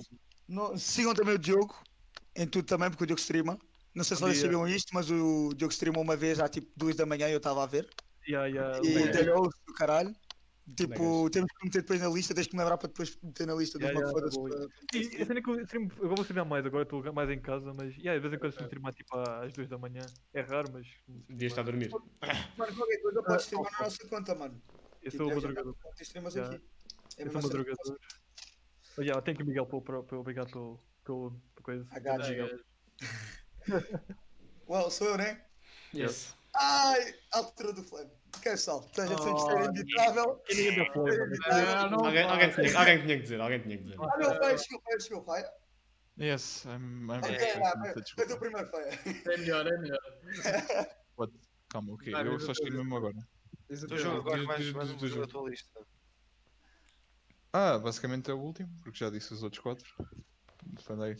sigam 0.76 1.14
também 1.14 1.34
o 1.34 1.38
Diogo 1.38 1.74
em 2.36 2.46
tudo 2.46 2.66
também, 2.66 2.90
porque 2.90 3.04
o 3.04 3.06
Diogo 3.06 3.20
streama. 3.20 3.58
Não 3.94 4.04
sei 4.04 4.16
se 4.16 4.22
vocês 4.22 4.38
sabiam 4.38 4.68
isto, 4.68 4.90
mas 4.92 5.10
o 5.10 5.50
Diogo 5.56 5.72
streamou 5.72 6.02
uma 6.02 6.16
vez 6.16 6.38
às 6.38 6.50
tipo 6.50 6.68
2 6.76 6.94
da 6.96 7.06
manhã 7.06 7.28
e 7.28 7.32
eu 7.32 7.38
estava 7.38 7.62
a 7.62 7.66
ver. 7.66 7.88
Yeah, 8.28 8.46
yeah, 8.46 8.78
E 8.84 8.94
lembro. 8.94 9.40
ouço 9.40 9.56
do 9.66 9.72
caralho. 9.72 10.14
Tipo, 10.76 10.88
Negas. 10.90 11.30
temos 11.32 11.52
que 11.52 11.64
meter 11.64 11.80
depois 11.82 12.00
na 12.00 12.08
lista, 12.08 12.34
tens 12.34 12.46
que 12.46 12.54
me 12.56 12.60
lembrar 12.62 12.76
para 12.78 12.88
depois 12.88 13.18
meter 13.22 13.46
na 13.46 13.54
lista 13.54 13.78
dos 13.78 13.88
Yeah, 13.88 14.00
yeah, 14.06 14.30
boa. 14.30 14.48
para- 14.48 14.98
E 14.98 15.38
é 15.38 15.42
que 15.42 15.50
eu, 15.50 15.60
stream, 15.62 15.88
eu 15.98 16.08
vou 16.08 16.20
streamar 16.22 16.46
mais 16.46 16.66
agora, 16.66 16.82
estou 16.82 17.12
mais 17.12 17.30
em 17.30 17.40
casa, 17.40 17.72
mas 17.74 17.96
yeah, 17.96 18.14
de 18.14 18.20
vez 18.20 18.34
em 18.34 18.38
quando 18.38 18.50
costumo 18.52 18.66
streamar 18.66 18.92
tipo 18.92 19.16
às 19.16 19.52
2 19.54 19.68
da 19.68 19.78
manhã. 19.78 20.00
É 20.34 20.40
raro, 20.42 20.70
mas. 20.72 20.86
Devias 21.06 21.52
estar 21.52 21.62
a 21.62 21.64
dormir. 21.64 21.90
Mano, 21.90 22.76
qualquer 22.76 23.02
coisa 23.02 23.22
podes 23.22 23.44
streamar 23.44 23.72
na 23.72 23.78
nossa 23.84 24.08
conta, 24.08 24.34
mano. 24.34 24.62
Eu 25.00 25.10
Tipo, 25.10 25.24
sou 25.24 25.26
o 25.28 25.30
é 25.30 25.34
madrugador. 25.36 25.74
É 25.96 27.22
Eu 27.22 27.30
sou 27.30 27.40
o 27.40 27.44
madrugador. 27.44 27.98
Yeah, 28.98 29.22
thank 29.22 29.40
you, 29.40 29.46
Miguel, 29.46 29.66
pelo, 29.66 29.82
pelo, 29.82 30.20
obrigado 30.20 30.50
pelo, 30.50 30.84
pelo, 31.04 31.30
pela 31.54 31.62
coisa. 31.64 31.84
Got 31.84 31.94
Ah, 31.94 32.00
gajo. 32.00 32.64
Well, 34.68 34.90
sou 34.90 35.08
eu, 35.08 35.16
né? 35.16 35.46
Yes. 35.94 36.36
Ai, 36.54 37.14
altura 37.32 37.72
do 37.72 37.82
flame. 37.84 38.10
Que 38.42 38.48
é 38.48 38.52
pessoal? 38.52 38.88
Seja 38.94 39.16
Oh, 39.18 39.64
inevitável. 39.64 40.42
Quem 40.46 40.70
não 41.90 42.04
Alguém, 42.04 42.26
tinha, 43.02 43.16
que 43.16 43.22
dizer, 43.22 43.40
alguém 43.40 43.60
tinha 43.62 43.76
que 43.78 43.84
dizer. 43.84 43.96
Ah, 44.00 44.16
não, 44.18 44.58
chegou, 44.58 44.80
Faia 44.82 45.00
chegou, 45.00 45.24
Faia. 45.24 45.50
Yes, 46.20 46.64
I'm, 46.66 47.10
I'm 47.10 47.18
Ok, 47.18 47.36
very 47.36 47.60
lá, 47.60 47.70
sorry, 47.70 47.72
Faia. 47.72 47.76
muita 47.78 47.92
Foi 47.92 48.00
o 48.00 48.04
desculpa. 48.04 48.38
primeiro, 48.38 48.70
Faia. 48.70 49.00
É 49.34 49.36
melhor, 49.38 49.66
é 49.66 49.78
melhor. 49.78 50.00
What? 51.16 51.32
Calma, 51.70 51.94
ok. 51.94 52.12
Vai, 52.12 52.26
Eu 52.26 52.40
só 52.40 52.52
teu, 52.52 52.66
o 52.66 52.72
mesmo 52.72 52.88
teu. 52.88 52.96
agora. 52.98 53.14
Diz 53.70 53.82
o 53.82 53.86
Tu 53.86 53.88
teu. 53.88 53.98
jogo 53.98 54.18
agora 54.18 54.42
mais, 54.44 54.74
um 54.74 55.06
jogo 55.08 55.20
da 55.26 55.32
tua 55.32 55.50
lista. 55.50 55.80
Ah, 57.52 57.78
basicamente 57.78 58.30
é 58.30 58.34
o 58.34 58.38
último, 58.38 58.68
porque 58.82 58.98
já 58.98 59.10
disse 59.10 59.32
os 59.32 59.42
outros 59.42 59.62
quatro. 59.62 59.86
Falei. 60.80 61.16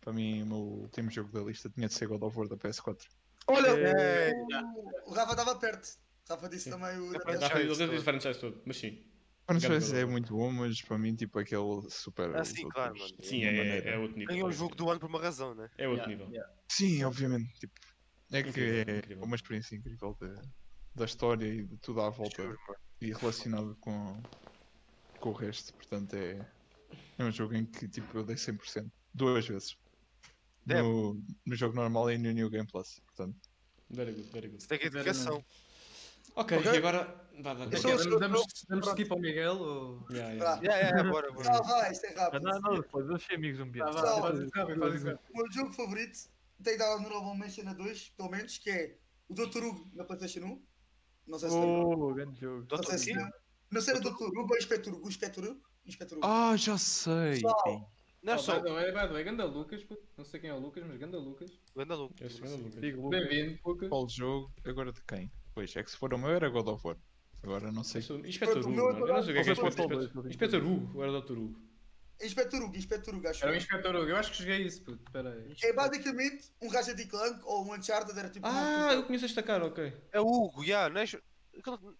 Para 0.00 0.12
mim, 0.12 0.42
o 0.42 0.46
meu 0.46 0.56
último 0.58 1.10
jogo 1.10 1.32
da 1.32 1.40
lista 1.40 1.68
tinha 1.68 1.88
de 1.88 1.94
ser 1.94 2.06
God 2.06 2.22
of 2.22 2.38
War 2.38 2.48
da 2.48 2.56
PS4. 2.56 3.04
Olha, 3.48 3.68
É, 3.70 4.32
o, 4.32 5.10
o 5.10 5.14
Rafa 5.14 5.32
estava 5.32 5.56
perto. 5.58 5.88
O 6.28 6.32
Rafa 6.34 6.48
disse 6.48 6.68
também 6.70 6.98
o 6.98 7.12
da 7.12 7.18
Já 7.18 7.48
PS4. 7.48 7.52
foi, 7.52 7.62
ele 7.62 7.76
todo. 7.76 7.90
disse 7.92 8.04
franchise 8.04 8.40
todo, 8.40 8.62
mas 8.66 8.76
sim. 8.76 9.04
Grande 9.48 9.96
é 9.96 10.04
muito 10.04 10.34
bom, 10.36 10.50
mas 10.50 10.82
para 10.82 10.98
mim, 10.98 11.14
tipo, 11.14 11.38
aquele 11.38 11.88
super. 11.88 12.36
Ah, 12.36 12.44
sim, 12.44 12.68
claro, 12.68 12.98
mano. 12.98 13.16
Sim, 13.22 13.44
é, 13.44 13.90
é 13.94 13.98
outro 13.98 14.16
nível. 14.18 14.34
Ganhou 14.34 14.48
o 14.48 14.50
é 14.50 14.54
jogo 14.54 14.74
do 14.74 14.90
ano 14.90 14.98
por 15.00 15.08
uma 15.08 15.20
razão, 15.20 15.54
né? 15.54 15.68
É 15.78 15.86
outro 15.86 16.08
Yeah, 16.08 16.24
nível. 16.24 16.34
yeah. 16.34 16.52
Sim, 16.72 17.04
obviamente. 17.04 17.52
Tipo, 17.60 17.72
é 18.32 18.42
que 18.42 18.48
Incrível, 18.48 18.78
é 18.88 18.98
incrível. 18.98 19.24
uma 19.24 19.36
experiência 19.36 19.76
incrível 19.76 20.16
de- 20.20 20.40
da 20.94 21.04
história 21.04 21.46
e 21.46 21.64
de 21.64 21.78
tudo 21.78 22.00
à 22.00 22.10
volta 22.10 22.42
e 23.00 23.12
relacionado 23.12 23.76
com, 23.80 24.20
com 25.20 25.30
o 25.30 25.32
resto. 25.32 25.72
Portanto, 25.76 26.14
é, 26.16 26.50
é 27.18 27.24
um 27.24 27.32
jogo 27.32 27.54
em 27.54 27.66
que 27.70 27.88
tipo, 27.88 28.18
eu 28.18 28.24
dei 28.24 28.36
100%. 28.36 28.92
Duas 29.14 29.46
vezes. 29.46 29.76
No, 30.66 31.14
no 31.46 31.56
jogo 31.56 31.74
normal 31.76 32.10
e 32.10 32.18
no 32.18 32.32
New 32.32 32.50
Game 32.50 32.66
Plus. 32.70 33.00
Portanto, 33.06 33.38
Very 33.90 34.14
good, 34.14 34.30
very 34.32 34.48
good. 34.48 34.58
Isso 34.58 34.68
tem 34.68 34.78
que 34.78 34.90
Very 34.90 35.04
dedicação. 35.04 35.44
Ok, 36.34 36.58
Ok. 36.58 36.72
e 36.72 36.76
agora. 36.76 37.26
Vá, 37.42 37.52
vá, 37.52 37.64
Eu 37.66 37.76
sou- 37.76 37.92
Ok, 37.92 38.02
sou- 38.04 38.18
damos, 38.18 38.42
damos 38.68 38.86
skip 38.88 39.12
ao 39.12 39.18
Miguel 39.18 39.56
ou. 39.60 40.06
Yeah, 40.10 40.32
yeah. 40.32 40.60
Yeah, 40.62 40.88
yeah, 40.88 41.10
bora, 41.10 41.30
bora. 41.32 41.62
Vai, 41.62 41.92
isto 41.92 42.06
é 42.06 42.14
rápido. 42.14 42.42
Não, 42.42 42.60
não, 42.60 42.80
depois, 42.80 43.06
eu 43.08 43.14
achei 43.16 43.36
amigos 43.36 43.60
um 43.60 43.62
Ah, 43.62 43.66
ambiente. 43.66 43.84
vá, 43.92 43.92
Pessoal, 44.00 44.20
faz 44.22 44.38
isso 44.40 44.50
rápido, 44.54 44.78
faz 44.80 44.94
isso 44.94 45.06
rápido. 45.06 45.20
O 45.30 45.36
meu 45.36 45.52
jogo 45.52 45.72
favorito 45.74 46.18
tem 46.64 46.72
de 46.72 46.78
dar 46.78 46.96
honorable 46.96 47.38
mention 47.38 47.68
a 47.68 47.74
dois, 47.74 48.08
pelo 48.16 48.30
menos, 48.30 48.56
que 48.58 48.70
é 48.70 48.96
o 49.28 49.34
Dr. 49.34 49.64
Hugo 49.64 49.90
na 49.94 50.04
PlayStation 50.04 50.40
1. 50.46 50.62
Não 51.26 51.38
sei 51.38 51.50
se 51.50 51.60
tem. 51.60 51.64
Oh, 51.84 52.14
grande 52.14 52.40
jogo. 52.40 52.66
Não 52.70 52.82
sei 52.82 52.98
se 52.98 53.04
tem. 53.14 53.30
Não 53.70 53.80
sei 53.80 53.94
se 53.96 54.00
é 54.00 54.02
Dr. 54.02 54.14
Hugo 54.22 54.46
ou 54.50 54.56
Inspector 54.56 54.94
Hugo. 54.94 55.08
Inspector 55.08 55.44
Hugo. 55.44 55.60
Inspector 55.84 56.18
Hugo. 56.18 56.26
Ah, 56.26 56.56
já 56.56 56.78
sei! 56.78 57.32
Pessoal, 57.34 57.92
Não 58.22 58.32
é 58.32 58.38
só. 58.38 58.56
by 58.58 58.62
the 58.64 58.72
way, 58.72 58.86
by 58.92 59.00
the 59.00 59.08
way, 59.12 59.24
ganda 59.24 59.44
Lucas, 59.44 59.84
puto. 59.84 60.02
não 60.16 60.24
sei 60.24 60.40
quem 60.40 60.50
é 60.50 60.54
o 60.54 60.58
Lucas, 60.58 60.82
mas 60.86 60.96
ganda 60.96 61.18
Lucas. 61.18 61.50
Ganda 61.76 61.94
louco. 61.94 62.14
Eu 62.20 62.28
eu 62.28 62.50
não 62.50 62.56
Lucas. 62.56 62.80
Digo, 62.80 63.02
Lucas. 63.02 63.28
Bem-vindo, 63.28 63.58
Lucas. 63.64 63.88
Qual 63.90 64.08
jogo? 64.08 64.50
Agora 64.64 64.90
de 64.92 65.02
quem? 65.04 65.30
Pois 65.56 65.74
é 65.74 65.82
que 65.82 65.90
se 65.90 65.96
for 65.96 66.12
o 66.12 66.18
meu 66.18 66.28
era 66.28 66.50
God 66.50 66.68
of 66.68 66.86
War. 66.86 66.98
Agora 67.42 67.72
não 67.72 67.82
sei. 67.82 68.02
O 68.02 68.16
Hugo, 68.16 68.70
mano. 68.72 69.08
Eu 69.08 69.14
não 69.14 69.22
sei 69.22 69.32
o 69.32 69.42
que 69.42 69.50
é 69.50 69.54
que 69.54 69.60
é 69.62 69.86
dois, 69.86 70.26
Inspetor 70.26 70.62
Hugo, 70.62 71.02
era 71.02 71.18
Dr. 71.22 71.32
Hugo? 71.32 71.58
Inspector 72.22 72.62
Hugo. 72.62 72.76
Inspector 72.76 73.14
Hugo, 73.14 73.26
acho 73.26 73.42
Era 73.42 73.54
o. 73.54 73.56
Inspector 73.56 73.96
Hugo, 73.96 74.06
eu 74.06 74.16
acho 74.16 74.32
que 74.32 74.38
joguei 74.38 74.66
isso, 74.66 74.82
puto. 74.82 75.02
Espera 75.06 75.32
aí. 75.32 75.56
É 75.62 75.72
basicamente 75.72 76.52
um 76.60 76.68
Ratchet 76.68 77.00
e 77.00 77.06
Clank 77.06 77.40
ou 77.44 77.64
um 77.64 77.72
Uncharted, 77.72 78.18
era 78.18 78.28
tipo 78.28 78.46
Ah, 78.46 78.92
eu 78.92 79.04
conheço 79.04 79.24
esta 79.24 79.42
cara, 79.42 79.64
ok. 79.64 79.94
É 80.12 80.20
o 80.20 80.26
Hugo, 80.26 80.62
já. 80.62 80.90
Não 80.90 81.00
é... 81.00 81.06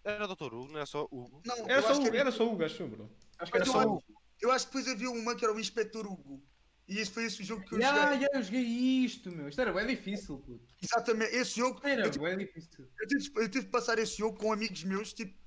Era 0.03 0.27
Dr. 0.27 0.53
Hugo, 0.53 0.71
não 0.71 0.79
é 0.79 0.85
só 0.85 1.07
Hugo. 1.11 1.41
Não, 1.43 1.67
Era 1.67 1.81
só 1.81 1.93
Hugo, 1.93 2.15
era 2.15 2.31
só 2.31 2.47
Hugo, 2.47 2.63
acho 2.63 2.87
bro. 2.87 3.09
Acho 3.39 3.51
que 3.51 3.57
era 3.57 3.65
só 3.65 3.81
eu 3.81 3.93
o. 3.93 4.03
Eu 4.39 4.51
acho 4.51 4.67
que 4.67 4.77
depois 4.77 4.95
havia 4.95 5.09
uma 5.09 5.35
que 5.35 5.43
era 5.43 5.51
o 5.51 5.59
Inspector 5.59 6.05
Hugo. 6.05 6.43
E 6.87 6.99
esse 6.99 7.11
foi 7.11 7.25
esse 7.25 7.43
jogo 7.43 7.65
que 7.65 7.75
eu 7.75 7.79
Ya, 7.79 7.93
joguei. 8.13 8.21
ya, 8.21 8.27
eu 8.33 8.43
joguei 8.43 8.63
isto, 9.05 9.29
meu. 9.31 9.49
Isto 9.49 9.59
era 9.61 9.73
bem 9.73 9.87
difícil, 9.87 10.39
puto. 10.39 10.73
Exatamente, 10.81 11.35
esse 11.35 11.57
jogo. 11.57 11.85
Era 11.85 12.07
Eu, 12.07 12.11
bem 12.21 12.37
difícil. 12.37 12.89
eu 12.99 13.07
tive, 13.07 13.31
eu 13.35 13.49
tive 13.49 13.65
de 13.65 13.71
passar 13.71 13.99
esse 13.99 14.17
jogo 14.17 14.37
com 14.39 14.53
amigos 14.53 14.83
meus. 14.85 15.13
Tipo, 15.13 15.37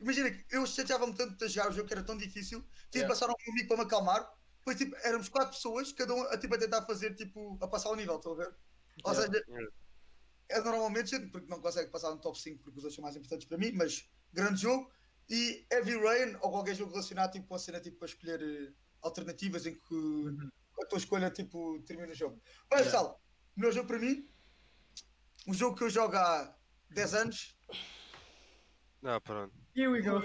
imagina 0.00 0.30
que 0.32 0.44
eu 0.56 0.66
chateava-me 0.66 1.14
tanto 1.14 1.36
de 1.36 1.48
jogar 1.48 1.70
o 1.70 1.72
jogo 1.72 1.86
que 1.86 1.94
era 1.94 2.02
tão 2.02 2.16
difícil. 2.16 2.60
Tive 2.90 2.90
de 2.90 2.98
Yeah. 2.98 3.14
passar 3.14 3.26
a 3.26 3.32
um 3.32 3.52
amigo 3.52 3.68
para 3.68 3.76
me 3.76 3.82
acalmar. 3.84 4.28
Depois, 4.58 4.76
tipo, 4.78 4.96
éramos 5.04 5.28
quatro 5.28 5.54
pessoas, 5.54 5.92
cada 5.92 6.12
um 6.14 6.22
a, 6.24 6.36
tipo, 6.38 6.54
a 6.54 6.58
tentar 6.58 6.84
fazer, 6.86 7.14
tipo, 7.14 7.56
a 7.62 7.68
passar 7.68 7.90
o 7.90 7.96
nível, 7.96 8.16
estão 8.16 8.32
a 8.32 8.36
ver? 8.36 8.56
Ou 9.04 9.12
Yeah. 9.12 9.32
seja, 9.32 9.44
Yeah. 9.48 9.72
é 10.50 10.60
normalmente 10.62 11.10
gente, 11.10 11.30
porque 11.30 11.48
não 11.48 11.60
consegue 11.60 11.90
passar 11.90 12.10
no 12.10 12.20
top 12.20 12.38
5 12.40 12.62
porque 12.64 12.78
os 12.78 12.84
outros 12.84 12.96
são 12.96 13.02
mais 13.04 13.16
importantes 13.16 13.46
para 13.48 13.58
mim, 13.58 13.72
mas 13.72 14.10
grande 14.32 14.62
jogo. 14.62 14.90
E 15.28 15.66
Heavy 15.72 15.96
Rain, 15.96 16.34
ou 16.42 16.50
qualquer 16.50 16.74
jogo 16.74 16.90
relacionado 16.92 17.32
tipo, 17.32 17.46
com 17.48 17.54
a 17.54 17.58
cena 17.60 17.80
tipo, 17.80 17.98
para 17.98 18.06
escolher 18.08 18.42
eh, 18.42 18.74
alternativas 19.02 19.64
em 19.66 19.78
que 19.78 19.94
Uhum. 19.94 20.50
A 20.82 20.86
tua 20.86 20.98
escolha 20.98 21.30
tipo, 21.30 21.80
termina 21.82 22.12
o 22.12 22.14
jogo. 22.14 22.40
Bem, 22.70 22.82
pessoal, 22.82 23.22
o 23.56 23.60
meu 23.60 23.72
jogo 23.72 23.88
para 23.88 23.98
mim, 23.98 24.28
um 25.46 25.54
jogo 25.54 25.76
que 25.76 25.84
eu 25.84 25.90
jogo 25.90 26.16
há 26.16 26.56
10 26.90 27.14
anos, 27.14 27.56
Ah, 29.02 29.20
pronto. 29.20 29.54
Here 29.74 29.88
we 29.88 30.02
go. 30.02 30.20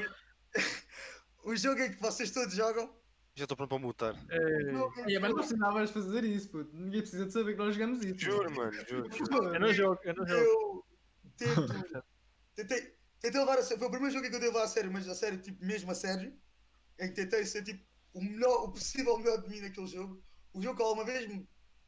um 1.46 1.56
jogo 1.56 1.82
em 1.82 1.92
que 1.92 2.02
vocês 2.02 2.32
todos 2.32 2.54
jogam. 2.54 2.94
Já 3.36 3.44
estou 3.44 3.58
pronto 3.58 3.70
para 3.70 3.80
mutar. 3.80 4.16
Ei, 4.30 4.72
jogo 4.72 5.00
em 5.02 5.16
Ai, 5.16 5.20
mas 5.20 5.30
não 5.30 5.36
precisavas 5.36 5.92
fazer 5.92 6.24
isso, 6.24 6.50
puto. 6.50 6.74
Ninguém 6.74 7.02
precisa 7.02 7.26
de 7.26 7.32
saber 7.32 7.52
que 7.54 7.58
nós 7.58 7.76
jogamos 7.76 8.04
isso. 8.04 8.18
Juro, 8.18 8.52
mano, 8.52 8.72
juro. 8.88 9.12
juro. 9.12 9.54
eu, 9.54 9.60
não 9.60 9.74
jogo, 9.74 10.00
eu 10.04 10.14
não 10.16 10.28
jogo. 10.28 10.42
eu 10.42 10.86
tento, 11.38 12.04
tentei, 12.56 12.96
tentei 13.20 13.40
levar 13.40 13.60
a 13.60 13.64
sério. 13.64 13.80
Foi 13.80 13.88
o 13.88 13.92
primeiro 13.92 14.14
jogo 14.14 14.26
em 14.26 14.30
que 14.30 14.36
eu 14.36 14.40
tentei 14.40 14.54
levar 14.54 14.66
a 14.66 14.70
sério, 14.70 14.92
mas 14.92 15.08
a 15.08 15.16
sério, 15.16 15.42
tipo, 15.42 15.64
mesmo 15.64 15.92
a 15.92 15.96
sério. 15.96 16.34
Em 16.98 17.10
que 17.10 17.14
tentei 17.14 17.46
ser 17.46 17.64
tipo 17.64 17.86
o, 18.14 18.24
melhor, 18.24 18.64
o 18.64 18.72
possível 18.72 19.18
melhor 19.18 19.42
de 19.42 19.50
mim 19.50 19.60
naquele 19.60 19.88
jogo. 19.88 20.24
O 20.56 20.62
jogo 20.62 20.78
que 20.78 20.84
alguma 20.84 21.04
vez 21.04 21.28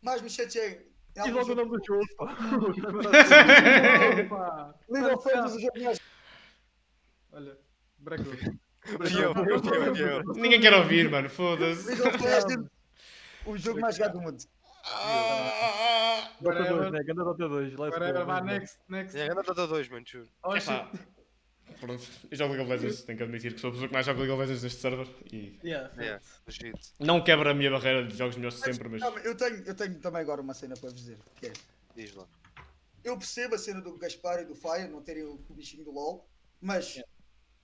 mais 0.01 0.21
me 0.21 0.29
chateei. 0.29 0.91
algum 1.15 1.31
logo 1.31 1.51
o 1.53 1.55
nome 1.55 1.71
do 1.71 1.85
jogo, 1.85 2.05
pá. 2.17 2.37
Opa! 4.25 4.75
League 4.89 5.13
of 5.13 5.27
o 5.55 5.59
jogo 5.59 5.83
mais. 5.83 5.99
Olha, 7.31 7.57
fiel. 9.95 10.21
Ninguém 10.35 10.59
quer 10.59 10.73
ouvir, 10.73 11.09
mano, 11.09 11.29
foda-se. 11.29 11.87
League 11.87 12.01
of 12.01 12.69
o 13.45 13.57
jogo 13.57 13.79
mais 13.79 13.95
jogado 13.95 14.13
do 14.13 14.21
mundo. 14.21 14.43
Ah, 14.89 16.29
Dota 16.41 16.57
2, 16.59 16.69
Whatever. 16.69 16.91
né? 16.91 17.03
Ganda 17.03 17.23
Dota 17.23 17.49
2. 17.49 17.69
Let's 17.71 17.79
Whatever, 17.79 18.25
vá, 18.25 18.41
next, 18.41 18.79
next. 18.89 19.17
É, 19.17 19.27
ganda 19.29 19.43
Dota 19.43 19.67
2, 19.67 19.89
mano, 19.89 20.05
juro. 20.05 20.27
Oh. 20.43 20.51
Pronto, 21.79 22.03
eu 22.31 22.37
jogo 22.37 22.53
League 22.53 22.71
of 22.71 22.71
Legends, 22.83 23.03
tenho 23.03 23.17
que 23.17 23.23
admitir 23.23 23.53
que 23.53 23.59
sou 23.61 23.69
a 23.69 23.71
pessoa 23.73 23.87
que 23.87 23.93
mais 23.93 24.05
joga 24.05 24.19
League 24.19 24.31
of 24.33 24.41
Legends 24.41 24.63
neste 24.63 24.81
server 24.81 25.07
e 25.31 25.59
Yeah, 25.63 25.93
É, 26.03 26.19
legit. 26.47 26.93
não 26.99 27.23
quebra 27.23 27.51
a 27.51 27.53
minha 27.53 27.69
barreira 27.69 28.07
de 28.07 28.17
jogos 28.17 28.35
melhores 28.35 28.57
de 28.57 28.63
sempre, 28.65 28.89
mas 28.89 29.01
Calma, 29.01 29.19
Eu 29.19 29.35
tenho, 29.35 29.57
eu 29.63 29.75
tenho 29.75 29.99
também 29.99 30.21
agora 30.21 30.41
uma 30.41 30.53
cena 30.53 30.75
para 30.75 30.89
vos 30.89 30.95
dizer. 30.99 31.17
Que 31.35 31.47
é, 31.47 31.53
Diz 31.95 32.15
lá. 32.15 32.25
eu 33.03 33.17
percebo 33.17 33.55
a 33.55 33.57
cena 33.57 33.81
do 33.81 33.95
Gaspar 33.97 34.41
e 34.41 34.45
do 34.45 34.55
Fire 34.55 34.87
não 34.89 35.01
terem 35.01 35.23
o, 35.23 35.37
bichinho 35.49 35.83
do 35.83 35.91
LOL, 35.91 36.27
mas 36.59 37.01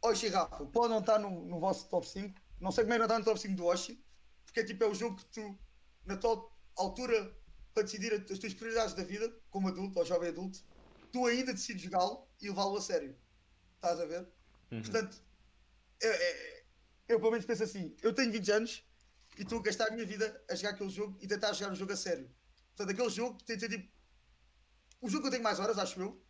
Oshi 0.01 0.27
Rafa, 0.27 0.65
pode 0.65 0.89
não 0.89 0.99
estar 0.99 1.17
no, 1.17 1.45
no 1.45 1.59
vosso 1.59 1.89
top 1.89 2.07
5. 2.07 2.39
Não 2.59 2.71
sei 2.71 2.83
como 2.83 2.93
é 2.93 2.97
que 2.97 2.99
não 2.99 3.05
está 3.05 3.19
no 3.19 3.25
top 3.25 3.39
5 3.39 3.55
do 3.55 3.65
Oshi, 3.65 3.99
porque 4.45 4.59
é 4.59 4.63
tipo 4.63 4.83
é 4.83 4.87
o 4.87 4.93
jogo 4.93 5.15
que 5.15 5.25
tu, 5.25 5.57
na 6.05 6.17
tua 6.17 6.47
altura, 6.77 7.35
para 7.73 7.83
decidir 7.83 8.13
as 8.13 8.37
tuas 8.37 8.53
prioridades 8.53 8.93
da 8.93 9.03
vida, 9.03 9.33
como 9.49 9.69
adulto 9.69 9.97
ou 9.97 10.05
jovem 10.05 10.29
adulto, 10.29 10.59
tu 11.11 11.25
ainda 11.25 11.51
decides 11.53 11.81
jogá-lo 11.81 12.27
e 12.41 12.49
levá-lo 12.49 12.77
a 12.77 12.81
sério. 12.81 13.15
Estás 13.83 13.99
a 13.99 14.05
ver? 14.05 14.25
Uhum. 14.71 14.81
Portanto, 14.81 15.21
é- 16.01 16.07
é- 16.07 16.63
eu 17.09 17.19
pelo 17.19 17.31
menos 17.31 17.45
penso 17.45 17.63
assim: 17.63 17.93
eu 18.01 18.13
tenho 18.13 18.31
20 18.31 18.49
anos 18.49 18.87
e 19.37 19.41
estou 19.41 19.59
a 19.59 19.61
gastar 19.61 19.89
a 19.89 19.91
minha 19.91 20.05
vida 20.05 20.41
a 20.49 20.55
jogar 20.55 20.69
aquele 20.69 20.89
jogo 20.89 21.17
e 21.21 21.27
tentar 21.27 21.51
jogar 21.51 21.73
o 21.73 21.75
jogo 21.75 21.91
a 21.91 21.97
sério. 21.97 22.33
Portanto, 22.69 22.91
aquele 22.95 23.09
jogo 23.09 23.43
tem 23.43 23.57
de 23.57 23.61
ser 23.63 23.69
tipo. 23.69 23.91
O 25.01 25.09
jogo 25.09 25.23
que 25.23 25.27
eu 25.27 25.31
tenho 25.31 25.43
mais 25.43 25.59
horas, 25.59 25.77
acho 25.77 25.99
eu. 25.99 26.25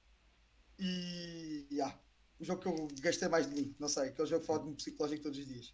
E. 0.80 1.68
Yeah, 1.70 1.96
o 2.40 2.46
jogo 2.46 2.62
que 2.62 2.68
eu 2.68 2.88
gastei 3.02 3.28
mais 3.30 3.48
de 3.50 3.56
mim. 3.56 3.74
Não 3.80 3.88
sei, 3.88 4.10
aquele 4.10 4.28
jogo 4.28 4.42
que 4.42 4.48
fala 4.48 4.60
de 4.60 4.70
um 4.70 4.74
psicológico 4.74 5.24
todos 5.24 5.40
os 5.40 5.48
dias. 5.48 5.74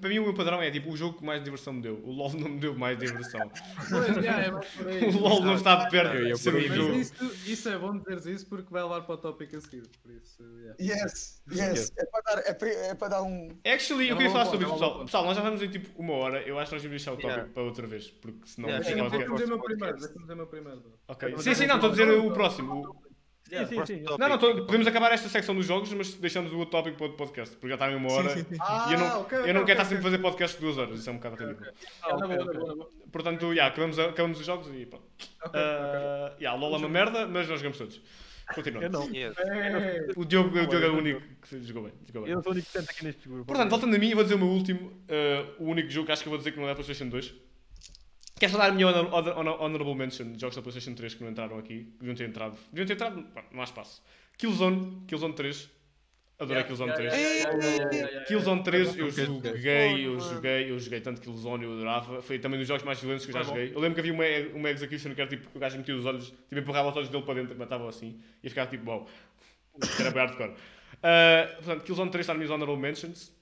para 0.00 0.08
mim 0.10 0.18
o 0.18 0.24
meu 0.24 0.34
padrão 0.34 0.60
é 0.62 0.70
tipo 0.70 0.90
o 0.90 0.96
jogo 0.96 1.18
que 1.18 1.24
mais 1.24 1.42
diversão 1.44 1.74
me 1.74 1.82
deu. 1.82 2.00
O 2.04 2.10
LoL 2.10 2.32
não 2.34 2.48
me 2.48 2.58
deu 2.60 2.74
mais 2.76 2.98
diversão. 2.98 3.40
É. 3.40 4.52
O 5.16 5.18
LoL 5.18 5.42
não 5.42 5.54
está 5.54 5.76
de 5.84 5.90
perto 5.90 6.16
Eu 6.16 6.36
ser 6.36 6.54
um 6.54 6.60
jogo. 6.60 6.94
isso, 6.94 7.14
isso 7.46 7.68
é 7.68 7.78
bom 7.78 7.96
dizeres 7.98 8.26
isso 8.26 8.46
porque 8.46 8.68
vai 8.70 8.82
levar 8.82 9.02
para 9.02 9.14
o 9.14 9.18
tópico 9.18 9.56
a 9.56 9.60
seguir. 9.60 9.82
Por 10.02 10.10
isso, 10.12 10.42
yeah. 10.58 10.76
Yes, 11.04 11.42
yes. 11.52 11.92
É 11.96 12.04
para 12.06 12.20
dar, 12.22 12.42
é 12.46 12.54
para, 12.54 12.68
é 12.68 12.94
para 12.94 13.08
dar 13.08 13.22
um. 13.22 13.48
Actually, 13.64 14.08
eu 14.08 14.14
É 14.14 14.18
queria 14.18 14.30
uma 14.30 14.38
falar 14.38 14.44
sobre 14.50 14.64
é 14.64 14.68
uma 14.68 14.74
pessoal. 14.78 15.04
Pessoal, 15.04 15.24
nós 15.24 15.36
já 15.36 15.42
vamos 15.42 15.62
em 15.62 15.68
tipo 15.70 16.00
uma 16.00 16.14
hora. 16.14 16.42
Eu 16.42 16.58
acho 16.58 16.70
que 16.70 16.74
nós 16.76 16.82
devemos 16.82 17.02
deixar 17.02 17.12
o 17.12 17.16
tópico 17.16 17.32
Yeah. 17.32 17.52
para 17.52 17.62
outra 17.62 17.86
vez, 17.86 18.10
porque 18.10 18.46
senão 18.46 18.68
Yeah, 18.68 18.84
Deixa-me 18.84 19.10
dizer 19.10 19.44
o 19.44 19.48
meu 19.48 19.60
primeiro. 19.62 19.96
Deixa-me 19.96 20.20
dizer 20.20 20.32
o 20.32 20.36
meu 20.36 20.46
primeiro. 20.46 20.82
Ok. 21.08 21.38
Sim, 21.38 21.54
sim, 21.54 21.66
não, 21.66 21.76
estou 21.76 21.88
a 21.90 21.92
dizer 21.92 22.10
o 22.10 22.32
próximo. 22.32 23.11
O- 23.52 23.66
Sim, 23.66 23.66
sim, 23.66 23.86
sim. 23.86 24.04
Não, 24.18 24.28
não, 24.28 24.38
tô- 24.38 24.64
podemos 24.64 24.86
acabar 24.86 25.12
esta 25.12 25.28
secção 25.28 25.54
dos 25.54 25.66
jogos, 25.66 25.92
mas 25.92 26.14
deixamos 26.14 26.52
o 26.52 26.58
outro 26.58 26.72
tópico 26.72 26.96
para 26.96 27.04
outro 27.06 27.18
podcast, 27.18 27.54
porque 27.56 27.68
já 27.68 27.74
está 27.74 27.90
em 27.90 27.96
uma 27.96 28.10
hora. 28.12 28.30
Sim, 28.30 28.38
sim, 28.44 28.46
sim. 28.54 28.56
Ah, 28.60 28.86
E 28.88 28.92
eu 28.94 28.98
não, 28.98 29.20
ok, 29.20 29.38
eu 29.38 29.42
ok, 29.42 29.52
não 29.52 29.60
ok, 29.62 29.66
quero 29.66 29.82
estar 29.82 29.82
ok. 29.82 29.84
sempre 29.84 29.98
a 29.98 30.02
fazer 30.02 30.18
podcast 30.18 30.56
de 30.56 30.62
duas 30.64 30.78
horas, 30.78 30.98
isso 30.98 31.08
é 31.10 31.12
um 31.12 31.16
bocado 31.16 31.36
ridículo. 31.36 31.70
Ah. 32.02 32.86
Portanto, 33.12 33.52
yeah, 33.52 33.66
acabamos, 33.72 33.98
acabamos 33.98 34.40
os 34.40 34.46
jogos 34.46 34.68
e 34.74 34.86
pronto. 34.86 35.04
Ok, 35.44 35.60
ok. 35.60 35.60
Uh, 35.60 36.40
yeah, 36.40 36.58
LOL 36.58 36.74
é 36.74 36.78
uma 36.78 36.88
merda, 36.88 37.26
mas 37.26 37.48
nós 37.48 37.58
jogamos 37.58 37.78
todos. 37.78 38.00
Continuando. 38.54 38.86
Eu 38.86 38.90
não. 38.90 39.06
Yes. 39.14 39.34
É. 39.38 40.06
O 40.16 40.24
Diogo, 40.24 40.48
o 40.48 40.66
Diogo 40.66 40.74
é 40.74 40.78
o 40.78 40.82
eu 40.82 40.94
único 40.96 41.22
que 41.42 41.62
jogou 41.64 41.84
bem. 41.84 41.92
Jogou 42.06 42.22
bem. 42.22 42.32
Eu 42.32 42.42
sou 42.42 42.52
o 42.52 42.54
único 42.54 42.70
que 42.70 42.78
aqui 42.78 43.04
neste 43.04 43.28
grupo. 43.28 43.44
Portanto, 43.46 43.70
voltando 43.70 43.94
a 43.94 43.98
mim, 43.98 44.08
eu 44.10 44.14
vou 44.16 44.24
dizer 44.24 44.34
o 44.34 44.38
meu 44.38 44.48
último, 44.48 44.92
eh, 45.08 45.44
o 45.58 45.64
único 45.64 45.88
jogo 45.90 46.06
que 46.06 46.12
acho 46.12 46.22
que 46.22 46.28
eu 46.28 46.32
vou 46.32 46.38
dizer 46.38 46.52
que 46.52 46.58
não 46.60 46.68
é 46.68 46.74
PlayStation 46.74 47.08
2. 47.08 47.34
Quer 48.42 48.50
só 48.50 48.58
dar 48.58 48.70
a 48.70 48.72
minha 48.72 48.88
honor- 48.88 49.06
honor- 49.14 49.38
honor- 49.38 49.60
honorable 49.62 49.94
mention 49.94 50.32
de 50.32 50.40
jogos 50.40 50.56
da 50.56 50.62
PlayStation 50.62 50.94
3 50.96 51.14
que 51.14 51.22
não 51.22 51.30
entraram 51.30 51.56
aqui, 51.58 51.84
que 51.84 51.98
deviam 52.00 52.16
ter 52.16 52.24
entrado. 52.28 52.58
Deviam 52.72 52.86
ter 52.88 52.94
entrado, 52.94 53.24
não 53.52 53.60
há 53.60 53.64
espaço. 53.64 54.02
Killzone, 54.36 55.04
Killzone 55.06 55.32
3. 55.34 55.70
Adorei 56.40 56.64
Yeah, 56.64 56.66
Killzone 56.66 56.90
yeah, 56.90 57.08
3. 57.08 57.22
yeah, 57.22 57.34
yeah, 57.38 57.52
yeah, 57.52 57.76
yeah, 57.76 57.94
yeah, 57.94 58.10
yeah. 58.10 58.26
Killzone 58.26 58.62
3 58.64 58.96
eu 58.96 59.04
Não 59.06 59.12
quero 59.12 59.26
jogar. 59.34 59.48
joguei, 59.54 60.06
eu 60.08 60.20
joguei, 60.20 60.70
eu 60.72 60.78
joguei 60.80 61.00
tanto 61.00 61.20
Killzone, 61.20 61.62
eu 61.64 61.72
adorava. 61.74 62.20
Foi 62.20 62.36
também 62.40 62.58
um 62.58 62.62
dos 62.62 62.66
jogos 62.66 62.82
mais 62.82 62.98
violentos 63.00 63.24
que 63.26 63.30
eu 63.30 63.34
já 63.34 63.42
bom. 63.44 63.50
joguei. 63.50 63.72
Eu 63.72 63.78
lembro 63.78 63.94
que 63.94 64.00
havia 64.00 64.12
uma, 64.12 64.58
uma 64.58 64.70
execution 64.72 65.14
que 65.14 65.20
era 65.20 65.30
tipo, 65.30 65.48
o 65.56 65.60
gajo 65.60 65.78
metia 65.78 65.94
os 65.94 66.04
olhos, 66.04 66.26
tipo, 66.48 66.58
empurrava 66.58 66.88
os 66.90 66.96
olhos 66.96 67.08
dele 67.10 67.22
para 67.22 67.34
dentro 67.34 67.56
matava 67.56 67.88
assim. 67.88 68.20
E 68.42 68.48
ficava 68.48 68.68
tipo, 68.68 68.90
uau, 68.90 69.08
isto 69.80 70.02
era 70.02 70.10
bem 70.10 70.20
hardcore. 70.26 70.50
Uh, 70.50 71.54
portanto, 71.62 71.84
Killzone 71.84 72.10
3 72.10 72.24
está 72.24 72.34
minhas 72.34 72.50
honorable 72.50 72.80
mentions, 72.82 73.32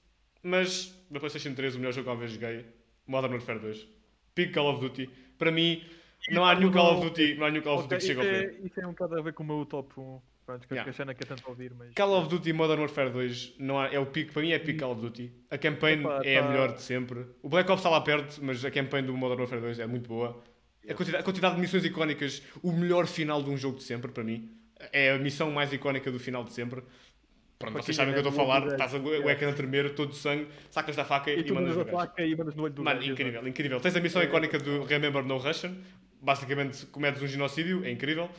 mas 0.43 0.95
na 1.09 1.19
PlayStation 1.19 1.55
3 1.55 1.73
o 1.73 1.79
melhor 1.79 1.93
jogo 1.93 2.03
que 2.03 2.09
alguma 2.11 2.27
vez 2.27 2.39
joguei, 2.39 2.67
Modern 3.07 3.33
Warfare 3.33 3.57
2. 3.57 3.87
Big 4.35 4.53
Call 4.53 4.67
of 4.73 4.79
Duty. 4.81 5.09
Para 5.37 5.51
mim, 5.51 5.83
não 6.29 6.45
há 6.45 6.55
nenhum 6.55 6.71
Call 6.71 6.97
of 6.97 7.01
Duty, 7.09 7.35
não 7.35 7.45
há 7.45 7.51
nenhum 7.51 7.63
Call 7.63 7.79
of 7.79 7.83
Duty 7.87 7.95
que 7.99 8.07
chegue 8.07 8.19
ao 8.19 8.25
é, 8.25 8.55
isso 8.63 8.79
é 8.79 8.85
um 8.87 8.91
bocado 8.91 9.19
a 9.19 9.21
ver 9.21 9.33
com 9.33 9.43
o 9.43 9.45
meu 9.45 9.65
top 9.65 9.99
1. 9.99 10.21
Pronto, 10.43 10.67
que 10.67 10.73
Yeah. 10.73 10.89
a 10.89 10.93
Xana 10.93 11.13
quer 11.13 11.25
tanto 11.25 11.47
ouvir, 11.47 11.71
mas. 11.73 11.93
Call 11.93 12.17
of 12.17 12.27
Duty 12.29 12.51
Modern 12.51 12.79
Warfare 12.81 13.11
2 13.11 13.55
não 13.59 13.79
há, 13.79 13.87
é 13.87 13.99
o 13.99 14.05
pico, 14.07 14.33
para 14.33 14.41
mim 14.41 14.51
é 14.51 14.59
pico 14.59 14.79
Call 14.79 14.91
of 14.93 15.01
Duty. 15.01 15.31
A 15.51 15.57
campaign 15.57 16.01
Epá, 16.01 16.21
é 16.23 16.37
a 16.37 16.41
tá- 16.43 16.49
melhor 16.49 16.73
de 16.75 16.81
sempre. 16.81 17.25
O 17.43 17.47
Black 17.49 17.69
Ops 17.71 17.79
está 17.81 17.89
lá 17.89 18.01
perto, 18.01 18.39
mas 18.43 18.63
a 18.65 18.71
campaign 18.71 19.05
do 19.05 19.15
Modern 19.15 19.39
Warfare 19.41 19.61
2 19.61 19.79
é 19.79 19.85
muito 19.85 20.07
boa. 20.07 20.43
A 20.89 20.93
quantidade, 20.95 21.21
a 21.21 21.23
quantidade 21.23 21.55
de 21.55 21.61
missões 21.61 21.85
icónicas, 21.85 22.41
o 22.63 22.71
melhor 22.71 23.05
final 23.05 23.41
de 23.43 23.51
um 23.51 23.55
jogo 23.57 23.77
de 23.77 23.83
sempre, 23.83 24.11
para 24.11 24.23
mim. 24.23 24.49
É 24.91 25.11
a 25.11 25.19
missão 25.19 25.51
mais 25.51 25.71
icónica 25.71 26.11
do 26.11 26.19
final 26.19 26.43
de 26.43 26.53
sempre. 26.53 26.81
Pronto, 27.61 27.83
vocês 27.83 27.95
sabem 27.95 28.11
o 28.11 28.13
que 28.13 28.25
eu 28.25 28.29
estou 28.29 28.43
a 28.43 28.47
falar, 28.47 28.67
estás 28.67 28.93
a, 28.93 28.97
o 28.97 29.29
ecrã 29.29 29.49
a 29.49 29.53
tremer, 29.53 29.95
todo 29.95 30.09
de 30.11 30.17
sangue, 30.17 30.47
sacas 30.69 30.95
da 30.95 31.05
faca 31.05 31.31
e, 31.31 31.41
E 31.41 31.51
mandas 31.51 31.75
no 31.75 31.81
a 31.81 31.83
gajo. 31.85 31.97
faca 31.97 32.25
e 32.25 32.35
mandas 32.35 32.55
no 32.55 32.63
olho 32.63 32.73
do 32.73 32.83
Mano, 32.83 32.99
gajo, 32.99 33.11
incrível, 33.11 33.47
incrível. 33.47 33.79
Tens 33.79 33.95
a 33.95 33.99
missão 34.01 34.21
icónica 34.21 34.57
do 34.57 34.83
Remember 34.83 35.23
No 35.23 35.37
Russian, 35.37 35.75
basicamente 36.21 36.85
cometes 36.87 37.21
um 37.21 37.27
genocídio, 37.27 37.85
é 37.85 37.91
incrível. 37.91 38.29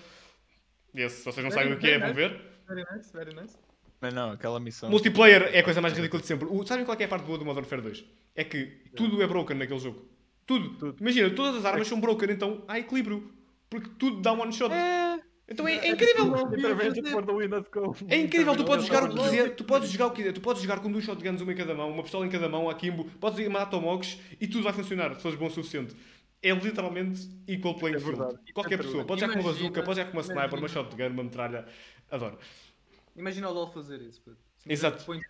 Esse, 0.94 1.16
se 1.18 1.24
vocês 1.24 1.42
não 1.44 1.50
sabem 1.50 1.72
o 1.72 1.78
que 1.78 1.88
é, 1.88 1.98
vão 1.98 2.12
ver. 2.12 2.38
Very 2.68 2.84
nice, 2.94 3.12
very 3.12 3.34
nice. 3.34 3.56
Mas 4.00 4.12
não, 4.12 4.32
aquela 4.32 4.58
missão. 4.58 4.90
Multiplayer 4.90 5.50
é 5.54 5.60
a 5.60 5.62
coisa 5.62 5.80
mais 5.80 5.94
ridícula 5.94 6.20
de 6.20 6.26
sempre. 6.26 6.48
O, 6.50 6.66
sabem 6.66 6.84
qual 6.84 6.98
é, 6.98 7.02
é 7.02 7.06
a 7.06 7.08
parte 7.08 7.24
boa 7.24 7.38
do 7.38 7.44
Modern 7.44 7.62
Warfare 7.64 7.82
2? 7.82 8.04
É 8.34 8.44
que 8.44 8.66
tudo 8.96 9.22
é 9.22 9.26
broken 9.26 9.56
naquele 9.56 9.78
jogo. 9.78 10.04
Tudo. 10.44 10.70
Tudo. 10.70 10.96
Imagina, 11.00 11.30
todas 11.30 11.56
as 11.56 11.64
armas 11.64 11.86
são 11.86 12.00
broken, 12.00 12.30
então 12.30 12.64
há 12.66 12.78
equilíbrio. 12.78 13.32
Porque 13.70 13.88
tudo 13.98 14.20
dá 14.20 14.32
one 14.32 14.52
shot. 14.52 14.74
Então 15.49 15.66
é, 15.68 15.74
é 15.76 15.90
incrível. 15.90 16.32
É 18.09 18.16
incrível, 18.16 18.57
tu 18.57 18.64
podes 18.64 18.86
jogar 18.86 19.05
o 19.05 19.09
que 19.14 19.22
quiser, 19.22 19.55
tu 19.55 19.64
podes 19.64 19.90
jogar 19.90 20.07
o 20.07 20.11
que 20.11 20.16
quiser, 20.16 20.32
tu 20.32 20.40
podes 20.40 20.62
jogar 20.62 20.80
com 20.80 20.90
duas 20.90 21.05
shotguns, 21.05 21.40
uma 21.40 21.53
em 21.53 21.57
cada 21.57 21.74
mão, 21.74 21.90
uma 21.90 22.03
pistola 22.03 22.26
em 22.26 22.30
cada 22.30 22.49
mão, 22.49 22.70
akimbo, 22.70 23.05
podes 23.20 23.38
ir 23.38 23.49
matar 23.51 23.66
tomogs 23.70 24.18
e 24.40 24.47
tudo 24.47 24.62
vai 24.64 24.72
funcionar, 24.72 25.14
se 25.16 25.20
fores 25.22 25.38
bom 25.38 25.47
o 25.47 25.51
suficiente. 25.51 25.95
É 26.43 26.51
literalmente 26.53 27.28
equal 27.47 27.74
playing 27.76 27.97
É 27.97 28.01
field. 28.01 28.16
verdade. 28.18 28.53
Qualquer 28.53 28.74
É 28.74 28.76
pessoa, 28.78 29.05
verdade. 29.05 29.09
pode 29.09 29.20
jogar 29.20 29.32
com 29.34 29.38
uma 29.38 29.45
Imagina- 29.51 29.62
bazooka, 29.68 29.82
pode 29.84 29.99
jogar 30.01 30.11
com 30.11 30.16
uma 30.16 30.22
sniper, 30.22 30.59
uma 30.59 30.68
shotgun, 30.68 31.07
uma 31.09 31.22
metralha. 31.24 31.66
Adoro. 32.11 32.38
Imagina 33.16 33.49
o 33.49 33.53
LoL 33.53 33.70
fazer 33.72 34.01
isso, 34.03 34.20
puto. 34.22 34.38
Exato. 34.68 35.05
Põe, 35.05 35.20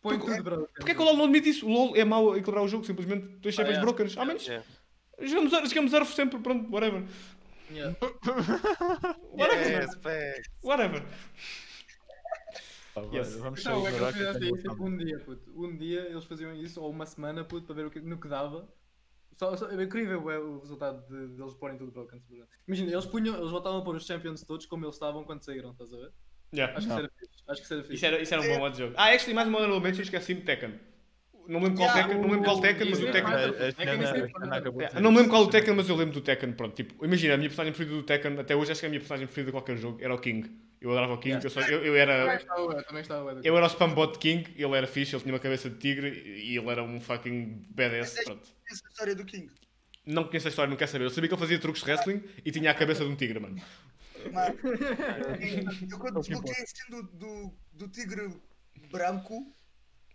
põe 0.00 0.18
Porque- 0.18 0.32
tudo 0.32 0.44
broken. 0.44 0.66
Porquê 0.76 0.92
é 0.92 0.94
que 0.94 1.00
o 1.00 1.04
LoL 1.04 1.16
não 1.16 1.24
admite 1.24 1.48
isso? 1.48 1.66
O 1.66 1.72
LoL 1.72 1.96
é 1.96 2.04
mau 2.04 2.32
a 2.32 2.38
equilibrar 2.38 2.62
o 2.64 2.68
jogo, 2.68 2.84
simplesmente 2.84 3.26
tens 3.42 3.54
sempre 3.56 3.72
Ah, 3.74 3.78
é. 3.78 3.80
brokers. 3.80 4.16
Ao 4.16 4.24
menos 4.26 4.46
Yeah. 4.46 4.64
jogamos, 5.22 5.52
a- 5.54 5.64
jogamos 5.64 5.92
Earth 5.92 6.08
sempre, 6.10 6.38
pronto, 6.38 6.70
whatever. 6.72 7.02
Yeah. 7.72 7.96
Whatever, 9.32 9.82
Yes, 9.82 9.94
facts. 10.02 10.48
whatever. 10.62 11.02
Yes. 13.12 13.34
Vamos 13.36 13.60
Então, 13.60 13.86
é 13.86 13.90
que 13.90 13.96
eles 13.96 14.02
eu 14.02 14.12
fizessem 14.12 14.54
isso 14.54 14.68
tipo 14.68 14.84
um 14.84 14.96
dia, 14.96 15.18
puto. 15.20 15.52
Um 15.56 15.76
dia 15.76 16.00
eles 16.00 16.24
faziam 16.24 16.54
isso, 16.54 16.80
ou 16.82 16.90
uma 16.90 17.06
semana, 17.06 17.44
puto, 17.44 17.66
para 17.66 17.74
ver 17.76 17.86
o 17.86 17.90
que, 17.90 18.00
no 18.00 18.18
que 18.20 18.28
dava. 18.28 18.68
Só, 19.38 19.56
só, 19.56 19.70
é 19.70 19.82
incrível 19.82 20.30
é, 20.30 20.38
o 20.38 20.58
resultado 20.58 21.06
de, 21.08 21.34
de 21.34 21.40
eles 21.42 21.54
porem 21.54 21.78
tudo 21.78 21.92
broken. 21.92 22.20
simplesmente. 22.20 22.50
Imagina, 22.66 22.92
eles, 22.92 23.06
punham, 23.06 23.36
eles 23.38 23.50
voltavam 23.50 23.78
a 23.80 23.84
pôr 23.84 23.94
os 23.94 24.04
champions 24.04 24.42
todos 24.42 24.66
como 24.66 24.84
eles 24.84 24.96
estavam 24.96 25.24
quando 25.24 25.42
saíram, 25.44 25.70
estás 25.70 25.94
a 25.94 25.96
ver? 25.96 26.12
Yeah. 26.52 26.76
Acho 26.76 26.88
que 26.88 26.92
Não. 26.92 26.98
isso 26.98 27.06
era 27.06 27.12
fixe. 27.18 27.42
Acho 27.48 27.60
que 27.60 27.64
isso 27.64 27.74
era 27.74 27.82
fixe. 27.82 27.94
Isso 27.94 28.06
era, 28.06 28.20
isso 28.22 28.34
era 28.34 28.42
um 28.42 28.48
bom 28.48 28.58
modo 28.58 28.72
de 28.72 28.78
jogo. 28.80 28.94
Ah, 28.98 29.06
actually, 29.12 29.34
mais 29.34 29.48
uma 29.48 29.58
honorable 29.60 29.80
mention, 29.88 30.02
esqueci-me 30.02 30.40
de 30.40 30.46
Tekken. 30.46 30.80
Não 31.50 31.60
lembro 31.60 31.76
qual 31.78 31.88
Yeah, 31.88 32.02
Tekken, 32.08 32.22
não 32.22 32.30
lembro 32.30 32.44
qual 32.44 32.56
o- 32.56 32.60
Tekken, 32.60 32.90
mas 32.90 32.98
o 33.00 33.04
Tekken. 33.06 33.22
A- 33.24 33.36
a 33.36 33.40
É 33.40 34.94
a 34.94 34.98
É, 34.98 35.00
não 35.00 35.10
lembro 35.10 35.30
qual 35.30 35.42
o. 35.42 35.50
Tekken, 35.50 35.74
mas 35.74 35.88
eu 35.88 35.96
lembro 35.96 36.14
do 36.14 36.20
Tekken, 36.20 36.52
pronto. 36.52 36.74
Tipo, 36.76 37.04
imagina, 37.04 37.34
a 37.34 37.36
minha 37.36 37.48
personagem 37.48 37.72
preferida 37.74 38.00
do 38.00 38.06
Tekken, 38.06 38.38
até 38.38 38.54
hoje 38.54 38.70
acho 38.70 38.80
que 38.80 38.86
é 38.86 38.88
a 38.88 38.90
minha 38.90 39.00
personagem 39.00 39.26
preferida 39.26 39.50
de 39.50 39.52
qualquer 39.56 39.76
jogo, 39.76 39.98
era 40.00 40.14
o 40.14 40.18
King. 40.18 40.48
Eu 40.80 40.92
adorava 40.92 41.14
o 41.14 41.18
King, 41.18 41.34
Yeah. 41.34 41.46
eu, 41.46 41.50
só- 41.50 41.60
eu, 41.62 41.78
eu 41.84 41.92
Também 41.92 42.00
era... 42.00 42.36
estava 42.36 42.66
bué, 42.66 42.82
também 42.84 43.02
estava 43.02 43.34
bué. 43.34 43.40
Eu 43.44 43.56
era 43.56 43.66
o 43.66 43.68
spambot 43.68 44.18
King, 44.18 44.48
ele 44.56 44.76
era 44.76 44.86
fixe, 44.86 45.14
ele 45.16 45.22
tinha 45.22 45.34
uma 45.34 45.40
cabeça 45.40 45.68
de 45.68 45.76
tigre 45.76 46.08
e 46.24 46.56
ele 46.56 46.68
era 46.68 46.82
um 46.84 47.00
fucking 47.00 47.66
badass, 47.70 48.14
pronto. 48.24 48.48
Essa 48.70 48.86
história 48.88 49.14
do 49.16 49.24
King. 49.24 49.50
Não 50.06 50.24
conheço 50.24 50.46
a 50.46 50.50
história, 50.50 50.70
não 50.70 50.76
quero 50.76 50.90
saber. 50.90 51.04
Eu 51.04 51.10
sabia 51.10 51.28
que 51.28 51.34
ele 51.34 51.40
fazia 51.40 51.58
truques 51.58 51.82
de 51.82 51.90
wrestling 51.90 52.22
e 52.44 52.50
tinha 52.52 52.70
a 52.70 52.74
cabeça 52.74 53.04
de 53.04 53.10
um 53.10 53.16
tigre, 53.16 53.40
mano. 53.40 53.60
Mano, 54.32 54.54
eu 55.90 55.98
quando 55.98 56.20
desbloqueei 56.20 56.54
a 56.64 56.90
do, 56.90 57.02
do, 57.02 57.54
do 57.72 57.88
tigre 57.88 58.28
branco, 58.90 59.52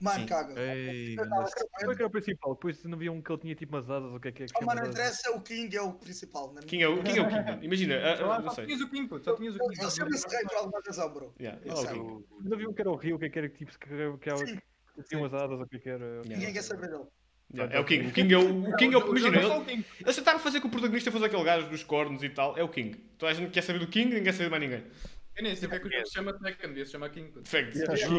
mano, 0.05 0.19
Sim. 0.21 0.25
caga. 0.27 0.59
Ei, 0.61 1.13
Eu 1.13 1.29
tava 1.29 1.41
mas- 1.41 1.53
com 1.53 1.67
Qual 1.67 1.91
é 1.91 1.95
que 1.95 2.01
era 2.01 2.07
o 2.07 2.11
principal? 2.11 2.53
Depois 2.55 2.83
não 2.85 2.97
viam 2.97 3.21
que 3.21 3.31
ele 3.31 3.41
tinha 3.41 3.55
tipo 3.55 3.75
umas 3.75 3.89
asas, 3.89 4.13
o 4.13 4.19
que 4.19 4.27
é 4.27 4.31
que 4.31 4.43
é 4.43 4.45
que 4.45 4.53
Oh, 4.61 4.65
mano, 4.65 4.81
não 4.81 4.87
de 4.89 4.93
interessa, 4.95 5.31
o 5.31 5.41
King 5.41 5.75
é 5.75 5.81
o 5.81 5.93
principal. 5.93 6.53
Né? 6.53 6.61
King 6.65 6.83
é 6.83 6.87
o 6.87 7.03
King, 7.03 7.19
é 7.19 7.21
o 7.21 7.27
King 7.27 7.43
mano. 7.43 7.63
Imagina, 7.63 7.95
ah, 8.13 8.17
Só, 8.17 8.31
ah, 8.31 8.39
não 8.39 8.49
só 8.49 8.55
sei. 8.55 8.65
tinhas 8.67 8.81
o 8.81 8.89
King, 8.89 9.07
puto. 9.09 9.25
Só 9.25 9.35
tinhas 9.35 9.55
o 9.55 9.57
Eu, 9.57 9.67
King. 9.69 9.83
eu 9.83 9.89
sempre 9.91 10.15
esse 10.15 10.27
rei 10.29 10.43
por 10.45 10.55
alguma 10.57 10.81
razão, 10.85 11.13
bro. 11.13 11.33
Yeah, 11.39 11.61
Não 11.65 11.77
ele 11.79 11.87
é 11.89 11.93
o. 11.93 12.25
Não 12.43 12.57
viam 12.57 12.73
que 12.73 12.81
era 12.81 12.89
o 12.91 12.95
Rio, 12.95 13.15
o 13.15 13.19
que 13.19 13.25
é 13.25 13.29
que 13.29 13.39
era 13.39 13.49
tipo 13.49 13.71
que, 13.71 13.77
que, 13.77 14.35
que, 14.45 14.61
que 14.95 15.03
tinha 15.09 15.19
umas 15.21 15.33
asas, 15.33 15.59
o 15.59 15.67
que 15.67 15.75
é 15.75 15.79
que 15.79 15.89
era. 15.89 16.05
Yeah. 16.05 16.27
Ninguém 16.37 16.53
quer 16.53 16.61
saber 16.63 16.87
dele. 16.89 17.03
Yeah, 17.53 17.75
É 17.75 17.79
o 17.79 17.85
King. 17.85 18.07
O 18.07 18.11
King 18.11 18.33
é 18.33 18.37
o. 18.37 18.69
O 18.69 18.75
King 18.75 18.95
é 18.95 18.97
o. 18.97 19.05
Imagina, 19.15 19.41
só 19.43 19.61
ele- 19.67 19.85
eles 20.01 20.15
tentaram 20.15 20.39
fazer 20.39 20.61
com 20.61 20.67
o 20.67 20.71
protagonista 20.71 21.11
fosse 21.11 21.25
aquele 21.25 21.43
gajo 21.43 21.69
dos 21.69 21.83
cornos 21.83 22.23
e 22.23 22.29
tal. 22.29 22.57
É 22.57 22.63
o 22.63 22.69
King. 22.69 22.95
Toda 23.19 23.31
a 23.31 23.35
gente 23.35 23.51
quer 23.51 23.61
saber 23.61 23.79
do 23.79 23.87
King, 23.87 24.05
ninguém 24.09 24.23
quer 24.23 24.31
saber 24.33 24.45
de 24.45 24.49
mais 24.51 24.63
ninguém. 24.63 24.83
Eu 25.35 25.43
nem 25.43 25.55
sei 25.55 25.67
porque 25.67 25.75
é 25.75 25.79
que 25.79 25.87
o 25.87 25.91
jogo 25.91 26.07
se 26.07 26.13
chama 26.13 26.33
Tekken, 26.39 26.69
devia 26.69 26.85
se 26.85 26.91
chamar 26.93 27.09
King. 27.09 27.31
Facts. 27.43 27.75
Yeah. 27.75 27.95
Facts. 27.95 28.09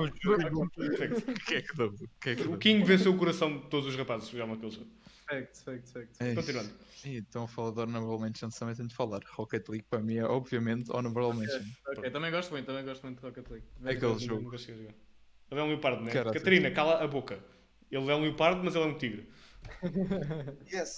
O 2.46 2.52
é 2.52 2.54
é? 2.54 2.58
King 2.58 2.84
venceu 2.84 3.12
o 3.12 3.16
coração 3.16 3.58
de 3.58 3.68
todos 3.68 3.88
os 3.88 3.96
rapazes 3.96 4.28
que 4.28 4.36
jogam 4.36 4.54
aquele 4.54 4.70
jogo. 4.70 4.90
Facts, 5.28 5.62
facts, 5.62 5.92
facts. 5.92 6.20
Ei, 6.20 6.34
Continuando. 6.34 6.70
Então, 7.04 7.44
a 7.44 7.48
falar 7.48 7.72
de 7.72 7.80
Honorable 7.80 8.20
Mention, 8.20 8.50
também 8.50 8.74
tenho 8.74 8.88
de 8.88 8.94
falar. 8.94 9.20
Rocket 9.30 9.68
League 9.68 9.86
para 9.88 10.00
mim 10.00 10.16
é, 10.16 10.24
obviamente, 10.24 10.90
Honorable 10.92 11.40
Mention. 11.40 11.64
Ok, 11.88 12.10
também 12.10 12.30
gosto 12.30 12.50
muito, 12.50 12.66
também 12.66 12.84
gosto 12.84 13.02
muito 13.02 13.20
de 13.20 13.26
Rocket 13.26 13.48
League. 13.50 13.66
É 13.84 13.90
aquele 13.92 14.18
jogo. 14.18 14.42
nunca 14.42 14.58
cheguei 14.58 14.74
a 14.74 14.78
jogar. 14.78 14.94
Ele 15.50 15.60
é 15.60 15.62
um 15.62 15.68
leopardo, 15.68 16.04
né? 16.04 16.10
Catarina, 16.10 16.70
cala 16.70 17.02
a 17.02 17.06
boca. 17.08 17.38
Ele 17.90 18.10
é 18.10 18.14
um 18.14 18.20
leopardo, 18.20 18.62
mas 18.62 18.74
ele 18.74 18.84
é 18.84 18.88
um 18.88 18.98
tigre. 18.98 19.28
Yes. 20.72 20.94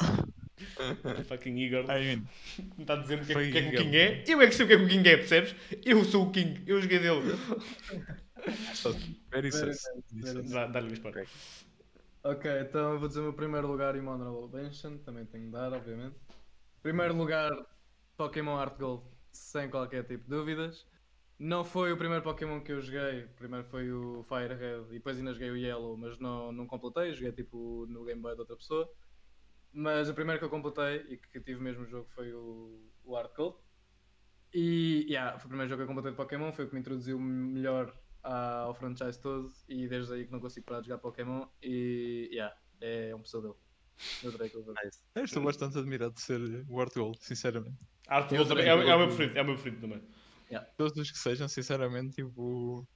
Fucking 1.29 1.57
Igor. 1.57 1.85
I 1.85 2.05
mean, 2.05 2.29
Me 2.77 2.83
está 2.83 2.95
a 2.95 2.97
dizer 2.97 3.21
o 3.21 3.25
que, 3.25 3.33
é, 3.33 3.37
o 3.37 3.53
que 3.53 3.59
é 3.59 3.71
que 3.71 3.77
o. 3.77 3.79
King 3.79 3.97
é. 3.97 4.25
Eu 4.27 4.41
é 4.41 4.47
que 4.47 4.55
sei 4.55 4.65
o 4.65 4.69
que 4.69 4.75
é 4.75 4.77
que 4.79 4.85
o 4.85 4.89
King 4.89 5.09
é, 5.09 5.17
percebes? 5.17 5.55
Eu 5.85 6.05
sou 6.05 6.27
o 6.27 6.31
King. 6.31 6.63
Eu 6.67 6.81
joguei 6.81 6.99
dele. 6.99 7.21
very 9.31 9.53
sus. 9.53 9.83
Dá-lhe 10.73 10.87
um 10.87 10.91
disparo. 10.91 11.25
Ok, 12.25 12.51
então 12.61 12.93
eu 12.93 12.99
vou 12.99 13.09
dizer 13.09 13.21
o 13.21 13.25
meu 13.25 13.33
primeiro 13.33 13.67
lugar 13.67 13.95
e 13.97 14.01
uma 14.01 14.15
honorable 14.15 14.61
mention, 14.61 14.99
também 14.99 15.25
tenho 15.25 15.47
de 15.47 15.53
dar, 15.53 15.73
obviamente. 15.73 16.17
Primeiro 16.83 17.17
lugar, 17.17 17.51
Pokémon 18.17 18.59
Heart 18.59 18.79
Gold, 18.79 19.05
sem 19.33 19.71
qualquer 19.71 20.05
tipo 20.05 20.25
de 20.25 20.31
dúvidas. 20.31 20.87
Não 21.39 21.65
foi 21.65 21.93
o 21.93 21.97
primeiro 21.97 22.25
Pokémon 22.25 22.61
que 22.61 22.73
eu 22.73 22.81
joguei, 22.81 23.29
primeiro 23.37 23.65
foi 23.69 23.93
o 23.93 24.25
Fire 24.25 24.55
Red 24.55 24.87
e 24.91 24.95
depois 24.95 25.17
ainda 25.17 25.33
joguei 25.33 25.51
o 25.51 25.57
Yellow, 25.57 25.97
mas 25.97 26.19
não, 26.19 26.51
não 26.51 26.67
completei, 26.67 27.15
joguei 27.15 27.31
tipo 27.31 27.87
no 27.89 28.05
Game 28.05 28.21
Boy 28.21 28.35
de 28.35 28.41
outra 28.41 28.57
pessoa. 28.57 28.91
Mas 29.73 30.09
o 30.09 30.15
primeiro 30.15 30.39
que 30.39 30.45
eu 30.45 30.51
completei 30.51 31.07
e 31.09 31.17
que 31.17 31.41
tive 31.41 31.61
mesmo 31.61 31.85
o 31.85 31.87
jogo 31.87 32.09
foi 32.15 32.33
o, 32.33 32.91
o 33.05 33.11
Gold. 33.37 33.57
E 34.53 35.07
yeah, 35.09 35.39
foi 35.39 35.47
o 35.47 35.49
primeiro 35.49 35.69
jogo 35.69 35.81
que 35.81 35.85
eu 35.85 35.89
completei 35.89 36.11
de 36.13 36.17
Pokémon, 36.17 36.53
foi 36.53 36.65
o 36.65 36.69
que 36.69 36.75
me 36.75 36.81
introduziu 36.81 37.21
melhor 37.21 37.95
à- 38.23 38.61
ao 38.61 38.75
franchise 38.75 39.21
todo 39.21 39.53
e 39.69 39.87
desde 39.87 40.15
aí 40.15 40.25
que 40.27 40.33
não 40.33 40.41
consigo 40.41 40.67
parar 40.67 40.81
de 40.81 40.89
jogar 40.89 40.99
Pokémon 41.01 41.47
e 41.63 42.31
yeah, 42.33 42.57
é 42.81 43.15
um 43.15 43.21
pesadelo. 43.21 43.59
Eu 44.23 44.29
adorei 44.31 44.47
aquele 44.47 44.65
jogo. 44.65 44.79
Nice. 44.83 45.01
Eu 45.15 45.25
estou 45.25 45.43
bastante 45.43 45.79
admirado 45.79 46.15
de 46.15 46.21
ser 46.21 46.41
o 46.69 46.81
Art 46.81 46.95
Gold, 46.95 47.19
sinceramente. 47.21 47.77
Art 48.07 48.31
Gold 48.31 48.49
também. 48.49 48.65
É, 48.65 48.69
é 48.69 48.75
o 48.75 48.99
meu 48.99 49.09
preferido. 49.09 49.39
É 49.39 49.43
o 49.43 49.45
meu 49.45 49.55
preferido 49.55 49.81
também. 49.83 50.09
Todos 50.77 50.97
os 50.97 51.11
que 51.11 51.19
sejam, 51.19 51.49
sinceramente, 51.49 52.17
tipo. 52.17 52.89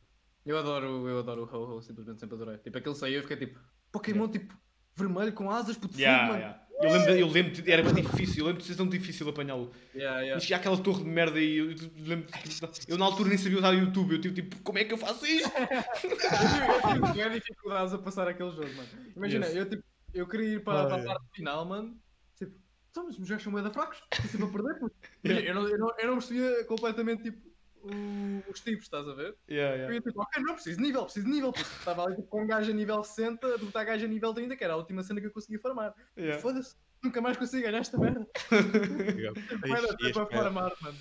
Eu 0.44 0.58
adoro, 0.58 1.08
eu 1.08 1.18
adoro 1.18 1.44
o 1.44 1.56
Ho-Ho, 1.56 1.82
simplesmente 1.82 2.20
sempre 2.20 2.36
adorei. 2.36 2.58
Tipo, 2.58 2.78
aquele 2.78 2.94
saiu 2.94 3.16
eu 3.16 3.22
fiquei 3.22 3.36
tipo, 3.36 3.60
Pokémon 3.92 4.28
tipo 4.28 4.56
vermelho 4.97 5.32
com 5.32 5.51
asas, 5.51 5.76
puto 5.76 5.88
fogo, 5.95 6.01
Yeah, 6.03 6.26
mano. 6.28 6.38
yeah. 6.40 6.62
Eu 6.82 6.90
lembro, 6.90 7.12
de- 7.14 7.20
eu 7.20 7.28
lembro 7.28 7.70
era 7.70 7.82
bem 7.93 8.03
difícil, 8.03 8.40
eu 8.40 8.47
lembro 8.47 8.61
de 8.62 8.66
ser 8.66 8.74
tão 8.74 8.88
difícil 8.88 9.28
apanhá-lo. 9.28 9.72
Yeah, 9.95 10.20
E 10.20 10.24
yeah. 10.24 10.40
cheguei 10.40 10.57
àquela 10.57 10.76
torre 10.78 11.05
de 11.05 11.09
merda 11.11 11.38
e 11.38 11.57
eu, 11.57 11.70
eu 11.70 11.76
lembro 11.99 12.26
de- 12.26 12.80
eu 12.88 12.99
na 12.99 13.05
altura 13.05 13.28
nem 13.28 13.38
sabia 13.38 13.59
usar 13.59 13.70
o 13.72 13.78
YouTube, 13.78 14.14
eu 14.14 14.20
tive 14.20 14.43
tipo, 14.43 14.57
como 14.62 14.78
é 14.78 14.84
que 14.84 14.93
eu 14.93 14.99
faço 14.99 15.24
isto? 15.24 15.49
eu 16.97 17.12
tive 17.12 17.30
dificuldades 17.40 17.95
a 17.95 17.99
passar 17.99 18.26
aquele 18.26 18.51
jogo, 18.51 18.66
mano. 18.74 18.88
Imagina, 19.16 19.47
Yes. 19.47 19.57
eu, 19.57 19.70
tipo, 19.70 19.84
eu 20.12 20.26
queria 20.26 20.55
ir 20.55 20.64
para, 20.64 20.82
Ah, 20.82 20.86
para 20.86 20.97
a 20.97 21.01
é. 21.01 21.05
parte 21.05 21.24
final, 21.36 21.64
mano. 21.64 21.97
Tipo, 22.36 22.53
então, 22.90 23.05
mas 23.07 23.18
os 23.18 23.28
jogos 23.28 23.43
são 23.45 23.53
bué 23.53 23.62
da 23.62 23.70
fracos, 23.70 24.03
estou 24.12 24.30
sempre 24.30 24.47
a 24.47 24.51
perder, 24.51 24.78
puto. 24.80 24.97
Eu, 25.49 25.55
não, 25.55 25.68
eu, 25.68 25.78
não, 25.78 25.95
eu 25.99 26.07
não 26.09 26.14
percebia 26.18 26.64
completamente, 26.64 27.22
tipo, 27.22 27.51
o- 27.82 28.50
os 28.50 28.60
tipos, 28.60 28.84
estás 28.84 29.06
a 29.08 29.14
ver? 29.14 29.34
Yeah, 29.50 29.74
Eu 29.74 29.78
yeah. 29.78 29.94
ia 29.94 30.00
tipo, 30.00 30.20
ok, 30.22 30.42
não 30.42 30.54
preciso 30.54 30.76
de 30.78 30.82
nível, 30.82 31.04
preciso 31.04 31.26
de 31.26 31.32
nível. 31.32 31.52
Estava 31.56 32.04
ali 32.04 32.16
tipo, 32.16 32.28
com 32.28 32.42
um 32.42 32.46
gajo 32.46 32.70
a 32.70 32.74
nível 32.74 33.02
60, 33.04 33.46
a 33.46 33.56
derrotar 33.56 33.84
gajo 33.86 34.04
a 34.04 34.08
nível 34.08 34.32
30, 34.34 34.56
que 34.56 34.64
era 34.64 34.74
a 34.74 34.76
última 34.76 35.02
cena 35.02 35.20
que 35.20 35.26
eu 35.26 35.32
conseguia 35.32 35.58
farmar. 35.58 35.94
Yeah. 36.16 36.40
Foda-se, 36.40 36.76
nunca 37.02 37.20
mais 37.20 37.36
consigo 37.36 37.62
ganhar 37.64 37.78
esta 37.78 37.98
merda. 37.98 38.26
Vai 39.68 39.82
dar 39.82 39.96
tempo 39.96 40.20
a 40.20 40.26
farmar, 40.26 40.72
mano. 40.80 40.98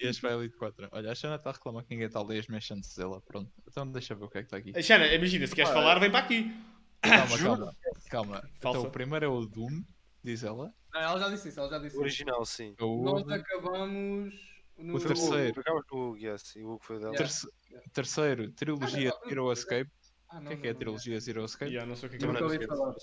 E 0.00 0.06
este 0.06 0.22
vai 0.22 0.32
Elite 0.34 0.56
4. 0.56 0.88
Olha, 0.92 1.12
a 1.12 1.14
Xana 1.14 1.36
está 1.36 1.50
a 1.50 1.52
reclamar 1.52 1.84
que 1.84 1.90
ninguém 1.90 2.06
está 2.06 2.18
a 2.20 2.24
ler 2.24 2.38
as 2.38 2.46
mentions 2.46 2.94
dela. 2.94 3.20
Pronto. 3.22 3.50
Então 3.68 3.90
deixa 3.90 4.14
ver 4.14 4.24
o 4.24 4.28
que 4.28 4.38
é 4.38 4.42
que 4.42 4.46
está 4.46 4.56
aqui. 4.56 4.82
Xana, 4.82 5.06
imagina, 5.12 5.46
se 5.46 5.54
queres 5.54 5.70
Pá, 5.70 5.76
falar, 5.76 5.98
vem 5.98 6.10
para 6.10 6.24
aqui. 6.24 6.54
Calma, 7.02 7.38
calma. 7.38 7.76
Calma. 8.10 8.34
Falsa. 8.60 8.78
Então 8.78 8.82
o 8.82 8.90
primeiro 8.90 9.24
é 9.24 9.28
o 9.28 9.44
Doom, 9.44 9.82
diz 10.22 10.42
ela. 10.42 10.72
Não, 10.92 11.00
ela 11.00 11.18
já 11.18 11.28
disse 11.28 11.48
isso, 11.48 11.60
ela 11.60 11.68
já 11.68 11.78
disse 11.78 11.96
O 11.96 11.98
isso. 11.98 12.00
original, 12.00 12.44
sim. 12.46 12.74
É 12.78 12.84
Nós 12.84 13.28
acabamos 13.28 14.34
no... 14.78 14.96
O 14.96 15.00
terceiro. 15.00 15.62
O 15.92 15.96
Hugo, 15.96 16.16
yes, 16.18 16.56
e 16.56 16.62
o 16.62 16.72
Hugo 16.72 16.84
foi 16.84 16.98
dela. 16.98 17.12
Yeah. 17.12 17.18
Terce- 17.28 17.48
Terceiro, 17.92 18.50
trilogia 18.52 19.10
Ah, 19.10 19.18
não, 19.22 19.28
Zero 19.28 19.52
Escape. 19.52 19.90
Ah, 20.28 20.38
O 20.38 20.40
não, 20.40 20.46
que 20.48 20.52
é 20.54 20.56
que 20.56 20.66
é 20.68 20.70
a 20.70 20.74
trilogia 20.74 21.20
Zero 21.20 21.44
Escape? 21.44 21.70
Yeah, 21.70 21.88
não 21.88 21.96
sei 21.96 22.06
o 22.06 22.10
que 22.10 22.16
é 22.16 22.18
que 22.18 22.26
Nunca 22.26 22.40
é. 22.40 22.42
ouvi 22.44 22.66
falar. 22.66 22.94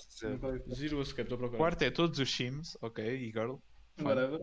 Zero 0.74 1.02
Escape, 1.02 1.22
estou 1.22 1.36
a 1.36 1.38
procurar. 1.38 1.58
Quarto 1.58 1.82
é 1.82 1.90
todos 1.90 2.18
os 2.18 2.30
Sims, 2.34 2.76
ok, 2.80 3.04
e 3.04 3.26
Girl. 3.32 3.56
Whatever. 4.00 4.40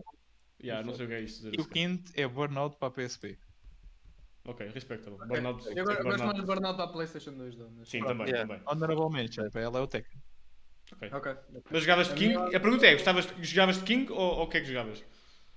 Yeah, 0.62 0.86
não 0.86 0.94
sei 0.94 1.06
o 1.06 1.08
que 1.08 1.14
é 1.14 1.20
isso. 1.22 1.48
E 1.48 1.60
o 1.60 1.64
quinto 1.66 2.12
é 2.14 2.26
Burnout 2.28 2.76
para 2.78 2.88
a 2.88 2.90
PSP. 2.90 3.38
Ok, 4.46 4.68
respectable. 4.68 5.18
Burnout. 5.26 5.66
Eu 5.76 5.84
gosto 5.84 6.02
mais 6.04 6.16
Burnout. 6.20 6.40
de 6.40 6.46
Burnout 6.46 6.78
da 6.78 6.86
PlayStation 6.88 7.32
2, 7.32 7.56
não, 7.56 7.70
mas- 7.70 7.88
Sim, 7.88 8.00
também, 8.02 8.26
Yeah. 8.28 8.46
também. 8.48 8.62
Honorable 8.66 9.10
Mention, 9.10 9.50
para 9.50 9.60
ela 9.62 9.78
é 9.78 9.82
o 9.82 9.86
Tekken. 9.86 10.20
Ok. 10.92 11.10
Ok. 11.12 11.36
Mas 11.70 11.82
jogavas 11.82 12.06
de 12.08 12.12
A 12.14 12.16
King? 12.16 12.36
minha- 12.36 12.56
A 12.56 12.60
pergunta 12.60 12.86
é, 12.86 12.92
gostavas, 12.94 13.28
jogavas 13.40 13.76
de 13.78 13.84
King 13.84 14.10
ou, 14.12 14.18
ou 14.18 14.42
o 14.44 14.48
que 14.48 14.56
é 14.56 14.60
que 14.60 14.66
jogavas? 14.66 15.04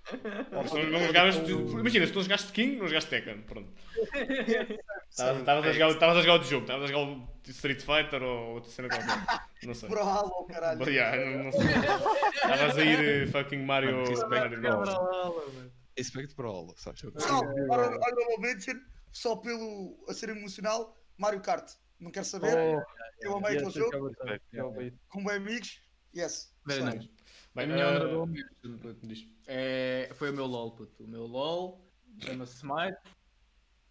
Se 0.06 0.74
não, 0.76 0.90
não 0.92 1.00
jogavas, 1.08 1.38
tu- 1.40 1.80
imagina, 1.80 2.06
se 2.06 2.14
não 2.14 2.22
jogaste 2.24 2.48
de 2.48 2.54
King, 2.54 2.76
não 2.76 2.88
jogaste 2.88 3.10
Tekken, 3.10 3.42
pronto. 3.44 3.70
Estavas 5.10 5.66
a, 5.66 5.72
jogar- 5.72 5.90
estavas 5.92 6.18
a 6.18 6.22
jogar 6.22 6.34
outro 6.34 6.50
jogo, 6.50 6.64
estavas 6.64 6.84
a 6.90 6.94
jogar 6.94 7.12
o 7.12 7.30
Street 7.46 7.82
Fighter 7.82 8.22
ou 8.24 8.56
outra 8.56 8.70
cena 8.72 8.90
qualquer. 8.90 9.40
Não 9.64 9.74
sei. 9.74 9.88
Pro 9.90 10.02
Halo, 10.02 10.46
caralho. 10.48 10.80
But 10.80 10.88
yeah, 10.90 11.16
não, 11.38 11.44
não 11.46 11.52
sei. 11.52 11.62
Estavas 12.34 12.78
a 12.78 12.82
ir 12.84 13.24
eh, 13.24 13.28
fucking 13.28 13.64
Mario. 13.66 14.04
Mario. 14.30 14.62
Respeito 15.98 16.36
para 16.36 16.48
ela, 16.50 16.74
sabes? 16.76 17.04
Olha 17.06 18.38
o 18.38 18.42
mention, 18.42 18.80
só 19.12 19.36
pelo 19.38 20.04
a 20.10 20.14
ser 20.14 20.30
emocional, 20.30 20.98
Mario 21.18 21.42
Kart. 21.42 21.72
Não 22.00 22.12
quero 22.12 22.26
saber, 22.26 22.54
Oh, 22.58 22.82
eu 23.22 23.38
amei 23.38 23.52
aquele 23.58 23.66
yes, 23.68 23.74
jogo, 23.76 24.12
com 25.08 25.24
bem 25.24 25.36
amigos, 25.38 25.80
yes. 26.14 26.52
Very 26.66 26.84
nice. 26.84 27.10
Bem, 27.56 27.68
minha 27.68 27.86
eh, 27.86 28.96
é, 29.48 30.10
foi 30.16 30.30
o 30.30 30.34
meu 30.34 30.46
LOL, 30.46 30.72
puto. 30.72 31.04
O 31.04 31.08
meu 31.08 31.26
LOL 31.26 31.82
chama-se 32.20 32.58
Smite. 32.58 32.98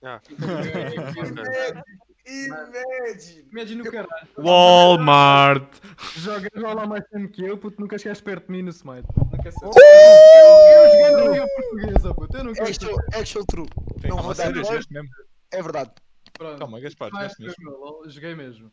Ah. 0.02 0.20
Imagine! 2.24 3.48
Imagina 3.50 3.82
o 3.82 3.90
caralho. 3.90 4.28
Walmart! 4.38 5.74
Jogas 6.16 6.50
lá 6.54 6.86
mais 6.86 7.04
tempo 7.08 7.28
que 7.32 7.44
eu, 7.44 7.58
puto. 7.58 7.80
Nunca 7.80 7.98
chegaste 7.98 8.22
perto 8.22 8.46
de 8.46 8.52
mim 8.52 8.62
no 8.62 8.70
Smite. 8.70 9.08
Nunca 9.16 9.50
sei. 9.50 9.68
Oh! 9.68 10.68
Eu 10.68 10.90
joguei 10.90 11.10
na 11.10 11.30
Liga 11.30 11.46
Portuguesa, 11.48 12.14
puto. 12.14 12.36
Eu 12.36 12.44
nunca 12.44 12.62
Actual, 12.62 12.96
actual 13.12 13.44
true. 13.46 13.68
Não 14.08 14.22
vou 14.22 14.34
dar 14.34 14.52
é 15.52 15.62
verdade. 15.62 15.90
Pronto. 16.32 16.58
Calma, 16.58 16.80
Gaspar, 16.80 17.10
jogaste 17.10 17.42
mesmo? 17.42 18.02
Joguei 18.06 18.34
mesmo. 18.34 18.72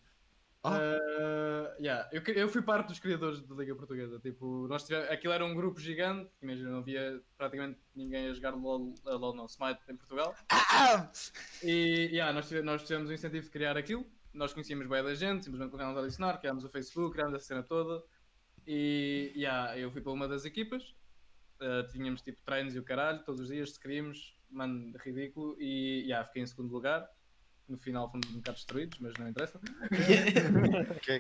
Ah. 0.64 0.78
Ah, 0.78 1.76
yeah, 1.80 2.10
eu, 2.12 2.22
eu 2.34 2.50
fui 2.50 2.62
parte 2.62 2.88
dos 2.90 3.00
criadores 3.00 3.42
da 3.42 3.56
Liga 3.56 3.76
Portuguesa. 3.76 4.20
Tipo, 4.20 4.68
nós 4.68 4.84
tivemos, 4.86 5.10
aquilo 5.10 5.34
era 5.34 5.46
um 5.46 5.56
grupo 5.56 5.80
gigante. 5.80 6.30
Imagina, 6.42 6.70
não 6.70 6.80
havia 6.80 7.22
praticamente 7.38 7.80
ninguém 7.96 8.28
a 8.28 8.34
jogar 8.34 8.54
LOL, 8.56 8.94
LOL 9.06 9.36
não, 9.36 9.46
Smite 9.46 9.80
em 9.90 9.96
Portugal. 9.96 10.36
Ah, 10.52 11.10
E 11.64 12.10
yeah, 12.12 12.34
nós, 12.34 12.48
tive- 12.48 12.62
nós 12.62 12.84
tivemos 12.84 13.10
o 13.10 13.14
incentivo 13.14 13.46
de 13.46 13.52
criar 13.52 13.78
aquilo. 13.78 14.06
Nós 14.34 14.54
conhecíamos 14.54 14.88
bem 14.88 15.04
da 15.04 15.16
gente, 15.16 15.44
simplesmente 15.46 15.72
começámos 15.72 15.98
a 15.98 16.02
adicionar, 16.04 16.38
criámos 16.40 16.64
o 16.64 16.70
Facebook, 16.70 17.14
criámos 17.14 17.36
a 17.36 17.40
cena 17.40 17.64
toda. 17.64 18.04
E 18.68 19.32
yeah, 19.36 19.78
eu 19.78 19.92
fui 19.92 20.02
para 20.02 20.12
uma 20.12 20.28
das 20.28 20.46
equipas. 20.46 20.96
Uh, 21.62 21.86
tínhamos 21.92 22.22
tipo 22.22 22.42
treinos 22.44 22.76
e 22.76 22.80
o 22.80 22.84
caralho, 22.84 23.24
todos 23.26 23.42
os 23.42 23.48
dias, 23.48 23.70
scrims, 23.72 24.34
mano, 24.50 24.94
ridículo. 24.98 25.56
E 25.60 26.04
yeah, 26.04 26.26
fiquei 26.28 26.44
em 26.44 26.48
segundo 26.48 26.72
lugar. 26.72 27.10
No 27.70 27.78
final 27.78 28.10
fomos 28.12 28.28
um 28.32 28.38
bocado 28.38 28.56
destruídos, 28.58 29.00
mas 29.00 29.14
não 29.18 29.30
interessa. 29.30 29.60
Ok. 30.96 31.20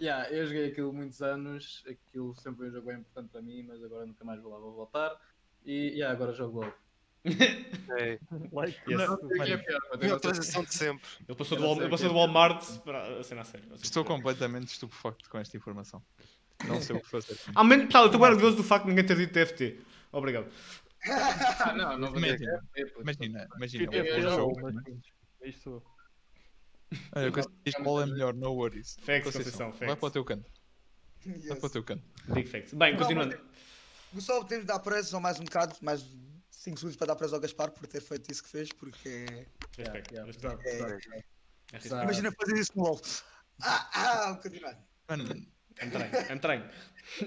Yeah, 0.00 0.30
eu 0.30 0.46
joguei 0.46 0.68
aquilo 0.68 0.92
muitos 0.92 1.20
anos, 1.20 1.84
aquilo 1.88 2.34
sempre 2.36 2.58
foi 2.58 2.68
um 2.68 2.72
jogo 2.72 2.86
bem 2.86 2.98
importante 2.98 3.30
para 3.30 3.42
mim, 3.42 3.64
mas 3.64 3.82
agora 3.82 4.06
nunca 4.06 4.24
mais 4.24 4.40
vou 4.40 4.52
lá, 4.52 4.58
vou 4.58 4.72
voltar. 4.72 5.16
E 5.64 5.90
yeah, 5.90 6.12
agora 6.12 6.32
jogo 6.32 6.60
LOL. 6.60 6.72
É. 7.98 8.18
Like, 8.52 8.78
Yes. 8.88 9.08
Não 9.08 9.42
é 9.42 9.56
pior, 9.98 10.20
transição 10.20 10.62
de 10.62 10.74
sempre. 10.74 11.08
Ele 11.28 11.36
passou 11.36 11.58
do, 11.58 11.64
ele 11.82 11.90
passou 11.90 12.08
que 12.08 12.14
do 12.14 12.18
é. 12.18 12.22
Walmart 12.22 12.64
para 12.84 13.18
a 13.18 13.24
cena 13.24 13.40
a 13.40 13.44
sério. 13.44 13.68
Estou 13.82 14.04
completamente 14.04 14.68
estupefacto 14.68 15.28
com 15.28 15.38
esta 15.38 15.56
informação. 15.56 16.02
Não 16.66 16.80
sei 16.80 16.96
o 16.96 17.00
que 17.00 17.08
fazer. 17.08 17.38
Ao 17.54 17.64
menos, 17.64 17.86
pessoal, 17.86 18.04
eu 18.04 18.10
estou 18.10 18.22
orgulhoso 18.22 18.56
do 18.56 18.64
facto 18.64 18.84
de 18.84 18.90
ninguém 18.90 19.06
ter 19.06 19.16
dito 19.16 19.32
TFT. 19.32 19.80
Obrigado. 20.12 20.46
Ah, 21.06 21.72
não, 21.76 21.98
não 21.98 22.10
vou 22.10 22.20
dizer 22.20 22.38
Imagina, 22.40 22.62
que 22.74 22.80
é. 22.80 23.46
Imagina, 23.56 23.98
imagina. 25.48 25.80
Tipo, 26.90 27.18
Eu 27.18 27.20
é 27.20 27.24
jogo, 27.24 27.36
LOL, 27.36 27.42
jogo, 27.42 27.42
mas 27.42 27.44
né? 27.44 27.44
sim, 27.44 27.44
é 27.44 27.44
isso. 27.44 27.44
Olha, 27.44 27.44
com 27.44 27.52
diz 27.64 27.74
Não, 27.74 27.84
qual 27.84 28.02
é 28.02 28.06
melhor, 28.06 28.34
no 28.34 28.52
worries. 28.54 28.96
Facts, 29.00 29.24
Conceição, 29.24 29.42
Conceição, 29.42 29.70
Vai 29.70 29.78
facts. 29.88 30.00
para 30.00 30.06
o 30.06 30.10
teu 30.10 30.24
canto. 30.24 30.50
Vai 31.24 31.36
yes. 31.36 31.58
para 31.58 31.66
o 31.66 31.70
teu 31.70 31.84
canto. 31.84 32.04
Big 32.32 32.48
facts. 32.48 32.72
Bem, 32.74 32.92
Não, 32.92 32.98
continuando. 32.98 33.40
Só 34.20 34.42
temos 34.44 34.64
de 34.64 34.68
dar 34.68 34.78
preço 34.78 35.10
só 35.10 35.20
mais 35.20 35.38
um 35.38 35.44
bocado, 35.44 35.76
mais 35.82 36.00
5 36.50 36.78
segundos 36.78 36.96
para 36.96 37.08
dar 37.08 37.16
preço 37.16 37.34
ao 37.34 37.40
Gaspar 37.40 37.70
por 37.70 37.86
ter 37.86 38.00
feito 38.00 38.30
isso 38.32 38.42
que 38.42 38.48
fez, 38.48 38.72
porque 38.72 39.08
é- 39.08 39.82
Respeito. 39.82 40.14
Yeah, 40.14 40.32
pesado. 40.32 40.60
É 40.62 40.94
respeito. 40.94 41.28
Pesado. 41.70 42.02
imagina 42.04 42.32
fazer 42.32 42.58
isso 42.58 42.72
no 42.74 42.84
LOL. 42.84 43.00
Ah, 43.60 43.90
ah, 44.30 44.34
continuar. 44.42 44.78
Mano, 45.08 45.24
I'm 45.82 46.38
trying. 46.40 46.62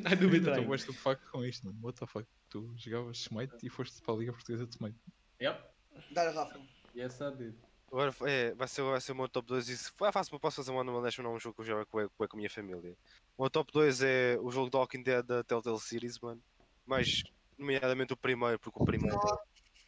I 0.06 0.16
do 0.16 0.30
be 0.30 0.38
eu 0.38 0.54
estou 0.54 0.76
estupefacto 0.76 1.30
com 1.32 1.46
isto, 1.46 1.66
mano. 1.66 1.78
What 1.82 2.00
the 2.00 2.08
fuck? 2.08 2.28
Tu 2.50 2.74
jogavas 2.78 3.18
Smite 3.18 3.56
e 3.64 3.70
foste 3.70 4.02
para 4.02 4.14
a 4.14 4.18
Liga 4.18 4.34
Portuguesa 4.34 4.66
de 4.66 4.74
Smite. 4.76 4.98
Yep. 5.42 5.64
Dá-lhe, 6.12 6.36
Rafa. 6.36 6.60
Yes, 6.96 7.20
I 7.22 7.32
did. 7.36 7.56
Agora 7.92 8.12
é, 8.30 8.54
vai, 8.56 8.68
ser, 8.68 8.84
vai 8.84 9.02
ser 9.02 9.12
o 9.12 9.16
meu 9.16 9.28
top 9.30 9.46
2 9.48 9.68
e 9.68 9.78
se 9.78 9.92
ah, 10.02 10.12
faço, 10.14 10.40
posso 10.40 10.58
fazer 10.58 10.72
um 10.72 10.78
Honorable 10.78 11.04
Mention 11.04 11.26
a 11.26 11.30
um 11.34 11.40
jogo 11.40 11.56
que 11.56 11.62
eu 11.62 11.66
jogo 11.66 11.86
com, 11.88 12.10
com, 12.10 12.28
com 12.28 12.38
a 12.38 12.38
minha 12.38 12.50
família. 12.50 12.98
O 13.38 13.44
meu 13.44 13.50
top 13.52 13.72
2 13.74 14.02
é 14.02 14.38
o 14.40 14.50
jogo 14.50 14.70
de 14.70 14.78
Walking 14.78 15.04
Dead 15.04 15.26
da 15.26 15.44
Telltale 15.44 15.80
Series, 15.80 16.18
mano. 16.20 16.42
Mas, 16.86 17.22
nomeadamente 17.58 18.14
o 18.14 18.18
primeiro, 18.18 18.58
porque 18.60 18.82
o 18.82 18.86
primeiro 18.86 19.18
Enorme. 19.18 19.40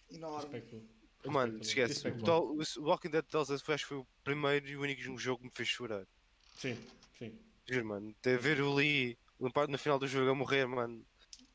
Enorme. 0.10 0.52
Respectable. 0.52 1.34
Mano, 1.34 1.60
esquece. 1.62 1.94
O, 2.00 2.04
Respectable. 2.04 2.24
tal- 2.26 2.44
o- 2.46 2.90
Walking 2.90 3.10
Dead 3.10 3.26
Telltale 3.26 3.60
foi, 3.60 3.74
acho 3.76 3.84
que 3.86 3.90
foi 3.90 3.98
o 4.00 4.08
primeiro 4.24 4.68
e 4.68 4.76
o 4.76 4.82
único 4.82 5.18
jogo 5.18 5.40
que 5.40 5.46
me 5.46 5.52
fez 5.56 5.70
chorar. 5.70 6.06
Sim, 6.42 6.76
sim. 7.18 7.40
Juro, 7.70 7.86
mano. 7.86 8.14
Ter 8.22 8.38
ver 8.38 8.62
o 8.62 8.74
Lee 8.74 9.18
no 9.40 9.78
final 9.78 9.98
do 9.98 10.08
jogo 10.08 10.30
a 10.32 10.36
morrer, 10.36 10.66
mano. 10.68 11.06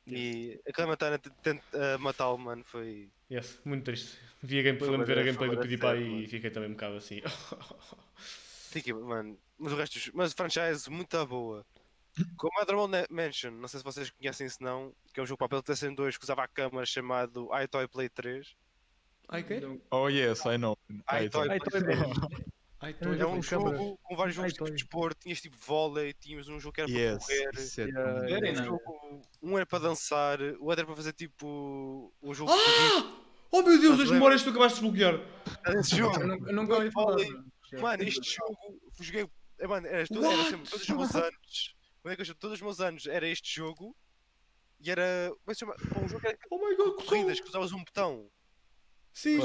E 0.08 0.60
a 0.66 0.72
Clementine 0.72 1.18
tá 1.18 1.30
tenta 1.42 1.98
matá-lo, 1.98 2.38
mano, 2.38 2.64
foi. 2.64 3.10
Yes, 3.30 3.60
muito 3.64 3.84
triste. 3.84 4.18
Vi 4.42 4.60
a 4.60 4.62
gameplay, 4.62 4.90
lembro 4.90 5.06
de 5.06 5.14
ver 5.14 5.20
a 5.20 5.24
gameplay 5.24 5.50
do 5.50 5.58
PewDiePie 5.58 6.24
e 6.24 6.28
fiquei 6.28 6.50
também 6.50 6.70
um 6.70 6.72
bocado 6.72 6.96
assim. 6.96 7.20
Fiquei, 8.70 8.92
mano. 8.92 9.38
Mas 9.58 9.72
o 9.72 9.76
resto, 9.76 9.98
mas 10.14 10.32
franchise 10.32 10.90
muito 10.90 11.26
boa. 11.26 11.66
como 12.36 12.52
a 12.56 12.60
Motherwell 12.60 13.06
Mansion, 13.10 13.50
não 13.52 13.68
sei 13.68 13.80
se 13.80 13.84
vocês 13.84 14.10
conhecem 14.10 14.48
se 14.48 14.62
não, 14.62 14.94
que 15.12 15.20
é 15.20 15.22
um 15.22 15.26
jogo 15.26 15.38
para 15.38 15.48
PlayStation 15.48 15.94
2 15.94 16.16
que 16.16 16.24
usava 16.24 16.44
a 16.44 16.48
câmera 16.48 16.86
chamado 16.86 17.48
iToy 17.62 17.88
Play 17.88 18.08
3. 18.08 18.54
Ai, 19.28 19.42
okay. 19.42 19.80
Oh 19.90 20.08
yes, 20.08 20.44
I 20.46 20.56
know. 20.56 20.76
iToy 21.10 21.46
Play 21.46 21.60
3. 21.60 21.98
É 22.80 22.86
um 23.26 23.40
câmeras. 23.40 23.44
jogo 23.46 23.98
com 24.04 24.16
vários 24.16 24.36
jogos 24.36 24.52
tipo 24.52 24.64
de 24.66 24.72
desporto, 24.72 25.20
tinhas 25.20 25.40
tipo 25.40 25.56
vôlei, 25.66 26.12
tínhamos 26.14 26.48
um 26.48 26.60
jogo 26.60 26.74
que 26.74 26.80
era 26.82 26.88
para 26.90 26.98
Yes, 27.00 27.18
correr. 27.26 27.50
isso 27.54 27.80
é 27.80 27.86
Very 27.86 28.50
Um, 28.52 28.64
jogo, 28.64 29.22
um 29.42 29.56
era 29.56 29.66
para 29.66 29.78
dançar, 29.80 30.40
o 30.40 30.64
outro 30.66 30.72
era 30.80 30.86
para 30.86 30.94
fazer 30.96 31.12
tipo 31.12 32.12
um 32.22 32.32
jogo 32.34 32.52
de 32.52 32.58
Ah! 32.58 33.16
Oh 33.50 33.62
meu 33.62 33.80
Deus, 33.80 33.98
as 33.98 34.10
memórias 34.10 34.42
que 34.42 34.48
tu 34.48 34.50
acabaste 34.50 34.80
de 34.80 34.88
desbloquear. 34.90 35.20
esse 35.78 35.96
jogo. 35.96 36.20
Eu 36.20 36.52
nunca- 36.54 36.74
ouvi 36.76 36.90
falar. 36.92 37.16
Mano. 37.80 38.02
Este 38.04 38.36
jogo, 38.36 38.56
eu 38.98 39.04
joguei, 39.04 39.28
é, 39.58 39.66
mano, 39.66 39.86
era, 39.86 39.96
era 39.98 40.06
sempre, 40.06 40.70
todos 40.70 40.88
os 40.88 40.88
meus 40.88 41.14
anos, 41.16 41.74
como 42.02 42.12
é 42.12 42.16
que 42.16 42.22
eu 42.22 42.26
chamo? 42.26 42.38
todos 42.38 42.54
os 42.56 42.62
meus 42.62 42.80
anos 42.80 43.06
era 43.06 43.26
este 43.28 43.56
jogo 43.56 43.94
e 44.80 44.90
era, 44.90 45.28
como 45.30 45.40
é 45.48 45.48
que 45.48 45.54
se 45.54 45.60
chama? 45.60 45.74
Um 46.00 46.08
jogo 46.08 46.20
que 46.20 46.26
era 46.28 46.38
Oh 46.50 46.58
my 46.58 46.76
god, 46.76 47.04
corridas, 47.04 47.40
que 47.40 47.48
usavas 47.48 47.72
um 47.72 47.82
botão. 47.82 48.30
Sim. 49.12 49.38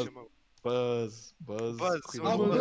É? 0.64 0.70
Buzz, 0.70 1.36
Buzz, 1.42 1.78
Buzz, 1.78 1.82
ah, 1.82 1.96
de 1.96 2.02
Buzz. 2.02 2.58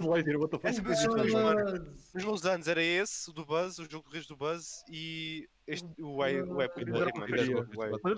Buzz. 0.00 0.78
É. 0.78 0.80
Buzz 0.80 1.04
Nunca 1.04 1.22
aí. 1.22 1.32
manos. 1.32 1.80
Nos 2.14 2.24
meus 2.24 2.46
anos 2.46 2.68
era 2.68 2.82
esse, 2.82 3.28
o 3.30 3.32
do 3.34 3.44
Buzz, 3.44 3.78
o 3.78 3.82
jogo 3.84 3.98
de 3.98 4.04
corridas 4.04 4.26
do 4.26 4.36
Buzz 4.36 4.82
e 4.90 5.46
este, 5.66 5.86
o 6.00 6.16
Web, 6.16 6.46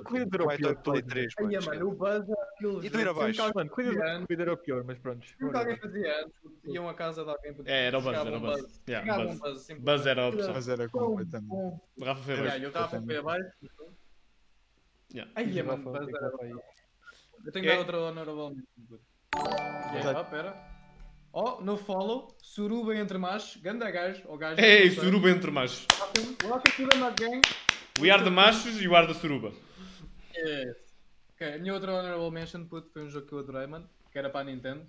Corrida 0.05 0.45
o 0.45 0.49
de 0.49 0.57
Play 0.57 0.74
todos. 0.76 1.03
3, 1.03 1.35
Ai, 1.39 1.66
mano. 1.66 1.89
o 1.89 1.93
Buzz 1.93 2.29
é 2.29 2.87
E 2.87 2.91
tu 2.91 3.01
ir 3.01 3.09
abaixo. 3.09 3.43
Mano, 3.55 3.70
corrida 3.70 4.43
era 4.43 4.53
o 4.53 4.57
pior, 4.57 4.85
mas 4.85 4.99
pronto. 4.99 5.26
Que 5.26 5.45
alguém 5.57 5.76
fazia 5.76 6.20
anos, 6.20 6.33
iam 6.64 6.89
à 6.89 6.95
casa 6.95 7.24
de 7.24 7.31
alguém 7.31 7.57
É, 7.64 7.87
era 7.87 7.99
o 7.99 8.03
Buzz, 8.03 8.16
era 8.16 8.37
o 8.37 8.41
Buzz. 8.41 8.62
Buzz. 8.62 9.39
Buzz. 9.41 9.68
Buzz 9.81 10.07
era 10.07 10.22
a 10.22 10.29
opção. 10.29 10.55
Mas 10.55 10.68
era 10.68 10.89
completamente. 10.89 11.81
Rafa 12.01 12.22
foi 12.22 12.39
abaixo. 12.39 12.68
o 12.68 12.72
Rafa 12.72 13.03
foi 13.03 13.16
abaixo. 13.16 13.51
O 15.11 15.66
mano, 15.66 15.83
Buzz 15.83 16.09
é 16.09 16.16
era 16.16 16.33
aí? 16.43 16.78
Eu 17.49 17.53
tenho 17.53 17.64
que 17.64 17.70
É. 17.70 17.74
dar 17.76 17.78
outra 17.80 17.99
honorable 17.99 18.55
mention. 18.55 18.99
Exato. 19.99 20.18
ó, 20.20 20.24
pera. 20.24 20.55
Ó, 21.32 21.62
no 21.62 21.78
follow, 21.78 22.36
Suruba 22.42 22.94
entre 22.94 23.16
machos, 23.16 23.57
ganda 23.62 23.90
gajo, 23.90 24.22
ou 24.26 24.36
gajo. 24.36 24.61
Ei, 24.61 24.88
não 24.90 24.94
sei. 24.94 25.05
suruba 25.05 25.30
entre 25.30 25.51
machos. 25.51 25.86
Welcome, 25.99 26.36
welcome 26.44 26.72
to 26.76 26.88
the 26.90 26.96
Mud 26.99 27.16
Gang. 27.18 27.40
We 28.01 28.11
are 28.11 28.22
the 28.22 28.28
machos 28.28 28.78
e 28.82 28.86
o 28.86 28.94
ar 28.94 29.07
da 29.07 29.14
suruba. 29.14 29.55
Yes. 30.36 30.76
Ok, 31.32 31.55
a 31.55 31.59
minha 31.59 31.72
outra 31.72 31.90
honorable 31.94 32.30
mention 32.30 32.66
puto, 32.66 32.90
foi 32.92 33.05
um 33.05 33.09
jogo 33.09 33.26
que 33.26 33.32
eu 33.32 33.38
adorei, 33.38 33.66
mano, 33.66 33.88
que 34.12 34.18
era 34.18 34.28
para 34.28 34.40
a 34.40 34.44
Nintendo. 34.44 34.86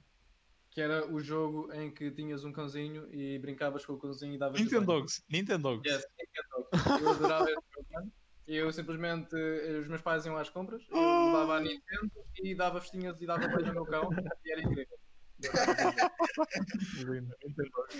Que 0.69 0.81
era 0.81 1.07
o 1.09 1.21
jogo 1.21 1.71
em 1.73 1.89
que 1.91 2.11
tinhas 2.11 2.43
um 2.43 2.51
cãozinho 2.51 3.07
e 3.13 3.39
brincavas 3.39 3.85
com 3.85 3.93
o 3.93 3.97
cãozinho 3.97 4.33
e 4.35 4.37
davas 4.37 4.59
Nintendogs, 4.59 5.23
Nintendogs. 5.29 5.89
Yes, 5.89 6.05
Nintendo. 6.19 7.03
Eu 7.03 7.09
adorava 7.09 7.45
esse 7.45 7.61
jogo, 7.73 7.87
mano. 7.93 8.11
Eu 8.49 8.73
simplesmente, 8.73 9.35
eh, 9.35 9.77
os 9.79 9.87
meus 9.87 10.01
pais 10.01 10.25
iam 10.25 10.35
às 10.35 10.49
compras, 10.49 10.81
eu 10.89 10.97
levava 10.97 11.57
a 11.57 11.59
Nintendo 11.59 12.11
e 12.41 12.55
dava 12.55 12.81
festinhas 12.81 13.21
e 13.21 13.27
dava 13.27 13.47
banho 13.47 13.67
ao 13.67 13.73
meu 13.75 13.85
cão 13.85 14.09
e 14.43 14.51
era 14.51 14.61
incrível. 14.61 14.97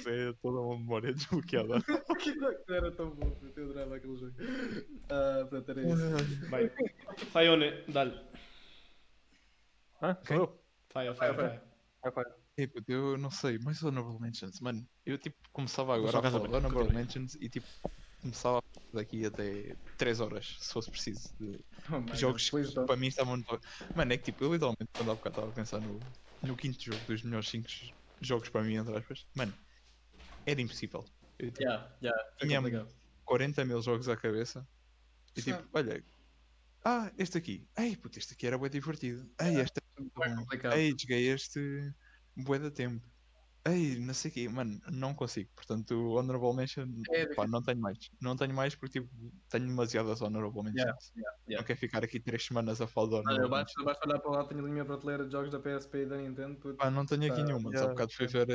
É 0.07 0.33
toda 0.41 0.59
uma 0.59 0.77
memória 0.77 1.13
desbloqueada. 1.13 1.75
Era 2.67 2.91
tão 2.91 3.11
bom, 3.11 3.31
eu 3.55 3.63
adorava 3.63 3.95
aquele 3.95 4.17
jogo. 4.17 4.33
Ah, 5.09 5.47
portanto, 5.49 5.69
era 5.69 5.93
isso. 5.93 6.49
Bem, 6.49 6.69
Sayone, 7.31 7.83
dá-lhe. 7.87 8.19
Hã? 10.01 10.17
Sou 10.23 10.35
eu? 10.35 10.63
Vai, 10.93 11.33
vai. 11.33 11.61
Eu 12.87 13.17
não 13.17 13.31
sei, 13.31 13.57
mais 13.59 13.81
honorable 13.83 14.19
mentions, 14.19 14.59
mano. 14.59 14.85
Eu 15.05 15.17
tipo 15.17 15.37
começava 15.53 15.95
agora 15.95 16.17
a 16.17 16.21
casa 16.21 16.39
falar 16.39 16.57
honorable 16.57 16.93
mentions 16.93 17.35
e 17.35 17.49
tipo 17.49 17.67
começava 18.21 18.61
daqui 18.93 19.25
até 19.25 19.75
3 19.97 20.19
horas, 20.19 20.57
se 20.59 20.73
fosse 20.73 20.89
preciso, 20.91 21.35
de 21.39 21.63
Oh 21.91 22.15
jogos 22.15 22.49
God, 22.49 22.65
que 22.73 22.85
para 22.85 22.97
mim 22.97 23.07
estavam 23.07 23.37
no 23.37 23.43
top. 23.43 23.65
Mano, 23.95 24.13
é 24.13 24.17
que 24.17 24.25
tipo, 24.25 24.43
eu 24.43 24.53
literalmente 24.53 24.89
quando 24.95 25.11
há 25.11 25.15
bocado 25.15 25.33
estava 25.33 25.49
a 25.51 25.53
pensar 25.53 25.81
no, 25.81 25.99
no 26.41 26.55
quinto 26.57 26.81
jogo 26.81 27.05
dos 27.05 27.23
melhores 27.23 27.49
5 27.49 27.69
jogos 28.21 28.49
para 28.49 28.63
mim, 28.63 28.75
entre 28.75 28.97
aspas, 28.97 29.27
mano, 29.35 29.53
era 30.45 30.61
impossível. 30.61 31.05
Eu, 31.37 31.51
tipo, 31.51 31.63
Yeah, 31.63 31.97
yeah, 32.01 32.23
tinha 32.37 32.57
complicado. 32.59 32.95
40 33.25 33.65
mil 33.65 33.81
jogos 33.81 34.09
à 34.09 34.17
cabeça 34.17 34.67
e 35.35 35.41
tipo, 35.41 35.67
olha, 35.73 36.03
ah, 36.85 37.11
este 37.17 37.37
aqui, 37.37 37.69
ei, 37.77 37.95
puto, 37.97 38.17
este 38.19 38.33
aqui 38.33 38.47
era 38.47 38.57
bué 38.57 38.69
divertido, 38.69 39.29
ei, 39.39 39.61
este 39.61 39.79
é 39.79 40.01
bom, 40.15 40.35
complicado. 40.35 40.73
ei, 40.75 40.91
joguei 40.99 41.29
este 41.29 41.93
bué 42.35 42.59
da 42.59 42.71
tempo. 42.71 43.05
Ei, 43.71 43.99
não 43.99 44.13
sei 44.13 44.31
o 44.31 44.33
quê, 44.33 44.49
mano, 44.49 44.79
não 44.91 45.13
consigo. 45.13 45.49
Portanto, 45.55 45.93
Honorable 46.13 46.53
Mention, 46.53 46.87
É 47.11 47.25
pá, 47.33 47.47
não 47.47 47.61
tenho 47.61 47.79
mais. 47.79 47.97
Não 48.21 48.35
tenho 48.35 48.53
mais 48.53 48.75
porque 48.75 49.01
tipo, 49.01 49.09
tenho 49.49 49.67
demasiadas 49.67 50.21
Honorable 50.21 50.63
Mentions. 50.63 50.77
Yeah, 50.77 50.97
yeah, 51.15 51.37
Não 51.47 51.51
yeah. 51.51 51.67
quero 51.67 51.79
ficar 51.79 52.03
aqui 52.03 52.19
3 52.19 52.43
semanas 52.45 52.79
a 52.81 52.87
falar 52.87 53.09
de 53.09 53.15
Honorable 53.29 53.57
Mentions. 53.57 53.85
basta 53.85 54.07
olhar 54.07 54.19
para 54.19 54.31
lá, 54.31 54.43
tenho 54.45 54.59
ali 54.61 54.69
a 54.69 54.73
minha 54.73 54.85
prateleira 54.85 55.25
de 55.25 55.31
jogos 55.31 55.51
da 55.51 55.59
PSP 55.59 55.97
e 55.99 56.05
da 56.05 56.17
Nintendo. 56.17 56.55
puto. 56.57 56.75
Pá, 56.75 56.89
não 56.89 57.05
tenho 57.05 57.23
aqui 57.31 57.41
Tá, 57.41 57.43
nenhuma. 57.43 57.63
Só 57.63 57.69
yeah, 57.69 57.85
há 57.85 57.89
bocado 57.89 58.13
fui 58.13 58.27
ver 58.27 58.47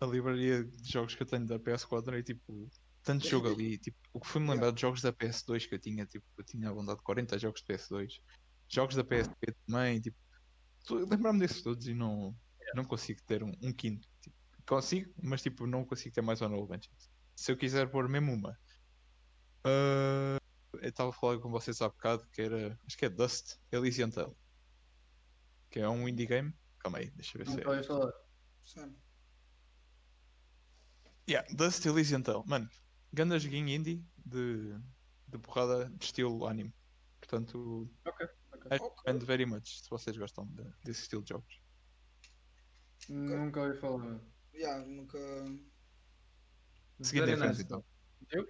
a, 0.00 0.04
a 0.04 0.08
livraria 0.08 0.64
de 0.64 0.90
jogos 0.92 1.14
que 1.14 1.22
eu 1.22 1.26
tenho 1.26 1.46
da 1.46 1.58
PS4 1.58 2.18
e 2.18 2.22
tipo, 2.22 2.68
tanto 3.02 3.26
jogo 3.28 3.48
ali. 3.48 3.78
Tipo, 3.78 3.96
o 4.12 4.20
que 4.20 4.26
foi-me 4.26 4.50
lembrar 4.50 4.72
de 4.72 4.80
jogos 4.80 5.00
da 5.02 5.12
PS2 5.12 5.68
que 5.68 5.74
eu 5.74 5.78
tinha, 5.78 6.06
tipo, 6.06 6.24
eu 6.38 6.44
tinha 6.44 6.70
à 6.70 6.72
vontade 6.72 6.98
de 6.98 7.04
40 7.04 7.38
jogos 7.38 7.62
de 7.62 7.66
PS2. 7.74 8.08
Jogos 8.68 8.96
da 8.96 9.04
PSP 9.04 9.54
também, 9.66 10.00
tipo, 10.00 10.16
lembrar-me 10.90 11.38
desses 11.38 11.62
todos 11.62 11.86
e 11.86 11.94
não, 11.94 12.34
não 12.74 12.84
consigo 12.84 13.20
ter 13.26 13.42
um, 13.42 13.52
um 13.62 13.72
quinto. 13.72 14.08
Consigo, 14.66 15.12
mas 15.22 15.42
tipo, 15.42 15.66
não 15.66 15.84
consigo 15.84 16.14
ter 16.14 16.22
mais 16.22 16.40
honorable 16.40 16.70
mentions. 16.70 17.10
Se 17.36 17.52
eu 17.52 17.56
quiser 17.56 17.90
pôr 17.90 18.08
mesmo 18.08 18.32
uma, 18.32 18.58
ah, 19.64 20.38
eu 20.72 20.88
estava 20.88 21.10
a 21.10 21.12
falar 21.12 21.38
com 21.38 21.50
vocês 21.50 21.80
há 21.82 21.88
bocado 21.88 22.26
que 22.28 22.40
era, 22.42 22.78
acho 22.86 22.96
que 22.96 23.04
é 23.04 23.08
Dust 23.10 23.58
Elysian 23.70 24.10
Tale, 24.10 24.34
que 25.70 25.80
é 25.80 25.88
um 25.88 26.08
indie 26.08 26.26
game. 26.26 26.54
Calma 26.78 26.98
aí, 26.98 27.10
deixa 27.10 27.36
eu 27.36 27.44
ver 27.44 27.50
se 27.50 27.56
Nunca 27.56 27.70
é. 27.70 27.76
ouvi 27.76 27.86
falar. 27.86 28.12
Sim. 28.64 28.96
Yeah, 31.28 31.46
Dust 31.54 31.84
Elysian 31.86 32.22
Tale, 32.22 32.42
mano, 32.46 32.68
ganda 33.12 33.38
joguinho 33.38 33.68
indie 33.68 34.04
de, 34.24 34.78
de 35.28 35.38
porrada 35.38 35.90
de 35.90 36.04
estilo 36.04 36.46
anime. 36.46 36.74
Portanto, 37.20 37.90
Ok, 38.06 38.26
I 38.26 38.28
Ok. 38.54 38.70
recommend 38.78 39.24
very 39.24 39.46
much 39.46 39.80
se 39.82 39.88
vocês 39.90 40.16
gostam 40.16 40.46
de- 40.46 40.70
desse 40.84 41.02
estilo 41.02 41.22
de 41.22 41.30
jogos. 41.30 41.60
Nunca 43.08 43.60
ouvi 43.62 43.78
falar. 43.78 44.20
Yeah, 44.54 44.84
nunca. 44.86 45.18
Seguindo 47.00 47.28
em 47.30 47.36
frente, 47.36 47.62
então. 47.62 47.84
Eu? 48.30 48.48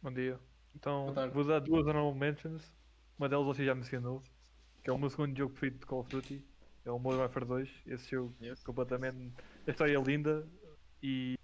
Bom 0.00 0.12
dia. 0.12 0.38
Então, 0.74 1.12
vou 1.32 1.44
dar 1.44 1.60
duas 1.60 1.86
honorable 1.86 2.18
mentions. 2.18 2.72
Uma 3.18 3.28
delas 3.28 3.46
você 3.46 3.64
já 3.64 3.74
mencionou, 3.74 4.22
que 4.82 4.88
é 4.90 4.92
o 4.92 4.98
meu 4.98 5.10
segundo 5.10 5.36
jogo 5.36 5.50
preferido 5.52 5.80
de 5.80 5.86
Call 5.86 6.00
of 6.00 6.10
Duty. 6.10 6.44
É 6.84 6.90
o 6.90 6.98
Modern 6.98 7.22
Warfare 7.22 7.44
2. 7.44 7.68
Esse 7.86 8.10
jogo 8.10 8.34
Yes. 8.40 8.62
completamente. 8.62 9.32
A 9.66 9.70
história 9.70 9.96
é 9.98 10.00
linda 10.00 10.46
e 11.02 11.36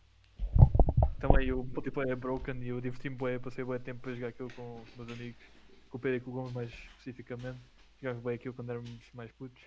também 1.18 1.53
o 1.53 1.64
multiplayer 1.64 2.12
é 2.12 2.16
broken 2.16 2.62
e 2.62 2.68
eu 2.68 2.81
diverti-me 2.81 3.16
bem, 3.16 3.41
passei 3.41 3.64
bem 3.64 3.81
tempo 3.81 4.09
a 4.09 4.14
jogar 4.14 4.29
aquilo 4.29 4.51
com 4.53 4.81
os 4.83 4.97
meus 4.97 5.11
amigos, 5.11 5.43
com 5.91 5.99
o 5.99 6.01
Pedro 6.01 6.16
e 6.16 6.20
com 6.20 6.31
o 6.31 6.35
Gomes 6.35 6.53
mais 6.53 6.70
especificamente. 6.70 7.61
Jogava 8.01 8.20
bem 8.20 8.35
aquilo 8.37 8.55
quando 8.55 8.70
éramos 8.70 9.12
mais 9.12 9.33
putos. 9.33 9.62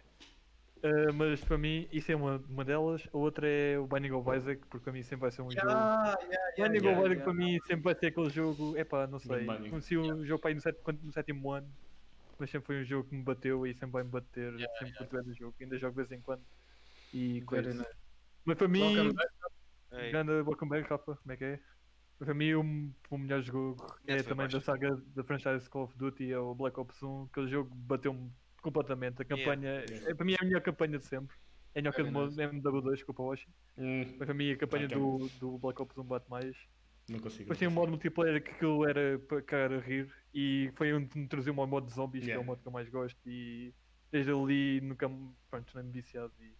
Ah, 0.83 1.13
mas 1.13 1.43
para 1.43 1.57
mim, 1.57 1.87
isso 1.91 2.11
é 2.11 2.15
uma, 2.15 2.37
uma 2.49 2.63
delas. 2.63 3.07
A 3.13 3.17
outra 3.17 3.47
é 3.47 3.77
o 3.77 3.87
Binding 3.87 4.11
of 4.11 4.29
Isaac, 4.35 4.61
porque 4.69 4.83
para 4.83 4.93
mim 4.93 5.03
sempre 5.03 5.21
vai 5.21 5.31
ser 5.31 5.41
um 5.41 5.51
jogo. 5.51 5.67
Ah, 5.69 6.15
yeah, 6.21 6.49
yeah, 6.57 6.73
Binding 6.73 6.85
yeah, 6.85 6.99
of 6.99 7.07
Isaac 7.07 7.19
yeah. 7.19 7.23
para 7.23 7.33
mim 7.33 7.59
sempre 7.67 7.83
vai 7.83 7.95
ser 7.95 8.07
aquele 8.07 8.29
jogo. 8.29 8.77
Epá, 8.77 9.07
não 9.07 9.19
sei. 9.19 9.45
Binding. 9.45 9.69
Conheci 9.69 9.97
o 9.97 10.25
jogo 10.25 10.41
para 10.41 10.51
aí 10.51 10.55
no, 10.55 10.61
set- 10.61 10.79
no 11.03 11.11
sétimo 11.11 11.51
ano, 11.51 11.67
mas 12.37 12.49
sempre 12.49 12.67
foi 12.67 12.81
um 12.81 12.85
jogo 12.85 13.09
que 13.09 13.15
me 13.15 13.23
bateu 13.23 13.65
e 13.65 13.73
sempre 13.73 13.91
vai 13.91 14.03
me 14.03 14.09
bater. 14.09 14.53
sempre 14.79 14.97
curto 14.97 15.15
bem 15.15 15.23
do 15.23 15.33
jogo. 15.33 15.55
Ainda 15.59 15.77
jogo 15.77 15.91
de 15.91 16.07
vez 16.07 16.11
em 16.11 16.21
quando. 16.21 16.43
E 17.13 17.41
coisa. 17.41 17.73
nice. 17.73 17.89
Mas 18.45 18.57
para 18.57 18.67
mim, 18.67 18.81
Welcome 18.81 19.13
back. 19.13 19.33
Ei, 19.91 20.11
grande 20.11 20.31
Welcome 20.31 20.69
back, 20.69 20.89
Rafa, 20.89 21.15
como 21.15 21.31
é 21.31 21.37
que 21.37 21.43
é? 21.43 21.59
Para 22.19 22.33
mim, 22.33 22.53
o, 22.53 22.61
o 23.11 23.17
melhor 23.17 23.41
jogo 23.41 23.85
é 24.07 24.23
também 24.23 24.47
da 24.47 24.59
saga 24.59 24.95
da 25.15 25.23
franchise 25.23 25.69
Call 25.69 25.83
of 25.83 25.97
Duty, 25.97 26.31
é 26.31 26.39
o 26.39 26.55
Black 26.55 26.79
Ops 26.79 27.01
1. 27.03 27.23
Aquele 27.31 27.47
jogo 27.47 27.75
bateu-me 27.75 28.31
completamente. 28.61 29.21
A 29.21 29.25
campanha, 29.25 29.83
Yeah. 29.87 30.11
é, 30.11 30.13
para 30.13 30.25
mim, 30.25 30.33
é 30.33 30.37
a 30.41 30.45
melhor 30.45 30.61
campanha 30.61 30.97
de 30.97 31.05
sempre. 31.05 31.35
É 31.75 31.81
melhor 31.81 31.93
que 31.93 32.01
a 32.01 32.03
Very 32.03 32.15
do 32.15 32.25
nice. 32.25 32.41
MW2, 32.41 32.91
desculpa, 32.95 33.23
Washi. 33.23 33.47
Hum, 33.77 34.05
Mas 34.17 34.25
para 34.27 34.33
mim, 34.33 34.51
a 34.51 34.57
campanha 34.57 34.87
que 34.87 34.93
é- 34.93 34.97
do, 34.97 35.29
do 35.39 35.57
Black 35.59 35.81
Ops 35.81 35.97
1 35.97 36.03
bate 36.03 36.29
mais. 36.29 36.55
não 37.09 37.19
consigo. 37.19 37.43
Depois 37.43 37.57
tinha 37.57 37.69
um 37.69 37.73
modo 37.73 37.89
multiplayer 37.91 38.43
que 38.43 38.51
aquilo 38.51 38.85
era 38.87 39.17
para 39.19 39.41
cara 39.41 39.79
rir 39.79 40.11
e 40.33 40.69
foi 40.75 40.91
onde 40.93 41.09
me 41.17 41.23
introduziu 41.23 41.53
o 41.53 41.67
modo 41.67 41.85
de 41.87 41.93
zombies, 41.93 42.23
que 42.25 42.31
é 42.31 42.33
Yeah. 42.33 42.43
o 42.43 42.45
modo 42.45 42.61
que 42.61 42.67
eu 42.67 42.71
mais 42.71 42.89
gosto 42.89 43.17
e 43.29 43.73
desde 44.11 44.31
ali 44.31 44.81
nunca 44.81 45.07
me 45.07 45.31
pronto, 45.49 45.71
não 45.75 45.83
me 45.83 45.91
viciado 45.91 46.33
e... 46.41 46.51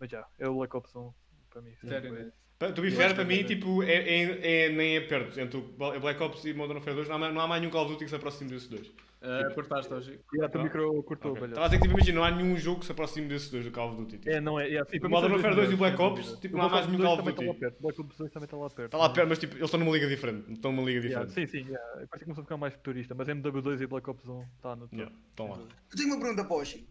mas 0.00 0.10
já, 0.10 0.26
é 0.40 0.48
o 0.48 0.54
Black 0.56 0.76
Ops 0.76 0.94
1 0.96 1.12
para 1.50 1.62
mim. 1.62 1.70
sempre 1.76 1.88
Very 1.88 2.08
foi. 2.08 2.18
nice. 2.24 2.36
Pa- 2.58 2.72
To 2.72 2.80
be 2.82 2.88
Yeah, 2.88 2.96
fair, 3.08 3.14
para 3.14 3.24
mim, 3.24 3.40
é- 3.40 3.44
tipo, 3.44 3.82
é, 3.82 3.92
é, 3.92 4.64
é- 4.64 4.68
nem 4.70 4.96
é 4.96 5.00
perto. 5.02 5.38
Entre 5.38 5.56
o 5.58 5.62
Bla- 5.62 5.98
Black 6.00 6.20
Ops 6.22 6.44
e 6.46 6.52
Modern 6.54 6.78
Warfare 6.78 6.96
2, 6.96 7.08
não 7.08 7.16
há, 7.16 7.18
mais- 7.18 7.34
não 7.34 7.40
há 7.42 7.46
mais 7.48 7.60
nenhum 7.60 7.72
Call 7.72 7.82
of 7.84 7.92
Duty 7.92 8.04
que 8.04 8.10
se 8.10 8.16
aproxime 8.16 8.50
desses 8.50 8.68
dois. 8.68 8.92
Uh, 9.22 9.54
cortaste 9.54 9.92
hoje. 9.94 10.20
E 10.34 10.42
a 10.42 10.48
tua 10.48 10.60
Ah, 10.60 10.64
micro 10.64 11.02
cortou, 11.04 11.30
Ok. 11.30 11.40
velho. 11.42 11.50
Estava 11.52 11.66
a 11.66 11.68
dizer 11.68 11.80
que, 11.80 11.86
tipo, 11.86 11.96
imagina, 11.96 12.18
não 12.18 12.24
há 12.24 12.30
nenhum 12.32 12.56
jogo 12.56 12.80
que 12.80 12.86
se 12.86 12.92
aproxime 12.92 13.28
desses 13.28 13.48
dois 13.50 13.64
do 13.64 13.70
Call 13.70 13.90
of 13.90 13.96
Duty. 13.98 14.18
Tipo. 14.18 14.30
É, 14.30 14.40
não 14.40 14.58
é, 14.58 14.68
é 14.72 14.80
assim, 14.80 14.98
O 14.98 15.02
mim 15.04 15.08
Modern 15.10 15.32
Warfare 15.34 15.54
2 15.54 15.70
e 15.70 15.74
o 15.74 15.76
Black 15.76 16.02
Ops, 16.02 16.38
tipo, 16.40 16.54
O 16.56 16.58
não 16.58 16.66
há 16.66 16.68
mais 16.68 16.86
nenhum 16.86 16.98
2 16.98 17.06
Call 17.08 17.14
of 17.14 17.22
também 17.22 17.32
está 17.34 17.42
lá 17.44 17.48
Duty. 17.52 17.60
perto. 17.60 17.78
O 17.78 17.82
Black 17.82 18.00
Ops 18.00 18.16
2 18.18 18.32
também 18.32 18.44
está 18.46 18.56
lá 18.56 18.70
perto. 18.70 18.84
Está 18.86 18.98
lá 18.98 19.04
mas- 19.08 19.14
perto, 19.14 19.28
mas 19.28 19.38
tipo, 19.38 19.52
eles 19.54 19.64
estão 19.64 19.78
numa 19.80 19.92
liga 19.92 20.08
diferente. 20.08 20.52
Estão 20.52 20.72
numa 20.72 20.82
liga 20.88 21.00
Yeah, 21.06 21.24
diferente. 21.26 21.50
sim, 21.52 21.58
sim, 21.64 21.68
yeah. 21.70 21.88
parece 21.94 22.08
que 22.18 22.24
começou 22.24 22.42
a 22.42 22.44
ficar 22.44 22.56
mais 22.56 22.74
futurista, 22.74 23.14
mas 23.14 23.28
MW2 23.28 23.80
e 23.80 23.86
Black 23.86 24.10
Ops 24.10 24.28
1 24.28 24.42
está 24.56 24.74
no. 24.76 24.88
Yeah, 24.92 25.14
Estão 25.30 25.48
lá. 25.50 25.58
Eu 25.58 25.96
tenho 25.96 26.08
uma 26.08 26.18
pergunta 26.20 26.44
para 26.44 26.56
o 26.56 26.60
Oshi. 26.60 26.88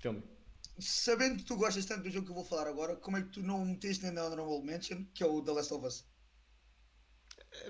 Tell 0.00 0.12
me. 0.14 0.22
Sabendo 0.78 1.36
que 1.36 1.44
tu 1.44 1.56
gostas 1.56 1.84
tanto 1.84 2.02
do 2.04 2.10
jogo 2.10 2.24
que 2.24 2.32
eu 2.32 2.36
vou 2.36 2.44
falar 2.44 2.66
agora, 2.66 2.96
como 2.96 3.16
é 3.18 3.22
que 3.22 3.28
tu 3.28 3.42
não 3.42 3.62
o 3.62 3.66
meteste 3.66 4.10
na 4.10 4.24
Honorable 4.24 4.62
Mention, 4.64 5.04
que 5.14 5.22
é 5.22 5.26
o 5.26 5.42
The 5.42 5.52
Last 5.52 5.72
of 5.74 5.86
Us? 5.86 6.04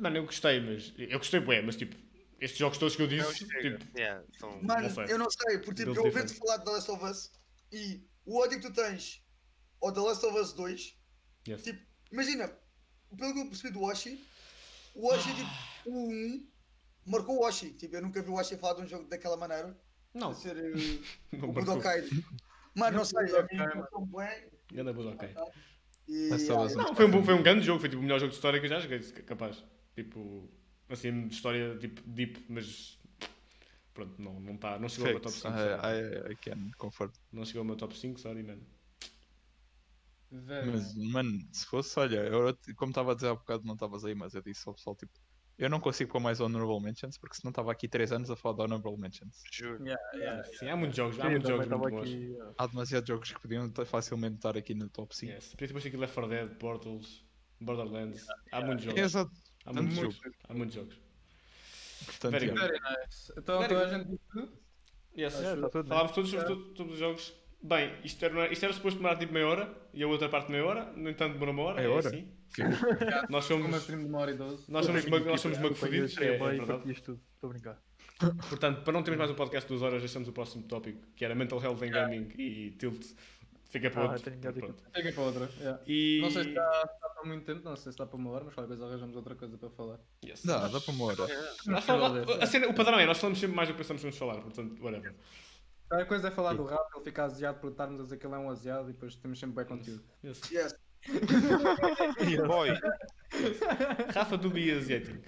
Mano, 0.00 0.16
eu 0.16 0.24
gostei, 0.24 0.60
mas. 0.60 0.94
Eu 0.96 1.18
gostei, 1.18 1.40
bué, 1.40 1.60
mas 1.60 1.76
tipo, 1.76 1.96
estes 2.40 2.58
jogos 2.58 2.78
todos 2.78 2.96
que 2.96 3.02
eu 3.02 3.08
não 3.08 3.16
disse, 3.16 3.46
tipo. 3.46 3.98
Yeah, 3.98 4.24
são... 4.38 4.62
Mano, 4.62 4.90
sei. 4.90 5.04
eu 5.08 5.18
não 5.18 5.30
sei, 5.30 5.58
porque 5.58 5.84
tipo, 5.84 5.96
eu 5.96 6.04
ouvi-te 6.04 6.34
falar 6.34 6.58
de 6.58 6.64
The 6.64 6.70
Last 6.70 6.90
of 6.90 7.04
Us 7.04 7.32
e 7.72 8.06
o 8.24 8.38
ódio 8.38 8.60
que 8.60 8.66
tu 8.68 8.72
tens 8.72 9.22
ao 9.82 9.92
The 9.92 10.00
Last 10.00 10.24
of 10.26 10.38
Us 10.38 10.52
2, 10.52 10.98
Yes. 11.46 11.62
tipo, 11.62 11.84
imagina, 12.10 12.50
pelo 13.16 13.34
que 13.34 13.40
eu 13.40 13.46
percebi 13.46 13.72
do 13.72 13.82
Washi, 13.82 14.24
o 14.94 15.08
Washi, 15.08 15.28
tipo, 15.34 15.90
o 15.90 16.08
1 16.08 16.48
marcou 17.06 17.36
o 17.36 17.42
Washi. 17.42 17.72
Tipo, 17.72 17.96
eu 17.96 18.02
nunca 18.02 18.22
vi 18.22 18.30
o 18.30 18.34
Washi 18.34 18.56
falar 18.56 18.74
de 18.74 18.82
um 18.82 18.86
jogo 18.86 19.08
daquela 19.08 19.36
maneira, 19.36 19.76
Não. 20.14 20.30
a 20.30 20.34
ser 20.34 20.56
uh, 20.56 21.02
Não 21.36 21.50
o. 21.50 21.52
Budokai. 21.52 22.08
Mano, 22.74 22.98
não 22.98 23.04
sei, 23.04 23.36
a 23.36 23.42
mim 23.42 23.56
marcou 23.56 24.06
bem. 24.06 24.50
Ganda 24.72 24.92
Budokai. 24.92 25.34
E, 26.08 26.30
ah, 26.32 26.76
Não, 26.76 26.94
foi 26.94 27.06
um, 27.06 27.24
foi 27.24 27.34
um 27.34 27.42
grande 27.42 27.64
jogo, 27.64 27.80
foi 27.80 27.88
tipo 27.88 28.00
o 28.00 28.02
melhor 28.02 28.18
jogo 28.18 28.30
de 28.30 28.36
história 28.36 28.58
que 28.58 28.66
eu 28.66 28.70
já 28.70 28.80
joguei, 28.80 29.00
capaz. 29.22 29.62
Tipo, 29.94 30.50
assim, 30.88 31.28
de 31.28 31.34
história 31.34 31.76
tipo 31.78 32.02
deep, 32.08 32.44
mas 32.48 32.98
pronto, 33.92 34.20
não, 34.20 34.40
não, 34.40 34.56
tá, 34.56 34.78
não 34.78 34.88
chegou 34.88 35.06
ao 35.06 35.12
meu 35.12 35.20
top 35.22 35.36
Facts, 35.36 35.58
5. 35.58 35.86
I. 35.86 36.30
I, 36.30 36.32
I 36.32 36.36
can 36.36 36.70
confirm. 36.78 37.10
Não 37.32 37.44
chegou 37.44 37.60
ao 37.60 37.66
meu 37.66 37.76
top 37.76 37.96
5, 37.96 38.18
sorry, 38.20 38.42
mano. 38.42 38.62
Mas, 40.30 40.94
mano, 40.96 41.38
se 41.52 41.64
fosse, 41.66 41.98
olha, 42.00 42.16
eu, 42.16 42.58
como 42.76 42.90
estava 42.90 43.12
a 43.12 43.14
dizer 43.14 43.28
há 43.28 43.34
bocado, 43.34 43.64
não 43.64 43.74
estavas 43.74 44.04
aí, 44.04 44.14
mas 44.16 44.34
eu 44.34 44.42
disse 44.42 44.68
ao 44.68 44.74
pessoal, 44.74 44.96
tipo, 44.96 45.12
Eu 45.56 45.70
não 45.70 45.78
consigo 45.78 46.10
pôr 46.10 46.18
mais 46.20 46.40
Honorable 46.40 46.80
Mentions 46.80 47.16
porque 47.16 47.36
senão 47.36 47.50
estava 47.50 47.70
aqui 47.70 47.86
3 47.86 48.10
anos 48.10 48.30
a 48.30 48.36
falar 48.36 48.56
de 48.56 48.62
Honorable 48.62 48.96
Mentions. 48.98 49.42
Juro. 49.52 49.84
Yeah, 49.86 50.02
yeah, 50.14 50.44
Sim, 50.44 50.68
há 50.68 50.76
muitos 50.76 50.96
jogos, 50.96 51.20
há 51.20 51.30
muitos 51.30 51.48
jogos 51.48 51.68
muito 51.68 51.76
estava 51.76 51.90
bons. 51.90 52.08
aqui. 52.08 52.36
Há 52.58 52.66
demasiados 52.66 53.06
jogos 53.08 53.32
que 53.32 53.40
podiam 53.40 53.72
facilmente 53.86 54.36
estar 54.36 54.56
aqui 54.56 54.74
no 54.74 54.88
top 54.88 55.14
5. 55.14 55.32
Yes. 55.32 55.54
Principalmente 55.54 55.88
aqui 55.88 55.96
Left 55.96 56.14
4 56.14 56.30
Dead, 56.30 56.58
Portals, 56.58 57.24
Borderlands. 57.60 58.26
Há 58.50 58.60
muitos 58.60 58.84
jogos. 58.86 59.00
Exato. 59.00 59.30
Há 59.64 59.72
tanto 59.72 59.82
muitos 59.82 59.96
jogo. 59.96 60.12
jogos. 60.12 60.38
Há 60.48 60.54
muitos 60.54 60.74
jogos. 60.74 60.94
Portanto, 62.06 62.32
Very 62.32 62.46
yeah. 62.46 62.66
good. 62.68 62.80
Nice. 63.06 63.32
Então 63.36 63.58
Very 63.60 63.74
toda 63.74 63.86
a 63.86 63.98
gente? 63.98 64.20
Yes. 65.16 65.34
Yeah, 65.34 65.60
tá 65.62 65.68
tudo? 65.70 65.88
Falámos 65.88 66.12
todos 66.12 66.30
sobre 66.30 66.46
to- 66.46 66.74
todos 66.74 66.92
os 66.94 66.98
jogos. 66.98 67.34
Bem, 67.62 67.94
isto 68.04 68.22
era, 68.22 68.52
isto 68.52 68.62
era 68.64 68.74
suposto 68.74 68.98
demorar 68.98 69.16
tipo 69.18 69.32
meia 69.32 69.46
hora 69.48 69.88
e 69.94 70.02
a 70.02 70.06
outra 70.06 70.28
parte 70.28 70.50
meia 70.50 70.66
hora. 70.66 70.92
No 70.92 71.08
entanto, 71.08 71.32
demorou 71.34 71.54
uma 71.54 71.62
hora. 71.62 71.76
Meia 71.76 71.86
é 71.86 71.90
hora? 71.90 72.08
assim. 72.08 72.28
Yeah, 72.56 73.26
Nós 73.30 73.46
somos, 73.46 73.74
stream 73.78 74.00
de 74.00 74.06
uma 74.06 74.18
hora 74.18 74.30
e 74.30 74.36
doze. 74.36 74.70
nós 74.70 74.86
somos, 74.86 75.04
mag- 75.06 75.24
nós 75.26 75.40
somos 75.40 75.58
magfodidos, 75.58 76.12
eu 76.12 76.18
cheguei 76.22 76.28
é, 76.30 76.34
é 76.36 76.38
verdade. 76.38 76.92
isto 76.92 77.02
tudo. 77.16 77.20
Estou 77.34 77.50
a 77.50 77.52
brincar. 77.52 77.82
Portanto, 78.48 78.82
para 78.84 78.92
não 78.92 79.02
termos 79.02 79.18
mais 79.18 79.30
um 79.32 79.34
podcast 79.34 79.66
de 79.66 79.74
duas 79.74 79.82
horas, 79.82 80.00
deixamos 80.00 80.28
o 80.28 80.32
próximo 80.32 80.62
tópico, 80.68 81.00
que 81.16 81.24
era 81.24 81.34
Mental 81.34 81.60
Health 81.60 81.82
em 81.82 81.90
Gaming 81.90 82.28
e 82.38 82.70
Tilt. 82.78 83.04
Fica 83.74 83.90
para 83.90 84.02
Ah, 84.04 84.12
outro. 84.12 84.30
Fica 84.94 85.12
para 85.12 85.22
outra. 85.24 85.48
yeah. 85.58 85.82
E... 85.84 86.20
Não 86.22 86.30
sei 86.30 86.44
se 86.44 86.50
dá, 86.54 86.70
dá 87.02 87.08
para 87.08 87.24
muito 87.28 87.44
tempo, 87.44 87.64
não 87.64 87.74
sei 87.74 87.90
se 87.90 87.98
dá 87.98 88.06
para 88.06 88.16
uma 88.16 88.30
hora, 88.30 88.44
mas 88.44 88.54
coisa 88.54 88.86
arranjamos 88.86 89.16
outra 89.16 89.34
coisa 89.34 89.58
para 89.58 89.68
falar. 89.70 89.98
Yes. 90.24 90.44
Dá, 90.44 90.68
dá 90.68 90.80
para 90.80 90.92
uma 90.94 91.04
hora. 91.06 91.26
Nós 91.66 91.84
falamos- 91.84 92.30
a 92.40 92.46
cena- 92.46 92.68
o 92.68 92.74
padrão 92.74 93.00
é, 93.00 93.04
nós 93.06 93.18
falamos 93.18 93.40
sempre 93.40 93.56
mais 93.56 93.68
do 93.68 93.72
que 93.74 93.78
pensamos 93.78 94.00
que 94.00 94.06
vamos 94.06 94.16
falar, 94.16 94.40
portanto, 94.40 94.80
whatever. 94.80 95.12
Qualquer 95.88 96.06
coisa 96.06 96.28
é 96.28 96.30
falar 96.30 96.54
do 96.54 96.64
rato, 96.64 96.86
ele 96.94 97.04
fica 97.04 97.24
aziado 97.24 97.58
por 97.58 97.72
estarmos 97.72 97.98
a 97.98 98.04
dizer 98.04 98.16
que 98.16 98.26
ele 98.26 98.34
é 98.34 98.38
um 98.38 98.48
aziado 98.48 98.88
e 98.90 98.92
depois 98.92 99.16
temos 99.16 99.40
sempre 99.40 99.56
bem 99.56 99.64
conteúdo. 99.66 100.04
Yes. 100.24 100.40
Yes. 100.52 100.74
Boy, 102.46 102.68
Rafa 104.14 104.38
do 104.38 104.50
Be 104.50 104.70
Asiatic. 104.70 105.20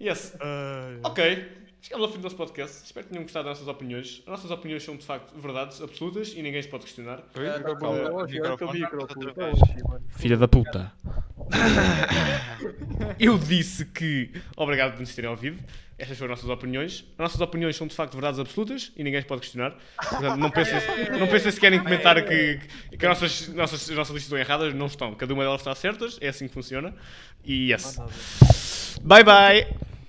Yes. 0.00 0.34
Ai, 0.40 1.00
Ok. 1.04 1.67
Chegamos 1.80 2.06
ao 2.06 2.12
fim 2.12 2.18
do 2.18 2.24
nosso 2.24 2.36
podcast. 2.36 2.84
Espero 2.84 3.06
que 3.06 3.12
tenham 3.12 3.22
gostado 3.22 3.48
das 3.48 3.58
nossas 3.58 3.72
opiniões. 3.72 4.22
As 4.26 4.32
nossas 4.32 4.50
opiniões 4.50 4.82
são 4.82 4.96
de 4.96 5.04
facto 5.04 5.32
verdades 5.38 5.80
absolutas 5.80 6.32
e 6.34 6.42
ninguém 6.42 6.60
se 6.60 6.68
pode 6.68 6.84
questionar. 6.84 7.22
É. 7.36 7.60
Filha 10.18 10.36
da 10.36 10.48
puta. 10.48 10.92
Eu 13.18 13.38
disse 13.38 13.84
que. 13.84 14.32
Obrigado 14.56 14.92
por 14.92 15.00
nos 15.00 15.14
terem 15.14 15.30
ouvido. 15.30 15.62
Estas 15.96 16.18
foram 16.18 16.34
as 16.34 16.40
nossas 16.40 16.56
opiniões. 16.56 17.04
As 17.12 17.18
nossas 17.18 17.40
opiniões 17.40 17.76
são 17.76 17.86
de 17.86 17.94
facto 17.94 18.12
verdades 18.12 18.40
absolutas 18.40 18.92
e 18.96 19.04
ninguém 19.04 19.20
se 19.20 19.26
pode 19.26 19.42
questionar. 19.42 19.76
Portanto, 19.96 20.36
não 20.36 20.50
pensem, 20.50 20.80
não 21.18 21.28
pensem 21.28 21.52
se 21.52 21.60
querem 21.60 21.80
comentar 21.80 22.22
que, 22.24 22.60
que 22.96 23.06
as 23.06 23.20
nossas, 23.20 23.48
nossas, 23.48 23.90
as 23.90 23.96
nossas 23.96 24.14
listas 24.14 24.24
estão 24.24 24.38
erradas. 24.38 24.74
Não 24.74 24.86
estão. 24.86 25.14
Cada 25.14 25.32
uma 25.32 25.44
delas 25.44 25.60
está 25.60 25.74
certas. 25.76 26.18
É 26.20 26.28
assim 26.28 26.48
que 26.48 26.54
funciona. 26.54 26.92
E 27.44 27.72
yes. 27.72 27.98
Não 29.02 29.16
há 29.16 29.20